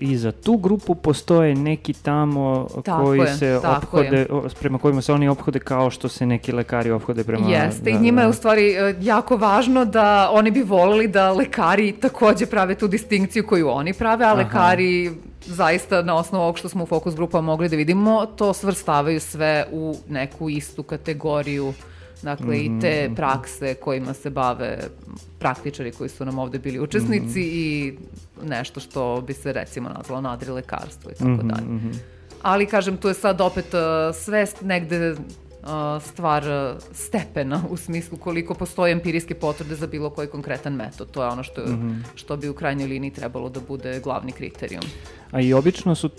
i 0.00 0.16
za 0.16 0.32
tu 0.32 0.56
grupu 0.56 0.94
postoje 0.94 1.54
neki 1.54 1.92
tamo 1.92 2.66
Tako 2.84 3.04
koji 3.04 3.20
je, 3.20 3.34
se 3.34 3.56
ophode, 3.56 4.26
prema 4.60 4.78
kojima 4.78 5.02
se 5.02 5.12
oni 5.12 5.28
ophode 5.28 5.58
kao 5.58 5.90
što 5.90 6.08
se 6.08 6.26
neki 6.26 6.52
lekari 6.52 6.90
ophode 6.90 7.24
prema... 7.24 7.48
Jeste, 7.48 7.90
i 7.90 7.92
da, 7.92 7.98
njima 7.98 8.20
je 8.20 8.28
u 8.28 8.32
stvari 8.32 8.72
e, 8.72 8.94
jako 9.00 9.36
važno 9.36 9.84
da 9.84 10.30
oni 10.32 10.50
bi 10.50 10.62
volili 10.62 11.08
da 11.08 11.32
lekari 11.32 11.92
takođe 11.92 12.46
prave 12.46 12.74
tu 12.74 12.88
distinkciju 12.88 13.46
koju 13.46 13.68
oni 13.68 13.92
prave, 13.92 14.24
a 14.24 14.34
lekari 14.34 15.10
zaista 15.46 16.02
na 16.02 16.16
osnovu 16.16 16.42
ovog 16.42 16.58
što 16.58 16.68
smo 16.68 16.82
u 16.82 16.86
fokus 16.86 17.14
grupama 17.14 17.46
mogli 17.46 17.68
da 17.68 17.76
vidimo, 17.76 18.26
to 18.26 18.52
svrstavaju 18.52 19.20
sve 19.20 19.66
u 19.72 19.96
neku 20.08 20.50
istu 20.50 20.82
kategoriju 20.82 21.72
Dakle, 22.22 22.58
i 22.58 22.80
te 22.80 23.04
Mhm, 23.04 23.14
prakse 23.14 23.74
kojima 23.74 24.14
se 24.14 24.30
bave 24.30 24.78
praktičari 25.38 25.92
koji 25.92 26.08
su 26.10 26.24
nam 26.24 26.38
ovde 26.38 26.58
bili 26.58 26.80
učesnici 26.80 27.38
Mhm. 27.38 27.48
i 27.50 27.98
nešto 28.44 28.80
što 28.80 29.20
bi 29.20 29.32
se 29.34 29.52
recimo 29.52 29.88
nazvalo 29.88 30.20
nadrilekarstvo 30.22 31.10
i 31.10 31.14
Mhm, 31.14 31.32
tako 31.32 31.48
dalje. 31.48 31.66
Ali 32.42 32.66
kažem, 32.66 32.96
tu 32.96 33.08
je 33.08 33.14
sad 33.14 33.40
opet 33.40 33.64
uh, 33.66 33.80
sve 34.16 34.40
st- 34.42 34.62
negde 34.62 35.14
stvar 36.00 36.42
uh, 36.42 36.82
stepena 36.92 37.62
u 37.70 37.76
smislu 37.76 38.18
koliko 38.18 38.54
postoje 38.54 38.92
empirijske 38.92 39.34
potvrde 39.34 39.74
za 39.74 39.86
bilo 39.86 40.10
koji 40.10 40.28
konkretan 40.28 40.72
metod. 40.72 41.10
To 41.10 41.22
je 41.22 41.28
ono 41.28 41.42
što, 41.42 41.62
što 42.14 42.36
bi 42.36 42.48
u 42.48 42.54
krajnjoj 42.54 42.88
liniji 42.88 43.10
trebalo 43.10 43.48
da 43.48 43.60
bude 43.60 44.00
glavni 44.00 44.32
kriterijum. 44.32 44.82
A 45.30 45.40
i 45.40 45.52
obično 45.52 45.94
su, 45.94 46.10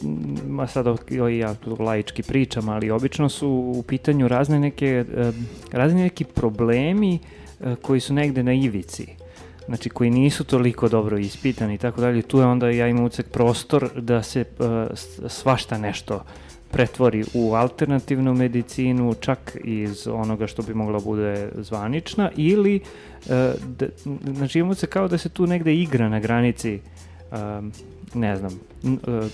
ma 0.47 0.67
sad 0.67 0.85
ja 1.31 1.53
tu 1.53 1.77
laički 1.79 2.23
pričam, 2.23 2.69
ali 2.69 2.91
obično 2.91 3.29
su 3.29 3.49
u 3.75 3.83
pitanju 3.83 4.27
razne 4.27 4.59
neke, 4.59 4.85
e, 5.17 5.31
razni 5.71 6.01
neki 6.01 6.23
problemi 6.23 7.19
e, 7.59 7.75
koji 7.75 7.99
su 7.99 8.13
negde 8.13 8.43
na 8.43 8.53
ivici. 8.53 9.07
Znači 9.65 9.89
koji 9.89 10.09
nisu 10.09 10.43
toliko 10.43 10.89
dobro 10.89 11.17
ispitani 11.17 11.73
i 11.73 11.77
tako 11.77 12.01
dalje. 12.01 12.21
Tu 12.21 12.39
je 12.39 12.45
onda 12.45 12.69
ja 12.69 12.87
imam 12.87 13.03
ucek 13.03 13.27
prostor 13.27 13.89
da 13.95 14.23
se 14.23 14.45
s- 14.93 15.19
svašta 15.27 15.77
nešto 15.77 16.23
pretvori 16.73 17.23
u 17.33 17.53
alternativnu 17.53 18.33
medicinu, 18.33 19.13
čak 19.13 19.57
iz 19.63 20.07
onoga 20.07 20.47
što 20.47 20.61
bi 20.61 20.73
mogla 20.73 20.99
bude 20.99 21.49
zvanična, 21.55 22.31
ili 22.35 22.75
e, 22.75 23.53
da, 23.77 23.85
znači 24.33 24.59
imamo 24.59 24.75
se 24.75 24.87
kao 24.87 25.07
da 25.07 25.17
se 25.17 25.29
tu 25.29 25.47
negde 25.47 25.75
igra 25.75 26.09
na 26.09 26.19
granici 26.19 26.79
um, 27.31 27.71
ne 28.13 28.35
znam, 28.37 28.59
uh, 28.83 29.25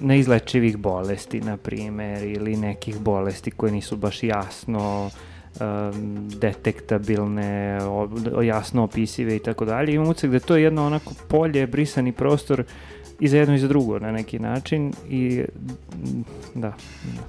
neizlečivih 0.00 0.76
bolesti, 0.76 1.40
na 1.40 1.56
primer, 1.56 2.22
ili 2.22 2.56
nekih 2.56 2.98
bolesti 2.98 3.50
koje 3.50 3.72
nisu 3.72 3.96
baš 3.96 4.22
jasno 4.22 5.10
um, 5.60 6.28
detektabilne, 6.28 7.78
o- 8.34 8.42
jasno 8.42 8.82
opisive 8.82 9.36
i 9.36 9.38
tako 9.38 9.64
dalje. 9.64 9.94
Imam 9.94 10.08
ucek 10.08 10.30
da 10.30 10.36
je 10.36 10.40
to 10.40 10.56
jedno 10.56 10.86
onako 10.86 11.14
polje, 11.28 11.66
brisani 11.66 12.12
prostor 12.12 12.64
i 13.20 13.28
za 13.28 13.36
jedno 13.36 13.54
i 13.54 13.58
za 13.58 13.68
drugo 13.68 13.98
na 13.98 14.12
neki 14.12 14.38
način 14.38 14.92
i 15.08 15.44
mm, 15.92 16.22
da, 16.54 16.72
da. 17.04 17.22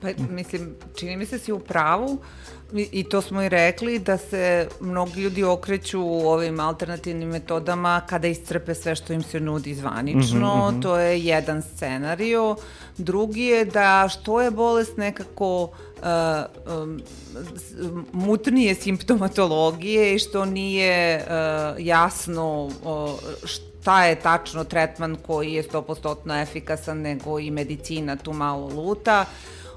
Pa, 0.00 0.08
mislim, 0.30 0.74
čini 0.96 1.16
mi 1.16 1.26
se 1.26 1.38
si 1.38 1.52
u 1.52 1.58
pravu 1.58 2.18
i, 2.74 2.88
i 2.92 3.04
to 3.04 3.22
smo 3.22 3.42
i 3.42 3.48
rekli 3.48 3.98
da 3.98 4.18
se 4.18 4.68
mnogi 4.80 5.20
ljudi 5.20 5.44
okreću 5.44 6.00
ovim 6.04 6.60
alternativnim 6.60 7.28
metodama 7.28 8.00
kada 8.08 8.28
iscrpe 8.28 8.74
sve 8.74 8.94
što 8.94 9.12
im 9.12 9.22
se 9.22 9.40
nudi 9.40 9.74
zvanično, 9.74 10.70
mm 10.70 10.74
-hmm. 10.74 10.82
to 10.82 10.98
je 10.98 11.24
jedan 11.24 11.62
scenario. 11.62 12.56
Drugi 12.98 13.42
je 13.42 13.64
da 13.64 14.08
što 14.08 14.40
je 14.40 14.50
bolest 14.50 14.96
nekako 14.96 15.62
uh, 15.62 15.70
um, 16.82 17.00
mutnije 18.12 18.74
simptomatologije 18.74 20.14
i 20.14 20.18
što 20.18 20.44
nije 20.44 21.16
uh, 21.16 21.86
jasno 21.86 22.64
uh, 22.64 23.10
šta 23.88 24.04
je 24.04 24.14
tačno 24.14 24.64
tretman 24.64 25.16
koji 25.26 25.52
je 25.52 25.62
100% 25.62 26.42
efikasan, 26.42 27.00
nego 27.00 27.38
i 27.38 27.50
medicina 27.50 28.16
tu 28.16 28.32
malo 28.32 28.68
luta. 28.68 29.24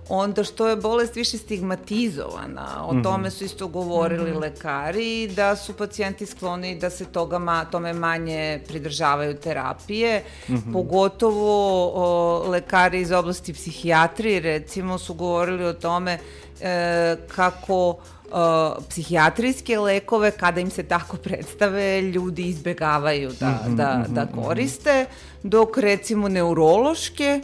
Onda 0.10 0.44
što 0.44 0.68
je 0.68 0.76
bolest 0.76 1.16
više 1.16 1.38
stigmatizovana. 1.38 2.86
O 2.86 2.94
mm 2.94 2.98
-hmm. 2.98 3.04
tome 3.04 3.32
su 3.32 3.44
isto 3.44 3.68
govorili 3.68 4.32
mm 4.32 4.34
-hmm. 4.34 4.42
lekari 4.42 5.28
da 5.28 5.56
su 5.56 5.74
pacijenti 5.74 6.26
skloni 6.26 6.76
da 6.80 6.90
se 6.90 7.06
toga 7.06 7.40
ma, 7.40 7.66
tome 7.66 7.94
manje 7.94 8.62
pridržavaju 8.68 9.38
terapije. 9.38 10.24
Mm 10.50 10.54
-hmm. 10.54 10.74
Pogotovo 10.74 11.92
o, 11.96 12.50
lekari 12.50 13.02
iz 13.02 13.12
oblasti 13.12 13.54
psihijatrije 13.54 14.40
recimo 14.40 14.98
su 14.98 15.14
govorili 15.14 15.66
o 15.66 15.74
tome 15.74 16.20
e, 16.62 17.16
kako 17.36 17.98
uh, 18.32 18.84
psihijatrijske 18.90 19.80
lekove, 19.80 20.32
kada 20.32 20.62
im 20.62 20.70
se 20.70 20.84
tako 20.84 21.18
predstave, 21.18 22.02
ljudi 22.02 22.44
izbegavaju 22.44 23.32
da, 23.40 23.50
mm 23.50 23.60
-hmm, 23.66 23.76
da, 23.76 23.98
mm 23.98 24.04
-hmm, 24.04 24.14
da 24.14 24.26
koriste, 24.26 25.06
dok 25.44 25.78
recimo 25.78 26.30
neurološke 26.30 27.42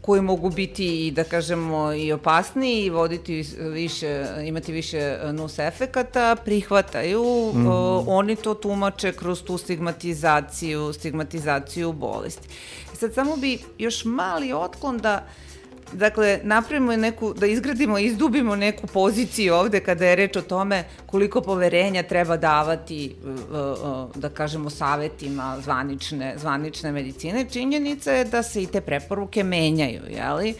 koji 0.00 0.22
mogu 0.22 0.50
biti 0.50 1.06
i 1.06 1.10
da 1.10 1.24
kažemo 1.24 1.92
i 1.92 2.12
opasniji 2.12 2.84
i 2.84 2.90
voditi 2.90 3.44
više, 3.58 4.26
imati 4.44 4.72
više 4.72 5.18
nus 5.32 5.58
efekata, 5.58 6.36
prihvataju, 6.44 7.52
mm 7.54 7.58
-hmm. 7.58 7.98
uh, 7.98 8.04
oni 8.08 8.36
to 8.36 8.54
tumače 8.54 9.12
kroz 9.12 9.42
tu 9.42 9.58
stigmatizaciju, 9.58 10.92
stigmatizaciju 10.92 11.92
bolesti. 11.92 12.48
Sad 12.94 13.14
samo 13.14 13.36
bi 13.36 13.58
još 13.78 14.04
mali 14.04 14.52
otklon 14.52 14.98
da 14.98 15.14
uh, 15.24 15.45
dakle, 15.92 16.40
napravimo 16.42 16.96
neku, 16.96 17.34
da 17.34 17.46
izgradimo, 17.46 17.98
izdubimo 17.98 18.56
neku 18.56 18.86
poziciju 18.86 19.54
ovde 19.54 19.80
kada 19.80 20.06
je 20.06 20.16
reč 20.16 20.36
o 20.36 20.42
tome 20.42 20.84
koliko 21.06 21.40
poverenja 21.40 22.02
treba 22.02 22.36
davati, 22.36 23.14
uh, 23.24 23.30
uh, 23.30 24.16
da 24.16 24.28
kažemo, 24.28 24.70
savetima 24.70 25.56
zvanične, 25.60 26.34
zvanične 26.38 26.92
medicine. 26.92 27.46
Činjenica 27.50 28.12
je 28.12 28.24
da 28.24 28.42
se 28.42 28.62
i 28.62 28.66
te 28.66 28.80
preporuke 28.80 29.44
menjaju, 29.44 30.02
jeli? 30.08 30.54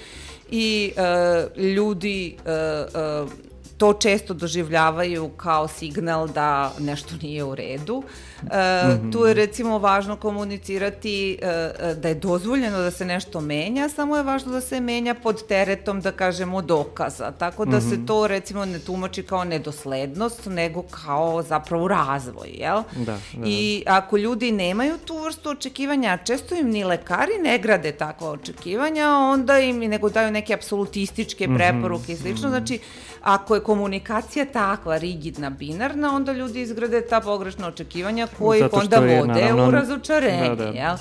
I 0.50 0.92
uh, 0.96 1.62
ljudi 1.62 2.36
uh, 2.38 3.24
uh, 3.24 3.45
to 3.78 3.92
često 3.92 4.34
doživljavaju 4.34 5.28
kao 5.28 5.68
signal 5.68 6.28
da 6.28 6.72
nešto 6.78 7.14
nije 7.22 7.44
u 7.44 7.54
redu. 7.54 8.02
E, 8.42 8.46
mm 8.46 8.50
-hmm. 8.50 9.12
Tu 9.12 9.26
je 9.26 9.34
recimo 9.34 9.78
važno 9.78 10.16
komunicirati 10.16 11.38
e, 11.42 11.46
e, 11.80 11.94
da 11.94 12.08
je 12.08 12.14
dozvoljeno 12.14 12.78
da 12.78 12.90
se 12.90 13.04
nešto 13.04 13.40
menja, 13.40 13.88
samo 13.88 14.16
je 14.16 14.22
važno 14.22 14.52
da 14.52 14.60
se 14.60 14.80
menja 14.80 15.14
pod 15.14 15.46
teretom, 15.46 16.00
da 16.00 16.12
kažemo, 16.12 16.62
dokaza. 16.62 17.32
Tako 17.32 17.64
da 17.64 17.76
mm 17.76 17.80
-hmm. 17.80 17.90
se 17.90 17.96
mhm. 17.96 18.06
to 18.06 18.26
recimo 18.26 18.64
ne 18.64 18.78
tumači 18.78 19.22
kao 19.22 19.44
nedoslednost, 19.44 20.46
nego 20.46 20.82
kao 20.82 21.42
zapravo 21.42 21.88
razvoj, 21.88 22.48
jel? 22.48 22.82
Da, 22.96 23.04
da, 23.04 23.12
da. 23.12 23.46
I 23.46 23.82
ako 23.86 24.16
ljudi 24.16 24.52
nemaju 24.52 24.98
tu 24.98 25.18
vrstu 25.18 25.50
očekivanja, 25.50 26.18
često 26.24 26.54
im 26.54 26.70
ni 26.70 26.84
lekari 26.84 27.32
ne 27.42 27.58
grade 27.58 27.92
takva 27.92 28.30
očekivanja, 28.30 29.08
onda 29.08 29.58
im 29.58 29.78
nego 29.78 30.08
daju 30.08 30.30
neke 30.30 30.54
apsolutističke 30.54 31.48
mhm, 31.48 31.56
preporuke 31.56 32.02
mm 32.02 32.06
-hmm. 32.06 32.12
i 32.12 32.16
slično. 32.16 32.48
Znači, 32.48 32.78
ako 33.26 33.54
je 33.54 33.60
komunikacija 33.66 34.44
takva, 34.44 34.98
rigidna, 34.98 35.50
binarna, 35.50 36.16
onda 36.16 36.32
ljudi 36.32 36.60
izgrade 36.60 37.00
ta 37.00 37.20
pogrešna 37.20 37.68
očekivanja 37.68 38.28
koji 38.38 38.62
onda 38.72 38.98
vode 38.98 39.22
naravno, 39.26 39.68
u 39.68 39.70
razočarenje, 39.70 40.48
da, 40.48 40.54
da. 40.54 40.64
jel? 40.64 40.96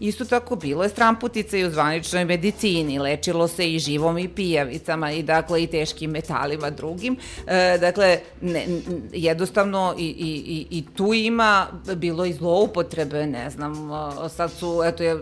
Isto 0.00 0.24
tako 0.24 0.56
bilo 0.56 0.82
je 0.82 0.88
stramputica 0.88 1.56
i 1.56 1.64
u 1.64 1.70
zvaničnoj 1.70 2.24
medicini, 2.24 2.98
lečilo 2.98 3.48
se 3.48 3.72
i 3.72 3.78
živom 3.78 4.18
i 4.18 4.28
pijavicama 4.28 5.12
i 5.12 5.22
dakle 5.22 5.62
i 5.62 5.66
teškim 5.66 6.10
metalima 6.10 6.70
drugim. 6.70 7.16
E, 7.46 7.78
dakle, 7.80 8.18
ne, 8.40 8.66
jednostavno 9.12 9.94
i, 9.98 10.06
i, 10.06 10.06
i, 10.46 10.78
i 10.78 10.84
tu 10.96 11.14
ima 11.14 11.66
bilo 11.96 12.24
i 12.24 12.32
zloupotrebe, 12.32 13.26
ne 13.26 13.50
znam, 13.50 13.90
sad 14.28 14.52
su, 14.52 14.82
eto 14.84 15.02
je, 15.02 15.16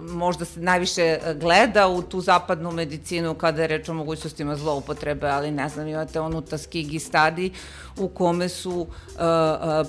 možda 0.00 0.44
se 0.44 0.60
najviše 0.60 1.18
gleda 1.40 1.88
u 1.88 2.02
tu 2.02 2.20
zapadnu 2.20 2.72
medicinu 2.72 3.34
kada 3.34 3.62
je 3.62 3.68
reč 3.68 3.88
o 3.88 3.94
mogućnostima 3.94 4.56
zloupotrebe, 4.56 5.28
ali 5.28 5.50
ne 5.50 5.68
znam, 5.68 5.88
imate 5.88 6.20
onu 6.20 6.40
Tuskegee 6.40 7.00
study 7.00 7.50
u 7.98 8.08
kome 8.08 8.48
su 8.48 8.80
uh, 8.80 8.86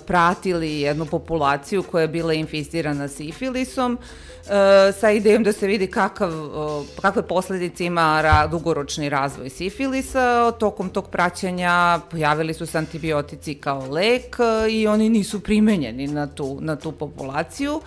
pratili 0.05 0.81
jednu 0.81 1.05
populaciju 1.05 1.83
koja 1.83 2.01
je 2.01 2.07
bila 2.07 2.33
inficirana 2.33 3.07
sifilisom 3.07 3.97
sa 4.99 5.11
idejom 5.11 5.43
da 5.43 5.53
se 5.53 5.67
vidi 5.67 5.87
kakav, 5.87 6.31
kakve 7.01 7.21
posledice 7.27 7.85
ima 7.85 8.21
ra, 8.21 8.47
dugoročni 8.47 9.09
razvoj 9.09 9.49
sifilisa. 9.49 10.51
Tokom 10.51 10.89
tog 10.89 11.09
praćenja 11.09 11.99
pojavili 12.11 12.53
su 12.53 12.65
se 12.65 12.77
antibiotici 12.77 13.55
kao 13.55 13.87
lek 13.89 14.37
uh, 14.39 14.71
i 14.71 14.87
oni 14.87 15.09
nisu 15.09 15.39
primenjeni 15.39 16.07
na 16.07 16.27
tu, 16.27 16.57
na 16.61 16.75
tu 16.75 16.91
populaciju. 16.91 17.81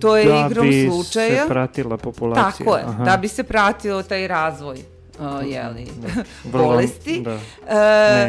To 0.00 0.16
je 0.16 0.24
da 0.24 0.46
igrom 0.50 0.66
slučaja. 0.90 1.28
Da 1.28 1.34
bi 1.34 1.40
se 1.40 1.48
pratila 1.48 1.96
populacija. 1.96 2.52
Tako 2.52 2.76
je, 2.76 2.82
Aha. 2.82 3.04
da 3.04 3.16
bi 3.16 3.28
se 3.28 3.42
pratio 3.42 4.02
taj 4.02 4.28
razvoj 4.28 4.95
uh, 5.18 5.52
jeli, 5.52 5.86
da. 5.96 6.22
bolesti. 6.58 7.20
Da. 7.20 7.34
Uh, 7.34 7.40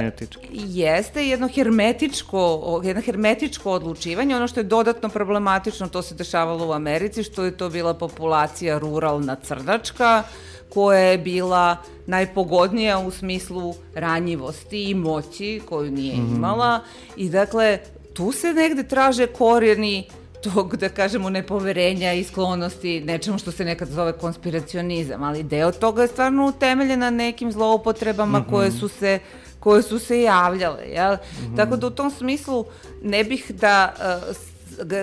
Neetički. 0.01 0.47
Jeste 0.51 1.27
jedno 1.27 1.47
hermetičko, 1.47 2.81
jedno 2.83 3.01
hermetičko 3.01 3.71
odlučivanje, 3.71 4.35
ono 4.35 4.47
što 4.47 4.59
je 4.59 4.63
dodatno 4.63 5.09
problematično, 5.09 5.87
to 5.87 6.01
se 6.01 6.15
dešavalo 6.15 6.67
u 6.67 6.71
Americi, 6.71 7.23
što 7.23 7.43
je 7.43 7.57
to 7.57 7.69
bila 7.69 7.93
populacija 7.93 8.77
ruralna 8.77 9.35
crdačka, 9.35 10.23
koja 10.69 10.99
je 10.99 11.17
bila 11.17 11.77
najpogodnija 12.05 12.99
u 12.99 13.11
smislu 13.11 13.75
ranjivosti 13.95 14.89
i 14.89 14.93
moći 14.93 15.61
koju 15.69 15.91
nije 15.91 16.17
mm 16.17 16.27
-hmm. 16.27 16.35
imala 16.35 16.79
i 17.15 17.29
dakle 17.29 17.79
tu 18.13 18.31
se 18.31 18.53
negde 18.53 18.83
traže 18.83 19.27
korijeni 19.27 20.07
tog, 20.43 20.75
da 20.77 20.89
kažemo, 20.89 21.29
nepoverenja 21.29 22.13
i 22.13 22.23
sklonosti 22.23 23.01
nečemu 23.01 23.37
što 23.37 23.51
se 23.51 23.65
nekad 23.65 23.87
zove 23.87 24.13
konspiracionizam, 24.13 25.23
ali 25.23 25.43
deo 25.43 25.71
toga 25.71 26.01
je 26.01 26.07
stvarno 26.07 26.45
utemeljen 26.47 26.99
na 26.99 27.09
nekim 27.09 27.51
zloupotrebama 27.51 28.39
mm 28.39 28.43
-hmm. 28.43 28.49
koje 28.49 28.71
su 28.71 28.87
se 28.87 29.19
koje 29.59 29.83
su 29.83 29.99
se 29.99 30.21
javljale, 30.21 30.83
jel? 30.83 31.13
Mm 31.13 31.17
-hmm. 31.17 31.55
Tako 31.55 31.75
da 31.75 31.87
u 31.87 31.89
tom 31.89 32.11
smislu 32.11 32.65
ne 33.03 33.23
bih 33.23 33.51
da 33.51 33.93
uh, 34.29 34.35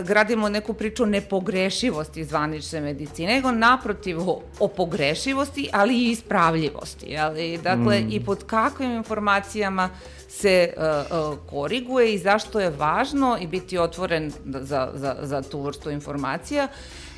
gradimo 0.04 0.48
neku 0.48 0.74
priču 0.74 1.06
nepogrešivosti 1.06 2.24
zvanične 2.24 2.80
medicine, 2.80 3.34
nego 3.34 3.52
naprotiv 3.52 4.30
o, 4.30 4.42
o 4.58 4.68
pogrešivosti, 4.68 5.68
ali 5.72 5.94
i 5.94 6.10
ispravljivosti. 6.10 7.06
Jel? 7.06 7.38
I, 7.38 7.58
dakle, 7.58 8.00
mm. 8.00 8.08
i 8.10 8.24
pod 8.24 8.44
kakvim 8.44 8.92
informacijama 8.92 9.90
se 10.28 10.74
uh, 10.76 10.82
uh, 10.84 11.38
koriguje 11.50 12.14
i 12.14 12.18
zašto 12.18 12.60
je 12.60 12.70
važno 12.70 13.38
i 13.40 13.46
biti 13.46 13.78
otvoren 13.78 14.32
za, 14.44 14.90
za, 14.94 15.16
za 15.22 15.42
tu 15.42 15.62
vrstu 15.62 15.90
informacija 15.90 16.68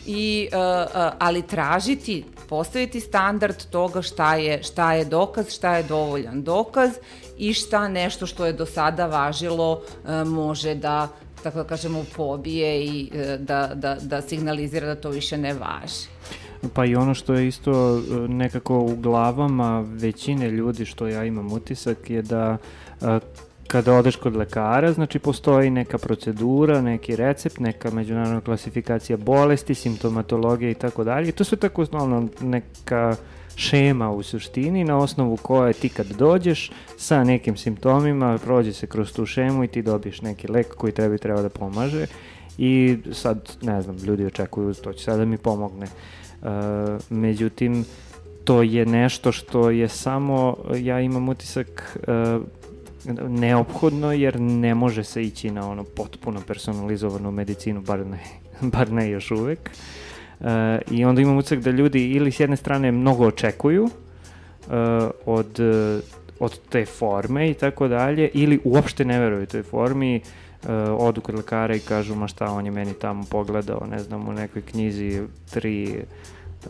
i 0.07 0.49
uh, 0.53 0.59
uh, 0.59 1.13
ali 1.19 1.43
tražiti 1.43 2.25
postaviti 2.49 3.01
standard 3.01 3.65
toga 3.71 4.03
šta 4.03 4.35
je 4.35 4.63
šta 4.63 4.93
je 4.93 5.05
dokaz, 5.05 5.51
šta 5.51 5.77
je 5.77 5.83
dovoljan 5.83 6.43
dokaz 6.43 6.91
i 7.39 7.55
šta 7.55 7.89
nešto 7.89 8.27
što 8.27 8.47
je 8.47 8.53
do 8.53 8.67
sada 8.67 9.07
važilo 9.07 9.73
uh, 9.73 10.29
može 10.29 10.75
da 10.75 11.09
tako 11.47 11.59
da 11.59 11.65
kažemo 11.65 12.05
pobije 12.17 12.85
i 12.85 13.11
uh, 13.13 13.41
da, 13.41 13.71
da, 13.75 13.97
da 14.01 14.23
signalizira 14.23 14.87
da 14.87 14.95
to 14.95 15.11
više 15.11 15.39
ne 15.39 15.55
važi. 15.55 16.09
Pa 16.75 16.85
i 16.85 16.97
ono 16.97 17.15
što 17.15 17.35
je 17.35 17.49
isto 17.49 18.03
nekako 18.29 18.79
u 18.79 18.97
glavama 18.97 19.81
većine 19.81 20.51
ljudi 20.51 20.85
što 20.85 21.07
ja 21.07 21.25
imam 21.25 21.53
utisak 21.53 22.11
je 22.11 22.23
da 22.23 22.57
uh, 23.01 23.09
kada 23.67 23.95
odeš 23.95 24.17
kod 24.17 24.37
lekara, 24.37 24.93
znači 24.93 25.19
postoji 25.19 25.71
neka 25.71 25.99
procedura, 25.99 26.81
neki 26.81 27.17
recept, 27.17 27.59
neka 27.59 27.91
međunarodna 27.91 28.41
klasifikacija 28.41 29.17
bolesti, 29.17 29.75
simptomatologija 29.75 30.71
i 30.71 30.75
tako 30.75 31.05
dalje. 31.05 31.29
I 31.29 31.33
to 31.33 31.45
sve 31.45 31.59
tako 31.59 31.87
ono, 31.93 32.29
neka 32.41 33.17
šema 33.57 34.11
u 34.11 34.23
suštini 34.23 34.85
na 34.85 34.99
osnovu 34.99 35.37
koje 35.37 35.73
ti 35.73 35.89
kad 35.89 36.07
dođeš 36.07 36.71
sa 36.97 37.25
nekim 37.25 37.57
simptomima 37.57 38.39
prođe 38.45 38.73
se 38.73 38.87
kroz 38.87 39.13
tu 39.13 39.27
šemu 39.27 39.65
i 39.65 39.69
ti 39.69 39.83
dobiješ 39.83 40.23
neki 40.23 40.49
lek 40.49 40.75
koji 40.75 40.93
tebi 40.93 41.19
treba 41.19 41.43
da 41.43 41.49
pomaže 41.49 42.07
i 42.59 42.99
sad 43.13 43.57
ne 43.63 43.83
znam 43.83 43.97
ljudi 43.97 44.27
očekuju 44.27 44.75
to 44.75 44.93
će 44.93 45.05
sada 45.05 45.19
da 45.19 45.25
mi 45.25 45.39
pomogne 45.39 45.87
uh, 45.87 46.49
međutim 47.11 47.85
to 48.45 48.63
je 48.63 48.87
nešto 48.87 49.33
što 49.33 49.71
je 49.71 49.89
samo 49.89 50.57
ja 50.75 51.01
imam 51.01 51.29
utisak 51.29 51.99
uh, 52.09 52.43
neophodno 53.29 54.13
jer 54.13 54.41
ne 54.41 54.75
može 54.75 55.05
se 55.05 55.23
ići 55.23 55.51
na 55.51 55.71
ono 55.71 55.85
potpuno 55.85 56.41
personalizovanu 56.47 57.31
medicinu, 57.31 57.81
bar 57.81 58.07
ne, 58.07 58.21
bar 58.73 58.93
ne 58.93 59.11
još 59.11 59.31
uvek. 59.31 59.71
I 60.91 61.05
onda 61.05 61.21
imam 61.21 61.37
ucak 61.37 61.59
da 61.59 61.71
ljudi 61.71 62.11
ili 62.11 62.33
s 62.33 62.41
jedne 62.41 62.57
strane 62.57 62.93
mnogo 62.93 63.27
očekuju, 63.27 63.89
od, 65.27 65.61
od 66.41 66.61
te 66.69 66.85
forme 66.85 67.51
i 67.51 67.55
tako 67.55 67.89
dalje, 67.89 68.31
ili 68.35 68.61
uopšte 68.65 69.05
ne 69.05 69.21
veruju 69.21 69.47
toj 69.47 69.63
formi, 69.63 70.21
uh, 70.63 70.71
odu 70.99 71.21
kod 71.21 71.35
lekara 71.35 71.77
i 71.77 71.81
kažu 71.81 72.15
ma 72.15 72.29
šta 72.29 72.47
on 72.47 72.67
je 72.67 72.71
meni 72.71 72.95
tamo 72.95 73.25
pogledao, 73.31 73.87
ne 73.91 73.99
znam, 73.99 74.29
u 74.29 74.33
nekoj 74.33 74.63
knjizi 74.63 75.23
tri 75.51 76.03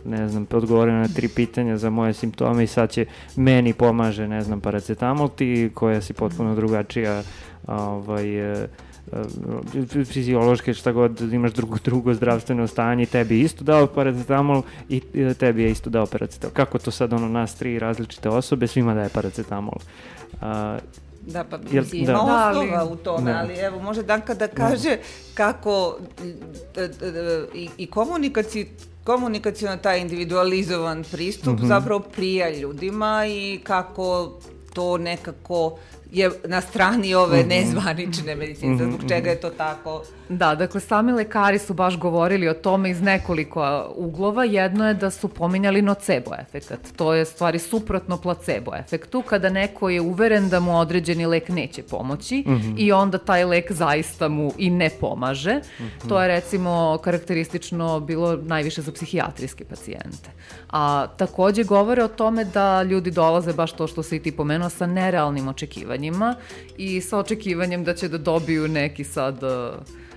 ne 0.05 0.27
znam, 0.29 0.47
odgovorio 0.51 0.93
na 0.93 1.07
tri 1.07 1.27
pitanja 1.27 1.77
za 1.77 1.89
moje 1.89 2.13
simptome 2.13 2.63
i 2.63 2.67
sad 2.67 2.91
će 2.91 3.05
meni 3.35 3.73
pomaže, 3.73 4.27
ne 4.27 4.41
znam, 4.41 4.61
paracetamol 4.61 5.29
ti 5.29 5.71
koja 5.73 6.01
si 6.01 6.13
potpuno 6.13 6.55
drugačija 6.55 7.23
ovaj, 7.67 8.51
uh, 8.51 8.69
fiziološke 10.05 10.73
šta 10.73 10.91
god 10.91 11.21
imaš 11.33 11.53
drugo, 11.53 11.77
drugo 11.83 12.13
zdravstveno 12.13 12.67
stanje 12.67 13.05
tebi 13.05 13.41
isto 13.41 13.63
dao 13.63 13.87
paracetamol 13.87 14.61
i 14.89 15.01
tebi 15.39 15.63
je 15.63 15.71
isto 15.71 15.89
dao 15.89 16.05
paracetamol. 16.05 16.53
Kako 16.53 16.79
to 16.79 16.91
sad 16.91 17.13
ono 17.13 17.29
nas 17.29 17.55
tri 17.55 17.79
različite 17.79 18.29
osobe 18.29 18.67
svima 18.67 18.93
daje 18.93 19.09
paracetamol? 19.09 19.75
Uh, 20.33 20.47
Da, 21.27 21.43
pa 21.43 21.57
Jel, 21.71 21.83
mislim, 21.83 22.05
da. 22.05 22.11
ima 22.11 22.23
da, 22.23 22.49
osnova 22.49 22.85
u 22.85 22.95
tome, 22.95 23.31
da. 23.31 23.39
ali 23.39 23.53
evo, 23.53 23.81
može 23.81 24.03
Danka 24.03 24.33
da 24.33 24.47
kaže 24.47 24.89
da. 24.89 25.03
kako 25.33 25.97
i, 27.53 27.69
i 27.77 27.87
komunikaciji 27.87 28.67
komunikacijno 29.03 29.77
taj 29.77 29.99
individualizovan 30.01 31.03
pristup 31.11 31.59
mm 31.59 31.63
-hmm. 31.63 31.67
zapravo 31.67 31.99
prija 31.99 32.49
ljudima 32.59 33.25
i 33.27 33.59
kako 33.63 34.39
to 34.73 34.97
nekako 34.97 35.77
je 36.11 36.31
na 36.45 36.61
strani 36.61 37.15
ove 37.15 37.39
mhm. 37.39 37.49
nezvanične 37.49 38.35
medicine, 38.35 38.77
zbog 38.77 38.99
mhm, 38.99 39.07
čega 39.07 39.29
je 39.29 39.41
to 39.41 39.49
tako 39.49 40.03
Da, 40.29 40.55
dakle, 40.55 40.81
sami 40.81 41.11
lekari 41.11 41.59
su 41.59 41.73
baš 41.73 41.97
govorili 41.97 42.47
o 42.47 42.53
tome 42.53 42.89
iz 42.89 43.01
nekoliko 43.01 43.93
uglova. 43.95 44.43
Jedno 44.43 44.87
je 44.87 44.93
da 44.93 45.09
su 45.09 45.27
pominjali 45.27 45.81
nocebo 45.81 46.31
efekat. 46.39 46.79
To 46.95 47.13
je 47.13 47.25
stvari 47.25 47.59
suprotno 47.59 48.17
placebo 48.17 48.75
efektu, 48.75 49.21
kada 49.21 49.49
neko 49.49 49.89
je 49.89 50.01
uveren 50.01 50.49
da 50.49 50.59
mu 50.59 50.79
određeni 50.79 51.25
lek 51.25 51.49
neće 51.49 51.83
pomoći 51.83 52.43
mm 52.47 52.51
-hmm. 52.51 52.73
i 52.77 52.91
onda 52.91 53.17
taj 53.17 53.45
lek 53.45 53.71
zaista 53.71 54.27
mu 54.27 54.53
i 54.57 54.69
ne 54.69 54.89
pomaže. 54.89 55.55
Mm 55.55 55.83
-hmm. 55.83 56.09
To 56.09 56.21
je 56.21 56.27
recimo 56.27 56.97
karakteristično 57.03 57.99
bilo 57.99 58.35
najviše 58.35 58.81
za 58.81 58.91
psihijatrijske 58.91 59.65
pacijente. 59.65 60.29
A 60.69 61.07
takođe 61.17 61.63
govore 61.63 62.03
o 62.03 62.07
tome 62.07 62.45
da 62.45 62.83
ljudi 62.83 63.11
dolaze 63.11 63.53
baš 63.53 63.71
to 63.71 63.87
što 63.87 64.03
si 64.03 64.15
i 64.15 64.19
ti 64.19 64.31
pomenuo 64.31 64.69
sa 64.69 64.85
nerealnim 64.85 65.47
očekivanjima 65.47 65.96
i 66.77 67.01
sa 67.01 67.17
očekivanjem 67.17 67.83
da 67.83 67.93
će 67.93 68.07
da 68.07 68.17
dobiju 68.17 68.67
neki 68.67 69.03
sad 69.03 69.43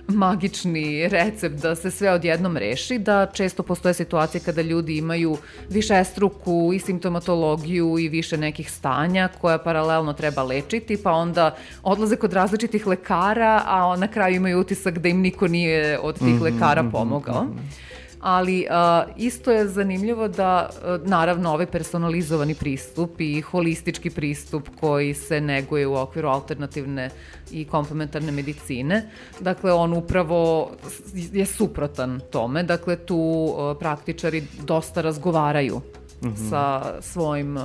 magični 0.07 1.07
recept 1.07 1.55
da 1.61 1.75
se 1.75 1.91
sve 1.91 2.11
odjednom 2.11 2.57
reši, 2.57 2.97
da 2.97 3.25
često 3.33 3.63
postoje 3.63 3.93
situacije 3.93 4.41
kada 4.41 4.61
ljudi 4.61 4.97
imaju 4.97 5.37
više 5.69 6.03
struku 6.03 6.71
i 6.75 6.79
simptomatologiju 6.79 7.99
i 7.99 8.09
više 8.09 8.37
nekih 8.37 8.71
stanja 8.71 9.29
koja 9.41 9.57
paralelno 9.57 10.13
treba 10.13 10.43
lečiti, 10.43 10.97
pa 11.03 11.11
onda 11.11 11.55
odlaze 11.83 12.15
kod 12.15 12.33
različitih 12.33 12.87
lekara, 12.87 13.63
a 13.65 13.95
na 13.97 14.07
kraju 14.07 14.35
imaju 14.35 14.59
utisak 14.59 14.99
da 14.99 15.09
im 15.09 15.19
niko 15.19 15.47
nije 15.47 15.99
od 15.99 16.15
tih 16.19 16.27
mm 16.27 16.39
-hmm, 16.39 16.41
lekara 16.41 16.81
mhm, 16.81 16.91
pomogao. 16.91 17.43
Mm 17.43 17.47
-hmm 17.47 17.90
ali 18.21 18.67
a, 18.69 19.03
isto 19.17 19.51
je 19.51 19.67
zanimljivo 19.67 20.27
da 20.27 20.69
a, 20.83 20.99
naravno 21.03 21.53
ovaj 21.53 21.65
personalizovani 21.65 22.55
pristup 22.55 23.21
i 23.21 23.41
holistički 23.41 24.09
pristup 24.09 24.69
koji 24.79 25.13
se 25.13 25.41
neguje 25.41 25.87
u 25.87 25.95
okviru 25.95 26.27
alternativne 26.27 27.09
i 27.51 27.65
komplementarne 27.65 28.31
medicine, 28.31 29.09
dakle 29.39 29.73
on 29.73 29.93
upravo 29.93 30.71
je 31.13 31.45
suprotan 31.45 32.19
tome, 32.31 32.63
dakle 32.63 32.95
tu 32.95 33.53
a, 33.57 33.75
praktičari 33.79 34.43
dosta 34.65 35.01
razgovaraju 35.01 35.81
Mm 36.23 36.33
-hmm. 36.33 36.49
sa 36.49 36.83
svojim 37.01 37.57
uh, 37.57 37.63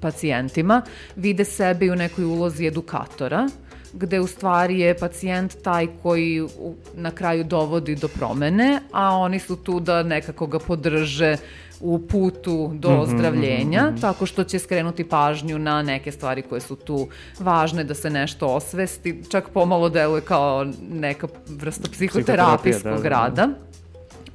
pacijentima, 0.00 0.82
vide 1.16 1.44
sebe 1.44 1.86
i 1.86 1.90
u 1.90 1.96
nekoj 1.96 2.24
ulozi 2.24 2.66
edukatora, 2.66 3.48
gde 3.92 4.20
u 4.20 4.26
stvari 4.26 4.80
je 4.80 4.98
pacijent 4.98 5.62
taj 5.62 5.86
koji 6.02 6.46
na 6.94 7.10
kraju 7.10 7.44
dovodi 7.44 7.94
do 7.94 8.08
promene, 8.08 8.80
a 8.92 9.16
oni 9.16 9.38
su 9.38 9.56
tu 9.56 9.80
da 9.80 10.02
nekako 10.02 10.46
ga 10.46 10.58
podrže 10.58 11.36
u 11.80 11.98
putu 11.98 12.70
do 12.74 12.90
mm 12.90 12.92
-hmm, 12.92 13.02
ozdravljenja, 13.02 13.82
mm 13.82 13.94
-hmm. 13.94 14.00
tako 14.00 14.26
što 14.26 14.44
će 14.44 14.58
skrenuti 14.58 15.04
pažnju 15.04 15.58
na 15.58 15.82
neke 15.82 16.12
stvari 16.12 16.42
koje 16.42 16.60
su 16.60 16.76
tu 16.76 17.08
važne 17.38 17.84
da 17.84 17.94
se 17.94 18.10
nešto 18.10 18.46
osvesti, 18.46 19.22
čak 19.30 19.48
pomalo 19.48 19.88
deluje 19.88 20.20
kao 20.20 20.66
neka 20.90 21.26
vrsta 21.48 21.88
psihoterapijskog 21.92 22.92
da, 22.92 22.96
da, 22.96 23.02
da. 23.02 23.08
rada 23.08 23.48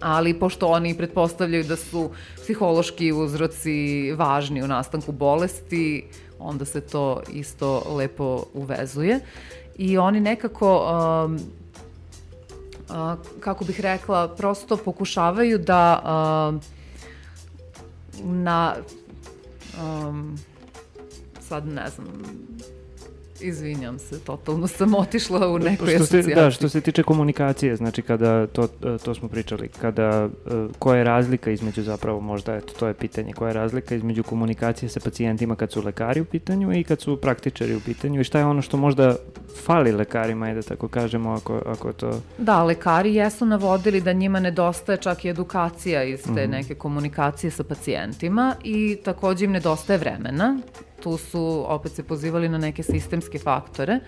ali 0.03 0.33
pošto 0.33 0.67
oni 0.67 0.97
pretpostavljaju 0.97 1.63
da 1.63 1.75
su 1.75 2.09
psihološki 2.43 3.11
uzroci 3.11 4.11
važni 4.11 4.63
u 4.63 4.67
nastanku 4.67 5.11
bolesti, 5.11 6.05
onda 6.43 6.65
se 6.65 6.81
to 6.81 7.21
isto 7.29 7.95
lepo 7.95 8.43
uvezuje. 8.53 9.19
I 9.75 9.97
oni 9.97 10.19
nekako, 10.19 10.77
um, 11.25 11.35
uh, 12.89 13.13
kako 13.39 13.65
bih 13.65 13.79
rekla, 13.79 14.27
prosto 14.27 14.77
pokušavaju 14.77 15.57
da 15.57 16.01
uh, 16.03 16.61
na 18.25 18.75
um, 19.81 20.37
sad 21.39 21.67
ne 21.67 21.89
znam 21.89 22.07
Izvinjam 23.43 23.99
se, 23.99 24.19
totalno 24.19 24.67
sam 24.67 24.95
otišla 24.95 25.47
u 25.47 25.59
nekoj 25.59 25.87
što 25.87 26.03
asocijaciji. 26.03 26.35
Da, 26.35 26.51
što 26.51 26.69
se 26.69 26.81
tiče 26.81 27.03
komunikacije, 27.03 27.75
znači 27.75 28.01
kada, 28.01 28.47
to, 28.47 28.67
to 29.03 29.15
smo 29.15 29.27
pričali, 29.27 29.67
kada, 29.67 30.29
koja 30.79 30.97
je 30.97 31.03
razlika 31.03 31.51
između 31.51 31.83
zapravo 31.83 32.21
možda, 32.21 32.55
eto, 32.55 32.73
to 32.79 32.87
je 32.87 32.93
pitanje, 32.93 33.33
koja 33.33 33.49
je 33.49 33.53
razlika 33.53 33.95
između 33.95 34.23
komunikacije 34.23 34.89
sa 34.89 34.99
pacijentima 34.99 35.55
kad 35.55 35.71
su 35.71 35.81
lekari 35.81 36.21
u 36.21 36.25
pitanju 36.25 36.73
i 36.79 36.83
kad 36.83 37.01
su 37.01 37.17
praktičari 37.17 37.75
u 37.75 37.79
pitanju 37.79 38.21
i 38.21 38.23
šta 38.23 38.39
je 38.39 38.45
ono 38.45 38.61
što 38.61 38.77
možda 38.77 39.15
fali 39.63 39.91
lekarima, 39.91 40.47
je 40.47 40.55
da 40.55 40.61
tako 40.61 40.87
kažemo, 40.87 41.31
ako, 41.31 41.61
ako 41.65 41.93
to... 41.93 42.21
Da, 42.37 42.63
lekari 42.63 43.15
jesu 43.15 43.45
navodili 43.45 44.01
da 44.01 44.13
njima 44.13 44.39
nedostaje 44.39 44.97
čak 44.97 45.25
i 45.25 45.29
edukacija 45.29 46.03
iz 46.03 46.23
te 46.23 46.31
mm 46.31 46.35
-hmm. 46.35 46.49
neke 46.49 46.75
komunikacije 46.75 47.51
sa 47.51 47.63
pacijentima 47.63 48.55
i 48.63 48.97
takođe 49.03 49.45
im 49.45 49.51
nedostaje 49.51 49.99
vremena 49.99 50.59
tu 51.03 51.17
su 51.17 51.65
opet 51.67 51.91
se 51.91 52.03
pozivali 52.03 52.49
na 52.49 52.57
neke 52.57 52.83
sistemske 52.83 53.39
faktore 53.39 53.99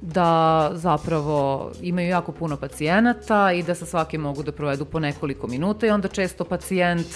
da 0.00 0.70
zapravo 0.74 1.70
imaju 1.82 2.08
jako 2.08 2.32
puno 2.32 2.56
pacijenata 2.56 3.52
i 3.52 3.62
da 3.62 3.74
sa 3.74 3.86
svakim 3.86 4.20
mogu 4.20 4.42
da 4.42 4.52
provedu 4.52 4.84
po 4.84 5.00
nekoliko 5.00 5.46
minuta 5.46 5.86
i 5.86 5.90
onda 5.90 6.08
često 6.08 6.44
pacijent 6.44 7.06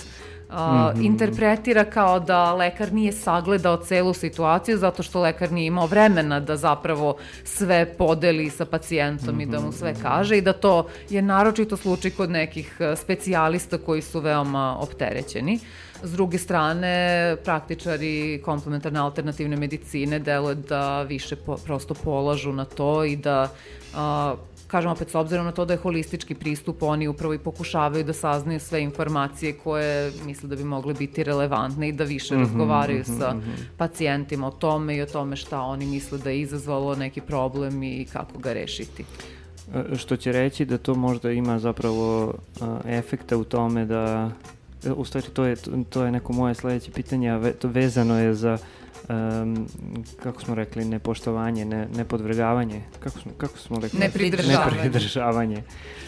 Uh, 0.49 0.61
mm 0.61 0.61
-hmm. 0.61 1.07
interpretira 1.07 1.85
kao 1.85 2.21
da 2.21 2.55
lekar 2.55 2.93
nije 2.93 3.13
sagledao 3.13 3.77
celu 3.77 4.15
situaciju 4.15 4.79
zato 4.79 5.03
što 5.03 5.21
lekar 5.21 5.53
nije 5.53 5.67
imao 5.67 5.87
vremena 5.87 6.41
da 6.41 6.57
zapravo 6.57 7.17
sve 7.45 7.95
podeli 7.99 8.51
sa 8.51 8.65
pacijentom 8.65 9.35
mm 9.35 9.39
-hmm. 9.39 9.43
i 9.43 9.47
da 9.47 9.61
mu 9.61 9.73
sve 9.73 9.95
kaže 10.03 10.39
i 10.39 10.41
da 10.41 10.53
to 10.53 10.87
je 11.11 11.23
naročito 11.23 11.77
slučaj 11.77 12.11
kod 12.11 12.31
nekih 12.31 12.79
specijalista 12.97 13.79
koji 13.79 14.03
su 14.03 14.21
veoma 14.21 14.77
opterećeni. 14.81 15.59
S 16.03 16.13
druge 16.13 16.39
strane, 16.39 17.37
praktičari 17.45 18.41
komplementarne 18.45 18.99
alternativne 19.01 19.57
medicine 19.57 20.19
deluje 20.19 20.55
da 20.55 21.03
više 21.03 21.37
po, 21.37 21.57
prosto 21.57 21.95
polažu 21.95 22.53
na 22.53 22.65
to 22.65 23.05
i 23.05 23.17
da 23.17 23.49
a, 23.95 24.35
kažem 24.67 24.91
opet, 24.91 25.11
s 25.11 25.15
obzirom 25.15 25.47
na 25.47 25.53
to 25.53 25.65
da 25.65 25.75
je 25.75 25.79
holistički 25.79 26.35
pristup, 26.35 26.83
oni 26.83 27.09
upravo 27.09 27.35
i 27.35 27.39
pokušavaju 27.39 28.05
da 28.05 28.13
saznaju 28.13 28.61
sve 28.61 28.83
informacije 28.83 29.53
koje 29.53 30.13
misle 30.27 30.49
da 30.49 30.57
bi 30.57 30.65
mogle 30.65 30.95
biti 30.95 31.25
relevantne 31.25 31.89
i 31.89 31.93
da 31.93 32.05
više 32.05 32.35
mm 32.35 32.39
-hmm, 32.39 32.43
razgovaraju 32.43 32.99
mm 32.99 33.03
-hmm, 33.03 33.19
sa 33.19 33.35
mm 33.35 33.41
-hmm. 33.41 33.77
pacijentima 33.77 34.49
o 34.49 34.51
tome 34.51 34.97
i 34.97 35.03
o 35.03 35.07
tome 35.07 35.37
šta 35.37 35.61
oni 35.61 35.87
misle 35.87 36.19
da 36.19 36.31
je 36.31 36.41
izazvalo 36.41 36.97
neki 36.97 37.21
problem 37.21 37.83
i 37.83 38.07
kako 38.13 38.39
ga 38.39 38.53
rešiti. 38.53 39.05
E, 39.75 39.97
što 39.97 40.17
će 40.17 40.33
reći 40.33 40.65
da 40.65 40.79
to 40.79 40.95
možda 40.95 41.31
ima 41.31 41.59
zapravo 41.59 42.35
a, 42.61 42.81
efekta 42.85 43.37
u 43.37 43.45
tome 43.45 43.85
da 43.85 44.31
u 44.97 45.05
stvari 45.05 45.27
to 45.33 45.45
je, 45.45 45.57
to 45.91 46.05
je 46.05 46.11
neko 46.11 46.33
moje 46.33 46.55
sledeće 46.55 46.91
pitanje, 46.91 47.31
a 47.31 47.37
ve, 47.37 47.53
to 47.53 47.69
vezano 47.69 48.21
je 48.21 48.35
za 48.35 48.59
um, 49.09 49.67
kako 50.23 50.41
smo 50.41 50.55
rekli, 50.55 50.85
nepoštovanje, 50.85 51.65
ne, 51.65 51.89
nepodvrgavanje, 51.97 52.83
kako 53.01 53.19
smo, 53.19 53.33
kako 53.37 53.59
smo 53.59 53.81
rekli? 53.81 53.99
Nepridržavanje. 53.99 54.77
Nepridržavanje. 54.77 55.63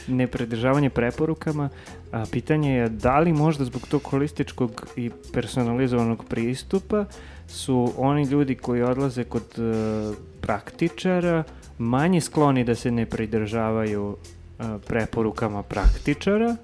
Nepridržavanje 0.09 0.91
preporukama. 0.91 1.69
A 2.13 2.25
pitanje 2.31 2.73
je 2.73 2.89
da 2.89 3.19
li 3.19 3.33
možda 3.33 3.65
zbog 3.65 3.87
tog 3.89 4.03
holističkog 4.03 4.87
i 4.97 5.11
personalizovanog 5.33 6.25
pristupa 6.25 7.05
su 7.49 7.93
oni 7.97 8.23
ljudi 8.23 8.55
koji 8.55 8.83
odlaze 8.83 9.25
kod 9.25 9.43
uh, 9.59 10.17
praktičara 10.41 11.45
manje 11.79 12.21
skloni 12.21 12.65
da 12.65 12.75
se 12.75 12.91
ne 12.91 13.07
pridržavaju 13.07 14.17
uh, 14.59 14.67
preporukama 14.87 15.63
praktičara 15.63 16.57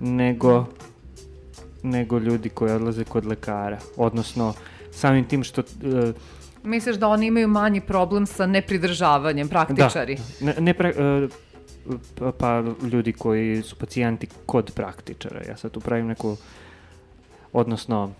nego 0.00 0.66
nego 1.82 2.18
ljudi 2.18 2.48
koji 2.48 2.72
odlaze 2.72 3.04
kod 3.04 3.26
lekara. 3.26 3.78
Odnosno, 3.96 4.54
samim 4.90 5.24
tim 5.24 5.44
što... 5.44 5.60
Uh, 5.60 6.14
Misliš 6.62 6.96
da 6.96 7.08
oni 7.08 7.26
imaju 7.26 7.48
manji 7.48 7.80
problem 7.80 8.26
sa 8.26 8.46
nepridržavanjem, 8.46 9.48
praktičari? 9.48 10.16
Da, 10.40 10.46
ne, 10.46 10.54
ne 10.58 10.74
pre, 10.74 10.94
uh, 11.24 11.30
pa 12.38 12.64
ljudi 12.92 13.12
koji 13.12 13.62
su 13.62 13.76
pacijenti 13.76 14.28
kod 14.46 14.72
praktičara. 14.74 15.42
Ja 15.48 15.56
sad 15.56 15.70
tu 15.70 15.80
pravim 15.80 16.06
neku, 16.06 16.36
odnosno, 17.52 18.12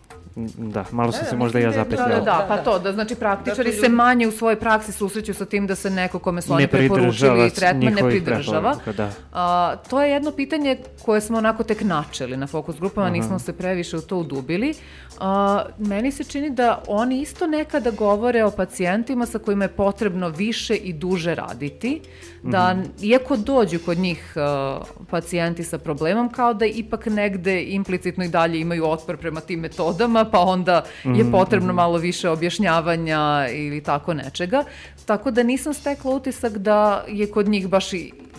Da, 0.56 0.84
malo 0.90 1.12
sam 1.12 1.20
Da, 1.20 1.26
se 1.26 1.30
da, 1.30 1.38
možda 1.38 1.58
ja 1.58 1.66
mislim 1.66 1.78
da 1.80 1.90
Da, 1.90 1.96
zapetljao. 1.96 2.18
da, 2.18 2.24
da, 2.24 2.38
Da, 2.38 2.46
pa 2.48 2.56
da. 2.56 2.62
to, 2.62 2.78
da 2.78 2.92
znači 2.92 3.14
praktičari 3.14 3.56
Dakle, 3.58 3.72
se 3.72 3.80
ljudi- 3.80 3.94
manje 3.94 4.28
u 4.28 4.32
svojoj 4.32 4.56
praksi 4.56 4.92
susreću 4.92 5.34
sa 5.34 5.44
tim 5.44 5.66
da 5.66 5.74
se 5.74 5.90
neko 5.90 6.18
kome 6.18 6.42
su 6.42 6.52
oni 6.52 6.66
preporučili 6.66 7.50
tretman 7.50 7.94
ne 7.94 8.02
pridržava. 8.02 8.76
da. 8.88 9.10
A, 9.32 9.76
to 9.80 10.02
je 10.02 10.10
jedno 10.10 10.30
pitanje 10.32 10.76
koje 11.02 11.20
smo 11.20 11.38
onako 11.38 11.62
tek 11.64 11.80
načeli 11.82 12.36
na 12.36 12.46
fokus 12.46 12.76
grupama, 12.76 13.10
nismo 13.10 13.38
se 13.38 13.52
previše 13.52 13.96
u 13.96 14.02
to 14.02 14.16
udubili. 14.16 14.74
A, 15.20 15.64
meni 15.78 16.12
se 16.12 16.24
čini 16.24 16.50
da 16.50 16.82
oni 16.88 17.20
isto 17.20 17.46
nekada 17.46 17.90
govore 17.90 18.44
o 18.44 18.50
pacijentima 18.50 19.26
sa 19.26 19.38
kojima 19.38 19.64
je 19.64 19.68
potrebno 19.68 20.28
više 20.28 20.74
i 20.74 20.92
duže 20.92 21.34
raditi, 21.34 22.00
da 22.42 22.76
iako 23.02 23.36
dođu 23.36 23.78
kod 23.84 23.98
njih 23.98 24.32
a, 24.36 24.80
pacijenti 25.10 25.64
sa 25.64 25.78
problemom, 25.78 26.32
kao 26.32 26.54
da 26.54 26.66
ipak 26.66 27.06
negde 27.06 27.62
implicitno 27.62 28.24
i 28.24 28.28
dalje 28.28 28.60
imaju 28.60 28.86
otpor 28.86 29.16
prema 29.16 29.40
tim 29.40 29.60
metodama, 29.60 30.24
pa 30.24 30.38
onda 30.40 30.84
je 31.04 31.30
potrebno 31.32 31.72
malo 31.72 31.98
više 31.98 32.28
objašnjavanja 32.28 33.48
ili 33.52 33.82
tako 33.82 34.14
nečega. 34.14 34.64
Tako 35.06 35.30
da 35.30 35.42
nisam 35.42 35.74
stekla 35.74 36.14
utisak 36.14 36.58
da 36.58 37.04
je 37.08 37.30
kod 37.30 37.48
njih 37.48 37.68
baš 37.68 37.90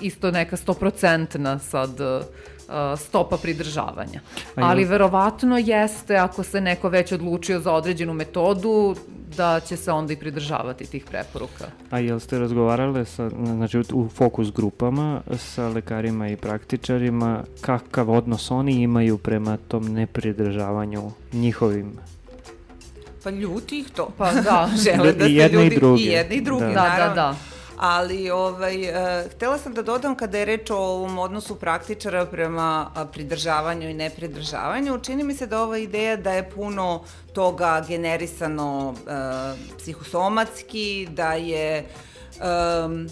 isto 0.02 0.32
neka 0.32 0.58
stoprocentna 0.58 1.60
sad 1.60 2.00
uh, 2.00 2.26
stopa 2.98 3.38
pridržavanja. 3.38 4.22
Ali 4.56 4.86
verovatno 4.86 5.58
jeste 5.58 6.16
ako 6.16 6.44
se 6.44 6.62
neko 6.62 6.90
već 6.90 7.12
odlučio 7.12 7.60
za 7.60 7.72
određenu 7.74 8.14
metodu 8.14 8.96
da 9.38 9.60
će 9.60 9.78
se 9.78 9.92
onda 9.92 10.14
i 10.14 10.18
pridržavati 10.18 10.86
tih 10.86 11.06
preporuka. 11.06 11.66
A 11.90 12.00
jel 12.00 12.20
ste 12.20 12.40
razgovarale 12.40 13.06
sa, 13.06 13.30
znači 13.46 13.82
u- 13.94 14.10
fokus 14.10 14.52
grupama 14.52 15.22
sa 15.38 15.68
lekarima 15.68 16.28
i 16.30 16.38
praktičarima, 16.38 17.44
kakav 17.62 18.12
odnos 18.12 18.52
oni 18.52 18.74
imaju 18.74 19.18
prema 19.18 19.58
tom 19.58 19.84
nepridržavanju 19.86 21.02
njihovim? 21.34 21.92
Pa 23.24 23.30
ljuti 23.30 23.80
ih 23.80 23.90
to. 23.90 24.10
Pa 24.18 24.32
da. 24.34 24.70
Žele 24.84 25.12
da 25.14 25.26
I 25.26 25.40
se 25.40 25.50
ljudi. 25.50 25.76
I 25.98 26.06
jedni 26.06 26.36
i 26.36 26.42
drugi, 26.42 26.64
Da. 26.64 26.68
Da, 26.68 26.74
da, 26.74 26.82
naravno. 26.84 27.16
da. 27.16 27.36
Ali, 27.82 28.30
ovaj, 28.30 28.90
uh, 28.90 29.32
htela 29.32 29.58
sam 29.58 29.74
da 29.74 29.82
dodam 29.82 30.16
kada 30.16 30.38
je 30.38 30.46
reč 30.46 30.70
o 30.70 30.78
ovom 30.78 31.20
odnosu 31.20 31.56
praktičara 31.56 32.26
prema 32.26 32.92
a, 32.96 33.06
pridržavanju 33.06 33.90
i 33.90 33.94
nepridržavanju, 33.94 35.00
čini 35.00 35.24
mi 35.24 35.34
se 35.34 35.48
da 35.48 35.62
ova 35.62 35.78
ideja 35.78 36.16
da 36.18 36.34
je 36.34 36.50
puno 36.50 37.04
toga 37.34 37.86
generisano 37.88 38.90
uh, 38.90 39.78
psihosomatski, 39.78 41.08
da 41.12 41.34
je 41.34 41.86
um, 42.86 43.08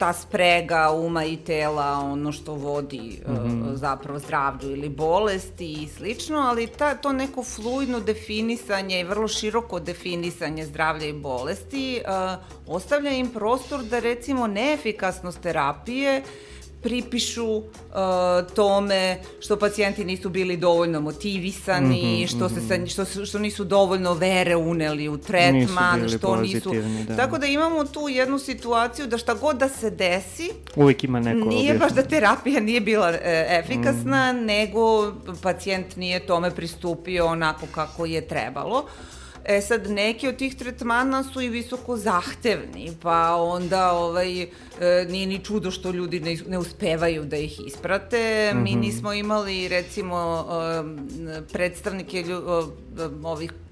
ta 0.00 0.12
sprega 0.12 0.90
uma 0.90 1.24
i 1.24 1.36
tela 1.36 1.98
ono 1.98 2.32
što 2.32 2.54
vodi 2.54 3.22
uh, 3.26 3.34
zapravo 3.74 4.18
zdravlju 4.18 4.70
ili 4.70 4.88
bolesti 4.88 5.72
i 5.72 5.88
slično, 5.88 6.38
ali 6.38 6.66
ta, 6.66 6.94
to 6.94 7.12
neko 7.12 7.42
fluidno 7.44 8.00
definisanje 8.00 9.00
i 9.00 9.04
vrlo 9.04 9.28
široko 9.28 9.80
definisanje 9.80 10.64
zdravlja 10.64 11.06
i 11.06 11.12
bolesti 11.12 12.02
uh, 12.04 12.74
ostavlja 12.74 13.10
im 13.10 13.28
prostor 13.28 13.82
da 13.82 13.98
recimo 13.98 14.46
neefikasnost 14.46 15.40
terapije 15.40 16.22
pripišu 16.82 17.56
uh, 17.56 17.64
tome 18.54 19.18
što 19.40 19.58
pacijenti 19.58 20.04
nisu 20.04 20.28
bili 20.28 20.56
dovoljno 20.56 21.00
motivisani, 21.00 22.26
što, 22.28 22.48
se 22.48 22.60
sa, 22.60 22.86
što, 22.86 23.24
što 23.26 23.38
nisu 23.38 23.64
dovoljno 23.64 24.14
vere 24.14 24.56
uneli 24.56 25.08
u 25.08 25.18
tretman, 25.18 26.00
bili 26.00 26.18
što 26.18 26.36
nisu... 26.36 26.72
da. 27.08 27.16
Tako 27.16 27.38
da 27.38 27.46
imamo 27.46 27.84
tu 27.84 28.08
jednu 28.08 28.38
situaciju 28.38 29.06
da 29.06 29.18
šta 29.18 29.34
god 29.34 29.56
da 29.56 29.68
se 29.68 29.90
desi, 29.90 30.50
Uvijek 30.76 31.04
ima 31.04 31.20
neko 31.20 31.48
nije 31.48 31.74
baš 31.74 31.92
da 31.92 32.02
terapija 32.02 32.60
nije 32.60 32.80
bila 32.80 33.10
e, 33.10 33.46
efikasna, 33.64 34.32
nego 34.32 35.12
pacijent 35.42 35.96
nije 35.96 36.26
tome 36.26 36.50
pristupio 36.50 37.26
onako 37.26 37.66
kako 37.74 38.06
je 38.06 38.20
trebalo. 38.20 38.86
E 39.50 39.60
sad, 39.60 39.90
neki 39.90 40.28
od 40.28 40.36
tih 40.36 40.54
tretmana 40.54 41.24
su 41.24 41.40
i 41.40 41.48
visoko 41.48 41.96
zahtevni, 41.96 42.92
pa 43.02 43.34
onda 43.34 43.92
ovaj, 43.92 44.42
e, 44.42 44.48
nije 45.08 45.26
ni 45.26 45.38
čudo 45.44 45.70
što 45.70 45.90
ljudi 45.90 46.20
ne, 46.20 46.36
ne 46.48 46.58
uspevaju 46.58 47.24
da 47.24 47.36
ih 47.36 47.60
isprate. 47.66 48.52
Mi 48.54 48.74
nismo 48.74 49.12
imali, 49.12 49.68
recimo, 49.68 50.46
em, 50.78 51.08
predstavnike 51.52 52.22
lju, 52.22 52.36
o, 52.46 52.70
ovih 53.24 53.50
e, 53.50 53.69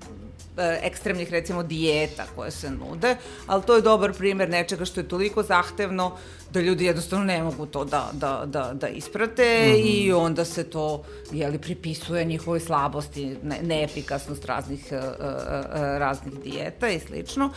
ekstremnih 0.83 1.31
recimo 1.31 1.63
dijeta 1.63 2.25
koje 2.37 2.51
se 2.51 2.71
nude, 2.71 3.17
ali 3.47 3.63
to 3.63 3.77
je 3.77 3.83
dobar 3.83 4.13
primjer 4.13 4.49
nečega 4.49 4.85
što 4.85 5.01
je 5.01 5.09
toliko 5.09 5.43
zahtevno 5.43 6.17
da 6.53 6.61
ljudi 6.61 6.85
jednostavno 6.85 7.25
ne 7.25 7.43
mogu 7.43 7.67
to 7.67 7.85
da, 7.85 8.11
da, 8.13 8.43
da, 8.47 8.71
da 8.75 8.89
isprate 8.89 9.75
i 9.85 10.13
onda 10.13 10.45
se 10.45 10.65
to 10.65 11.05
jeli, 11.33 11.59
pripisuje 11.59 12.25
njihovoj 12.25 12.61
slabosti, 12.61 13.37
ne, 13.43 13.59
neefikasnost 13.63 14.45
raznih, 14.45 14.93
e, 14.93 14.95
e, 14.95 14.99
e, 14.99 15.99
raznih 15.99 16.35
dijeta 16.35 16.89
i 16.89 17.01
slično. 17.01 17.51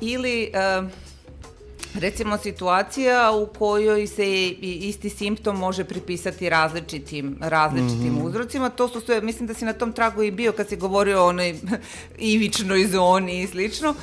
Ili 0.00 0.42
e, 0.42 0.82
recimo 1.94 2.38
situacija 2.38 3.32
u 3.32 3.46
kojoj 3.58 4.06
se 4.06 4.48
isti 4.60 5.10
simptom 5.10 5.58
može 5.58 5.84
pripisati 5.84 6.48
različitim, 6.48 7.36
različitim 7.40 8.22
uzrocima. 8.24 8.70
To 8.70 8.88
su 8.88 9.00
sve, 9.00 9.20
mislim 9.20 9.46
da 9.46 9.54
si 9.54 9.64
na 9.64 9.72
tom 9.72 9.92
tragu 9.92 10.22
i 10.22 10.30
bio 10.30 10.52
kad 10.52 10.68
si 10.68 10.76
govorio 10.76 11.22
o 11.22 11.28
onoj 11.28 11.58
ivičnoj 12.18 12.86
zoni 12.86 13.42
i 13.42 13.46
slično. 13.46 13.94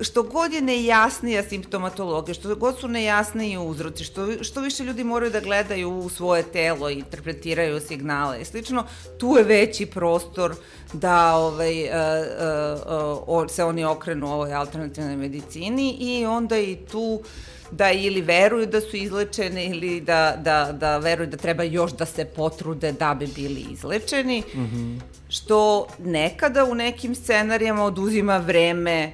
Što 0.00 0.22
god 0.22 0.52
je 0.52 0.62
nejasnija 0.62 1.42
simptomatologija, 1.42 2.34
što 2.34 2.54
god 2.54 2.78
su 2.80 2.88
nejasniji 2.88 3.58
uzroci, 3.58 4.04
što, 4.04 4.44
što 4.44 4.60
više 4.60 4.84
ljudi 4.84 5.04
moraju 5.04 5.32
da 5.32 5.40
gledaju 5.40 5.90
u 5.90 6.08
svoje 6.08 6.42
telo 6.42 6.90
i 6.90 6.94
interpretiraju 6.94 7.80
signale 7.80 8.40
i 8.40 8.44
slično, 8.44 8.84
tu 9.18 9.36
je 9.36 9.44
veći 9.44 9.86
prostor 9.86 10.54
da 10.92 11.34
ovaj, 11.34 11.80
e, 11.80 11.86
e, 11.86 11.92
o- 13.26 13.48
se 13.48 13.64
oni 13.64 13.84
okrenu 13.84 14.32
ovoj 14.32 14.54
alternativnoj 14.54 15.16
medicini 15.16 15.90
i 15.92 16.26
onda 16.26 16.58
i 16.58 16.76
tu 16.82 17.20
da 17.70 17.90
ili 17.92 18.20
veruju 18.20 18.66
da 18.66 18.80
su 18.80 18.96
izlečeni 18.96 19.64
ili 19.64 20.00
da, 20.00 20.36
da, 20.38 20.72
da 20.72 20.98
veruju 20.98 21.26
da 21.26 21.36
treba 21.36 21.62
još 21.62 21.92
da 21.92 22.04
se 22.06 22.24
potrude 22.26 22.92
da 22.92 23.14
bi 23.14 23.26
bili 23.26 23.66
izlečeni, 23.72 24.42
što 25.28 25.86
nekada 25.98 26.64
u 26.64 26.74
nekim 26.74 27.14
scenarijama 27.14 27.84
oduzima 27.84 28.36
vreme 28.38 29.12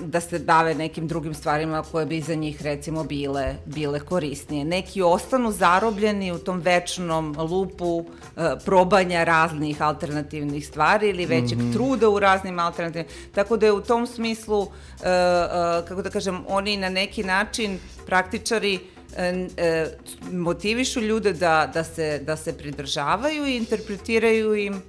da 0.00 0.20
se 0.20 0.38
bave 0.38 0.74
nekim 0.74 1.08
drugim 1.08 1.34
stvarima 1.34 1.82
koje 1.82 2.06
bi 2.06 2.20
za 2.20 2.34
njih 2.34 2.62
recimo 2.62 3.04
bile, 3.04 3.54
bile 3.66 4.00
korisnije. 4.00 4.64
Neki 4.64 5.02
ostanu 5.02 5.52
zarobljeni 5.52 6.32
u 6.32 6.38
tom 6.38 6.60
večnom 6.60 7.36
lupu 7.38 8.04
e, 8.36 8.40
probanja 8.64 9.24
raznih 9.24 9.82
alternativnih 9.82 10.66
stvari 10.66 11.08
ili 11.08 11.26
većeg 11.26 11.58
truda 11.72 12.08
u 12.08 12.18
raznim 12.18 12.58
alternativnim. 12.58 13.12
Tako 13.34 13.56
da 13.56 13.66
je 13.66 13.72
u 13.72 13.80
tom 13.80 14.06
smislu, 14.06 14.62
e, 14.62 15.08
e, 15.08 15.86
kako 15.88 16.02
da 16.02 16.10
kažem, 16.10 16.44
oni 16.48 16.76
na 16.76 16.88
neki 16.88 17.24
način 17.24 17.78
praktičari 18.06 18.78
e, 19.16 19.46
e, 19.56 19.86
motivišu 20.32 21.00
ljude 21.00 21.32
da, 21.32 21.70
da, 21.74 21.84
se, 21.84 22.20
da 22.26 22.36
se 22.36 22.58
pridržavaju 22.58 23.46
i 23.46 23.56
interpretiraju 23.56 24.54
im 24.54 24.82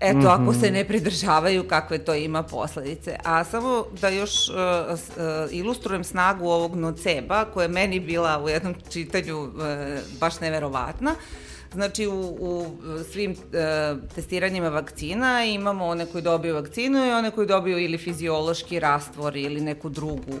Eto, 0.00 0.28
ako 0.28 0.54
se 0.54 0.70
ne 0.70 0.84
pridržavaju, 0.84 1.68
kakve 1.68 1.98
to 1.98 2.14
ima 2.14 2.42
posledice. 2.42 3.16
A 3.24 3.44
samo 3.44 3.84
da 4.00 4.08
još 4.08 4.48
uh, 4.48 4.54
uh, 4.56 4.96
ilustrujem 5.50 6.04
snagu 6.04 6.48
ovog 6.48 6.76
noceba, 6.76 7.44
koja 7.44 7.64
je 7.64 7.68
meni 7.68 8.00
bila 8.00 8.42
u 8.44 8.48
jednom 8.48 8.74
čitanju 8.90 9.42
uh, 9.42 9.50
baš 10.20 10.40
neverovatna. 10.40 11.14
Znači, 11.72 12.06
u, 12.06 12.20
u 12.40 12.66
svim 13.12 13.30
uh, 13.30 14.08
testiranjima 14.14 14.68
vakcina 14.68 15.44
imamo 15.44 15.86
one 15.86 16.06
koji 16.06 16.22
dobiju 16.22 16.54
vakcinu 16.54 17.06
i 17.06 17.12
one 17.12 17.30
koji 17.30 17.46
dobiju 17.46 17.78
ili 17.78 17.98
fiziološki 17.98 18.80
rastvor 18.80 19.36
ili 19.36 19.60
neku 19.60 19.88
drugu 19.88 20.34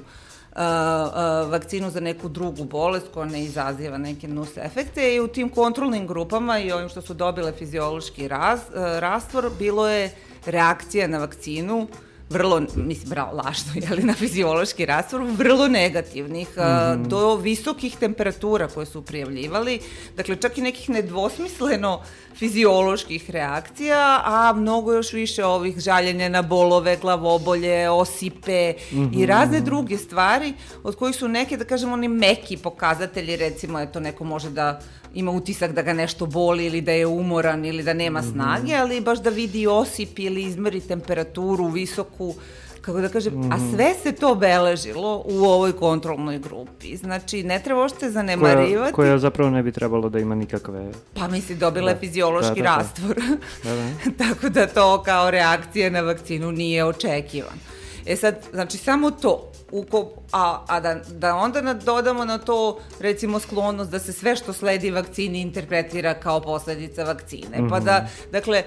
vakcinu 1.50 1.90
za 1.90 2.00
neku 2.00 2.28
drugu 2.28 2.64
bolest 2.64 3.06
koja 3.14 3.26
ne 3.26 3.44
izaziva 3.44 3.98
neke 3.98 4.28
nus 4.28 4.56
efekte. 4.56 5.14
I 5.14 5.20
u 5.20 5.28
tim 5.28 5.48
kontrolnim 5.48 6.06
grupama 6.06 6.58
i 6.58 6.72
ovim 6.72 6.88
što 6.88 7.02
su 7.02 7.14
dobile 7.14 7.52
fiziološki 7.52 8.28
raz, 8.28 8.60
uh, 8.60 8.74
rastvor 8.98 9.50
bilo 9.58 9.88
je 9.88 10.10
reakcija 10.46 11.08
na 11.08 11.18
vakcinu 11.18 11.86
vrlo, 12.30 12.60
mislim, 12.76 13.08
bravo, 13.08 13.36
lažno, 13.36 13.72
jeli, 13.88 14.02
na 14.02 14.14
fiziološki 14.14 14.86
rastvor, 14.86 15.22
vrlo 15.22 15.68
negativnih, 15.68 16.48
uh, 16.56 17.06
do 17.06 17.36
visokih 17.36 17.96
temperatura 17.96 18.68
koje 18.68 18.86
su 18.86 19.02
prijavljivali, 19.02 19.80
dakle, 20.16 20.36
čak 20.36 20.58
i 20.58 20.62
nekih 20.62 20.90
nedvosmisleno 20.90 22.02
fizioloških 22.36 23.30
reakcija, 23.30 24.22
a 24.24 24.52
mnogo 24.56 24.92
još 24.92 25.12
više 25.12 25.44
ovih 25.44 25.78
žaljenja 25.78 26.28
na 26.28 26.42
bolove, 26.42 26.96
glavobolje, 26.96 27.90
osipe 27.90 28.74
i 29.12 29.26
razne 29.26 29.60
druge 29.60 29.98
stvari, 29.98 30.54
od 30.82 30.96
kojih 30.96 31.16
su 31.16 31.28
neke, 31.28 31.56
da 31.56 31.64
kažemo, 31.64 31.92
oni 31.92 32.08
meki 32.08 32.56
pokazatelji, 32.56 33.36
recimo, 33.36 33.80
eto, 33.80 34.00
neko 34.00 34.24
može 34.24 34.50
da 34.50 34.80
ima 35.14 35.30
utisak 35.30 35.72
da 35.72 35.82
ga 35.82 35.92
nešto 35.92 36.26
boli 36.26 36.66
ili 36.66 36.80
da 36.80 36.92
je 36.92 37.06
umoran 37.06 37.64
ili 37.64 37.82
da 37.82 37.92
nema 37.92 38.22
snage, 38.22 38.74
ali 38.74 39.00
baš 39.00 39.18
da 39.18 39.30
vidi 39.30 39.66
osip 39.66 40.18
ili 40.18 40.42
izmeri 40.42 40.80
temperaturu 40.80 41.66
visoku 41.66 42.34
kako 42.80 43.00
da 43.00 43.08
kažem, 43.08 43.34
mm 43.34 43.52
a 43.52 43.56
mhm. 43.56 43.74
sve 43.74 43.94
se 44.02 44.12
to 44.12 44.32
obeležilo 44.32 45.22
u 45.24 45.44
ovoj 45.44 45.72
kontrolnoj 45.72 46.38
grupi. 46.38 46.96
Znači, 46.96 47.42
ne 47.42 47.60
treba 47.64 47.82
ošte 47.82 48.10
zanemarivati. 48.10 48.92
Koja, 48.92 48.92
koja 48.92 49.18
zapravo 49.18 49.50
ne 49.50 49.62
bi 49.62 49.72
trebalo 49.72 50.08
da 50.08 50.18
ima 50.18 50.34
nikakve... 50.34 50.90
Pa 51.14 51.28
misli, 51.28 51.56
dobila 51.56 51.90
je 51.90 51.94
da. 51.94 52.00
fiziološki 52.00 52.62
da, 52.62 52.62
da, 52.62 52.70
da. 52.70 52.76
rastvor. 52.76 53.16
Da, 53.64 53.74
da. 53.74 54.10
Tako 54.24 54.48
da 54.48 54.66
to 54.66 55.02
kao 55.02 55.30
reakcija 55.30 55.90
na 55.90 56.00
vakcinu 56.00 56.52
nije 56.52 56.84
očekivan. 56.84 57.58
E 58.06 58.16
sad, 58.16 58.36
znači, 58.52 58.78
samo 58.78 59.10
to, 59.10 59.52
uko, 59.70 60.10
a, 60.32 60.64
a 60.66 60.80
da, 60.80 60.94
da 60.94 61.34
onda 61.34 61.74
dodamo 61.74 62.24
na 62.24 62.38
to 62.38 62.78
recimo 63.00 63.40
sklonost 63.40 63.90
da 63.90 63.98
se 63.98 64.12
sve 64.12 64.36
što 64.36 64.52
sledi 64.52 64.90
vakcini 64.90 65.40
interpretira 65.40 66.14
kao 66.14 66.40
posledica 66.40 67.04
vakcine. 67.04 67.58
Mm 67.58 67.64
-hmm. 67.64 67.70
Pa 67.70 67.80
da, 67.80 67.98
mhm. 67.98 68.30
dakle, 68.32 68.62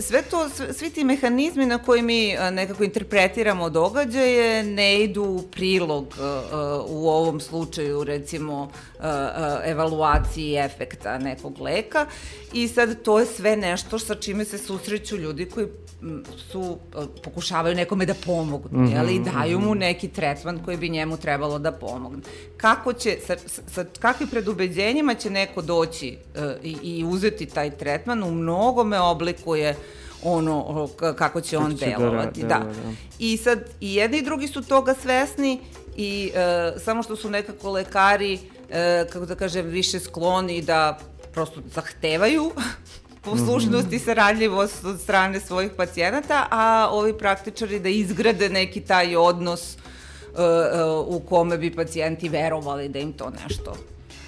sve 0.00 0.22
to, 0.22 0.48
svi 0.72 0.90
ti 0.90 1.04
mehanizmi 1.04 1.66
na 1.66 1.78
koji 1.78 2.02
mi 2.02 2.36
nekako 2.52 2.84
interpretiramo 2.84 3.70
događaje 3.70 4.62
ne 4.62 5.00
idu 5.00 5.22
u 5.22 5.42
prilog 5.42 6.04
uh, 6.04 6.14
u 6.88 7.08
ovom 7.08 7.40
slučaju 7.40 8.04
recimo 8.04 8.62
uh, 8.62 9.04
evaluaciji 9.64 10.54
efekta 10.54 11.18
nekog 11.18 11.60
leka 11.60 12.06
i 12.52 12.68
sad 12.68 13.02
to 13.02 13.18
je 13.20 13.26
sve 13.26 13.56
nešto 13.56 13.98
sa 13.98 14.14
čime 14.14 14.44
se 14.44 14.58
susreću 14.58 15.16
ljudi 15.16 15.46
koji 15.46 15.66
su, 16.52 16.78
pokušavaju 17.24 17.74
nekome 17.74 18.06
da 18.06 18.14
pomognu, 18.26 18.78
mm 18.78 18.86
-hmm, 18.86 18.96
jeli, 18.96 19.14
i 19.14 19.20
daju 19.20 19.60
mu 19.60 19.70
mhm. 19.70 19.78
neki 19.78 20.08
tretman 20.08 20.64
koji 20.64 20.76
bi 20.76 20.88
njemu 20.88 20.99
trebalo 21.16 21.58
da 21.58 21.72
pomogne. 21.72 22.22
Kako 22.56 22.92
će, 22.92 23.18
sa, 23.26 23.36
sa 23.74 23.84
kakvim 23.98 24.28
predubeđenjima 24.28 25.14
će 25.14 25.30
neko 25.30 25.62
doći 25.62 26.16
uh, 26.34 26.42
i, 26.62 26.76
i 26.82 27.04
uzeti 27.04 27.46
taj 27.46 27.70
tretman, 27.70 28.22
u 28.22 28.30
mnogome 28.30 29.00
oblikuje 29.00 29.76
ono 30.22 30.88
kako 31.16 31.40
će 31.40 31.58
on 31.58 31.74
da 31.74 31.86
delovati. 31.86 32.40
Da, 32.40 32.48
da, 32.48 32.58
da, 32.58 32.64
da. 32.64 32.92
I 33.18 33.36
sad 33.36 33.58
i 33.80 33.94
jedni 33.94 34.18
i 34.18 34.22
drugi 34.22 34.48
su 34.48 34.62
toga 34.62 34.94
svesni 35.02 35.60
i 35.96 36.32
uh, 36.34 36.82
samo 36.82 37.02
što 37.02 37.16
su 37.16 37.30
nekako 37.30 37.70
lekari 37.70 38.34
uh, 38.34 39.10
kako 39.12 39.26
da 39.26 39.34
kažem 39.34 39.66
više 39.66 40.00
skloni 40.00 40.62
da 40.62 40.98
prosto 41.32 41.60
zahtevaju 41.74 42.52
poslušnost 43.24 43.92
i 43.92 43.98
saradljivost 43.98 44.84
od 44.84 45.00
strane 45.00 45.40
svojih 45.40 45.72
pacijenata, 45.76 46.46
a 46.50 46.88
ovi 46.92 47.18
praktičari 47.18 47.78
da 47.78 47.88
izgrade 47.88 48.48
neki 48.48 48.80
taj 48.80 49.16
odnos 49.16 49.74
uh, 49.74 49.89
u 51.06 51.20
kome 51.20 51.58
bi 51.58 51.74
pacijenti 51.74 52.28
verovali 52.28 52.88
da 52.88 52.98
im 52.98 53.12
to 53.12 53.30
nešto 53.30 53.76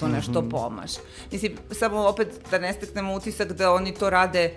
to 0.02 0.08
nešto 0.08 0.40
-hmm. 0.40 0.50
pomaže. 0.50 0.98
Mislim, 1.32 1.52
samo 1.70 2.08
opet 2.08 2.28
da 2.50 2.58
ne 2.58 2.72
steknemo 2.72 3.14
utisak 3.14 3.52
da 3.52 3.72
oni 3.72 3.94
to 3.94 4.10
rade 4.10 4.54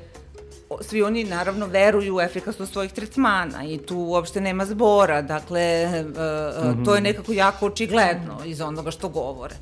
svi 0.81 1.03
oni 1.03 1.23
naravno 1.23 1.65
veruju 1.67 2.15
u 2.15 2.21
efikasnost 2.21 2.71
svojih 2.71 2.91
tretmana 2.91 3.65
i 3.65 3.77
tu 3.77 3.97
uopšte 3.97 4.41
nema 4.41 4.65
zbora, 4.65 5.21
dakle 5.21 5.85
uh, 5.85 6.05
mm 6.05 6.13
-hmm. 6.13 6.85
to 6.85 6.95
je 6.95 7.01
mhm. 7.01 7.03
nekako 7.03 7.31
jako 7.31 7.65
očigledno 7.65 8.45
iz 8.45 8.61
onoga 8.61 8.91
što 8.91 9.09
govore. 9.09 9.55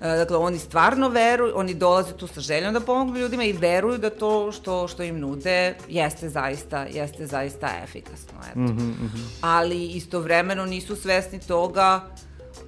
Uh, 0.00 0.06
dakle, 0.06 0.36
oni 0.36 0.58
stvarno 0.58 1.08
veruju, 1.08 1.52
oni 1.56 1.74
dolaze 1.74 2.12
tu 2.12 2.26
sa 2.26 2.40
željom 2.40 2.74
da 2.74 2.80
pomognu 2.80 3.18
ljudima 3.18 3.44
i 3.44 3.52
veruju 3.52 3.98
da 3.98 4.10
to 4.10 4.52
što, 4.52 4.88
što 4.88 5.02
im 5.02 5.20
nude 5.20 5.74
jeste 5.88 6.28
zaista, 6.28 6.86
jeste 6.90 7.26
zaista 7.26 7.70
efikasno. 7.84 8.38
Eto. 8.50 8.60
Mm 8.60 8.76
-hmm. 8.76 9.38
Ali 9.40 9.86
istovremeno 9.86 10.66
nisu 10.66 10.96
svesni 10.96 11.40
toga 11.40 12.00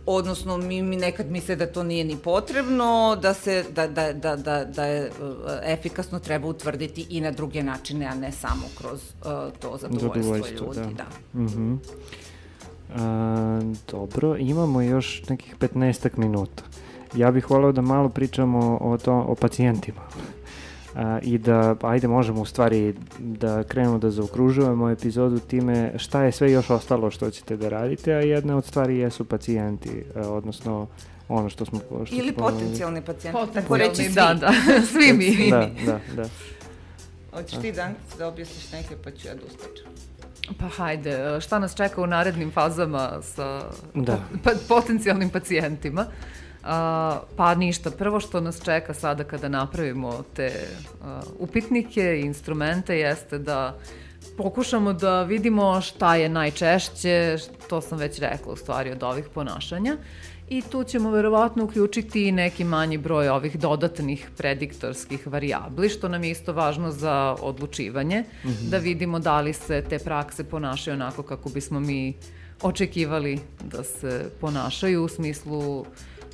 odnosno 0.06 0.56
mi, 0.56 0.82
mi 0.82 0.96
nekad 0.96 1.30
misle 1.30 1.56
da 1.56 1.66
to 1.66 1.82
nije 1.82 2.04
ni 2.04 2.16
potrebno, 2.16 3.18
da 3.22 3.34
se 3.34 3.64
da, 3.74 3.86
da, 3.86 4.12
da, 4.12 4.36
da, 4.36 4.64
da 4.64 4.84
je 4.84 5.06
e, 5.06 5.10
efikasno 5.72 6.18
treba 6.18 6.48
utvrditi 6.48 7.06
i 7.10 7.20
na 7.20 7.30
druge 7.30 7.62
načine, 7.62 8.06
a 8.06 8.14
ne 8.14 8.32
samo 8.32 8.62
kroz 8.78 9.00
uh, 9.02 9.26
to 9.60 9.78
zadovoljstvo, 9.80 10.22
zadovoljstvo 10.22 10.66
ljudi. 10.66 10.94
Da. 10.94 11.04
da. 11.32 11.40
Mm 11.40 11.48
-hmm. 11.48 11.78
A, 12.96 13.60
dobro, 13.90 14.36
imamo 14.36 14.82
još 14.82 15.22
nekih 15.28 15.56
15 15.60 16.08
minuta. 16.16 16.62
Ja 17.14 17.30
bih 17.30 17.50
voleo 17.50 17.72
da 17.72 17.80
malo 17.80 18.08
pričamo 18.08 18.78
o, 18.80 18.98
to, 18.98 19.14
o 19.14 19.34
pacijentima 19.34 20.00
a, 20.98 21.18
i 21.22 21.38
da, 21.38 21.76
ajde, 21.82 22.08
možemo 22.08 22.40
u 22.40 22.44
stvari 22.44 22.94
da 23.18 23.64
krenemo 23.64 23.98
da 23.98 24.10
zaokružujemo 24.10 24.90
epizodu 24.90 25.38
time 25.38 25.92
šta 25.96 26.22
je 26.22 26.32
sve 26.32 26.52
još 26.52 26.70
ostalo 26.70 27.10
što 27.10 27.30
ćete 27.30 27.56
da 27.56 27.68
radite, 27.68 28.14
a 28.14 28.20
jedna 28.20 28.56
od 28.56 28.64
stvari 28.64 28.98
jesu 28.98 29.24
pacijenti, 29.24 30.04
a, 30.14 30.20
odnosno 30.20 30.86
ono 31.28 31.48
što 31.48 31.64
smo... 31.64 31.80
Što 32.04 32.16
Ili 32.16 32.32
potencijalni 32.32 33.02
pacijenti, 33.02 33.54
tako 33.54 33.76
reći 33.76 34.04
svi. 34.04 34.12
Da, 34.14 34.34
da, 34.34 34.52
svi 34.92 35.12
mi. 35.12 35.34
svi 35.34 35.50
da, 35.50 35.70
da, 35.86 36.00
da. 36.16 36.28
Hoćeš 37.34 37.60
ti 37.60 37.72
dan 37.72 37.94
da 38.18 38.28
objasniš 38.28 38.72
neke, 38.72 38.94
pa 39.04 39.10
ću 39.10 39.28
ja 39.28 39.34
da 39.34 39.40
uskačem. 39.46 39.86
Pa 40.58 40.68
hajde, 40.68 41.40
šta 41.40 41.58
nas 41.58 41.74
čeka 41.74 42.02
u 42.02 42.06
narednim 42.06 42.50
fazama 42.50 43.22
sa 43.22 43.62
da. 43.94 44.18
pa, 44.44 44.50
potencijalnim 44.68 45.30
pacijentima? 45.30 46.00
Uh, 46.00 46.38
A, 46.68 47.20
pa 47.36 47.54
ništa, 47.54 47.90
prvo 47.90 48.20
što 48.20 48.40
nas 48.40 48.62
čeka 48.64 48.94
sada 48.94 49.24
kada 49.24 49.48
napravimo 49.48 50.22
te 50.34 50.52
a, 51.02 51.20
upitnike 51.38 52.02
i 52.02 52.26
instrumente 52.26 52.98
jeste 52.98 53.38
da 53.38 53.78
pokušamo 54.36 54.92
da 54.92 55.22
vidimo 55.22 55.80
šta 55.80 56.16
je 56.16 56.28
najčešće, 56.28 57.36
to 57.68 57.80
sam 57.80 57.98
već 57.98 58.18
rekla 58.18 58.52
u 58.52 58.56
stvari 58.56 58.90
od 58.90 59.02
ovih 59.02 59.24
ponašanja 59.34 59.96
i 60.48 60.62
tu 60.62 60.84
ćemo 60.84 61.10
verovatno 61.10 61.64
uključiti 61.64 62.32
neki 62.32 62.64
manji 62.64 62.98
broj 62.98 63.28
ovih 63.28 63.58
dodatnih 63.58 64.30
prediktorskih 64.36 65.26
varijabli, 65.26 65.88
što 65.88 66.08
nam 66.08 66.24
je 66.24 66.30
isto 66.30 66.52
važno 66.52 66.90
za 66.90 67.36
odlučivanje, 67.40 68.20
mm 68.20 68.48
-hmm. 68.48 68.70
da 68.70 68.78
vidimo 68.78 69.18
da 69.18 69.40
li 69.40 69.52
se 69.52 69.84
te 69.88 69.98
prakse 69.98 70.44
ponašaju 70.44 70.94
onako 70.94 71.22
kako 71.22 71.48
bismo 71.48 71.80
mi 71.80 72.14
očekivali 72.62 73.38
da 73.64 73.84
se 73.84 74.30
ponašaju 74.40 75.04
u 75.04 75.08
smislu 75.08 75.80
uh, 75.80 75.86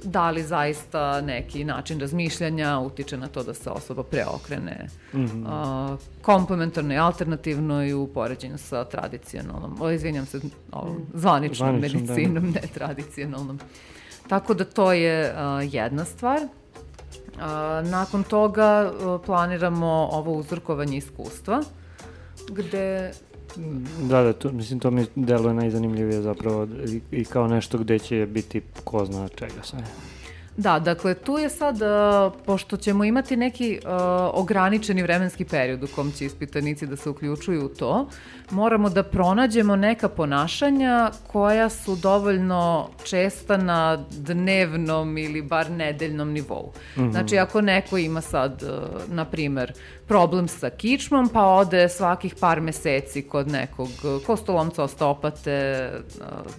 da 0.03 0.31
li 0.31 0.43
zaista 0.43 1.21
neki 1.21 1.65
način 1.65 2.01
razmišljanja 2.01 2.79
utiče 2.79 3.17
na 3.17 3.29
to 3.29 3.43
da 3.43 3.55
se 3.55 3.71
osoba 3.71 4.03
preokrene 4.03 4.89
mm 5.13 5.19
-hmm. 5.19 5.93
uh, 5.93 5.99
komplementarno 6.23 6.95
i 6.95 6.99
alternativno 6.99 7.85
i 7.85 7.95
u 7.95 8.07
poređenju 8.07 8.59
sa 8.59 8.85
tradicionalnom, 8.85 9.77
o, 9.81 9.91
izvinjam 9.91 10.27
se, 10.27 10.41
ovom, 10.73 11.07
zvaničnom, 11.15 11.79
zvaničnom 11.79 12.07
da. 12.07 12.13
medicinom, 12.15 12.53
da. 12.53 12.61
ne 12.61 12.67
tradicionalnom. 12.75 13.59
Tako 14.29 14.55
da 14.55 14.65
to 14.65 14.93
je 14.93 15.33
uh, 15.33 15.75
jedna 15.75 16.05
stvar. 16.05 16.41
Uh, 16.43 17.41
nakon 17.91 18.23
toga 18.23 18.93
uh, 18.93 19.21
planiramo 19.27 20.09
ovo 20.13 20.33
uzorkovanje 20.33 20.97
iskustva, 20.97 21.63
gde 22.51 23.13
Da, 24.01 24.23
da, 24.23 24.33
to, 24.33 24.53
mislim, 24.53 24.81
to 24.81 24.91
mi 24.91 25.07
deluje 25.15 25.55
najzanimljivije 25.55 26.23
zapravo 26.23 26.69
i, 26.87 27.01
i 27.11 27.25
kao 27.25 27.49
nešto 27.49 27.79
gde 27.79 27.99
će 27.99 28.27
biti 28.31 28.63
ko 28.85 29.05
zna 29.05 29.29
čega 29.29 29.63
sve. 29.63 29.79
Da, 30.57 30.79
dakle, 30.79 31.15
tu 31.15 31.39
je 31.39 31.51
sad, 31.51 31.75
uh, 31.75 32.41
pošto 32.47 32.77
ćemo 32.77 33.05
imati 33.05 33.37
neki 33.37 33.81
uh, 33.85 33.91
ograničeni 34.33 35.03
vremenski 35.03 35.45
period 35.45 35.83
u 35.83 35.87
kom 35.95 36.13
će 36.13 36.25
ispitanici 36.25 36.87
da 36.87 36.97
se 36.97 37.11
uključuju 37.11 37.67
u 37.67 37.69
to, 37.69 38.09
moramo 38.51 38.91
da 38.91 39.03
pronađemo 39.03 39.77
neka 39.77 40.09
ponašanja 40.09 41.11
koja 41.27 41.69
su 41.69 41.97
dovoljno 41.97 42.89
česta 43.05 43.57
na 43.57 44.05
dnevnom 44.11 45.19
ili 45.19 45.43
bar 45.43 45.71
nedeljnom 45.71 46.33
nivou. 46.33 46.73
Mm 46.97 47.01
-hmm. 47.01 47.11
Znači, 47.11 47.39
ako 47.39 47.61
neko 47.61 47.99
ima 47.99 48.21
sad, 48.21 48.63
uh, 48.63 49.15
na 49.15 49.25
primer, 49.25 49.73
problem 50.09 50.49
sa 50.49 50.71
kičmom, 50.71 51.29
pa 51.29 51.47
ode 51.47 51.89
svakih 51.89 52.35
par 52.41 52.61
meseci 52.61 53.23
kod 53.23 53.49
nekog 53.49 53.89
kostolomca 54.27 54.83
ostopate 54.83 55.91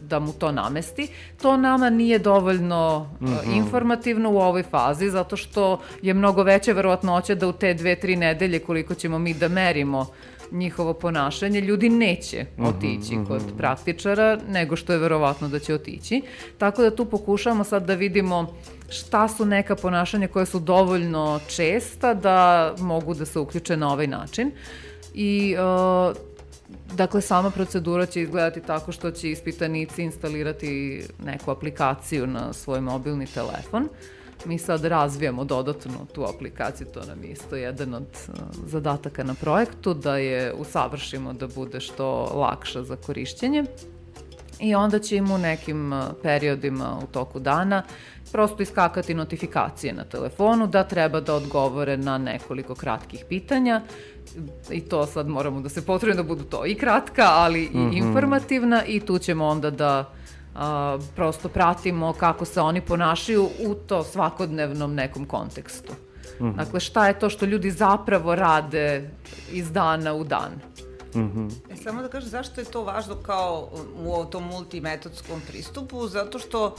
da 0.02 0.20
mu 0.20 0.34
to 0.34 0.52
namesti, 0.52 1.08
to 1.42 1.58
nama 1.58 1.90
nije 1.90 2.20
dovoljno 2.20 3.10
mm 3.22 3.26
-hmm. 3.26 3.56
informativno 3.56 4.32
u 4.32 4.38
ovoj 4.38 4.64
fazi, 4.64 5.10
zato 5.10 5.38
što 5.38 5.80
je 6.02 6.14
mnogo 6.14 6.44
veća 6.44 6.74
verovatnoća 6.74 7.36
da 7.36 7.48
u 7.48 7.54
te 7.54 7.74
dve, 7.74 7.96
tri 7.96 8.16
nedelje 8.16 8.60
koliko 8.60 8.94
ćemo 8.94 9.20
mi 9.20 9.34
da 9.34 9.48
merimo 9.48 10.06
njihovo 10.52 10.94
ponašanje, 10.94 11.62
ljudi 11.62 11.90
neće 11.90 12.46
mhm, 12.58 12.68
otići 12.68 13.16
uh 13.16 13.22
-huh, 13.22 13.28
kod 13.28 13.42
praktičara, 13.58 14.40
nego 14.50 14.76
što 14.76 14.94
je 14.94 15.00
verovatno 15.00 15.48
da 15.48 15.60
će 15.60 15.74
otići. 15.74 16.22
Tako 16.58 16.82
da 16.82 16.96
tu 16.96 17.06
pokušavamo 17.06 17.64
sad 17.64 17.86
da 17.86 17.94
vidimo 17.94 18.56
šta 18.90 19.28
su 19.28 19.46
neka 19.46 19.76
ponašanja 19.76 20.28
koja 20.28 20.46
su 20.46 20.60
dovoljno 20.60 21.40
česta 21.48 22.14
da 22.14 22.74
mogu 22.80 23.14
da 23.14 23.26
se 23.26 23.40
uključe 23.40 23.78
na 23.78 23.92
ovaj 23.94 24.08
način. 24.08 24.52
I 25.14 25.56
uh, 26.10 26.16
Dakle, 26.94 27.22
sama 27.22 27.52
procedura 27.52 28.06
će 28.06 28.22
izgledati 28.22 28.62
tako 28.62 28.92
što 28.92 29.12
će 29.12 29.32
ispitanici 29.32 30.04
instalirati 30.04 31.04
neku 31.26 31.52
aplikaciju 31.52 32.28
na 32.28 32.54
svoj 32.54 32.82
mobilni 32.82 33.26
telefon. 33.26 33.84
Uh, 33.84 34.15
Mi 34.46 34.58
sad 34.58 34.86
razvijamo 34.86 35.44
dodatno 35.44 35.94
tu 36.14 36.24
aplikaciju, 36.24 36.88
to 36.94 37.06
nam 37.06 37.24
je 37.24 37.30
isto 37.30 37.56
jedan 37.56 37.94
od 37.94 38.08
uh, 38.28 38.34
zadataka 38.68 39.24
na 39.24 39.34
projektu, 39.34 39.94
da 39.94 40.18
je 40.18 40.54
usavršimo 40.54 41.34
da 41.34 41.48
bude 41.48 41.80
što 41.80 42.32
lakša 42.36 42.84
za 42.84 42.96
korišćenje. 42.96 43.64
i 44.60 44.76
onda 44.76 45.00
će 45.00 45.16
im 45.16 45.32
u 45.32 45.38
nekim 45.38 45.94
periodima 46.24 47.00
u 47.04 47.08
toku 47.08 47.40
dana 47.40 47.84
prosto 48.32 48.64
iskakati 48.64 49.14
notifikacije 49.14 49.94
na 49.94 50.04
telefonu 50.04 50.68
da 50.68 50.84
treba 50.84 51.20
da 51.20 51.36
odgovore 51.36 51.98
na 51.98 52.18
nekoliko 52.18 52.76
kratkih 52.76 53.26
pitanja 53.30 53.82
i 54.72 54.82
to 54.82 55.06
sad 55.06 55.28
moramo 55.28 55.62
da 55.62 55.70
se 55.70 55.86
potrebno 55.86 56.24
da 56.24 56.28
budu 56.28 56.44
to 56.44 56.66
i 56.66 56.76
kratka, 56.76 57.24
ali 57.28 57.64
i 57.64 57.78
mm 57.78 57.92
-hmm. 57.92 57.98
informativna 57.98 58.86
i 58.86 59.00
tu 59.00 59.20
ćemo 59.20 59.46
onda 59.46 59.70
da 59.70 60.15
a, 60.56 60.98
prosto 61.16 61.50
pratimo 61.50 62.14
kako 62.14 62.46
se 62.46 62.62
oni 62.62 62.82
ponašaju 62.82 63.50
u 63.60 63.76
to 63.76 64.04
svakodnevnom 64.04 64.96
nekom 64.96 65.26
kontekstu. 65.26 65.94
Mm 66.40 66.46
-hmm. 66.46 66.56
Dakle, 66.56 66.80
šta 66.80 67.08
je 67.08 67.20
to 67.20 67.30
što 67.30 67.46
ljudi 67.46 67.72
zapravo 67.72 68.36
rade 68.36 69.10
iz 69.52 69.72
dana 69.72 70.14
u 70.14 70.24
dan? 70.24 70.52
Mm 71.16 71.20
-hmm. 71.20 71.52
e, 71.70 71.76
samo 71.76 72.02
da 72.02 72.08
kažem 72.08 72.30
zašto 72.30 72.62
je 72.62 72.66
to 72.66 72.84
važno 72.84 73.16
kao 73.16 73.70
u 73.98 74.26
tom 74.26 74.44
multimetodskom 74.44 75.42
pristupu, 75.48 76.08
zato 76.08 76.40
što 76.40 76.76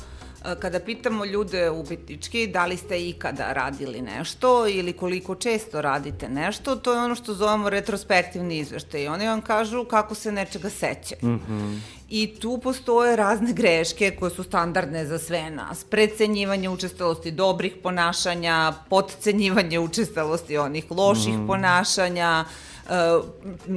kada 0.55 0.81
pitamo 0.81 1.25
ljude 1.25 1.71
ubitnički 1.71 2.47
da 2.47 2.67
li 2.67 2.77
ste 2.77 3.09
ikada 3.09 3.53
radili 3.53 4.01
nešto 4.01 4.69
ili 4.69 4.93
koliko 4.93 5.35
često 5.35 5.83
radite 5.83 6.29
nešto, 6.29 6.77
to 6.77 6.93
je 6.93 7.01
ono 7.01 7.15
što 7.15 7.35
zovemo 7.35 7.71
retrospektivni 7.71 8.59
izveštaj. 8.59 9.09
Oni 9.09 9.27
vam 9.27 9.41
kažu 9.41 9.85
kako 9.85 10.15
se 10.15 10.33
nečega 10.33 10.71
sećaju. 10.71 11.21
Mm 11.23 11.41
-hmm. 11.49 11.79
I 12.09 12.35
tu 12.41 12.59
postoje 12.59 13.17
razne 13.17 13.53
greške 13.53 14.17
koje 14.21 14.31
su 14.31 14.43
standardne 14.43 15.07
za 15.07 15.19
sve 15.19 15.51
nas. 15.51 15.85
Predcenjivanje 15.85 16.69
učestalosti 16.69 17.31
dobrih 17.31 17.75
ponašanja, 17.83 18.73
podcenjivanje 18.91 19.79
učestalosti 19.79 20.59
onih 20.59 20.85
loših 20.91 21.35
mm. 21.35 21.47
ponašanja, 21.47 22.45
E, 22.91 23.21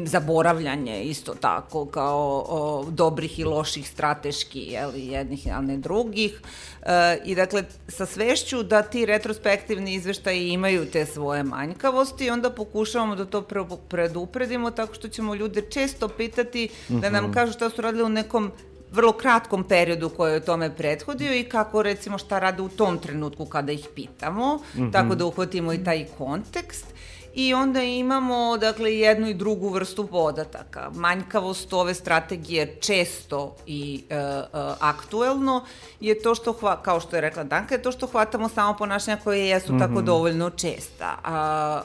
zaboravljanje 0.05 1.03
isto 1.03 1.33
tako 1.33 1.85
kao 1.85 2.45
o, 2.49 2.85
dobrih 2.89 3.39
i 3.39 3.43
loših 3.43 3.89
strateški 3.89 4.59
jeli, 4.59 5.07
jednih 5.07 5.47
a 5.53 5.61
ne 5.61 5.77
drugih 5.77 6.41
e, 6.83 7.17
i 7.25 7.35
dakle 7.35 7.63
sa 7.87 8.05
svešću 8.05 8.63
da 8.63 8.81
ti 8.81 9.05
retrospektivni 9.05 9.93
izveštaji 9.93 10.49
imaju 10.49 10.85
te 10.91 11.05
svoje 11.05 11.43
manjkavosti 11.43 12.29
onda 12.29 12.49
pokušavamo 12.49 13.15
da 13.15 13.25
to 13.25 13.41
pre, 13.41 13.63
predupredimo 13.87 14.71
tako 14.71 14.93
što 14.93 15.07
ćemo 15.07 15.35
ljude 15.35 15.61
često 15.61 16.07
pitati 16.07 16.69
mm 16.89 16.93
-hmm. 16.93 17.01
da 17.01 17.09
nam 17.09 17.23
mhm. 17.23 17.33
kažu 17.33 17.53
šta 17.53 17.69
su 17.69 17.81
radili 17.81 18.03
u 18.03 18.09
nekom 18.19 18.51
vrlo 18.91 19.11
kratkom 19.11 19.63
periodu 19.63 20.09
koji 20.09 20.33
je 20.33 20.45
tome 20.45 20.69
prethodio 20.75 21.35
i 21.35 21.43
kako 21.43 21.83
recimo 21.83 22.17
šta 22.17 22.39
rade 22.39 22.61
u 22.61 22.69
tom 22.69 22.97
trenutku 22.97 23.45
kada 23.45 23.71
ih 23.71 23.87
pitamo, 23.95 24.55
mm 24.55 24.79
-hmm. 24.79 24.91
tako 24.91 25.15
da 25.15 25.25
uhvatimo 25.25 25.73
i 25.73 25.83
taj 25.83 26.05
kontekst 26.17 26.85
i 27.33 27.53
onda 27.53 27.83
imamo 27.83 28.57
dakle 28.57 28.95
jednu 28.95 29.27
i 29.27 29.33
drugu 29.33 29.69
vrstu 29.69 30.07
podataka. 30.07 30.89
Manjkavost 30.93 31.73
ove 31.73 31.93
strategije 31.93 32.75
često 32.79 33.55
i 33.65 34.03
e, 34.09 34.15
e, 34.15 34.45
aktuelno 34.79 35.65
je 35.99 36.21
to 36.21 36.35
što, 36.35 36.53
hva, 36.53 36.81
kao 36.81 36.99
što 36.99 37.17
je 37.17 37.21
rekla 37.21 37.43
Danka, 37.43 37.75
je 37.75 37.81
to 37.81 37.91
što 37.91 38.07
hvatamo 38.07 38.49
samo 38.49 38.77
ponašanja 38.77 39.17
koje 39.23 39.47
jesu 39.47 39.73
mm 39.73 39.75
-hmm. 39.75 39.79
tako 39.79 39.93
mhm. 39.93 40.05
dovoljno 40.05 40.49
česta. 40.49 41.17
A, 41.23 41.33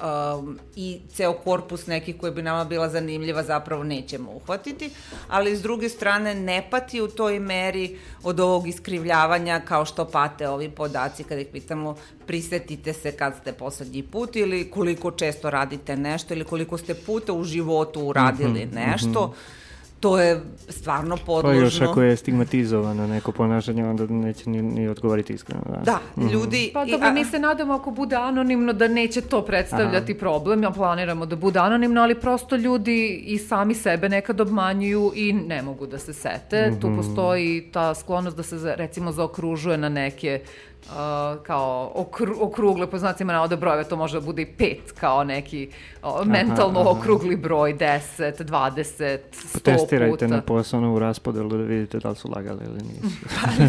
a, 0.02 0.42
I 0.76 1.00
ceo 1.12 1.32
korpus 1.32 1.86
nekih 1.86 2.16
koji 2.20 2.32
bi 2.32 2.42
nama 2.42 2.64
bila 2.64 2.88
zanimljiva 2.88 3.42
zapravo 3.42 3.84
nećemo 3.84 4.32
uhvatiti, 4.32 4.90
ali 5.28 5.56
s 5.56 5.62
druge 5.62 5.88
strane 5.88 6.34
ne 6.34 6.66
pati 6.70 7.00
u 7.00 7.08
toj 7.08 7.38
meri 7.38 7.98
od 8.22 8.40
ovog 8.40 8.68
iskrivljavanja 8.68 9.60
kao 9.64 9.84
što 9.84 10.04
pate 10.04 10.48
ovi 10.48 10.70
podaci 10.70 11.24
kada 11.24 11.40
ih 11.40 11.48
pitamo 11.52 11.96
prisetite 12.26 12.92
se 12.92 13.12
kad 13.12 13.36
ste 13.40 13.52
poslednji 13.52 14.02
put 14.02 14.36
ili 14.36 14.70
koliko 14.70 15.10
često 15.10 15.50
radite 15.50 15.96
nešto 15.96 16.34
ili 16.34 16.44
koliko 16.44 16.78
ste 16.78 16.94
puta 16.94 17.32
u 17.32 17.44
životu 17.44 18.00
uradili 18.00 18.66
mm 18.66 18.70
-hmm, 18.70 18.74
nešto. 18.74 19.26
Mm 19.26 19.30
-hmm 19.30 19.64
to 20.04 20.18
je 20.20 20.40
stvarno 20.68 21.16
podložno. 21.26 21.60
Pa 21.60 21.64
još 21.64 21.80
ako 21.80 22.02
je 22.02 22.16
stigmatizovano 22.16 23.06
neko 23.06 23.32
ponašanje, 23.32 23.84
onda 23.84 24.06
neće 24.06 24.50
ni, 24.50 24.62
ni 24.62 24.88
odgovoriti 24.88 25.32
iskreno. 25.32 25.62
Da, 25.68 25.80
da 25.84 26.00
mm 26.16 26.20
-hmm. 26.20 26.32
ljudi... 26.32 26.70
Pa 26.74 26.84
dobro, 26.84 27.12
mi 27.12 27.24
se 27.24 27.38
nadamo 27.38 27.74
ako 27.74 27.90
bude 27.90 28.16
anonimno 28.16 28.72
da 28.72 28.88
neće 28.88 29.20
to 29.20 29.42
predstavljati 29.42 30.12
Aha. 30.12 30.18
problem, 30.18 30.62
ja 30.62 30.70
planiramo 30.70 31.26
da 31.26 31.36
bude 31.36 31.58
anonimno, 31.58 32.00
ali 32.00 32.20
prosto 32.20 32.56
ljudi 32.56 33.22
i 33.26 33.38
sami 33.38 33.74
sebe 33.74 34.08
nekad 34.08 34.40
obmanjuju 34.40 35.12
i 35.14 35.32
ne 35.32 35.62
mogu 35.62 35.86
da 35.86 35.98
se 35.98 36.12
sete. 36.12 36.70
Mm 36.70 36.74
-hmm. 36.74 36.80
Tu 36.80 36.88
mhm. 36.88 36.96
postoji 36.96 37.70
ta 37.72 37.94
sklonost 37.94 38.36
da 38.36 38.42
se 38.42 38.74
recimo 38.76 39.12
zaokružuje 39.12 39.78
na 39.78 39.88
neke 39.88 40.40
uh, 40.86 41.42
kao 41.42 41.92
okru, 41.94 42.36
okrugle, 42.40 42.86
po 42.86 42.98
znacima 42.98 43.32
navode 43.32 43.56
brojeve, 43.56 43.84
to 43.84 43.96
može 43.96 44.20
da 44.20 44.26
bude 44.26 44.42
i 44.42 44.46
pet 44.46 44.92
kao 45.00 45.24
neki 45.24 45.68
uh, 46.02 46.26
mentalno 46.26 46.80
aha, 46.80 46.90
aha. 46.90 47.00
okrugli 47.00 47.36
broj, 47.36 47.74
10, 47.74 48.44
20, 48.44 49.18
100 49.54 49.62
Testirajte 49.62 50.10
puta. 50.10 50.26
na 50.26 50.42
posao 50.42 50.80
u 50.80 50.98
raspodelu 50.98 51.48
da 51.48 51.56
vidite 51.56 51.98
da 51.98 52.08
li 52.08 52.16
su 52.16 52.28
lagali 52.36 52.64
ili 52.64 52.78
nisu. 52.78 53.16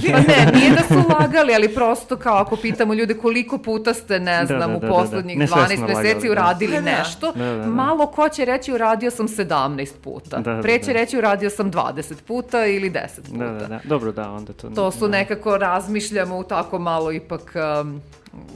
pa 0.11 0.17
ne, 0.17 0.59
nije 0.59 0.71
da 0.71 0.81
su 0.81 1.09
lagali, 1.19 1.55
ali 1.55 1.75
prosto 1.75 2.17
kao 2.17 2.37
ako 2.37 2.55
pitamo 2.55 2.93
ljude 2.93 3.13
koliko 3.13 3.57
puta 3.57 3.93
ste, 3.93 4.19
ne 4.19 4.39
da, 4.39 4.45
znam, 4.45 4.73
da, 4.73 4.79
da, 4.79 4.87
u 4.87 4.89
poslednjih 4.89 5.39
da, 5.39 5.45
da. 5.45 5.51
12 5.51 5.87
meseci 5.87 6.29
uradili 6.29 6.75
da. 6.75 6.81
nešto, 6.81 7.31
da, 7.31 7.45
da, 7.45 7.55
da. 7.57 7.65
malo 7.65 8.07
ko 8.07 8.29
će 8.29 8.45
reći 8.45 8.73
uradio 8.73 9.11
sam 9.11 9.27
17 9.27 9.87
puta. 10.03 10.37
Da, 10.37 10.53
da, 10.53 10.61
Pre 10.61 10.79
će 10.79 10.93
da. 10.93 10.99
reći 10.99 11.17
uradio 11.17 11.49
sam 11.49 11.71
20 11.71 12.13
puta 12.27 12.65
ili 12.65 12.91
10 12.91 13.31
puta. 13.31 13.45
Da, 13.45 13.51
da, 13.51 13.67
da. 13.67 13.79
Dobro, 13.83 14.11
da, 14.11 14.31
onda 14.31 14.53
to... 14.53 14.69
To 14.69 14.91
su 14.91 15.07
nekako 15.07 15.57
razmišljamo 15.57 16.37
u 16.37 16.43
tako 16.43 16.79
malo 16.79 17.04
malo 17.05 17.13
ipak 17.21 17.53
um, 17.53 18.01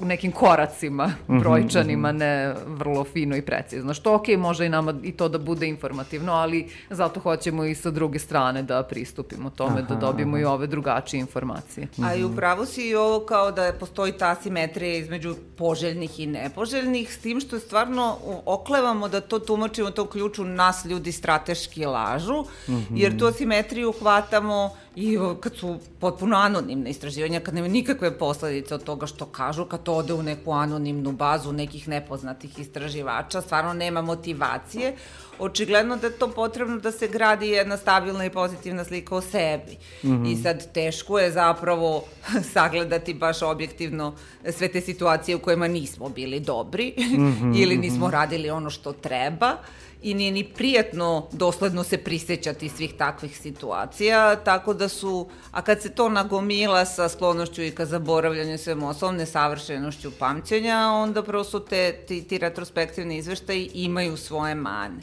u 0.02 0.06
nekim 0.06 0.32
koracima 0.32 1.14
mhm, 1.30 1.40
brojčanima, 1.40 2.10
mhm. 2.10 2.18
ne 2.18 2.56
vrlo 2.68 3.04
fino 3.04 3.36
i 3.36 3.42
precizno. 3.42 3.94
Što 3.94 4.16
ok, 4.16 4.28
može 4.38 4.66
i 4.66 4.70
nama 4.70 4.94
i 5.04 5.12
to 5.12 5.30
da 5.30 5.38
bude 5.38 5.68
informativno, 5.68 6.34
ali 6.34 6.70
zato 6.90 7.20
hoćemo 7.20 7.66
i 7.66 7.76
sa 7.76 7.92
druge 7.92 8.20
strane 8.20 8.64
da 8.64 8.84
pristupimo 8.84 9.50
tome, 9.50 9.82
da 9.82 9.82
aha, 9.82 9.94
da 9.94 10.00
dobijemo 10.00 10.36
aha. 10.36 10.42
i 10.42 10.46
ove 10.46 10.68
drugačije 10.68 11.20
informacije. 11.20 11.88
A 12.04 12.16
i 12.16 12.24
upravo 12.24 12.66
si 12.66 12.90
i 12.90 12.96
ovo 12.96 13.26
kao 13.26 13.52
da 13.52 13.74
postoji 13.80 14.12
ta 14.12 14.30
asimetrija 14.30 14.96
između 14.96 15.36
poželjnih 15.58 16.20
i 16.20 16.26
nepoželjnih, 16.26 17.14
s 17.14 17.18
tim 17.18 17.40
što 17.40 17.60
stvarno 17.60 18.18
oklevamo 18.46 19.08
da 19.08 19.22
to 19.22 19.40
tumačimo 19.40 19.92
to 19.92 20.06
ključu 20.06 20.44
nas 20.44 20.86
ljudi 20.86 21.12
strateški 21.12 21.86
lažu, 21.86 22.42
mm 22.68 22.74
-hmm. 22.74 22.86
jer 22.96 23.20
tu 23.20 23.26
asimetriju 23.26 23.94
hvatamo 24.00 24.70
i 24.96 25.18
kad 25.40 25.56
su 25.56 25.78
potpuno 26.00 26.38
anonimne 26.38 26.90
istraživanja, 26.90 27.40
kad 27.40 27.54
nema 27.54 27.68
nikakve 27.68 28.18
posledice 28.18 28.76
od 28.76 28.84
toga 28.84 29.08
što 29.08 29.26
kažu, 29.26 29.66
kad 29.70 29.84
to 29.84 29.94
ode 29.94 30.14
u 30.14 30.24
neku 30.24 30.52
anonimnu 30.52 31.12
bazu 31.12 31.54
nekih 31.54 31.88
nepoznatih 31.88 32.60
istraživača, 32.60 33.42
stvarno 33.42 33.74
nema 33.74 34.02
motivacije, 34.02 34.96
očigledno 35.40 35.96
da 35.96 36.08
je 36.08 36.14
to 36.14 36.28
potrebno 36.28 36.78
da 36.78 36.92
se 36.92 37.08
gradi 37.08 37.48
jedna 37.48 37.78
stabilna 37.78 38.26
i 38.26 38.30
pozitivna 38.30 38.84
slika 38.84 39.16
o 39.16 39.22
sebi. 39.22 39.78
Mm 40.04 40.10
-hmm. 40.10 40.32
I 40.32 40.36
sad 40.44 40.74
teško 40.74 41.20
je 41.20 41.32
zapravo 41.32 42.04
sagledati 42.54 43.14
baš 43.14 43.42
objektivno 43.42 44.16
sve 44.52 44.68
te 44.68 44.82
situacije 44.82 45.36
u 45.36 45.40
kojima 45.40 45.68
nismo 45.68 46.10
bili 46.10 46.40
dobri 46.40 46.94
mm 46.98 47.04
-hmm, 47.04 47.58
ili 47.62 47.78
nismo 47.78 48.08
mm 48.08 48.10
-hmm. 48.10 48.14
radili 48.14 48.50
ono 48.50 48.70
što 48.70 48.94
treba 48.94 49.58
i 50.02 50.14
nije 50.14 50.32
ni 50.32 50.44
prijetno 50.44 51.28
dosledno 51.32 51.84
se 51.84 51.98
prisećati 51.98 52.70
svih 52.70 52.94
takvih 52.98 53.38
situacija, 53.38 54.36
tako 54.36 54.74
da 54.74 54.90
su, 54.90 55.30
a 55.52 55.62
kad 55.62 55.82
se 55.82 55.90
to 55.90 56.10
nagomila 56.10 56.86
sa 56.86 57.10
sklonošću 57.10 57.64
i 57.64 57.72
ka 57.72 57.86
zaboravljanju 57.86 58.58
svem 58.58 58.84
osobom, 58.84 59.16
nesavršenošću 59.16 60.12
pamćenja, 60.20 60.92
onda 60.92 61.24
prosto 61.24 61.60
te, 61.60 61.92
ti, 62.08 62.24
ti 62.24 62.38
retrospektivni 62.38 63.18
izveštaji 63.18 63.72
imaju 63.74 64.18
svoje 64.18 64.56
mane. 64.56 65.00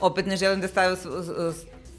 Opet 0.00 0.26
ne 0.26 0.36
želim 0.36 0.60
da 0.60 0.68
stavim 0.68 0.96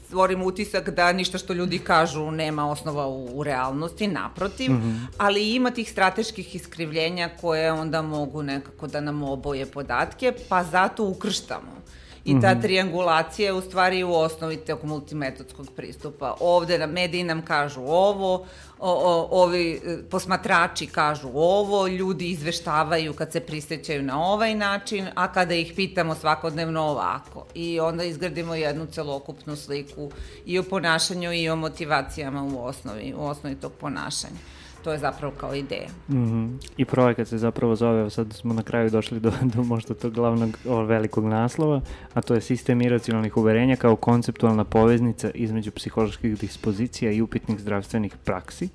stvorim 0.06 0.42
utisak 0.42 0.90
da 0.90 1.12
ništa 1.12 1.38
što 1.38 1.52
ljudi 1.52 1.78
kažu 1.78 2.30
nema 2.30 2.70
osnova 2.70 3.06
u, 3.06 3.38
u 3.38 3.44
realnosti, 3.44 4.06
naprotiv, 4.06 4.72
mm 4.72 4.82
-hmm. 4.82 5.06
ali 5.18 5.54
ima 5.54 5.70
tih 5.70 5.90
strateških 5.90 6.54
iskrivljenja 6.54 7.30
koje 7.40 7.72
onda 7.72 8.02
mogu 8.02 8.42
nekako 8.42 8.86
da 8.86 9.00
nam 9.00 9.22
oboje 9.22 9.66
podatke, 9.66 10.32
pa 10.48 10.64
zato 10.64 11.04
ukrštamo 11.04 11.84
I 12.24 12.40
ta 12.40 12.50
mhm. 12.50 12.60
triangulacija 12.60 13.46
je 13.46 13.52
u 13.52 13.60
stvari 13.60 14.04
u 14.04 14.12
osnovi 14.12 14.56
tog 14.56 14.84
multimetodskog 14.84 15.68
pristupa. 15.76 16.36
Ovde 16.40 16.78
na 16.78 16.86
mediji 16.86 17.24
nam 17.24 17.42
kažu 17.42 17.80
ovo, 17.80 18.34
o, 18.78 18.92
o, 18.92 19.28
ovi 19.30 19.80
e, 19.86 19.98
posmatrači 20.10 20.86
kažu 20.86 21.28
ovo, 21.34 21.86
ljudi 21.86 22.30
izveštavaju 22.30 23.12
kad 23.12 23.32
se 23.32 23.40
prisjećaju 23.40 24.02
na 24.02 24.24
ovaj 24.32 24.54
način, 24.54 25.08
a 25.14 25.32
kada 25.32 25.54
ih 25.54 25.72
pitamo 25.76 26.14
svakodnevno 26.14 26.82
ovako. 26.82 27.46
I 27.54 27.80
onda 27.80 28.04
izgradimo 28.04 28.54
jednu 28.54 28.86
celokupnu 28.86 29.56
sliku 29.56 30.10
i 30.46 30.58
o 30.58 30.62
ponašanju 30.62 31.32
i 31.32 31.48
o 31.48 31.56
motivacijama 31.56 32.42
u 32.42 32.64
osnovi, 32.64 33.14
u 33.16 33.24
osnovi 33.26 33.56
tog 33.56 33.72
ponašanja 33.72 34.38
to 34.84 34.92
je 34.92 34.98
zapravo 34.98 35.32
kao 35.36 35.54
ideja. 35.54 35.88
Mm 36.08 36.16
-hmm. 36.16 36.68
I 36.76 36.84
projekat 36.84 37.28
se 37.28 37.38
zapravo 37.38 37.76
zove, 37.76 38.10
sad 38.10 38.32
smo 38.32 38.54
na 38.54 38.62
kraju 38.62 38.90
došli 38.90 39.20
do, 39.20 39.32
do 39.54 39.62
možda 39.62 39.94
tog 39.94 40.12
glavnog 40.12 40.58
o, 40.68 40.82
velikog 40.82 41.24
naslova, 41.24 41.80
a 42.14 42.22
to 42.22 42.34
je 42.34 42.40
sistem 42.40 42.82
iracionalnih 42.82 43.36
uverenja 43.36 43.76
kao 43.76 43.96
konceptualna 43.96 44.64
poveznica 44.64 45.30
između 45.34 45.70
psiholoških 45.70 46.38
dispozicija 46.38 47.12
i 47.12 47.22
upitnih 47.22 47.60
zdravstvenih 47.60 48.16
praksi. 48.24 48.68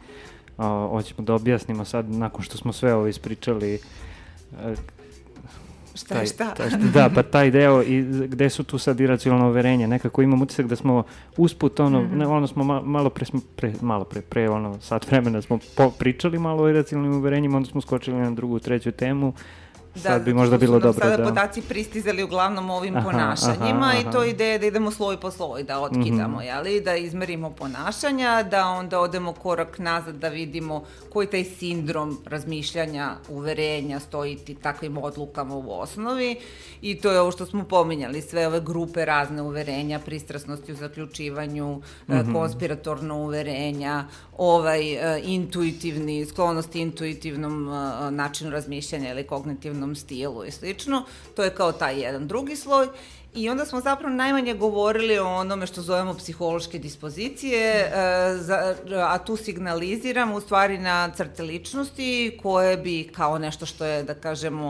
O, 0.58 0.88
hoćemo 0.88 1.22
da 1.26 1.34
objasnimo 1.34 1.86
sad, 1.86 2.10
nakon 2.10 2.44
što 2.44 2.58
smo 2.58 2.74
sve 2.74 2.94
ovo 2.94 3.08
ispričali, 3.08 3.80
Šta 6.00 6.14
taj, 6.14 6.24
je 6.24 6.28
šta? 6.28 6.54
Taj, 6.54 6.70
da, 6.94 7.10
pa 7.16 7.24
taj 7.24 7.52
deo 7.52 7.84
i 7.84 8.02
gde 8.28 8.50
su 8.50 8.64
tu 8.64 8.78
sad 8.78 9.00
iracionalno 9.00 9.50
uverenja. 9.50 9.88
Nekako 9.88 10.22
imam 10.22 10.42
utisak 10.42 10.68
da 10.68 10.76
smo 10.76 11.04
usput 11.38 11.80
ono, 11.80 12.02
mm 12.02 12.06
-hmm. 12.06 12.18
ne, 12.18 12.28
ono 12.28 12.48
smo 12.48 12.64
ma, 12.64 12.82
malo 12.82 13.10
pre, 13.10 13.26
pre, 13.56 13.74
malo 13.82 14.04
pre, 14.04 14.22
pre 14.22 14.50
ono 14.50 14.82
sat 14.82 15.12
vremena 15.12 15.42
smo 15.42 15.60
po, 15.76 15.92
pričali 15.92 16.40
malo 16.40 16.64
o 16.64 16.70
iracionalnim 16.70 17.18
uverenjima, 17.18 17.58
onda 17.58 17.70
smo 17.70 17.82
skočili 17.82 18.18
na 18.18 18.32
drugu, 18.32 18.60
treću 18.60 18.92
temu 18.92 19.34
Da, 19.34 19.69
sad 19.96 20.24
bi 20.24 20.34
možda 20.34 20.58
bilo 20.58 20.80
dobro 20.80 21.02
sada 21.04 21.18
da... 21.18 21.24
podaci 21.24 21.62
pristizali 21.62 22.24
uglavnom 22.24 22.70
ovim 22.70 22.98
aha, 22.98 23.10
ponašanjima 23.10 23.86
aha, 23.86 24.00
aha. 24.00 24.10
i 24.10 24.12
to 24.12 24.24
ide 24.24 24.58
da 24.58 24.66
idemo 24.66 24.92
sloj 24.92 25.20
po 25.20 25.32
sloj, 25.32 25.64
da 25.64 25.80
otkidamo, 25.80 26.38
mm 26.38 26.42
-hmm. 26.42 26.56
jeli, 26.56 26.82
da 26.82 26.96
izmerimo 26.96 27.50
ponašanja, 27.50 28.44
da 28.44 28.66
onda 28.66 29.00
odemo 29.00 29.34
korak 29.34 29.80
nazad 29.80 30.16
da 30.16 30.30
vidimo 30.30 30.84
koji 31.10 31.28
taj 31.28 31.44
sindrom 31.44 32.18
razmišljanja, 32.26 33.16
uverenja 33.30 34.00
stoji 34.00 34.36
ti 34.36 34.56
takvim 34.56 34.98
odlukama 34.98 35.56
u 35.56 35.72
osnovi 35.72 36.36
i 36.82 36.96
to 36.96 37.12
je 37.12 37.20
ovo 37.20 37.32
što 37.32 37.46
smo 37.46 37.64
pominjali, 37.64 38.22
sve 38.22 38.48
ove 38.48 38.60
grupe 38.60 39.06
razne 39.06 39.42
uverenja, 39.42 40.00
pristrasnosti 40.00 40.72
u 40.72 40.76
zaključivanju, 40.76 41.76
mm 41.76 41.82
-hmm. 42.14 42.34
konspiratorno 42.34 43.18
uverenja, 43.18 44.06
ovaj 44.40 44.96
uh, 44.96 45.02
intuitivni, 45.24 46.26
sklonost 46.26 46.76
intuitivnom 46.76 47.68
uh, 47.68 47.74
načinu 48.12 48.50
razmišljanja 48.50 49.12
ili 49.12 49.28
kognitivnom 49.28 49.96
stilu 49.96 50.46
i 50.46 50.52
slično. 50.52 51.06
To 51.36 51.44
je 51.44 51.56
kao 51.56 51.72
taj 51.72 52.02
jedan 52.02 52.28
drugi 52.28 52.56
sloj. 52.56 52.88
I 53.36 53.50
onda 53.50 53.66
smo 53.66 53.82
zapravo 53.82 54.14
najmanje 54.14 54.54
govorili 54.54 55.20
o 55.20 55.28
onome 55.28 55.68
što 55.68 55.82
zovemo 55.82 56.14
psihološke 56.14 56.80
dispozicije, 56.80 57.92
za, 58.40 58.76
a 58.98 59.18
tu 59.18 59.38
signaliziram 59.38 60.34
u 60.34 60.42
stvari 60.42 60.78
na 60.78 61.12
crte 61.16 61.44
ličnosti 61.44 62.38
koje 62.42 62.78
bi 62.78 63.10
kao 63.16 63.38
nešto 63.38 63.66
što 63.66 63.86
je, 63.86 64.04
da 64.04 64.14
kažemo, 64.14 64.70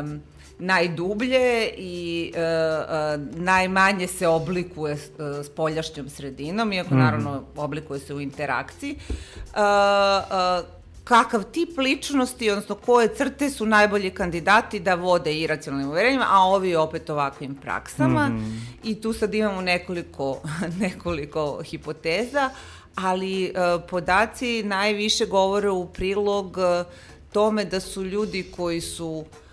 um, 0.00 0.20
najdublje 0.58 1.70
i 1.76 2.32
uh, 2.34 2.40
uh, 2.40 3.40
najmanje 3.40 4.06
se 4.06 4.28
oblikuje 4.28 4.94
uh, 4.94 5.44
s 5.44 5.48
poljašnjom 5.48 6.08
sredinom, 6.08 6.72
iako 6.72 6.94
mm. 6.94 6.98
naravno 6.98 7.42
oblikuje 7.56 8.00
se 8.00 8.14
u 8.14 8.20
interakciji. 8.20 8.96
Uh, 8.96 9.58
uh, 9.58 10.78
kakav 11.04 11.42
tip 11.42 11.78
ličnosti, 11.78 12.50
odnosno 12.50 12.74
koje 12.74 13.14
crte 13.14 13.50
su 13.50 13.66
najbolji 13.66 14.10
kandidati 14.10 14.80
da 14.80 14.94
vode 14.94 15.34
iracionalnim 15.34 15.90
uverenjima, 15.90 16.26
a 16.28 16.40
ovi 16.40 16.76
opet 16.76 17.10
ovakvim 17.10 17.54
praksama. 17.54 18.28
Mm. 18.28 18.66
I 18.84 19.00
tu 19.00 19.12
sad 19.12 19.34
imamo 19.34 19.60
nekoliko, 19.60 20.40
nekoliko 20.80 21.62
hipoteza, 21.64 22.50
ali 22.94 23.50
uh, 23.50 23.82
podaci 23.90 24.62
najviše 24.62 25.26
govore 25.26 25.70
u 25.70 25.86
prilog 25.86 26.56
uh, 26.56 26.86
tome 27.32 27.64
da 27.64 27.80
su 27.80 28.04
ljudi 28.04 28.46
koji 28.56 28.80
su 28.80 29.24
Uh, 29.24 29.47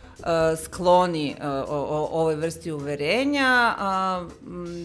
skloni 0.63 1.35
uh, 1.39 1.45
o, 1.45 1.87
o 1.89 2.09
ovoj 2.11 2.35
vrsti 2.35 2.71
uverenja, 2.71 3.75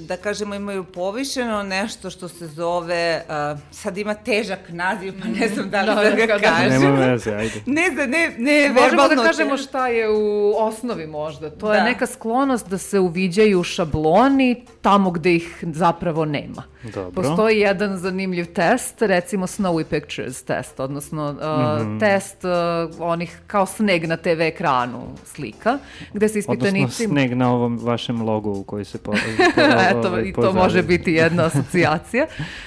da 0.06 0.16
kažemo 0.16 0.54
imaju 0.54 0.84
povišeno 0.84 1.62
nešto 1.62 2.10
što 2.10 2.28
se 2.28 2.46
zove, 2.46 3.22
uh, 3.28 3.58
sad 3.70 3.98
ima 3.98 4.14
težak 4.14 4.58
naziv, 4.68 5.14
pa 5.22 5.28
ne 5.28 5.48
znam 5.48 5.70
da 5.70 5.80
li 5.80 5.86
da, 5.86 5.94
da 5.94 6.26
ga 6.26 6.26
da, 6.26 6.38
kažem. 6.38 6.82
Nema 6.82 7.06
veze, 7.06 7.34
ajde. 7.34 7.62
Ne 7.66 7.90
znam, 7.90 8.10
ne, 8.10 8.34
ne, 8.38 8.68
Možemo 8.82 9.08
da 9.08 9.22
kažemo 9.22 9.56
šta 9.56 9.88
je 9.88 10.08
u 10.10 10.54
osnovi 10.56 11.06
možda. 11.06 11.50
To 11.50 11.68
da. 11.68 11.74
je 11.74 11.84
neka 11.84 12.06
sklonost 12.06 12.68
da 12.68 12.78
se 12.78 12.98
uviđaju 12.98 13.62
šabloni 13.62 14.64
tamo 14.82 15.10
gde 15.10 15.34
ih 15.34 15.64
zapravo 15.72 16.24
nema. 16.24 16.62
Dobro. 16.94 17.22
Postoji 17.22 17.60
jedan 17.60 17.96
zanimljiv 17.96 18.46
test, 18.52 19.02
recimo 19.02 19.46
Snowy 19.46 19.84
Pictures 19.84 20.42
test, 20.42 20.80
odnosno 20.80 21.24
uh, 21.24 21.36
mm 21.36 21.40
-hmm. 21.40 22.00
test 22.00 22.44
uh, 22.44 23.00
onih 23.00 23.40
kao 23.46 23.66
sneg 23.66 24.06
na 24.06 24.16
TV 24.16 24.40
ekranu 24.40 25.02
slika, 25.24 25.78
gde 26.12 26.28
se 26.28 26.38
ispitanicima... 26.38 26.84
Odnosno 26.84 27.06
sneg 27.06 27.34
na 27.34 27.52
ovom 27.52 27.78
vašem 27.82 28.22
logu 28.22 28.50
u 28.50 28.62
koji 28.64 28.84
se 28.84 28.98
po, 28.98 29.12
po, 29.54 29.60
Eto, 29.90 30.08
ovaj, 30.08 30.22
i 30.22 30.32
to 30.32 30.52
može 30.52 30.82
biti 30.82 31.12
jedna 31.12 31.44
asocijacija. 31.44 32.26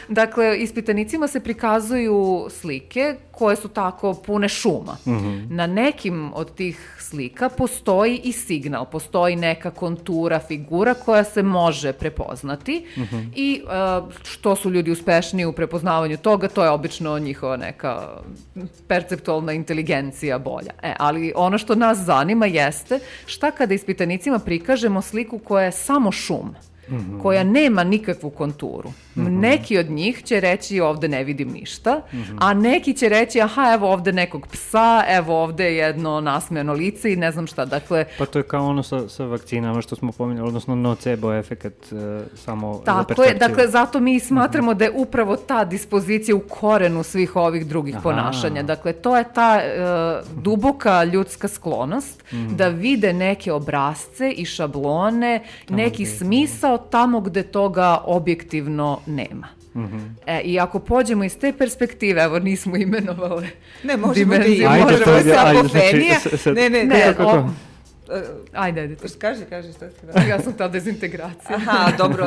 Dakle, 0.09 0.57
ispitanicima 0.57 1.27
se 1.27 1.39
prikazuju 1.39 2.47
slike 2.49 3.15
koje 3.34 3.55
su 3.55 3.68
tako 3.68 4.14
pune 4.14 4.49
šuma. 4.49 4.97
Mm 5.05 5.11
-hmm. 5.11 5.49
Na 5.49 5.68
nekim 5.68 6.31
od 6.34 6.55
tih 6.55 6.95
slika 6.99 7.49
postoji 7.49 8.22
i 8.23 8.31
signal, 8.31 8.85
postoji 8.85 9.35
neka 9.35 9.72
kontura, 9.72 10.39
figura 10.39 10.93
koja 10.93 11.23
se 11.23 11.43
može 11.43 11.93
prepoznati 11.93 12.85
mm 12.97 13.01
-hmm. 13.01 13.30
i 13.35 13.61
uh, 13.64 14.14
što 14.23 14.55
su 14.55 14.69
ljudi 14.72 14.91
uspešniji 14.91 15.45
u 15.45 15.53
prepoznavanju 15.53 16.18
toga, 16.18 16.47
to 16.47 16.64
je 16.64 16.69
obično 16.69 17.19
njihova 17.19 17.57
neka 17.57 18.07
perceptualna 18.88 19.53
inteligencija 19.53 20.39
bolja. 20.39 20.72
E, 20.84 20.93
ali 20.99 21.34
ono 21.35 21.57
što 21.57 21.76
nas 21.76 21.97
zanima 21.97 22.45
jeste 22.45 22.99
šta 23.26 23.51
kada 23.51 23.73
ispitanicima 23.73 24.39
prikažemo 24.39 25.01
sliku 25.01 25.39
koja 25.39 25.65
je 25.65 25.72
samo 25.72 26.11
šum. 26.11 26.55
Mm 26.89 26.95
-hmm. 26.95 27.22
koja 27.22 27.43
nema 27.43 27.84
nikakvu 27.84 28.30
konturu. 28.30 28.89
Mm 28.89 29.22
-hmm. 29.22 29.39
Neki 29.39 29.77
od 29.77 29.89
njih 29.89 30.23
će 30.23 30.39
reći 30.39 30.80
ovde 30.80 31.07
ne 31.07 31.23
vidim 31.23 31.49
ništa, 31.49 32.01
mm 32.14 32.18
-hmm. 32.18 32.38
a 32.39 32.53
neki 32.53 32.93
će 32.93 33.10
reći 33.10 33.41
aha 33.41 33.73
evo 33.73 33.91
ovde 33.91 34.11
nekog 34.11 34.47
psa, 34.47 35.03
evo 35.07 35.43
ovde 35.43 35.76
jedno 35.76 36.22
nasmejano 36.22 36.73
lice 36.73 37.14
i 37.14 37.15
ne 37.15 37.31
znam 37.31 37.47
šta. 37.47 37.65
Dakle, 37.65 38.05
pa 38.18 38.26
to 38.26 38.39
je 38.39 38.43
kao 38.43 38.65
ono 38.68 38.84
sa, 38.84 39.10
sa 39.10 39.26
vakcinama 39.26 39.81
što 39.81 39.95
smo 39.95 40.11
pominjali, 40.11 40.47
odnosno 40.47 40.76
nocebo 40.76 41.34
efekat 41.34 41.73
uh, 41.91 41.99
samo 42.35 42.81
Tako 42.85 43.14
za 43.18 43.23
je, 43.23 43.34
dakle 43.34 43.68
zato 43.68 43.99
mi 43.99 44.19
smatramo 44.19 44.72
mm 44.72 44.76
-hmm. 44.76 44.77
da 44.77 44.85
je 44.85 44.91
upravo 44.95 45.35
ta 45.35 45.65
dispozicija 45.65 46.35
u 46.35 46.39
korenu 46.39 47.03
svih 47.03 47.35
ovih 47.35 47.68
drugih 47.68 47.95
aha. 47.95 48.03
ponašanja. 48.03 48.64
Dakle 48.64 48.93
to 48.93 49.18
je 49.18 49.23
ta 49.34 49.60
uh, 49.60 50.43
duboka 50.43 51.03
ljudska 51.03 51.47
sklonost 51.47 52.23
mm 52.31 52.35
-hmm. 52.35 52.55
da 52.55 52.68
vide 52.68 53.14
neke 53.14 53.51
obrazce 53.51 54.31
i 54.31 54.45
šablone, 54.45 55.43
Tamo 55.68 55.77
neki 55.77 56.05
smisao 56.05 56.72
tamo 56.77 57.21
gde 57.21 57.43
toga 57.43 58.01
objektivno 58.05 58.99
nema. 59.05 59.47
Mm 59.75 59.81
-hmm. 59.81 60.09
e, 60.25 60.41
I 60.41 60.59
ako 60.59 60.79
pođemo 60.79 61.23
iz 61.23 61.37
te 61.37 61.53
perspektive, 61.57 62.23
evo 62.23 62.39
nismo 62.39 62.75
imenovali 62.77 63.47
Ne, 63.83 63.97
možemo 63.97 64.37
da 64.37 64.45
i 64.45 64.63
možemo 64.81 65.19
se 65.23 65.35
apofenija. 65.37 66.19
Znači, 66.29 66.51
ne, 66.51 66.69
ne, 66.69 66.83
ne. 66.83 67.01
Kako, 67.01 67.23
kako? 67.23 67.49
Ajde, 68.53 68.81
ajde. 68.81 68.95
Kaži, 69.19 69.45
kaži 69.49 69.73
šta 69.73 69.89
ti 69.89 70.05
da. 70.13 70.21
Ja 70.21 70.39
sam 70.39 70.53
ta 70.53 70.67
dezintegracija. 70.67 71.55
Aha, 71.55 71.91
dobro. 71.97 72.25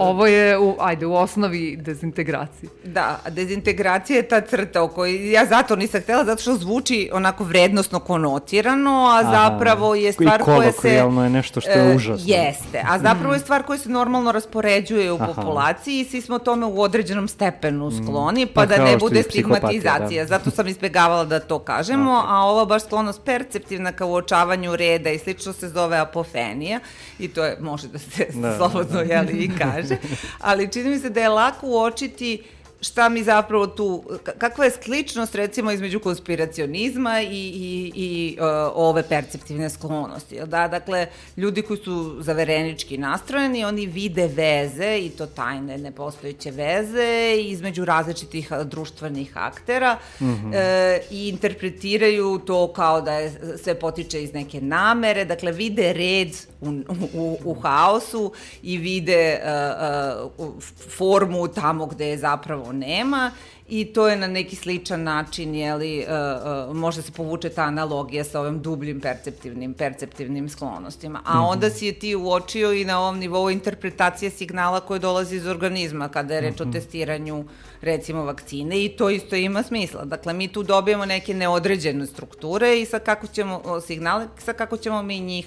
Ovo 0.00 0.26
je, 0.26 0.58
u, 0.58 0.76
ajde, 0.80 1.06
u 1.06 1.14
osnovi 1.14 1.76
dezintegracije. 1.76 2.70
Da, 2.84 3.20
dezintegracija 3.28 4.16
je 4.16 4.28
ta 4.28 4.40
crta 4.40 4.82
o 4.82 4.88
kojoj 4.88 5.32
ja 5.32 5.46
zato 5.46 5.76
nisam 5.76 6.00
htela, 6.00 6.24
zato 6.24 6.42
što 6.42 6.54
zvuči 6.54 7.10
onako 7.12 7.44
vrednostno 7.44 7.98
konotirano, 7.98 9.06
a 9.06 9.20
Aha, 9.20 9.30
zapravo 9.30 9.94
je 9.94 10.12
stvar 10.12 10.42
koja 10.42 10.72
se... 10.72 10.88
I 10.88 11.22
je 11.22 11.30
nešto 11.30 11.60
što 11.60 11.70
je 11.70 11.90
uh, 11.90 11.96
užasno. 11.96 12.34
Jeste, 12.34 12.82
a 12.88 12.98
zapravo 12.98 13.34
je 13.34 13.40
stvar 13.40 13.62
koja 13.62 13.78
se 13.78 13.88
normalno 13.88 14.32
raspoređuje 14.32 15.12
u 15.12 15.16
Aha. 15.16 15.26
populaciji 15.26 16.00
i 16.00 16.04
svi 16.04 16.20
smo 16.20 16.38
tome 16.38 16.66
u 16.66 16.80
određenom 16.80 17.28
stepenu 17.28 17.88
mm. 17.88 18.02
skloni, 18.02 18.46
pa, 18.46 18.60
pa 18.60 18.66
da 18.66 18.84
ne 18.84 18.96
bude 18.96 19.22
stigmatizacija. 19.22 20.24
Da. 20.24 20.28
Zato 20.28 20.50
sam 20.50 20.68
izbegavala 20.68 21.24
da 21.24 21.40
to 21.40 21.58
kažemo, 21.58 22.10
okay. 22.10 22.24
a 22.26 22.44
ova 22.44 22.64
baš 22.64 22.84
sklonost 22.84 23.20
perceptivna 23.24 23.92
kao 23.92 24.08
uočavanju 24.08 24.76
reda 24.76 25.10
i 25.10 25.18
slično 25.18 25.52
se 25.52 25.68
zove 25.68 25.98
apofenija 25.98 26.80
i 27.18 27.28
to 27.28 27.44
je, 27.44 27.56
može 27.60 27.88
da 27.88 27.98
se 27.98 28.26
da, 28.34 28.56
slobodno, 28.56 29.04
da. 29.04 29.14
jeli, 29.14 29.32
i 29.32 29.50
kaže 29.58 29.89
kaže, 29.96 30.26
ali 30.38 30.72
čini 30.72 30.90
mi 30.90 30.98
se 30.98 31.10
da 31.10 31.20
je 31.20 31.28
lako 31.28 31.66
uočiti 31.66 32.42
šta 32.80 33.08
mi 33.08 33.22
zapravo 33.22 33.66
tu, 33.66 34.04
kakva 34.38 34.64
je 34.64 34.70
sličnost 34.70 35.34
recimo 35.34 35.72
između 35.72 36.00
konspiracionizma 36.00 37.20
i, 37.20 37.26
i, 37.26 37.92
i 37.94 38.36
uh, 38.40 38.46
ove 38.74 39.02
perceptivne 39.02 39.70
sklonosti. 39.70 40.40
Da, 40.46 40.68
dakle, 40.68 41.06
ljudi 41.36 41.62
koji 41.62 41.78
su 41.84 42.16
zaverenički 42.22 42.98
nastrojeni, 42.98 43.64
oni 43.64 43.86
vide 43.86 44.26
veze 44.26 44.98
i 44.98 45.10
to 45.10 45.26
tajne, 45.26 45.78
nepostojeće 45.78 46.50
veze 46.50 47.36
između 47.40 47.84
različitih 47.84 48.52
društvenih 48.64 49.32
aktera 49.34 49.98
mm 50.20 50.24
-hmm. 50.24 50.54
e, 50.54 51.00
i 51.10 51.28
interpretiraju 51.28 52.38
to 52.46 52.72
kao 52.72 53.00
da 53.00 53.12
je, 53.12 53.58
sve 53.62 53.74
potiče 53.74 54.22
iz 54.22 54.34
neke 54.34 54.60
namere, 54.60 55.24
dakle, 55.24 55.52
vide 55.52 55.92
red 55.92 56.49
u, 56.60 56.68
u, 57.14 57.38
u 57.44 57.54
haosu 57.54 58.32
i 58.62 58.78
vide 58.78 59.40
uh, 60.38 60.46
uh, 60.46 60.62
formu 60.96 61.48
tamo 61.48 61.86
gde 61.86 62.08
je 62.08 62.18
zapravo 62.18 62.72
nema 62.72 63.30
i 63.70 63.84
to 63.84 64.08
je 64.08 64.16
na 64.16 64.26
neki 64.26 64.56
sličan 64.56 65.02
način, 65.02 65.54
jeli, 65.54 66.04
uh, 66.08 66.70
uh, 66.70 66.76
možda 66.76 67.02
se 67.02 67.12
povuče 67.12 67.48
ta 67.48 67.62
analogija 67.62 68.24
sa 68.24 68.40
ovim 68.40 68.62
dubljim 68.62 69.00
perceptivnim, 69.00 69.74
perceptivnim 69.74 70.48
sklonostima. 70.48 71.20
A 71.24 71.34
mm 71.34 71.42
-hmm. 71.42 71.52
onda 71.52 71.70
si 71.70 71.86
je 71.86 71.92
ti 71.92 72.14
uočio 72.14 72.72
i 72.72 72.84
na 72.84 73.00
ovom 73.00 73.18
nivou 73.18 73.50
interpretacije 73.50 74.30
signala 74.30 74.80
koje 74.80 75.00
dolazi 75.00 75.36
iz 75.36 75.46
organizma, 75.46 76.08
kada 76.08 76.34
je 76.34 76.40
reč 76.40 76.54
mm 76.54 76.56
-hmm. 76.56 76.62
o 76.62 76.64
mhm. 76.64 76.72
testiranju 76.72 77.44
recimo 77.80 78.24
vakcine 78.24 78.84
i 78.84 78.88
to 78.88 79.10
isto 79.10 79.36
ima 79.36 79.62
smisla. 79.62 80.04
Dakle, 80.04 80.32
mi 80.32 80.48
tu 80.48 80.62
dobijemo 80.62 81.06
neke 81.06 81.34
neodređene 81.34 82.06
strukture 82.06 82.80
i 82.80 82.86
sa 82.86 82.98
kako 82.98 83.26
ćemo 83.26 83.80
signale, 83.86 84.26
sa 84.38 84.52
kako 84.52 84.76
ćemo 84.76 85.02
mi 85.02 85.20
njih 85.20 85.46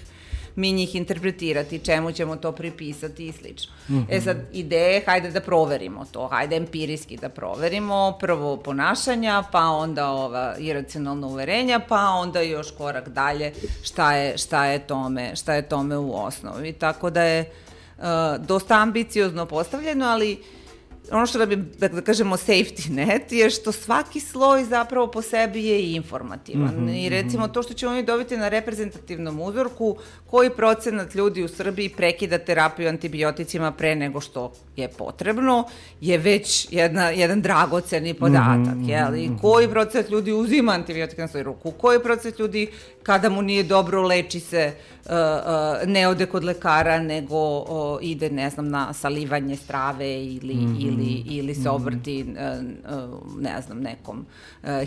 mi 0.55 0.71
njih 0.71 0.95
interpretirati, 0.95 1.79
čemu 1.79 2.11
ćemo 2.11 2.35
to 2.35 2.51
pripisati 2.51 3.27
i 3.27 3.31
slično. 3.31 3.73
Mm 3.89 3.93
-hmm. 3.93 4.05
E 4.09 4.21
sad, 4.21 4.37
ideje, 4.53 5.03
hajde 5.05 5.31
da 5.31 5.41
proverimo 5.41 6.05
to, 6.11 6.27
hajde 6.27 6.55
empirijski 6.55 7.17
da 7.17 7.29
proverimo, 7.29 8.17
prvo 8.19 8.57
ponašanja, 8.57 9.43
pa 9.51 9.59
onda 9.59 10.09
ova 10.09 10.55
iracionalna 10.59 11.27
uverenja, 11.27 11.79
pa 11.89 12.09
onda 12.09 12.41
još 12.41 12.71
korak 12.77 13.09
dalje 13.09 13.53
šta 13.83 14.13
je, 14.13 14.37
šta 14.37 14.65
je, 14.65 14.79
tome, 14.79 15.35
šta 15.35 15.53
je 15.53 15.69
tome 15.69 15.97
u 15.97 16.15
osnovi. 16.15 16.73
Tako 16.73 17.09
da 17.09 17.23
je 17.23 17.51
uh, 17.97 18.03
dosta 18.39 18.75
ambiciozno 18.75 19.45
postavljeno, 19.45 20.05
ali 20.05 20.33
uh, 20.33 20.62
ono 21.11 21.25
što 21.25 21.37
da 21.37 21.45
bi, 21.45 21.55
da, 21.55 21.87
da 21.87 22.01
kažemo, 22.01 22.37
safety 22.37 22.89
net 22.89 23.31
je 23.31 23.49
što 23.49 23.71
svaki 23.71 24.19
sloj 24.19 24.63
zapravo 24.63 25.07
po 25.07 25.21
sebi 25.21 25.65
je 25.65 25.93
informativan. 25.93 26.75
Mm 26.75 26.87
-hmm, 26.87 27.05
I 27.05 27.09
recimo 27.09 27.47
to 27.47 27.63
što 27.63 27.73
ćemo 27.73 27.91
mi 27.91 28.03
dobiti 28.03 28.37
na 28.37 28.49
reprezentativnom 28.49 29.41
uzorku, 29.41 29.97
koji 30.29 30.49
procenat 30.49 31.15
ljudi 31.15 31.43
u 31.43 31.47
Srbiji 31.47 31.89
prekida 31.89 32.37
terapiju 32.37 32.89
antibioticima 32.89 33.71
pre 33.71 33.95
nego 33.95 34.21
što 34.21 34.53
je 34.75 34.87
potrebno, 34.87 35.63
je 36.01 36.17
već 36.17 36.67
jedna, 36.71 37.09
jedan 37.09 37.41
dragoceni 37.41 38.13
podatak. 38.13 38.75
Mm 38.75 38.83
-hmm, 38.83 38.89
jel? 38.89 39.15
I 39.15 39.29
koji 39.41 39.69
procenat 39.69 40.09
ljudi 40.09 40.31
uzima 40.31 40.71
antibiotika 40.71 41.21
na 41.21 41.27
svoju 41.27 41.43
ruku, 41.43 41.71
koji 41.71 41.99
procenat 41.99 42.39
ljudi 42.39 42.67
kada 43.03 43.29
mu 43.29 43.41
nije 43.41 43.63
dobro 43.63 44.01
leči 44.01 44.39
se 44.39 44.73
uh, 45.05 45.11
uh, 45.11 45.89
ne 45.89 46.07
ode 46.07 46.25
kod 46.25 46.43
lekara 46.43 46.99
nego 46.99 47.65
ide 48.01 48.29
ne 48.29 48.49
znam 48.49 48.69
na 48.69 48.93
salivanje 48.93 49.55
strave 49.55 50.25
ili, 50.25 50.53
mm 50.53 50.75
-hmm. 50.75 50.87
ili, 50.87 51.23
ili 51.25 51.55
se 51.55 51.59
mhm. 51.61 51.69
obrti 51.69 52.25
uh, 52.27 53.41
ne 53.41 53.61
znam 53.61 53.79
nekom 53.79 54.25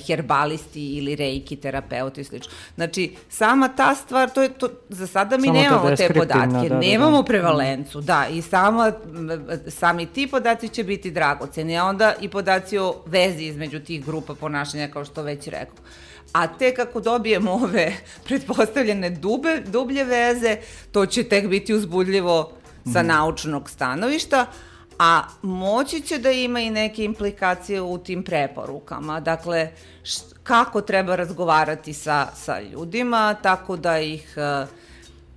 herbalisti 0.07 0.97
ili 0.97 1.17
reiki 1.17 1.57
terapeuti 1.57 2.21
i 2.21 2.25
slično. 2.25 2.53
Znači 2.75 3.17
sama 3.29 3.69
ta 3.69 3.95
stvar 3.95 4.31
to 4.31 4.43
je 4.43 4.49
to 4.49 4.69
za 4.89 5.07
sada 5.07 5.37
mi 5.37 5.47
Samo 5.47 5.61
nemamo 5.61 5.97
te 5.97 6.09
podatke, 6.15 6.69
da, 6.69 6.75
da, 6.75 6.79
nemamo 6.79 7.17
da. 7.17 7.25
prevalencu, 7.25 8.01
da 8.01 8.27
i 8.33 8.43
sama 8.43 8.93
sami 9.69 10.07
ti 10.07 10.27
podaci 10.27 10.69
će 10.69 10.85
biti 10.85 11.11
dragoceni, 11.11 11.79
a 11.79 11.85
onda 11.85 12.15
i 12.21 12.29
podaci 12.29 12.79
o 12.79 12.95
vezi 13.07 13.45
između 13.45 13.81
tih 13.81 14.05
grupa 14.07 14.35
ponašanja 14.35 14.89
kao 14.89 15.05
što 15.05 15.23
već 15.23 15.47
rekao 15.47 15.85
a 16.33 16.47
tek 16.47 16.79
ako 16.79 17.01
dobijemo 17.01 17.53
ove 17.53 17.93
pretpostavljene 18.25 19.11
dube, 19.11 19.63
dublje 19.67 20.05
veze, 20.05 20.57
to 20.93 21.07
će 21.07 21.25
tek 21.25 21.49
biti 21.49 21.75
uzbudljivo 21.75 22.53
sa 22.93 23.03
mm. 23.03 23.07
naučnog 23.07 23.71
stanovišta, 23.71 24.47
a 24.99 25.23
moći 25.43 26.01
će 26.01 26.19
da 26.19 26.31
ima 26.31 26.61
i 26.61 26.71
neke 26.71 27.05
implikacije 27.05 27.83
u 27.83 27.99
tim 27.99 28.23
preporukama. 28.23 29.21
Dakle, 29.21 29.71
št, 30.03 30.35
kako 30.43 30.81
treba 30.81 31.17
razgovarati 31.17 31.93
sa, 31.93 32.27
sa 32.35 32.61
ljudima, 32.61 33.35
tako 33.43 33.77
da 33.77 33.99
ih 33.99 34.35
uh, 34.37 34.69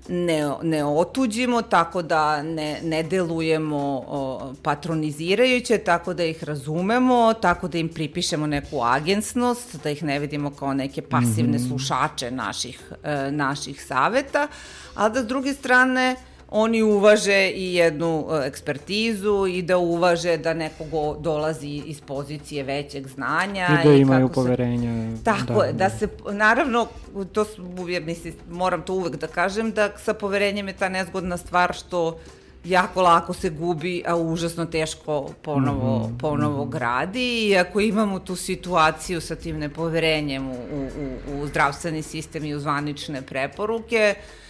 ne, 0.08 0.52
ne 0.64 0.86
otuđimo, 0.86 1.62
tako 1.62 2.02
da 2.02 2.44
ne, 2.44 2.80
ne 2.84 3.04
delujemo 3.04 4.04
o, 4.08 4.54
patronizirajuće, 4.64 5.78
tako 5.78 6.14
da 6.14 6.24
ih 6.24 6.44
razumemo, 6.44 7.34
tako 7.34 7.68
da 7.68 7.78
im 7.78 7.90
pripišemo 7.90 8.48
neku 8.48 8.82
agensnost, 8.84 9.84
da 9.84 9.90
ih 9.90 10.04
ne 10.04 10.20
vidimo 10.20 10.52
kao 10.52 10.74
neke 10.74 11.02
pasivne 11.02 11.58
mm 11.58 11.62
-hmm. 11.62 11.68
slušače 11.68 12.32
naših, 12.32 12.92
e, 13.04 13.32
naših 13.32 13.86
saveta, 13.86 14.48
a 14.96 15.10
da 15.10 15.24
s 15.24 15.26
druge 15.26 15.54
strane 15.54 16.16
oni 16.52 16.84
uvaže 16.84 17.50
i 17.50 17.76
jednu 17.76 18.26
uh, 18.28 18.46
ekspertizu 18.46 19.48
i 19.48 19.62
da 19.62 19.78
uvaže 19.78 20.38
da 20.38 20.54
neko 20.54 21.18
dolazi 21.20 21.68
iz 21.86 22.02
pozicije 22.02 22.64
većeg 22.64 23.08
znanja. 23.08 23.68
I 23.84 23.88
da 23.88 23.94
imaju 23.94 24.26
i 24.26 24.34
poverenja. 24.34 25.18
Se, 25.18 25.24
tako 25.24 25.54
da, 25.54 25.66
je, 25.66 25.74
da, 25.74 25.78
da 25.78 25.90
se, 25.90 26.08
naravno, 26.32 26.88
to 27.34 27.46
uvijek, 27.80 28.06
mislim, 28.06 28.34
moram 28.52 28.82
to 28.82 28.94
uvek 28.94 29.16
da 29.16 29.28
kažem, 29.28 29.72
da 29.72 29.90
sa 29.98 30.14
poverenjem 30.14 30.68
je 30.68 30.74
ta 30.74 30.90
nezgodna 30.90 31.38
stvar 31.38 31.74
što 31.74 32.18
jako 32.64 33.02
lako 33.02 33.34
se 33.34 33.50
gubi, 33.50 34.04
a 34.08 34.16
užasno 34.16 34.66
teško 34.66 35.30
ponovo, 35.42 36.00
mm 36.00 36.04
-hmm. 36.04 36.20
ponovo 36.20 36.66
gradi 36.66 37.48
i 37.48 37.58
ako 37.58 37.80
imamo 37.80 38.20
tu 38.20 38.36
situaciju 38.36 39.22
sa 39.22 39.36
tim 39.36 39.60
nepoverenjem 39.60 40.50
u, 40.50 40.54
u, 40.54 41.42
u 41.42 41.48
zdravstveni 41.48 42.02
sistem 42.02 42.46
i 42.46 42.54
u 42.54 42.60
zvanične 42.60 43.22
preporuke, 43.22 44.16
uh, 44.18 44.49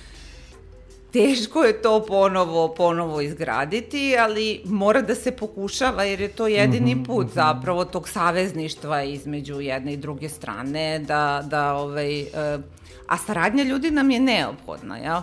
teško 1.12 1.64
je 1.64 1.82
to 1.82 2.06
ponovo, 2.06 2.74
ponovo 2.74 3.22
izgraditi, 3.22 4.18
ali 4.20 4.62
mora 4.66 5.02
da 5.02 5.16
se 5.16 5.32
pokušava 5.32 6.04
jer 6.04 6.22
je 6.22 6.28
to 6.28 6.48
jedini 6.48 6.96
mhm, 6.96 7.04
put 7.04 7.26
mm 7.26 7.30
-hmm. 7.30 7.34
zapravo 7.34 7.86
tog 7.86 8.10
savezništva 8.10 9.04
između 9.04 9.62
jedne 9.62 9.94
i 9.94 9.98
druge 9.98 10.30
strane, 10.30 11.00
da, 11.00 11.44
da 11.50 11.74
ovaj, 11.74 12.22
uh, 12.22 12.64
a 13.08 13.18
saradnja 13.18 13.64
ljudi 13.64 13.92
nam 13.92 14.12
je 14.12 14.20
neophodna, 14.20 14.98
jel? 14.98 15.22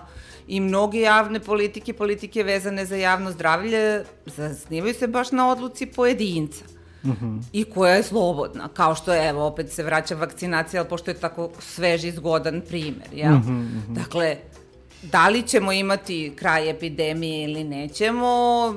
I 0.49 0.61
mnoge 0.61 1.01
javne 1.01 1.41
politike, 1.41 1.93
politike 1.93 2.43
vezane 2.43 2.87
za 2.87 2.97
javno 2.97 3.33
zdravlje, 3.33 4.05
zasnivaju 4.27 4.95
se 4.95 5.07
baš 5.07 5.33
na 5.33 5.51
odluci 5.51 5.87
pojedinca. 5.87 6.65
Mm 7.05 7.11
-hmm. 7.11 7.43
i 7.53 7.65
koja 7.65 7.95
je 7.95 8.03
slobodna, 8.03 8.69
kao 8.69 8.95
što 8.95 9.15
je, 9.15 9.29
evo, 9.29 9.47
opet 9.47 9.71
se 9.71 9.83
vraća 9.83 10.15
vakcinacija, 10.15 10.81
ali 10.81 10.89
pošto 10.89 11.11
je 11.11 11.15
tako 11.15 11.51
sveži, 11.59 12.11
zgodan 12.11 12.63
primer, 12.69 13.09
jel? 13.13 13.33
Mm 13.33 13.43
-hmm. 13.43 13.95
Dakle, 13.95 14.37
da 15.03 15.29
li 15.29 15.43
ćemo 15.43 15.73
imati 15.73 16.33
kraj 16.37 16.71
epidemije 16.71 17.45
ili 17.45 17.65
nećemo 17.65 18.27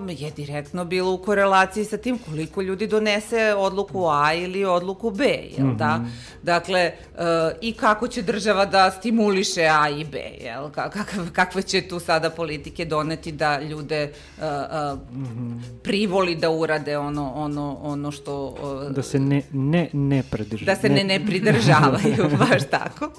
je 0.09 0.31
direktno 0.31 0.85
bilo 0.85 1.13
u 1.13 1.17
korelaciji 1.17 1.85
sa 1.85 1.97
tim 1.97 2.17
koliko 2.17 2.61
ljudi 2.61 2.87
donese 2.87 3.55
odluku 3.57 4.07
A 4.07 4.33
ili 4.33 4.65
odluku 4.65 5.11
B, 5.11 5.23
jel 5.23 5.67
mm 5.67 5.71
-hmm. 5.71 5.77
da? 5.77 5.97
Mhm. 5.97 6.07
Dakle, 6.43 6.91
uh, 7.13 7.19
i 7.61 7.73
kako 7.73 8.07
će 8.07 8.21
država 8.21 8.65
da 8.65 8.91
stimuliše 8.91 9.61
A 9.61 9.89
i 9.89 10.03
B, 10.03 10.17
jel? 10.41 10.69
Kakav, 10.69 11.31
kakve 11.33 11.61
će 11.61 11.81
tu 11.81 11.99
sada 11.99 12.29
politike 12.29 12.85
doneti 12.85 13.31
da 13.31 13.61
ljude 13.61 14.11
uh, 14.37 14.43
mm 15.13 15.25
-hmm. 15.25 15.61
privoli 15.83 16.35
da 16.35 16.49
urade 16.49 16.97
ono, 16.97 17.31
ono, 17.35 17.77
ono 17.81 18.11
što... 18.11 18.45
Uh, 18.47 18.95
da 18.95 19.03
se 19.03 19.19
ne, 19.19 19.41
ne, 19.51 19.89
ne 19.93 20.23
pridržavaju. 20.31 20.65
Da 20.65 20.75
se 20.75 20.89
ne, 20.89 21.03
ne 21.03 21.25
pridržavaju, 21.25 22.37
baš 22.39 22.69
tako 22.71 23.11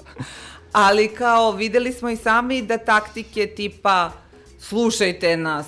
ali 0.71 1.07
kao 1.07 1.51
videli 1.51 1.93
smo 1.93 2.09
i 2.09 2.15
sami 2.15 2.61
da 2.61 2.77
taktike 2.77 3.47
tipa 3.47 4.11
slušajte 4.59 5.37
nas, 5.37 5.65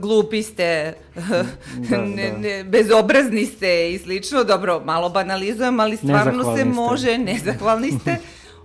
glupi 0.00 0.42
ste, 0.42 0.94
da, 1.90 1.96
ne, 1.96 2.30
da. 2.30 2.38
ne, 2.38 2.64
bezobrazni 2.64 3.46
ste 3.46 3.92
i 3.92 3.98
slično, 3.98 4.44
dobro, 4.44 4.82
malo 4.84 5.08
banalizujem, 5.08 5.80
ali 5.80 5.96
stvarno 5.96 6.56
se 6.56 6.64
može, 6.64 7.18
nezahvalni 7.28 7.90
ste, 8.00 8.16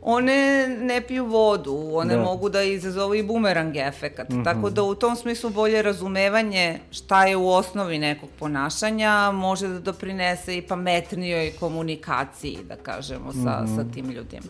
one 0.01 0.67
ne 0.67 1.01
piju 1.01 1.25
vodu, 1.25 1.89
one 1.93 2.15
da. 2.15 2.21
mogu 2.21 2.49
da 2.49 2.63
izazovu 2.63 3.15
i 3.15 3.23
bumerang 3.23 3.77
efekat. 3.77 4.29
Mm 4.29 4.35
-hmm. 4.35 4.43
Tako 4.43 4.69
da 4.69 4.83
u 4.83 4.95
tom 4.95 5.15
smislu 5.15 5.49
bolje 5.49 5.81
razumevanje 5.81 6.79
šta 6.91 7.25
je 7.25 7.35
u 7.35 7.49
osnovi 7.49 7.99
nekog 7.99 8.29
ponašanja 8.39 9.31
može 9.31 9.67
da 9.67 9.79
doprinese 9.79 10.57
i 10.57 10.61
pametnijoj 10.61 11.51
komunikaciji, 11.59 12.57
da 12.67 12.75
kažemo, 12.75 13.33
sa, 13.33 13.39
mm 13.39 13.43
-hmm. 13.43 13.75
sa 13.75 13.93
tim 13.93 14.11
ljudima. 14.11 14.47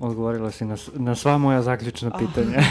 Odgovorila 0.00 0.50
si 0.50 0.64
na, 0.64 0.76
na 0.94 1.14
sva 1.14 1.38
moja 1.38 1.62
zaključna 1.62 2.10
oh. 2.14 2.20
pitanja. 2.20 2.62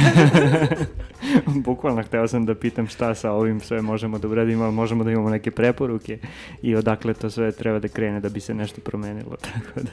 Bukvalno 1.66 2.04
hteo 2.04 2.28
sam 2.28 2.46
da 2.46 2.56
pitam 2.56 2.88
šta 2.88 3.16
sa 3.16 3.32
ovim 3.32 3.62
sve 3.62 3.82
možemo 3.82 4.20
da 4.20 4.28
uradimo, 4.28 4.64
ali 4.64 4.74
možemo 4.74 5.04
da 5.04 5.12
imamo 5.12 5.30
neke 5.30 5.52
preporuke 5.52 6.20
i 6.62 6.76
odakle 6.76 7.14
to 7.14 7.30
sve 7.30 7.52
treba 7.52 7.80
da 7.80 7.88
krene 7.88 8.20
da 8.20 8.30
bi 8.30 8.40
se 8.40 8.54
nešto 8.54 8.82
promenilo. 8.82 9.36
Tako 9.54 9.80
da... 9.80 9.92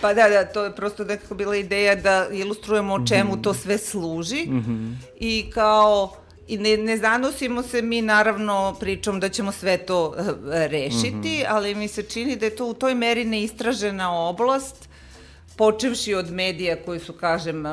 Pa 0.00 0.14
da, 0.14 0.28
da, 0.28 0.44
to 0.44 0.64
je 0.64 0.76
prosto 0.76 1.04
nekako 1.04 1.34
bila 1.34 1.56
ideja 1.56 1.94
da 1.94 2.26
ilustrujemo 2.32 3.06
čemu 3.06 3.32
mm 3.32 3.38
-hmm. 3.38 3.42
to 3.42 3.54
sve 3.54 3.78
služi 3.78 4.46
mm 4.48 4.60
-hmm. 4.60 4.94
i 5.20 5.50
kao 5.54 6.12
i 6.48 6.58
ne, 6.58 6.76
ne 6.76 6.96
zanosimo 6.96 7.62
se 7.62 7.82
mi 7.82 8.02
naravno 8.02 8.76
pričom 8.80 9.20
da 9.20 9.28
ćemo 9.28 9.52
sve 9.52 9.78
to 9.78 10.08
uh, 10.08 10.26
rešiti, 10.50 11.10
mm 11.10 11.22
-hmm. 11.22 11.46
ali 11.48 11.74
mi 11.74 11.88
se 11.88 12.02
čini 12.02 12.36
da 12.36 12.46
je 12.46 12.56
to 12.56 12.66
u 12.66 12.74
toj 12.74 12.94
meri 12.94 13.24
neistražena 13.24 14.12
oblast 14.12 14.89
počevši 15.56 16.14
od 16.14 16.30
medija 16.30 16.76
koji 16.84 17.00
su, 17.00 17.12
kažem, 17.12 17.64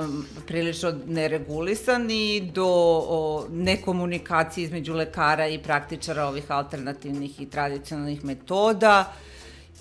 prilično 0.47 0.93
neregulisani 1.05 2.51
do 2.53 2.67
o, 2.67 3.45
nekomunikacije 3.49 4.63
između 4.63 4.93
lekara 4.93 5.47
i 5.47 5.59
praktičara 5.59 6.25
ovih 6.25 6.51
alternativnih 6.51 7.41
i 7.41 7.45
tradicionalnih 7.45 8.25
metoda, 8.25 9.13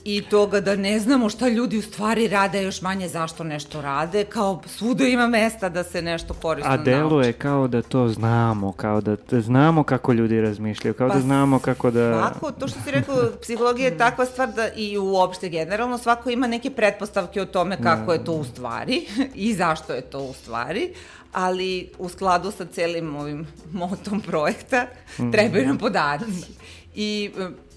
i 0.04 0.22
toga 0.30 0.60
da 0.60 0.76
ne 0.76 0.98
znamo 1.00 1.28
šta 1.28 1.48
ljudi 1.48 1.78
u 1.78 1.82
stvari 1.82 2.28
rade, 2.28 2.62
još 2.62 2.82
manje 2.82 3.08
zašto 3.08 3.44
nešto 3.44 3.80
rade, 3.80 4.24
kao 4.24 4.62
svuda 4.66 5.04
ima 5.04 5.26
mesta 5.26 5.68
da 5.68 5.84
se 5.84 6.02
nešto 6.02 6.34
korisno 6.34 6.70
nauči. 6.70 6.90
A 6.90 6.96
deluje 6.96 7.32
kao 7.32 7.68
da 7.68 7.82
to 7.82 8.08
znamo, 8.08 8.72
kao 8.72 9.00
da, 9.00 9.40
znamo 9.40 9.82
kako 9.82 10.12
ljudi 10.12 10.40
razmišljaju, 10.40 10.94
kao 10.94 11.08
da 11.08 11.12
pa 11.12 11.18
da 11.18 11.24
znamo 11.24 11.58
kako 11.58 11.90
da... 11.90 12.12
Svako, 12.12 12.52
to 12.52 12.68
što 12.68 12.80
si 12.80 12.90
rekao, 12.90 13.16
psihologija 13.42 13.88
je 13.88 13.98
takva 13.98 14.26
stvar 14.26 14.52
da 14.52 14.68
i 14.76 14.98
uopšte 14.98 15.48
generalno 15.48 15.98
svako 15.98 16.30
ima 16.30 16.46
neke 16.46 16.70
pretpostavke 16.70 17.42
o 17.42 17.46
tome 17.46 17.82
kako 17.82 18.12
je 18.12 18.24
to 18.24 18.32
u 18.32 18.44
stvari 18.44 19.06
i 19.34 19.54
zašto 19.54 19.92
je 19.92 20.00
to 20.00 20.18
u 20.18 20.32
stvari, 20.32 20.92
ali 21.32 21.90
u 21.98 22.08
skladu 22.08 22.50
sa 22.50 22.64
celim 22.64 23.16
ovim 23.16 23.46
motom 23.72 24.20
projekta 24.20 24.86
mm. 25.18 25.30
trebaju 25.32 25.66
nam 25.66 25.78
podaci. 25.78 26.52
I 26.94 27.30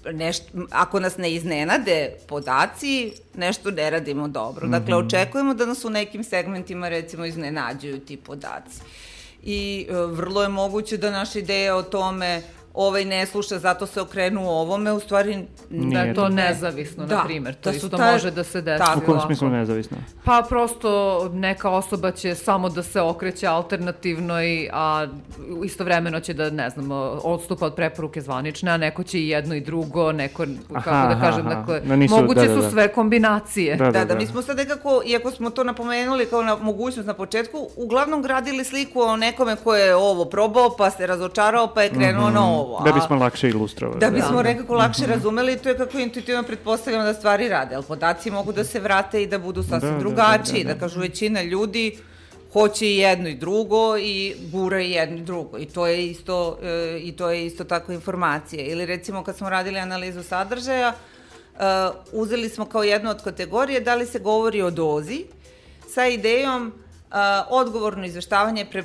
nešt, 0.06 0.42
ako 0.70 1.00
nas 1.00 1.16
ne 1.16 1.32
iznenade 1.32 1.96
podaci, 2.28 3.12
nešto 3.34 3.70
ne 3.70 3.90
radimo 3.90 4.28
dobro. 4.28 4.68
Dakle, 4.68 4.94
Mhm. 4.94 5.06
očekujemo 5.06 5.54
da 5.54 5.66
nas 5.66 5.84
u 5.84 5.90
nekim 5.90 6.24
segmentima, 6.24 6.88
recimo, 6.88 7.24
iznenađuju 7.24 7.98
ti 8.00 8.16
podaci. 8.16 8.80
I 9.42 9.86
e, 9.88 9.94
vrlo 9.94 10.42
je 10.42 10.48
moguće 10.48 10.96
da 10.96 11.10
naša 11.10 11.38
ideja 11.38 11.76
o 11.76 11.82
tome 11.82 12.42
ovaj 12.74 13.04
ne 13.04 13.26
sluša, 13.26 13.58
zato 13.58 13.86
se 13.86 14.00
okrenu 14.00 14.40
ovome, 14.42 14.92
u 14.92 15.00
stvari 15.00 15.36
Da 15.70 15.76
Nije 15.78 15.98
je 16.00 16.14
to 16.14 16.28
nezavisno, 16.28 17.06
Da, 17.06 17.16
na 17.16 17.24
primjer. 17.24 17.54
To 17.54 17.70
da 17.70 17.76
isto 17.76 17.88
ta- 17.90 18.12
može 18.12 18.30
da 18.30 18.44
se 18.44 18.60
desi 18.62 18.78
Tako. 18.80 19.00
U 19.00 19.04
kom 19.04 19.20
smislu 19.20 19.48
nezavisno? 19.48 19.96
Pa 20.24 20.46
prosto 20.48 20.90
neka 21.30 21.70
osoba 21.70 22.10
će 22.12 22.34
samo 22.34 22.68
da 22.68 22.82
se 22.82 23.00
okreće 23.00 23.46
alternativnoj, 23.90 24.46
a 24.72 25.06
istovremeno 25.64 26.20
će 26.20 26.34
da, 26.34 26.50
ne 26.50 26.70
znam, 26.70 26.88
odstupa 27.22 27.66
od 27.66 27.74
preporuke 27.74 28.20
zvanične, 28.20 28.70
a 28.70 28.76
neko 28.76 29.02
će 29.02 29.18
i 29.18 29.28
jedno 29.28 29.54
i 29.54 29.60
drugo, 29.60 30.12
neko, 30.12 30.44
kako 30.68 30.90
Aha, 30.90 31.02
da 31.02 31.12
aha, 31.12 31.20
kažem, 31.22 31.46
aha. 31.46 31.54
dakle, 31.54 31.80
Da 31.80 31.96
nisu- 31.96 32.14
moguće 32.16 32.40
da, 32.40 32.46
da, 32.46 32.54
su 32.54 32.60
da. 32.60 32.70
sve 32.70 32.88
kombinacije. 32.88 33.76
Da, 33.76 33.90
Da, 33.90 34.04
da, 34.04 34.14
mi 34.14 34.26
smo 34.26 34.42
sad 34.42 34.56
nekako, 34.56 35.02
iako 35.06 35.30
smo 35.30 35.50
to 35.50 35.64
napomenuli 35.64 36.26
kao 36.26 36.42
na 36.42 36.56
mogućnost 36.56 37.06
na 37.06 37.14
početku, 37.14 37.68
uglavnom 37.76 38.22
gradili 38.22 38.64
sliku 38.64 39.00
o 39.00 39.16
nekome 39.16 39.56
ko 39.56 39.74
je 39.74 39.94
ovo 39.94 40.24
probao, 40.24 40.70
pa 40.70 40.90
se 40.90 41.06
razočarao, 41.06 41.66
pa 41.66 41.82
je 41.82 41.90
krenuo 41.90 42.30
na 42.30 42.46
ovo. 42.46 42.59
Mhm. 42.62 42.84
Da 42.84 42.92
bismo 42.92 43.16
lakše 43.16 43.48
ilustrovali. 43.48 44.00
Da 44.00 44.10
bismo 44.10 44.36
Da. 44.36 44.42
nekako 44.42 44.74
lakše 44.74 45.06
razumeli, 45.06 45.56
to 45.58 45.68
je 45.68 45.76
kako 45.76 45.98
intuitivno 45.98 46.42
pretpostavljamo 46.42 47.04
da 47.04 47.14
stvari 47.14 47.48
rade, 47.48 47.74
ali 47.74 47.84
podaci 47.84 48.30
mogu 48.30 48.52
da 48.52 48.64
se 48.64 48.80
vrate 48.80 49.22
i 49.22 49.26
da 49.26 49.38
budu 49.38 49.62
sasvim 49.62 49.80
Da, 49.80 49.90
da, 49.90 49.98
drugačiji, 49.98 50.64
da, 50.64 50.68
da, 50.68 50.74
da. 50.74 50.80
kažu 50.80 51.00
većina 51.00 51.42
ljudi 51.42 51.98
hoće 52.52 52.86
i 52.86 52.96
jedno 52.96 53.28
i 53.28 53.34
drugo 53.34 53.98
i 53.98 54.14
gura 54.42 54.80
i 54.80 54.90
jedno 54.90 55.16
i 55.16 55.22
drugo 55.22 55.58
i 55.58 55.66
to 55.66 55.86
je 55.86 56.06
isto 56.06 56.58
e, 56.62 56.98
i 56.98 57.12
to 57.12 57.30
je 57.30 57.46
isto 57.46 57.64
tako 57.64 57.92
informacija 57.92 58.64
ili 58.64 58.86
recimo 58.86 59.24
kad 59.24 59.36
smo 59.36 59.50
radili 59.50 59.78
analizu 59.78 60.22
sadržaja 60.22 60.88
e, 60.88 61.60
uzeli 62.12 62.48
smo 62.48 62.64
kao 62.64 62.82
jednu 62.82 63.10
od 63.10 63.22
kategorije 63.24 63.80
da 63.80 63.94
li 63.94 64.06
se 64.06 64.18
govori 64.18 64.62
o 64.62 64.70
dozi 64.70 65.24
sa 65.88 66.06
idejom 66.06 66.72
odgovorno 67.48 68.06
izveštavanje 68.06 68.64
pre, 68.64 68.84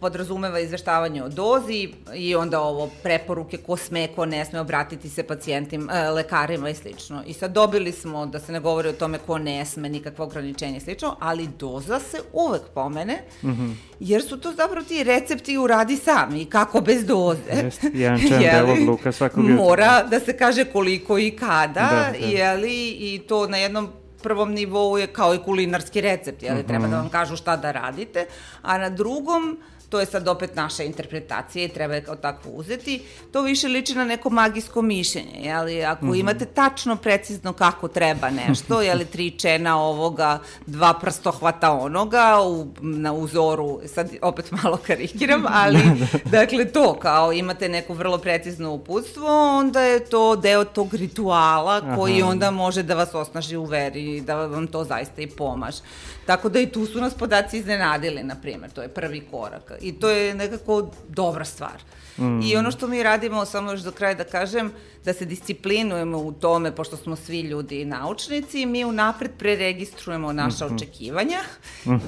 podrazumeva 0.00 0.60
izveštavanje 0.60 1.22
o 1.22 1.28
dozi 1.28 1.88
i 2.14 2.34
onda 2.34 2.60
ovo 2.60 2.90
preporuke 3.02 3.56
ko 3.56 3.76
sme, 3.76 4.08
ko 4.16 4.26
ne 4.26 4.44
sme 4.44 4.60
obratiti 4.60 5.08
se 5.08 5.22
pacijentim, 5.22 5.82
uh, 5.82 6.14
lekarima 6.14 6.70
i 6.70 6.74
slično. 6.74 7.22
I 7.26 7.32
sad 7.32 7.52
dobili 7.52 7.92
smo 7.92 8.26
da 8.26 8.40
se 8.40 8.52
ne 8.52 8.60
govori 8.60 8.88
o 8.88 8.92
tome 8.92 9.18
ko 9.18 9.38
ne 9.38 9.64
sme, 9.64 9.88
nikakvo 9.88 10.24
ograničenje 10.24 10.76
i 10.76 10.80
slično, 10.80 11.16
ali 11.20 11.48
doza 11.58 12.00
se 12.00 12.18
uvek 12.32 12.62
pomene, 12.74 13.18
mm 13.42 13.48
-hmm. 13.50 13.74
jer 14.00 14.22
su 14.22 14.40
to 14.40 14.52
zapravo 14.52 14.86
ti 14.86 15.04
recepti 15.04 15.58
uradi 15.58 15.96
sami 15.96 16.42
i 16.42 16.44
kako 16.44 16.80
bez 16.80 17.04
doze. 17.04 17.52
Jeste, 17.64 17.90
jedan 17.94 18.20
čem 18.20 18.42
Jeli? 18.42 18.66
belog 18.66 18.88
luka 18.88 19.12
svakog 19.12 19.44
jutra. 19.44 19.64
Mora 19.64 20.02
da 20.02 20.20
se 20.20 20.36
kaže 20.36 20.64
koliko 20.64 21.18
i 21.18 21.30
kada, 21.30 22.12
Da, 22.12 22.18
da. 22.20 22.26
jeli, 22.26 22.88
i 22.88 23.22
to 23.28 23.46
na 23.46 23.56
jednom 23.56 23.88
prvom 24.22 24.52
nivou 24.52 24.98
je 24.98 25.06
kao 25.08 25.34
i 25.34 25.38
kulinarski 25.38 26.00
recept, 26.00 26.42
jeli, 26.42 26.62
treba 26.62 26.82
Mhm. 26.82 26.90
da 26.90 26.98
vam 26.98 27.08
kažu 27.10 27.36
šta 27.36 27.56
da 27.56 27.72
radite, 27.72 28.26
a 28.62 28.78
na 28.78 28.88
drugom 28.90 29.58
to 29.92 30.00
je 30.00 30.06
sad 30.06 30.28
opet 30.28 30.54
naša 30.56 30.82
interpretacija 30.82 31.64
i 31.64 31.68
treba 31.68 31.94
je 31.94 32.04
kao 32.04 32.16
takvo 32.16 32.50
uzeti, 32.52 33.02
to 33.32 33.42
više 33.42 33.68
liči 33.68 33.94
na 33.94 34.04
neko 34.04 34.30
magijsko 34.30 34.82
mišljenje, 34.82 35.40
jeli, 35.42 35.84
ako 35.84 36.04
Mhm. 36.06 36.14
imate 36.14 36.44
tačno, 36.46 36.96
precizno 36.96 37.52
kako 37.52 37.88
treba 37.88 38.30
nešto, 38.30 38.82
jeli, 38.82 39.04
tri 39.04 39.30
čena 39.30 39.82
ovoga, 39.82 40.38
dva 40.66 40.94
prstohvata 40.94 41.72
onoga, 41.72 42.40
u, 42.42 42.66
na 42.80 43.12
uzoru, 43.12 43.80
sad 43.86 44.10
opet 44.22 44.50
malo 44.52 44.78
karikiram, 44.86 45.44
ali, 45.48 45.78
dakle, 46.38 46.64
to, 46.64 46.94
kao 46.94 47.32
imate 47.32 47.68
neko 47.68 47.94
vrlo 47.94 48.18
precizno 48.18 48.72
uputstvo, 48.72 49.26
onda 49.58 49.80
je 49.80 50.04
to 50.04 50.36
deo 50.36 50.64
tog 50.64 50.94
rituala 50.94 51.96
koji 51.96 52.22
Aha. 52.22 52.30
onda 52.30 52.50
može 52.50 52.82
da 52.82 52.94
vas 52.94 53.14
osnaži 53.14 53.56
u 53.56 53.64
veri 53.64 54.16
i 54.16 54.20
da 54.20 54.34
vam 54.36 54.66
to 54.66 54.84
zaista 54.84 55.22
i 55.22 55.26
pomaže. 55.26 55.82
Tako 56.26 56.48
da 56.48 56.60
i 56.60 56.66
tu 56.66 56.86
su 56.86 57.00
nas 57.00 57.14
podaci 57.14 57.58
iznenadili, 57.58 58.22
na 58.22 58.34
primjer, 58.34 58.70
to 58.70 58.82
je 58.82 58.88
prvi 58.88 59.20
korak. 59.30 59.72
I 59.82 59.92
to 59.92 60.10
je 60.10 60.34
nekako 60.34 60.90
dobra 61.08 61.44
stvar. 61.44 61.82
Mm. 62.18 62.40
I 62.42 62.56
ono 62.56 62.70
što 62.70 62.86
mi 62.86 63.02
radimo, 63.02 63.44
samo 63.44 63.70
još 63.70 63.80
do 63.80 63.90
kraja 63.90 64.14
da 64.14 64.24
kažem, 64.24 64.72
da 65.04 65.12
se 65.12 65.24
disciplinujemo 65.24 66.18
u 66.18 66.32
tome, 66.32 66.74
pošto 66.74 66.96
smo 66.96 67.16
svi 67.16 67.40
ljudi 67.40 67.84
naučnici, 67.84 68.66
mi 68.66 68.84
unapred 68.84 69.30
preregistrujemo 69.38 70.32
naša 70.32 70.66
očekivanja, 70.66 71.38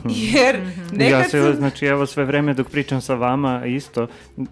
jer 0.07 0.61
nekad 0.93 1.21
ja 1.21 1.25
se, 1.25 1.43
sam... 1.43 1.57
znači, 1.57 1.87
evo 1.87 2.07
sve 2.07 2.25
vreme 2.25 2.55
dok 2.55 2.69
pričam 2.71 3.01
sa 3.01 3.15
vama 3.15 3.67
isto, 3.67 4.07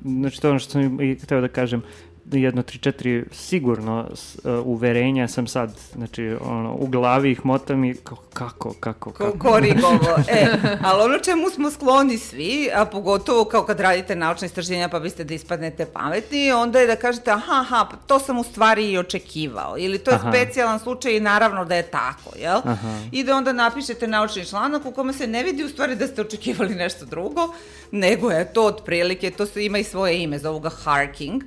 znači 0.05 0.40
to 0.40 0.47
je 0.47 0.51
ono 0.51 0.59
što 0.59 0.70
sam 0.70 1.01
i 1.01 1.15
hteo 1.15 1.40
da 1.40 1.49
kažem, 1.49 1.82
jedno, 2.31 2.62
tri, 2.62 2.78
četiri 2.78 3.24
sigurno 3.32 4.09
s, 4.15 4.36
uh, 4.36 4.66
uverenja 4.66 5.28
sam 5.28 5.47
sad, 5.47 5.78
znači, 5.93 6.36
ono, 6.40 6.74
u 6.74 6.86
glavi 6.86 7.31
ih 7.31 7.47
motam 7.47 7.85
i 7.85 7.94
kako, 7.94 8.23
kako, 8.35 8.73
Ko, 8.73 9.11
kako. 9.11 9.39
korigovo. 9.39 9.99
E, 10.28 10.47
ali 10.82 11.03
ono 11.03 11.19
čemu 11.19 11.51
smo 11.51 11.70
skloni 11.70 12.19
svi, 12.19 12.70
a 12.74 12.85
pogotovo 12.85 13.44
kao 13.44 13.65
kad 13.65 13.81
radite 13.81 14.16
naučne 14.16 14.47
istraženja 14.47 14.89
pa 14.89 15.01
biste 15.01 15.24
da 15.24 15.35
ispadnete 15.35 15.86
pametni, 15.86 16.53
onda 16.53 16.81
je 16.81 16.86
da 16.86 16.97
kažete 16.97 17.31
aha, 17.31 17.61
aha, 17.61 17.86
pa 17.90 17.97
to 17.97 18.19
sam 18.19 18.39
u 18.39 18.44
stvari 18.44 18.90
i 18.90 18.99
očekivao. 18.99 19.74
Ili 19.78 19.99
to 19.99 20.11
je 20.11 20.15
Aha. 20.15 20.32
specijalan 20.32 20.78
slučaj 20.78 21.16
i 21.16 21.20
naravno 21.20 21.65
da 21.65 21.74
je 21.74 21.82
tako, 21.82 22.31
jel? 22.39 22.61
Aha. 22.65 22.99
I 23.12 23.24
da 23.24 23.36
onda 23.36 23.53
napišete 23.53 24.07
naučni 24.07 24.44
članak 24.44 24.86
u 24.86 24.93
kome 24.93 25.12
se 25.12 25.27
ne 25.27 25.43
vidi 25.43 25.65
u 25.65 25.69
stvari 25.69 25.97
da 25.97 26.07
ste 26.07 26.20
očekivali 26.20 26.74
nešto 26.74 27.05
drugo, 27.05 27.55
nego 27.90 28.31
je 28.31 28.53
to 28.53 28.66
otprilike, 28.66 29.31
to 29.31 29.47
se 29.47 29.65
ima 29.65 29.78
i 29.78 29.85
svoje 29.85 30.23
ime, 30.23 30.39
zovu 30.39 30.61
ga 30.61 30.70
harking, 30.70 31.43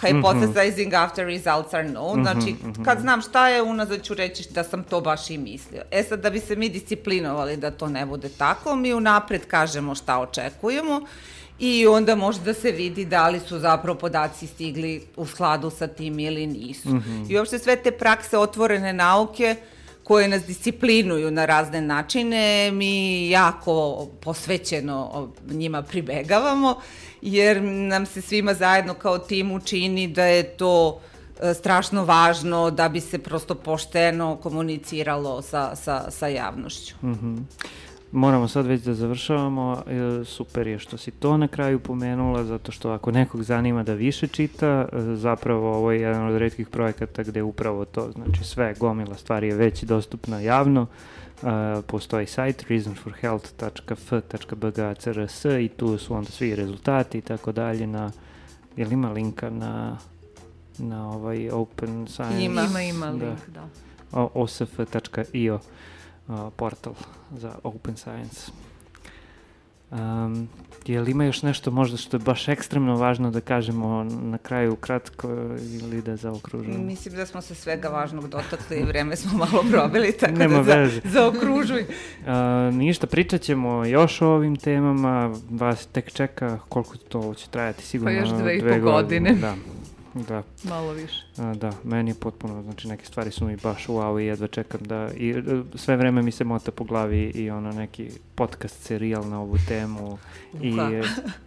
hypothesizing 0.00 0.94
after 0.94 1.26
results 1.26 1.74
are 1.74 1.88
known, 1.88 2.22
znači 2.22 2.54
kad 2.84 3.00
znam 3.00 3.22
šta 3.22 3.48
je, 3.48 3.62
unazad 3.62 4.02
ću 4.02 4.14
reći 4.14 4.48
da 4.50 4.64
sam 4.64 4.84
to 4.84 5.00
baš 5.00 5.30
i 5.30 5.38
mislio. 5.38 5.82
E 5.90 6.02
sad, 6.02 6.20
da 6.20 6.30
bi 6.30 6.40
se 6.40 6.56
mi 6.56 6.68
disciplinovali 6.68 7.56
da 7.56 7.70
to 7.70 7.88
ne 7.88 8.06
bude 8.06 8.28
tako, 8.28 8.76
mi 8.76 8.94
unapred 8.94 9.46
kažemo 9.46 9.94
šta 9.94 10.18
očekujemo 10.18 11.00
i 11.58 11.86
onda 11.86 12.14
može 12.14 12.40
da 12.40 12.54
se 12.54 12.70
vidi 12.70 13.04
da 13.04 13.28
li 13.28 13.40
su 13.40 13.58
zapravo 13.58 13.98
podaci 13.98 14.46
stigli 14.46 15.02
u 15.16 15.26
skladu 15.26 15.70
sa 15.70 15.86
tim 15.86 16.18
ili 16.18 16.46
nisu. 16.46 16.88
I 17.28 17.36
uopšte 17.36 17.58
sve 17.58 17.76
te 17.76 17.90
prakse 17.90 18.38
otvorene 18.38 18.92
nauke 18.92 19.56
koje 20.08 20.28
nas 20.28 20.44
disciplinuju 20.46 21.30
na 21.30 21.44
razne 21.46 21.80
načine, 21.80 22.70
mi 22.70 23.28
jako 23.30 24.06
posvećeno 24.20 25.28
njima 25.50 25.82
pribegavamo, 25.82 26.80
jer 27.22 27.62
nam 27.62 28.06
se 28.06 28.20
svima 28.20 28.54
zajedno 28.54 28.94
kao 28.94 29.18
timu 29.18 29.60
čini 29.60 30.08
da 30.08 30.24
je 30.24 30.42
to 30.42 31.00
e, 31.40 31.54
strašno 31.54 32.04
važno 32.04 32.70
da 32.70 32.88
bi 32.88 33.00
se 33.00 33.18
prosto 33.18 33.54
pošteno 33.54 34.36
komuniciralo 34.36 35.42
sa, 35.42 35.76
sa, 35.76 36.10
sa 36.10 36.26
javnošću. 36.26 36.94
Moramo 38.12 38.48
sad 38.48 38.66
već 38.66 38.82
da 38.82 38.94
završavamo, 38.94 39.82
e, 39.86 40.24
super 40.24 40.66
je 40.66 40.78
što 40.78 40.96
si 40.96 41.10
to 41.10 41.36
na 41.36 41.48
kraju 41.48 41.78
pomenula, 41.78 42.44
zato 42.44 42.72
što 42.72 42.90
ako 42.90 43.10
nekog 43.10 43.42
zanima 43.42 43.82
da 43.82 43.94
više 43.94 44.26
čita, 44.26 44.66
e, 44.92 45.14
zapravo 45.14 45.72
ovo 45.72 45.92
je 45.92 46.00
jedan 46.00 46.26
od 46.26 46.36
redkih 46.36 46.68
projekata 46.68 47.22
gde 47.22 47.42
upravo 47.42 47.84
to, 47.84 48.12
znači 48.12 48.44
sve, 48.44 48.74
gomila 48.74 49.14
stvari 49.14 49.48
je 49.48 49.54
već 49.54 49.82
dostupna 49.82 50.40
javno, 50.40 50.86
e, 51.42 51.46
postoji 51.82 52.26
sajt 52.26 52.62
reasonforhealth.f.bg.crs 52.62 55.44
i 55.44 55.68
tu 55.68 55.98
su 55.98 56.14
onda 56.14 56.30
svi 56.30 56.54
rezultati 56.54 57.18
i 57.18 57.22
tako 57.22 57.52
dalje 57.52 57.86
na, 57.86 58.10
je 58.76 58.86
li 58.86 58.94
ima 58.94 59.12
linka 59.12 59.50
na 59.50 59.96
na 60.78 61.10
ovaj 61.10 61.50
Open 61.50 62.06
Science? 62.08 62.44
Ima. 62.44 62.62
Ima, 62.62 62.82
ima 62.82 63.06
Da. 63.06 63.12
link, 63.26 63.38
da. 63.48 63.68
o- 64.12 64.30
osf.io 64.34 65.58
a, 66.28 66.50
portal 66.56 66.94
za 67.36 67.54
Open 67.62 67.96
Science. 67.96 68.50
Um, 69.90 70.48
je 70.86 71.00
li 71.00 71.10
ima 71.10 71.24
još 71.24 71.42
nešto 71.42 71.70
možda 71.70 71.96
što 71.96 72.16
je 72.16 72.20
baš 72.20 72.48
ekstremno 72.48 72.96
važno 72.96 73.30
da 73.30 73.40
kažemo 73.40 74.04
na 74.04 74.38
kraju 74.38 74.76
kratko 74.76 75.28
ili 75.82 76.02
da 76.02 76.16
zaokružujemo? 76.16 76.84
Mislim 76.84 77.14
da 77.14 77.26
smo 77.26 77.42
se 77.42 77.54
svega 77.54 77.88
važnog 77.88 78.28
dotakli 78.28 78.76
i 78.76 78.82
vreme 78.82 79.16
smo 79.16 79.38
malo 79.38 79.64
probili, 79.70 80.12
tako 80.12 80.32
Nema 80.32 80.62
da 80.62 80.88
za, 80.88 81.00
zaokružuj. 81.04 81.84
A, 82.26 82.70
ništa, 82.74 83.06
pričat 83.06 83.40
ćemo 83.40 83.84
još 83.84 84.22
o 84.22 84.28
ovim 84.28 84.56
temama, 84.56 85.34
vas 85.50 85.86
tek 85.86 86.12
čeka 86.12 86.58
koliko 86.68 86.96
to 86.96 87.34
će 87.34 87.48
trajati 87.48 87.82
sigurno 87.82 88.14
Pa 88.14 88.20
još 88.20 88.28
dve 88.28 88.56
i 88.56 88.60
dve 88.60 88.80
po 88.80 88.90
godine. 88.90 89.32
Da, 89.32 89.54
da. 90.22 90.42
Malo 90.64 90.92
više. 90.92 91.24
A, 91.36 91.54
da, 91.54 91.72
meni 91.84 92.10
je 92.10 92.14
potpuno, 92.14 92.62
znači 92.62 92.88
neke 92.88 93.04
stvari 93.04 93.30
su 93.30 93.46
mi 93.46 93.56
baš 93.56 93.86
wow 93.86 94.22
i 94.22 94.26
jedva 94.26 94.46
čekam 94.46 94.80
da, 94.80 95.10
i 95.16 95.30
e, 95.30 95.42
sve 95.74 95.96
vreme 95.96 96.22
mi 96.22 96.30
se 96.30 96.44
mota 96.44 96.70
po 96.70 96.84
glavi 96.84 97.32
i 97.34 97.50
ono 97.50 97.72
neki 97.72 98.10
podcast 98.34 98.82
serijal 98.82 99.28
na 99.28 99.40
ovu 99.40 99.56
temu 99.68 100.18
i 100.62 100.76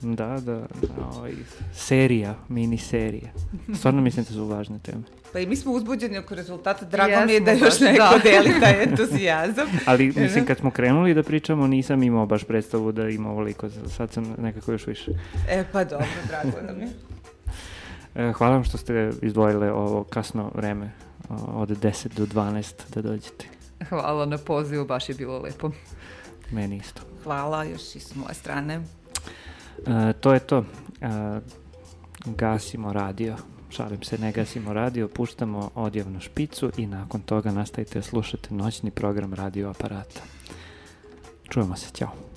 da, 0.01 0.39
da, 0.39 0.39
da 0.41 0.67
ovaj, 1.15 1.31
serija, 1.73 2.35
mini 2.49 2.77
serija. 2.77 3.31
Stvarno 3.79 4.01
mislim 4.01 4.25
da 4.25 4.33
su 4.33 4.45
važne 4.45 4.79
teme. 4.79 5.03
Pa 5.33 5.39
i 5.39 5.45
mi 5.45 5.55
smo 5.55 5.71
uzbuđeni 5.71 6.17
oko 6.17 6.35
rezultata, 6.35 6.85
drago 6.85 7.25
mi 7.25 7.31
je 7.31 7.33
Jesmo 7.33 7.45
da 7.45 7.51
još 7.51 7.61
baš, 7.61 7.79
neko 7.79 7.97
da. 7.97 8.19
deli 8.23 8.59
taj 8.59 8.83
entuzijazam. 8.83 9.67
Ali 9.85 10.13
mislim 10.15 10.45
kad 10.45 10.57
smo 10.57 10.71
krenuli 10.71 11.13
da 11.13 11.23
pričamo 11.23 11.67
nisam 11.67 12.03
imao 12.03 12.25
baš 12.25 12.43
predstavu 12.43 12.91
da 12.91 13.09
ima 13.09 13.29
ovoliko, 13.29 13.69
sad 13.69 14.11
sam 14.11 14.35
nekako 14.37 14.71
još 14.71 14.87
više. 14.87 15.11
E 15.49 15.63
pa 15.71 15.83
dobro, 15.83 16.07
drago 16.27 16.67
nam 16.67 16.81
je. 16.81 16.89
E, 18.15 18.31
hvala 18.31 18.53
vam 18.53 18.63
što 18.63 18.77
ste 18.77 19.11
izdvojile 19.21 19.71
ovo 19.71 20.03
kasno 20.03 20.51
vreme 20.55 20.91
od 21.29 21.69
10 21.69 22.07
do 22.07 22.25
12 22.25 22.73
da 22.93 23.01
dođete. 23.01 23.45
Hvala 23.89 24.25
na 24.25 24.37
pozivu, 24.37 24.85
baš 24.85 25.09
je 25.09 25.15
bilo 25.15 25.39
lepo. 25.39 25.71
Meni 26.51 26.77
isto. 26.77 27.01
Hvala 27.23 27.63
još 27.63 27.95
i 27.95 27.99
s 27.99 28.15
moje 28.15 28.33
strane. 28.33 28.81
E, 29.87 30.13
to 30.13 30.33
je 30.33 30.39
to. 30.39 30.65
E, 31.01 31.39
gasimo 32.25 32.93
radio. 32.93 33.35
Šalim 33.69 34.03
se, 34.03 34.17
ne 34.17 34.31
gasimo 34.31 34.73
radio, 34.73 35.07
puštamo 35.07 35.69
odjevnu 35.75 36.19
špicu 36.19 36.71
i 36.77 36.87
nakon 36.87 37.21
toga 37.21 37.51
nastavite 37.51 38.01
slušate 38.01 38.53
noćni 38.53 38.91
program 38.91 39.33
radio 39.33 39.69
aparata. 39.69 40.21
Čujemo 41.49 41.75
se, 41.75 41.91
ćao. 41.93 42.30